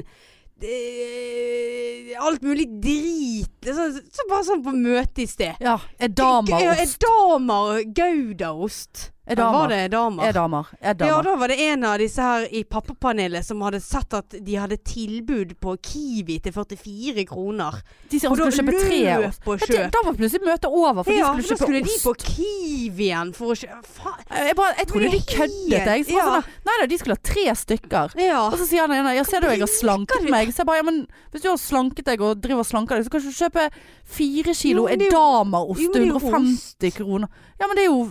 eh, 0.62 2.16
alt 2.20 2.42
mulig 2.42 2.68
drit. 2.82 3.52
Så, 3.66 3.92
så 4.12 4.28
bare 4.30 4.44
sånn 4.48 4.64
på 4.64 4.74
møte 4.76 5.24
i 5.24 5.28
sted. 5.28 5.56
Ja. 5.60 5.80
Edamaost. 6.00 6.52
Edamaost. 6.54 7.04
Edamer 7.04 7.84
Goudaost. 7.94 9.12
Ja, 9.28 9.36
damer. 9.36 9.58
var 9.60 9.68
det 9.68 9.78
edamer? 9.92 10.30
Edamer. 10.30 10.66
Ja, 10.82 10.94
da 11.22 11.36
var 11.36 11.48
det 11.52 11.60
en 11.60 11.84
av 11.84 11.98
disse 12.00 12.22
her 12.24 12.46
i 12.56 12.64
pappapanelet 12.64 13.44
som 13.46 13.60
hadde 13.62 13.82
sett 13.84 14.14
at 14.14 14.30
de 14.30 14.56
hadde 14.56 14.78
tilbud 14.88 15.56
på 15.60 15.74
Kiwi 15.84 16.38
til 16.42 16.54
44 16.56 17.26
kroner. 17.28 17.82
De 18.10 18.20
sier 18.22 18.30
da 18.30 18.36
skulle 18.48 18.56
kjøpe 18.56 18.80
tre 18.88 19.28
ost. 19.28 19.42
Ja, 19.46 19.58
det- 19.68 19.92
Da 19.92 20.00
var 20.06 20.14
plutselig 20.14 20.46
møtet 20.48 20.70
over, 20.72 21.04
for 21.04 21.12
Ja, 21.12 21.34
de 21.34 21.42
da 21.42 21.44
skulle 21.44 21.58
skulle 21.58 21.82
kjøpe 21.82 21.88
de 21.88 21.96
ost. 21.98 22.06
på 22.06 22.14
Kiwien 22.24 23.34
for 23.36 23.48
å 23.52 23.56
kjøpe 23.58 23.86
Faen. 23.98 24.24
Jeg, 24.48 24.56
bare, 24.56 24.74
jeg 24.78 24.88
trodde 24.88 25.12
de 25.12 25.18
er 25.18 25.28
køddet, 25.38 25.86
jeg. 25.88 26.06
Ja. 26.16 26.26
sånn, 26.28 26.44
Nei 26.68 26.78
da, 26.82 26.86
de 26.88 26.98
skulle 26.98 27.16
ha 27.18 27.24
tre 27.24 27.46
stykker. 27.56 28.16
Ja. 28.20 28.48
Og 28.48 28.58
så 28.60 28.66
sier 28.68 28.82
han 28.88 28.92
ene 28.92 29.16
Ja, 29.16 29.24
ser 29.24 29.42
du 29.42 29.48
jeg 29.48 29.60
har 29.60 29.68
slanket 29.68 30.30
meg? 30.30 30.50
Så 30.54 30.58
jeg 30.64 30.66
bare 30.68 30.78
Ja, 30.78 30.84
men 30.84 31.08
hvis 31.34 31.42
du 31.42 31.50
har 31.50 31.58
slanket 31.58 32.06
deg 32.06 32.22
og 32.22 32.40
driver 32.42 32.60
og 32.60 32.66
slanker 32.68 32.96
deg, 32.96 33.06
så 33.06 33.10
kan 33.12 33.22
du 33.22 33.32
kjøpe 33.32 33.70
fire 34.06 34.54
kilo 34.54 34.84
Jo, 34.84 34.88
er 34.88 34.98
jo- 34.98 35.08
Edamaost 35.10 35.80
til 35.80 35.92
det 35.94 36.02
er 36.02 36.08
jo 36.08 36.20
150 36.20 36.92
kroner. 36.96 37.28
Ja, 37.58 37.66
men 37.66 37.74
det 37.78 37.84
er 37.84 37.90
jo 37.90 38.04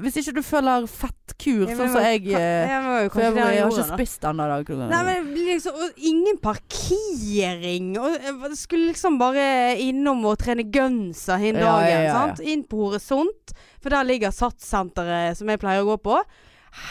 Hvis 0.00 0.14
ikke 0.16 0.32
du 0.38 0.42
følger 0.46 0.86
fettkur, 0.88 1.66
sånn 1.76 1.90
som 1.92 2.00
jeg 2.00 2.22
Jeg, 2.32 2.38
eh, 2.38 2.70
men 2.80 3.02
jo 3.04 3.10
For 3.12 3.20
kanskje 3.20 3.42
jeg 3.52 3.60
har 3.60 3.74
ikke 3.74 3.84
spist 3.90 4.24
ennå. 4.30 4.46
Nei, 4.88 5.02
men 5.08 5.28
liksom, 5.36 5.76
og 5.76 6.00
ingen 6.10 6.38
parkering. 6.40 7.90
Og 8.00 8.16
jeg 8.16 8.56
skulle 8.62 8.88
liksom 8.94 9.18
bare 9.20 9.44
innom 9.84 10.24
og 10.30 10.38
trene 10.40 10.64
gunser 10.72 11.36
hin 11.42 11.58
dagen. 11.60 11.90
ja, 11.90 12.00
ja, 12.08 12.24
ja. 12.32 12.48
Inn 12.54 12.64
på 12.64 12.80
Horisont, 12.86 13.52
for 13.84 13.92
der 13.92 14.08
ligger 14.08 14.32
SATS-senteret 14.32 15.36
som 15.36 15.52
jeg 15.52 15.60
pleier 15.60 15.84
å 15.84 15.90
gå 15.92 15.98
på. 16.08 16.18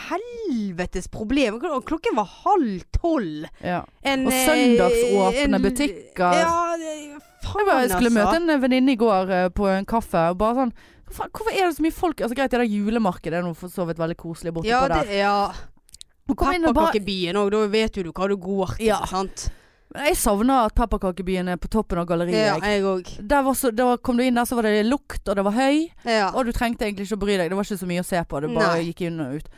Helvetes 0.07 1.09
problem. 1.11 1.57
Klokken 1.59 2.15
var 2.15 2.29
halv 2.45 2.85
tolv. 2.95 3.49
Ja. 3.65 3.81
En, 4.05 4.27
Og 4.29 4.33
eh, 4.33 4.45
søndagsåpne 4.47 5.57
en- 5.57 5.61
butikker. 5.65 6.39
Ja, 6.39 6.53
faen 7.43 7.59
Jeg, 7.59 7.67
bare, 7.67 7.81
jeg 7.81 7.89
skulle 7.91 8.13
altså. 8.13 8.39
møte 8.39 8.53
en 8.53 8.61
venninne 8.63 8.93
i 8.93 8.99
går 9.01 9.33
eh, 9.41 9.49
på 9.49 9.67
en 9.73 9.85
kaffe, 9.85 10.29
og 10.31 10.37
bare 10.39 10.55
sånn 10.61 10.73
Hvorfor, 11.13 11.29
hvorfor 11.29 11.53
er 11.53 11.67
det 11.69 11.75
så 11.77 11.83
mye 11.85 11.93
folk 11.93 12.21
Altså 12.25 12.35
Greit, 12.35 12.51
det 12.51 12.59
der 12.63 12.69
julemarkedet 12.73 13.37
er 13.37 13.45
nå 13.45 13.53
for 13.57 13.69
så 13.69 13.85
vidt 13.85 13.99
veldig 14.01 14.17
koselig 14.17 14.53
borte 14.55 14.67
Ja, 14.71 14.79
på 14.81 14.89
der. 14.95 15.05
det, 15.05 15.19
ja. 15.21 15.35
Pepperkakebyen 16.27 17.37
òg, 17.37 17.51
da 17.53 17.59
vet 17.69 17.97
jo 17.99 18.05
du 18.07 18.13
hva 18.15 18.29
du 18.31 18.37
går 18.39 18.77
til. 18.77 18.87
Ja. 18.87 19.01
Sant? 19.09 19.49
Jeg 19.93 20.15
savner 20.17 20.65
at 20.65 20.73
pepperkakebyen 20.73 21.51
er 21.53 21.59
på 21.61 21.69
toppen 21.69 21.99
av 22.01 22.07
galleriet. 22.09 22.39
Ja, 22.47 22.55
jeg. 22.65 22.81
òg. 22.89 23.11
Der, 23.21 23.43
var 23.45 23.53
så, 23.59 23.69
der 23.75 23.99
kom 24.01 24.17
du 24.17 24.23
inn 24.25 24.39
der, 24.39 24.47
så 24.49 24.57
var 24.57 24.65
det 24.65 24.87
lukt, 24.87 25.21
og 25.29 25.35
det 25.37 25.43
var 25.45 25.53
høy. 25.53 25.83
Ja. 26.07 26.31
Og 26.33 26.47
du 26.47 26.53
trengte 26.55 26.87
egentlig 26.87 27.05
ikke 27.05 27.19
å 27.19 27.23
bry 27.25 27.35
deg. 27.37 27.51
Det 27.51 27.59
var 27.59 27.67
ikke 27.67 27.77
så 27.83 27.89
mye 27.91 28.01
å 28.01 28.07
se 28.07 28.23
på. 28.25 28.41
Det 28.41 28.49
bare 28.55 28.71
Nei. 28.79 28.87
gikk 28.87 29.03
inn 29.05 29.19
og 29.21 29.35
ut. 29.37 29.51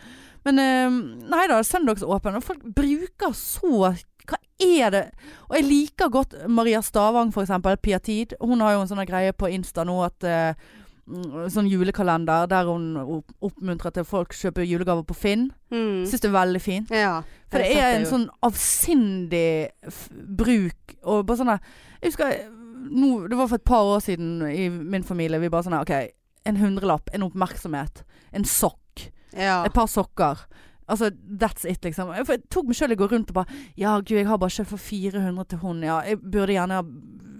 Men 0.45 0.60
eh, 0.62 0.97
nei 1.32 1.45
da, 1.53 1.62
søndagsåpen. 1.64 2.36
Og 2.41 2.43
folk 2.49 2.66
bruker 2.82 3.32
så 3.38 3.93
Hva 4.26 4.39
er 4.66 4.89
det? 4.91 5.03
Og 5.47 5.56
jeg 5.56 5.68
liker 5.70 6.10
godt 6.12 6.36
Maria 6.49 6.82
Stavang, 6.84 7.32
for 7.32 7.45
eksempel. 7.45 7.78
Pia 7.78 8.01
Tid. 8.03 8.36
Hun 8.41 8.66
har 8.66 8.76
jo 8.76 8.82
en 8.84 8.89
sånn 8.91 9.06
greie 9.08 9.32
på 9.38 9.47
Insta 9.53 9.86
nå 9.88 10.01
at 10.10 10.26
mm, 10.26 10.85
Sånn 11.53 11.68
julekalender 11.70 12.47
der 12.49 12.66
hun 12.66 12.95
oppmuntrer 13.45 13.93
til 13.93 14.03
folk 14.10 14.34
kjøper 14.34 14.66
julegaver 14.66 15.03
på 15.06 15.14
Finn. 15.14 15.51
Mm. 15.70 16.01
Syns 16.10 16.22
det 16.24 16.30
er 16.32 16.34
veldig 16.39 16.62
fint. 16.62 16.89
ja. 16.89 17.22
For 17.51 17.62
det 17.62 17.76
er 17.78 17.93
en 17.99 18.08
sånn 18.10 18.26
avsindig 18.43 19.70
bruk 20.38 20.95
og 21.06 21.26
bare 21.28 21.38
sånn 21.39 21.51
Jeg 21.56 22.10
husker 22.10 22.34
no, 22.89 23.28
Det 23.30 23.38
var 23.38 23.47
for 23.47 23.56
et 23.62 23.64
par 23.70 23.86
år 23.95 24.01
siden 24.03 24.41
i 24.49 24.68
min 24.70 25.03
familie. 25.06 25.39
Vi 25.39 25.49
bare 25.49 25.64
sånn 25.66 25.78
OK. 25.80 25.93
En 26.45 26.58
hundrelapp, 26.58 27.10
en 27.14 27.24
oppmerksomhet, 27.26 28.03
en 28.34 28.43
sokk, 28.45 29.10
Ja. 29.34 29.64
et 29.66 29.74
par 29.74 29.88
sokker. 29.88 30.43
Altså, 30.88 31.10
that's 31.42 31.66
it, 31.66 31.82
liksom. 31.84 32.12
For 32.26 32.36
jeg 32.36 32.44
tok 32.54 32.68
meg 32.70 32.78
sjøl 32.78 32.92
i 32.94 32.96
å 32.98 33.00
gå 33.02 33.08
rundt 33.12 33.32
og 33.34 33.40
bare 33.40 33.60
Ja, 33.78 33.96
gud, 34.00 34.18
jeg 34.20 34.28
har 34.30 34.38
bare 34.38 34.54
kjøpt 34.54 34.70
for 34.70 34.78
400 34.78 35.46
til 35.50 35.58
hun. 35.64 35.82
Ja, 35.84 36.00
jeg 36.06 36.20
burde 36.22 36.54
gjerne 36.54 36.78
ha 36.78 36.84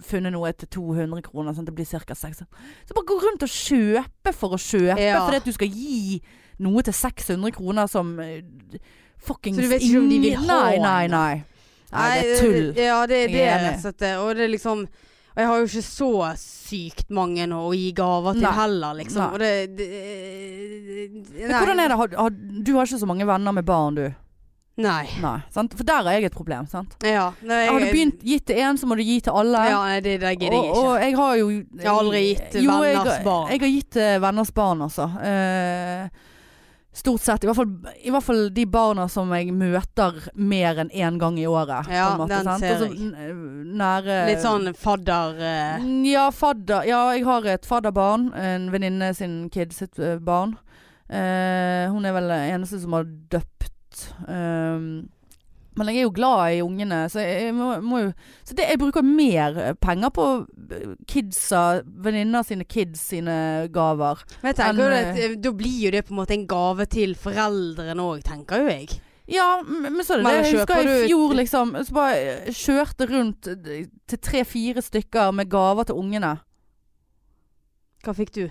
funnet 0.06 0.34
noe 0.34 0.52
til 0.54 0.68
200 0.76 1.22
kroner, 1.26 1.54
sånn 1.54 1.66
at 1.66 1.70
det 1.72 1.76
blir 1.78 1.86
ca. 1.89 2.14
600. 2.18 2.46
Så 2.86 2.93
bare 2.98 3.06
gå 3.10 3.20
rundt 3.22 3.46
og 3.46 3.50
kjøpe 3.54 4.34
for 4.34 4.58
å 4.58 4.60
kjøpe, 4.62 5.00
Ja. 5.02 5.22
fordi 5.26 5.38
at 5.38 5.46
du 5.46 5.52
skal 5.56 5.68
gi 5.70 6.22
noe 6.60 6.82
til 6.82 6.93
600 6.93 7.52
kroner 7.56 7.88
som 7.88 8.20
eh, 8.20 8.41
fuckings 9.18 9.58
Så 9.58 9.62
du 9.66 9.68
vet 9.70 9.82
ikke 9.82 10.00
om 10.00 10.10
de 10.10 10.20
vil 10.20 10.36
ha 10.36 10.46
Nei, 10.46 10.78
nei, 10.78 11.08
nei. 11.08 11.43
Nei, 11.96 12.22
det 12.22 12.32
er 12.32 12.39
tull. 12.41 12.74
Ja, 12.76 13.06
det 13.08 13.18
er 13.24 13.28
det. 13.28 13.43
er. 13.46 13.91
Det, 14.00 14.12
og 14.20 14.36
det 14.36 14.43
er 14.43 14.52
liksom 14.52 14.88
Og 15.36 15.42
jeg 15.44 15.48
har 15.52 15.58
jo 15.60 15.66
ikke 15.68 15.82
så 15.84 16.10
sykt 16.40 17.10
mange 17.12 17.44
nå 17.52 17.58
å 17.68 17.74
gi 17.76 17.90
gaver 17.96 18.38
til 18.38 18.46
Nei. 18.48 18.52
heller, 18.56 18.94
liksom. 19.02 19.34
Det, 19.42 19.50
det 19.76 19.90
Men 21.50 21.58
hvordan 21.60 21.82
er 21.84 21.92
det? 21.92 21.98
Har, 22.00 22.14
har, 22.22 22.30
du 22.64 22.72
har 22.78 22.88
ikke 22.88 23.02
så 23.02 23.10
mange 23.10 23.28
venner 23.28 23.52
med 23.58 23.66
barn, 23.68 23.98
du? 24.00 24.06
Nei. 24.80 25.06
Nei. 25.24 25.38
Sant? 25.56 25.76
For 25.80 25.88
der 25.88 26.04
har 26.04 26.18
jeg 26.18 26.28
et 26.30 26.36
problem. 26.36 26.66
Sant? 26.68 26.96
Ja. 27.04 27.30
Nei, 27.48 27.62
Har 27.70 27.80
du 27.80 27.86
begynt 27.92 28.24
gitt 28.28 28.46
til 28.50 28.60
én, 28.60 28.76
så 28.80 28.88
må 28.88 28.98
du 29.00 29.04
gi 29.08 29.22
til 29.24 29.36
alle. 29.40 29.62
Ja, 29.72 29.82
det, 30.04 30.18
det 30.24 30.34
gidder 30.40 30.56
jeg 30.58 30.72
og, 30.72 30.80
og 30.82 30.96
jeg 31.00 31.16
har 31.20 31.36
jo 31.40 31.46
Jeg 31.54 31.86
har 31.88 32.00
aldri 32.02 32.24
gitt 32.26 32.48
til 32.56 32.66
Jo, 32.68 32.80
jeg- 32.84 32.98
venners 32.98 33.22
barn. 33.28 33.52
Jeg 33.54 33.62
har 33.64 33.72
gitt 33.76 33.90
til 33.96 34.20
venners 34.26 34.52
barn, 34.56 34.82
altså. 34.88 35.08
Eh, 35.24 36.24
Stort 36.96 37.22
sett. 37.26 37.43
I 37.43 37.48
hvert, 37.50 37.58
fall, 37.58 37.72
I 38.08 38.12
hvert 38.14 38.24
fall 38.24 38.46
de 38.56 38.64
barna 38.72 39.06
som 39.12 39.32
jeg 39.36 39.52
møter 39.52 40.16
mer 40.39 40.78
enn 40.86 40.91
én 40.96 41.18
gang 41.20 41.36
i 41.41 41.43
året. 41.50 41.89
Ja, 41.91 42.14
måte, 42.16 42.38
den 42.38 42.48
sant? 42.48 42.64
ser 42.64 42.86
jeg. 42.86 43.10
n- 43.12 43.74
Nære 43.76 44.20
Litt 44.30 44.43
sånn 44.46 44.70
fadder 44.80 45.36
Uh... 45.36 45.89
Ja, 46.08 46.30
fadder. 46.32 46.86
Ja, 46.88 47.02
jeg 47.18 47.26
har 47.28 47.50
et 47.52 47.68
fadderbarn. 47.68 48.30
En 48.39 48.70
venninne 48.72 49.12
sin 49.18 49.50
kid 49.52 49.76
sitt 49.76 50.00
eh, 50.00 50.16
barn. 50.24 50.56
Uh, 51.12 51.91
hun 51.91 52.08
er 52.08 52.16
vel 52.16 52.32
den 52.32 52.56
eneste 52.56 52.80
som 52.82 52.96
har 52.96 53.04
døpt. 53.36 54.08
Um, 54.30 54.88
men 55.76 55.89
jeg 55.91 56.01
er 56.01 56.05
jo 56.07 56.13
glad 56.15 56.55
i 56.55 56.61
ungene, 56.63 57.01
så 57.11 57.23
jeg, 57.23 57.53
må, 57.55 57.73
må 57.84 58.03
jo 58.05 58.11
Så 58.47 58.55
det, 58.55 58.67
jeg 58.69 58.80
bruker 58.80 59.03
mer 59.05 59.57
eh, 59.59 59.73
penger 59.82 60.13
på 60.15 60.28
eh, 60.71 60.93
kidsa, 61.11 61.82
venninner 61.86 62.45
sine 62.47 62.63
kids 62.63 63.03
sine 63.11 63.67
gaver. 63.73 64.23
Men 64.41 64.53
jeg 64.53 64.61
tenker 64.61 64.86
enn, 64.86 65.09
jo 65.19 65.34
det, 65.36 65.41
Da 65.43 65.55
blir 65.55 65.82
jo 65.88 65.91
det 65.97 66.05
på 66.07 66.15
en 66.15 66.21
måte 66.21 66.38
en 66.38 66.47
gave 66.47 66.88
til 66.91 67.17
foreldrene 67.19 68.07
òg, 68.07 68.23
tenker 68.26 68.63
jo 68.63 68.71
jeg. 68.71 69.01
Ja, 69.28 69.63
men 69.65 70.03
så 70.05 70.13
er 70.13 70.17
det 70.17 70.26
det. 70.26 70.34
Jeg 70.36 70.59
husker 70.59 70.82
i 70.82 71.07
fjor 71.07 71.34
liksom 71.34 71.71
Så 71.86 71.93
bare 71.93 72.17
eh, 72.19 72.51
kjørte 72.53 73.07
rundt 73.09 73.47
eh, 73.49 73.88
til 74.07 74.19
tre-fire 74.21 74.84
stykker 74.86 75.32
med 75.34 75.49
gaver 75.49 75.89
til 75.89 75.97
ungene. 75.97 76.36
Hva 78.05 78.13
fikk 78.13 78.36
du? 78.38 78.43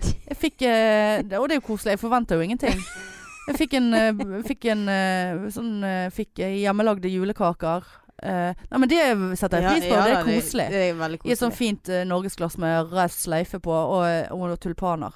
Jeg 0.00 0.36
fikk 0.36 0.66
eh, 0.66 1.22
Og 1.38 1.46
det 1.46 1.56
er 1.56 1.60
jo 1.60 1.68
koselig. 1.68 1.94
Jeg 1.94 2.02
forventer 2.02 2.40
jo 2.40 2.48
ingenting. 2.48 2.82
Jeg 3.48 3.56
fikk 3.56 3.74
en, 3.78 3.88
eh, 3.96 4.20
fikk 4.46 4.68
en 4.74 4.84
eh, 4.92 5.48
sånn 5.54 5.80
eh, 5.86 6.10
Fikk 6.14 6.42
eh, 6.44 6.58
hjemmelagde 6.62 7.10
julekaker. 7.10 7.88
Uh, 8.20 8.52
nei, 8.68 8.78
men 8.82 8.90
det 8.90 8.98
setter 9.40 9.64
jeg 9.64 9.78
pris 9.78 9.84
på. 9.88 9.96
det 10.04 10.12
er 10.12 10.26
koselig. 10.26 10.64
Det, 10.68 10.80
er 10.90 10.96
veldig 10.98 11.20
I 11.24 11.30
et 11.32 11.40
sånt 11.40 11.56
fint 11.56 11.88
uh, 11.88 12.02
norgesglass 12.04 12.58
med 12.60 12.90
rød 12.92 13.14
sløyfe 13.14 13.62
på, 13.64 13.72
og, 13.72 14.02
og 14.36 14.42
noen 14.44 14.60
tulpaner. 14.60 15.14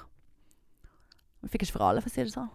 Jeg 1.45 1.51
fikk 1.53 1.67
ikke 1.67 1.75
fra 1.75 1.91
alle, 1.91 2.01
for 2.01 2.09
å 2.09 2.15
si 2.15 2.25
det 2.25 2.33
sånn. 2.33 2.49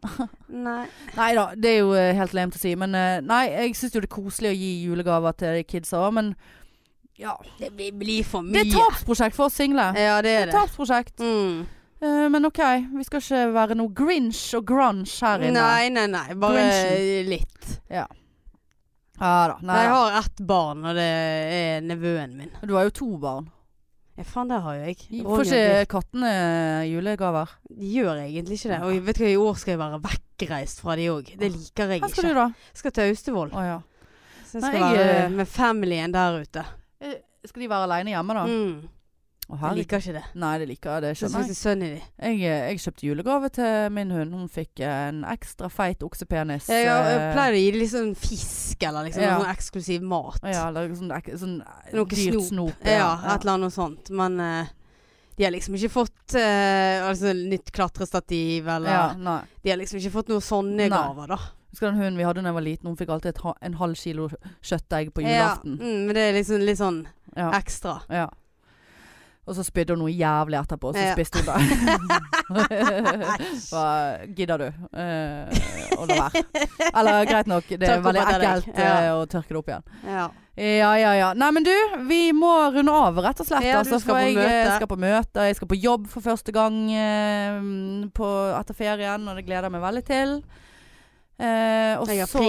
Nei. 0.68 0.86
Nei 1.18 1.28
da, 1.36 1.50
det 1.52 1.74
er 1.74 1.82
jo 1.82 1.92
helt 1.92 2.32
lame 2.32 2.56
å 2.56 2.62
si. 2.62 2.72
Men 2.80 2.96
nei, 3.28 3.42
jeg 3.52 3.76
syns 3.76 3.98
jo 3.98 4.00
det 4.00 4.08
er 4.08 4.14
koselig 4.14 4.54
å 4.54 4.56
gi 4.56 4.70
julegaver 4.86 5.36
til 5.36 5.58
de 5.58 5.66
kidsa 5.68 6.00
òg, 6.00 6.16
men 6.16 6.32
ja. 7.20 7.34
Det 7.58 7.68
blir, 7.76 8.24
for 8.24 8.40
mye. 8.40 8.62
Det 8.64 8.72
er 8.72 8.78
tapsprosjekt 8.78 9.36
for 9.36 9.50
oss 9.50 9.58
single. 9.60 9.90
Ja, 9.92 10.16
det 10.24 10.30
Det 10.30 10.32
er 10.32 10.40
er 10.40 10.46
det. 10.46 10.54
tapsprosjekt. 10.56 11.20
Mm. 11.20 11.66
Eh, 12.00 12.28
men 12.32 12.48
OK, 12.48 12.62
vi 12.96 13.04
skal 13.04 13.20
ikke 13.20 13.42
være 13.54 13.76
noe 13.76 13.92
grinch 13.92 14.46
og 14.56 14.64
grunge 14.68 15.04
her 15.20 15.44
inne. 15.44 15.60
Nei, 15.60 15.90
nei, 15.92 16.06
nei. 16.08 16.26
Bare 16.40 16.64
Grinchen. 16.64 17.30
litt. 17.34 17.76
Ja 17.92 18.06
da. 19.20 19.58
Nei, 19.62 19.82
Jeg 19.82 19.90
har 19.92 20.18
ett 20.20 20.40
barn, 20.48 20.84
og 20.84 20.96
det 20.96 21.06
er 21.06 21.80
nevøen 21.84 22.36
min. 22.36 22.52
Du 22.64 22.74
har 22.74 22.88
jo 22.88 22.94
to 23.02 23.08
barn. 23.20 23.50
Ja, 24.16 24.24
faen, 24.24 24.48
det 24.48 24.60
har 24.64 24.76
jo 24.76 24.86
jeg. 24.88 24.96
Får 25.24 25.44
ikke 25.46 25.84
kattene 25.94 26.30
julegaver? 26.88 27.52
De 27.70 27.92
gjør 27.94 28.22
egentlig 28.24 28.58
ikke 28.58 28.72
det. 28.72 28.80
Og 28.84 29.06
vet 29.06 29.20
du 29.20 29.24
hva, 29.24 29.30
i 29.30 29.40
år 29.40 29.60
skal 29.60 29.74
jeg 29.74 29.80
være 29.80 30.00
vekkreist 30.06 30.82
fra 30.84 30.96
de 30.98 31.08
òg. 31.12 31.32
Det 31.40 31.52
liker 31.52 31.94
jeg 31.94 32.00
ikke. 32.00 32.08
Hva 32.08 32.12
skal 32.16 32.28
du 32.28 32.40
da? 32.40 32.46
Skal 32.80 32.96
til 32.96 33.12
Austevoll. 33.12 33.52
Oh, 33.54 33.64
ja. 33.64 33.78
Så 34.44 34.58
jeg 34.58 34.64
Nei, 34.64 34.70
skal 34.72 34.80
jeg, 34.82 34.98
være 34.98 35.18
eh, 35.24 35.36
med 35.38 35.48
familien 35.48 36.16
der 36.16 36.40
ute. 36.42 36.64
Eh, 37.00 37.20
Skal 37.46 37.62
de 37.62 37.68
være 37.70 37.86
aleine 37.86 38.12
hjemme, 38.12 38.34
da? 38.36 38.42
Mm. 38.48 38.88
Jeg 39.50 39.76
liker 39.80 39.98
ikke 40.02 40.12
det. 40.14 40.22
Nei, 40.34 40.58
det 40.58 40.66
liker 40.68 40.90
jeg. 40.94 41.02
Det 41.02 41.10
skjønner 41.18 41.40
jeg. 41.40 41.48
jeg 41.48 41.56
synd. 41.56 41.82
Jeg, 41.82 42.02
eh, 42.40 42.64
jeg 42.70 42.78
kjøpte 42.84 43.06
julegave 43.08 43.50
til 43.56 43.90
min 43.96 44.10
hund. 44.14 44.34
Hun 44.34 44.48
fikk 44.48 44.80
en 44.86 45.24
ekstra 45.24 45.68
feit 45.72 46.02
oksepenis. 46.06 46.68
Jeg, 46.70 46.86
jeg 46.86 47.16
eh, 47.16 47.32
pleier 47.34 47.56
å 47.58 47.62
gi 47.64 47.70
litt 47.78 47.90
sånn 47.92 48.12
fisk 48.16 48.82
eller 48.88 49.08
liksom 49.08 49.22
Ja. 49.22 49.38
noe 49.38 49.50
eksklusiv 49.52 50.02
mat. 50.02 50.40
Ja, 50.44 50.68
eller 50.68 50.88
sånn, 50.94 51.10
ek- 51.16 51.32
sånn 51.38 51.60
eh, 51.62 51.94
Noe 51.96 52.04
dyrt 52.06 52.34
snop. 52.34 52.48
snop. 52.48 52.84
Ja, 52.86 53.14
et 53.34 53.40
eller 53.42 53.52
annet 53.58 53.72
sånt. 53.74 54.10
Men 54.10 54.40
uh, 54.40 54.66
de 55.36 55.44
har 55.44 55.52
liksom 55.52 55.74
ikke 55.74 55.90
fått 55.94 56.34
uh, 56.36 57.08
altså, 57.08 57.32
nytt 57.34 57.72
klatrestativ 57.72 58.68
eller 58.68 58.90
Ja. 58.90 59.40
De 59.62 59.70
har 59.70 59.78
liksom 59.80 59.98
ikke 60.00 60.12
fått 60.18 60.28
noen 60.28 60.40
sånne 60.44 60.86
Nei. 60.86 60.88
gaver, 60.92 61.26
da. 61.34 61.38
Husker 61.70 61.86
den 61.92 62.00
hunden 62.00 62.16
vi 62.18 62.24
hadde 62.26 62.42
da 62.42 62.48
jeg 62.50 62.54
var 62.56 62.64
liten, 62.66 62.86
hun 62.90 62.96
fikk 62.98 63.10
alltid 63.14 63.30
et, 63.36 63.42
en 63.62 63.74
halv 63.78 63.94
kilo 63.94 64.24
kjøttegg 64.60 65.12
på 65.14 65.22
Ja, 65.22 65.28
julaften. 65.54 65.76
mm, 65.78 66.00
men 66.06 66.14
det 66.16 66.22
er 66.24 66.32
liksom 66.34 66.64
litt 66.66 66.78
sånn 66.80 67.06
Ja. 67.36 67.50
ekstra. 67.60 68.00
ja. 68.10 68.26
Og 69.48 69.56
så 69.56 69.64
spydde 69.66 69.94
hun 69.96 70.02
noe 70.04 70.12
jævlig 70.12 70.58
etterpå, 70.60 70.92
så 70.94 71.00
Ja. 71.00 71.14
spiste 71.16 71.40
hun 71.40 71.48
det. 71.48 71.56
Hva 73.70 73.86
gidder 74.36 74.58
du 74.62 74.66
eh, 74.68 75.62
å 75.96 76.06
la 76.06 76.18
være? 76.26 76.42
Eller 77.00 77.24
greit 77.28 77.48
nok, 77.50 77.64
det 77.72 77.88
er 77.88 78.02
veldig 78.04 78.22
ekkelt 78.26 78.68
Ja. 78.76 78.92
eh, 79.00 79.10
å 79.16 79.24
tørke 79.30 79.48
det 79.54 79.58
opp 79.62 79.72
igjen. 79.72 79.84
Ja. 80.06 80.28
Ja, 80.60 80.90
ja, 81.00 81.12
ja. 81.16 81.28
Nei, 81.40 81.48
men 81.56 81.64
du, 81.64 81.72
vi 82.10 82.20
må 82.36 82.50
runde 82.74 82.92
av, 82.92 83.16
rett 83.24 83.38
og 83.40 83.46
slett. 83.48 83.64
Ja, 83.64 83.78
altså, 83.80 83.96
for 84.02 84.12
på 84.12 84.20
jeg 84.20 84.34
eh, 84.36 84.42
møte. 84.44 84.76
skal 84.76 84.90
på 84.90 84.98
møte. 85.00 85.44
Jeg 85.48 85.56
skal 85.56 85.70
på 85.70 85.78
jobb 85.80 86.08
for 86.12 86.26
første 86.26 86.52
gang 86.52 86.76
eh, 86.92 87.60
på, 88.12 88.28
etter 88.58 88.76
ferien, 88.76 89.24
og 89.30 89.38
det 89.40 89.46
gleder 89.48 89.70
jeg 89.70 89.76
meg 89.78 89.84
veldig 89.86 90.04
til. 90.10 90.34
Eh, 91.40 91.94
og 91.96 92.12
så 92.28 92.44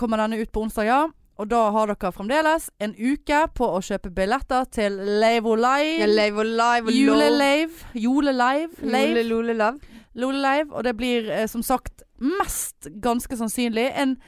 kommer 0.00 0.22
denne 0.22 0.40
ut 0.40 0.48
på 0.54 0.62
onsdag, 0.64 0.88
ja. 0.88 1.00
Og 1.40 1.48
da 1.48 1.60
har 1.72 1.88
dere 1.88 2.10
fremdeles 2.12 2.66
en 2.84 2.92
uke 2.98 3.38
på 3.56 3.64
å 3.72 3.78
kjøpe 3.84 4.10
billetter 4.12 4.66
til 4.76 4.98
Lave 5.22 5.54
Live. 5.56 6.08
Live 6.10 6.42
og 6.42 6.50
live 6.50 6.84
og 6.84 6.92
love. 6.92 6.96
Julelive. 6.96 7.86
Julelive. 7.96 8.76
Lole, 8.82 8.92
Lave. 8.92 9.22
lole, 9.30 9.54
love. 9.56 9.96
Lolelive. 10.20 10.74
Og 10.74 10.84
det 10.84 10.92
blir 10.98 11.30
eh, 11.32 11.46
som 11.48 11.64
sagt 11.64 12.04
mest 12.20 12.90
ganske 13.00 13.40
sannsynlig 13.40 13.86
en, 13.96 14.18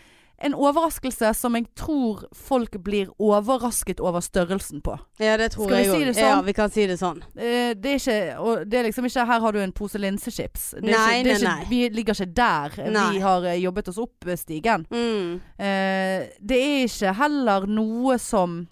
en 0.42 0.54
overraskelse 0.54 1.30
som 1.38 1.54
jeg 1.54 1.66
tror 1.78 2.24
folk 2.34 2.76
blir 2.84 3.08
overrasket 3.18 4.00
over 4.00 4.20
størrelsen 4.20 4.80
på. 4.82 4.96
Ja, 5.22 5.36
det 5.36 5.52
tror 5.54 5.68
Skal 5.70 5.78
jeg 5.78 5.86
si 5.90 5.96
òg. 6.00 6.04
det 6.06 6.14
sånn? 6.16 6.28
Ja, 6.30 6.40
vi 6.42 6.52
kan 6.52 6.70
si 6.70 6.86
det 6.86 6.98
sånn. 7.00 7.22
Eh, 7.36 7.74
det 7.74 7.92
er 7.94 7.98
ikke 8.00 8.64
Det 8.68 8.78
er 8.80 8.84
liksom 8.88 9.04
ikke 9.06 9.26
'her 9.26 9.40
har 9.40 9.52
du 9.52 9.58
en 9.60 9.72
pose 9.72 9.98
linsechips'. 9.98 10.74
Nei, 10.82 10.90
ikke, 10.90 11.24
nei, 11.24 11.34
ikke, 11.34 11.42
nei. 11.42 11.64
Vi 11.70 11.88
ligger 11.88 12.14
ikke 12.14 12.34
der. 12.34 12.90
Nei. 12.90 13.12
Vi 13.12 13.18
har 13.20 13.44
eh, 13.44 13.60
jobbet 13.62 13.88
oss 13.88 13.98
opp 13.98 14.26
eh, 14.26 14.36
stigen. 14.36 14.86
Mm. 14.90 15.40
Eh, 15.58 16.28
det 16.40 16.58
er 16.58 16.84
ikke 16.86 17.14
heller 17.14 17.66
noe 17.66 18.18
som 18.18 18.66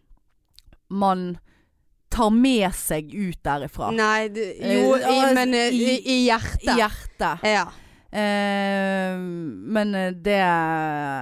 man 0.91 1.39
tar 2.11 2.31
med 2.31 2.73
seg 2.75 3.13
ut 3.15 3.39
derifra. 3.45 3.93
Nei, 3.95 4.27
det, 4.29 4.57
jo, 4.59 4.95
Eh, 4.97 5.01
i, 5.01 5.21
altså, 5.21 5.35
men 5.35 5.55
i, 5.55 5.69
i- 5.69 6.03
i 6.07 6.27
hjertet. 6.27 6.65
I 6.67 6.75
hjertet. 6.81 7.45
Ja. 7.45 7.67
Eh, 8.13 9.17
men 9.75 9.95
eh, 9.95 10.11
det 10.13 10.41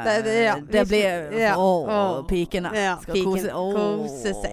Det- 0.05 0.23
det- 0.25 0.43
ja. 0.45 0.57
det 0.73 0.89
blir. 0.89 1.55
Å, 1.57 2.25
pikene. 2.29 2.71
Skal 3.03 3.15
piken. 3.15 3.33
kose, 3.33 3.53
å, 3.53 3.73
Kose 3.75 4.35
seg. 4.35 4.53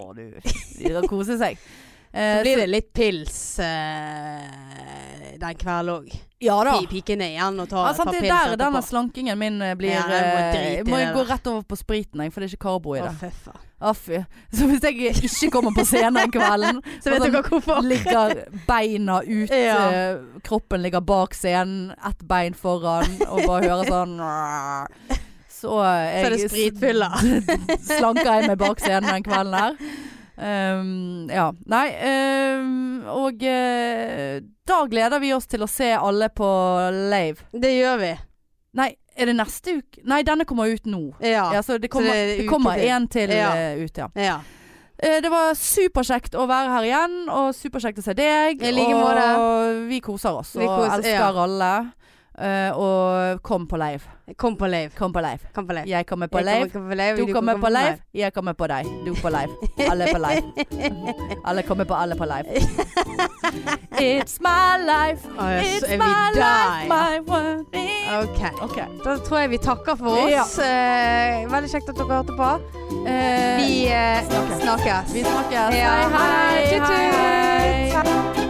De 0.80 0.90
skal 0.90 1.08
kose 1.08 1.38
seg. 1.38 1.58
Eh, 2.16 2.38
Så 2.38 2.44
blir 2.46 2.58
det 2.62 2.68
litt 2.72 2.94
pils 2.96 3.60
eh, 3.60 5.36
den 5.40 5.58
kvelden 5.60 5.96
òg. 5.98 6.14
Ja 6.46 6.58
da. 6.68 6.76
Pikene 6.92 7.28
igjen 7.34 7.60
og 7.64 7.68
ta 7.72 7.82
Ja, 7.88 7.92
et 7.92 7.98
par 7.98 8.06
pils 8.12 8.18
etterpå. 8.18 8.28
det 8.28 8.32
er 8.36 8.50
der 8.54 8.60
denne 8.62 8.82
slankingen 8.86 9.40
min 9.40 9.62
eh, 9.66 9.74
blir 9.80 9.92
Ja, 9.96 10.04
jeg 10.08 10.86
må 10.88 10.98
eh, 10.98 11.04
Jeg 11.06 11.14
gå 11.16 11.24
rett 11.30 11.48
over 11.52 11.64
på 11.68 11.78
spriten, 11.80 12.22
jeg, 12.24 12.32
for 12.34 12.40
det 12.44 12.50
er 12.50 12.54
ikke 12.56 12.66
karbo 12.68 12.96
i 12.96 13.02
det. 13.04 13.32
Å, 13.86 13.92
fy. 13.94 14.22
Så 14.56 14.68
hvis 14.70 14.86
jeg 14.88 15.12
ikke 15.28 15.50
kommer 15.52 15.74
på 15.76 15.84
scenen 15.86 16.16
den 16.22 16.32
kvelden, 16.32 16.80
Så 17.04 17.12
vet 17.12 17.26
dere 17.26 17.42
hvorfor? 17.44 17.82
ligger 17.84 18.36
beina 18.68 19.20
ut, 19.26 19.52
Ja. 19.68 19.78
eh, 19.92 20.42
kroppen 20.48 20.82
ligger 20.86 21.04
bak 21.04 21.36
scenen, 21.36 21.92
ett 22.00 22.24
bein 22.30 22.56
foran, 22.56 23.18
og 23.28 23.44
bare 23.48 23.68
hører 23.68 23.92
sånn 23.92 24.16
Så 25.60 25.80
jeg, 25.82 26.10
Så 26.22 26.26
er 26.26 26.30
det 26.36 26.40
spritfylla. 26.52 27.10
slanker 27.90 28.28
jeg 28.32 28.48
meg 28.52 28.58
bak 28.60 28.80
scenen 28.84 29.08
den 29.12 29.24
kvelden 29.26 29.56
her. 29.60 29.78
Um, 30.38 31.30
ja. 31.32 31.52
Nei, 31.72 31.86
um, 32.60 33.06
og 33.08 33.44
uh, 33.48 34.40
da 34.68 34.80
gleder 34.92 35.22
vi 35.24 35.32
oss 35.36 35.48
til 35.48 35.64
å 35.64 35.70
se 35.72 35.92
alle 35.96 36.28
på 36.36 36.50
Lave. 37.12 37.46
Det 37.54 37.72
gjør 37.78 38.02
vi. 38.02 38.12
Nei, 38.76 38.90
er 39.16 39.30
det 39.32 39.38
neste 39.38 39.78
uke? 39.80 40.04
Nei, 40.12 40.22
denne 40.28 40.44
kommer 40.50 40.68
ut 40.68 40.86
nå. 40.92 41.04
Ja. 41.24 41.48
Ja, 41.56 41.62
så 41.64 41.78
det 41.80 41.88
kommer, 41.94 42.12
det 42.12 42.36
er 42.36 42.38
det 42.44 42.50
kommer 42.52 42.76
en 42.84 43.08
til 43.08 43.32
Ja. 43.32 43.54
eh, 43.56 43.80
ut, 43.86 43.98
ja. 43.98 44.10
ja. 44.20 44.40
Eh, 45.00 45.22
Det 45.24 45.32
var 45.32 45.54
superkjekt 45.56 46.36
å 46.36 46.44
være 46.48 46.74
her 46.74 46.84
igjen, 46.90 47.16
og 47.32 47.54
superkjekt 47.56 48.00
å 48.00 48.04
se 48.04 48.14
deg. 48.20 48.60
I 48.64 48.72
like 48.76 48.96
måte. 49.00 49.30
Og 49.40 49.86
vi 49.90 50.02
koser 50.04 50.36
oss, 50.42 50.54
Vi 50.60 50.66
og 50.68 50.82
koser- 50.82 50.98
elsker 51.00 51.22
ja. 51.24 51.32
alle. 51.46 51.72
Eh, 52.38 52.72
og 52.78 53.42
kom 53.42 53.68
på 53.68 53.78
live. 53.78 54.02
Kom 54.38 54.58
på 54.58 54.68
live. 54.68 54.90
Kom 54.98 55.14
på 55.14 55.20
live. 55.20 55.40
Kom 55.54 55.68
på 55.68 55.74
live. 55.74 55.88
Jeg 55.88 56.06
kommer 56.06 56.28
på 56.28 56.40
live. 56.40 56.70
kommer 56.70 56.90
på 56.90 56.96
lave, 56.96 57.18
Du 57.18 57.34
kommer 57.34 57.58
på 57.58 57.70
live 57.70 57.98
jeg 58.14 58.34
kommer 58.34 58.54
på 58.54 58.68
deg. 58.68 58.86
Du 59.06 59.14
på 59.22 59.30
live. 59.30 59.52
Alle 59.90 60.08
på 60.12 60.18
live. 60.18 60.44
Alle 61.48 61.64
kommer 61.64 61.86
på 61.86 61.94
alle 61.94 62.16
på 62.16 62.26
live. 62.26 62.46
It's 64.00 64.40
my 64.42 64.78
life. 64.84 65.28
Oh, 65.40 65.50
yes. 65.50 65.84
It's 65.84 65.98
my 65.98 66.32
die. 66.34 66.40
life, 66.40 66.90
my 66.90 67.20
world. 67.20 67.66
Okay. 68.24 68.52
Ok. 68.62 68.78
Da 69.04 69.18
tror 69.18 69.40
jeg 69.40 69.50
vi 69.50 69.58
takker 69.58 69.96
for 69.96 70.18
oss. 70.26 70.58
Eh, 70.60 71.52
veldig 71.52 71.70
kjekt 71.72 71.90
at 71.90 72.00
dere 72.00 72.22
hørte 72.22 72.36
på. 72.36 72.52
Uh, 73.06 73.62
Vi 73.62 73.86
snakkes. 74.64 75.14
vi 75.14 75.24
snakkes. 75.24 75.76
Ja, 75.76 75.94
hei, 76.16 76.80
hei. 76.80 76.80
hei, 76.80 77.92
hei. 77.94 78.45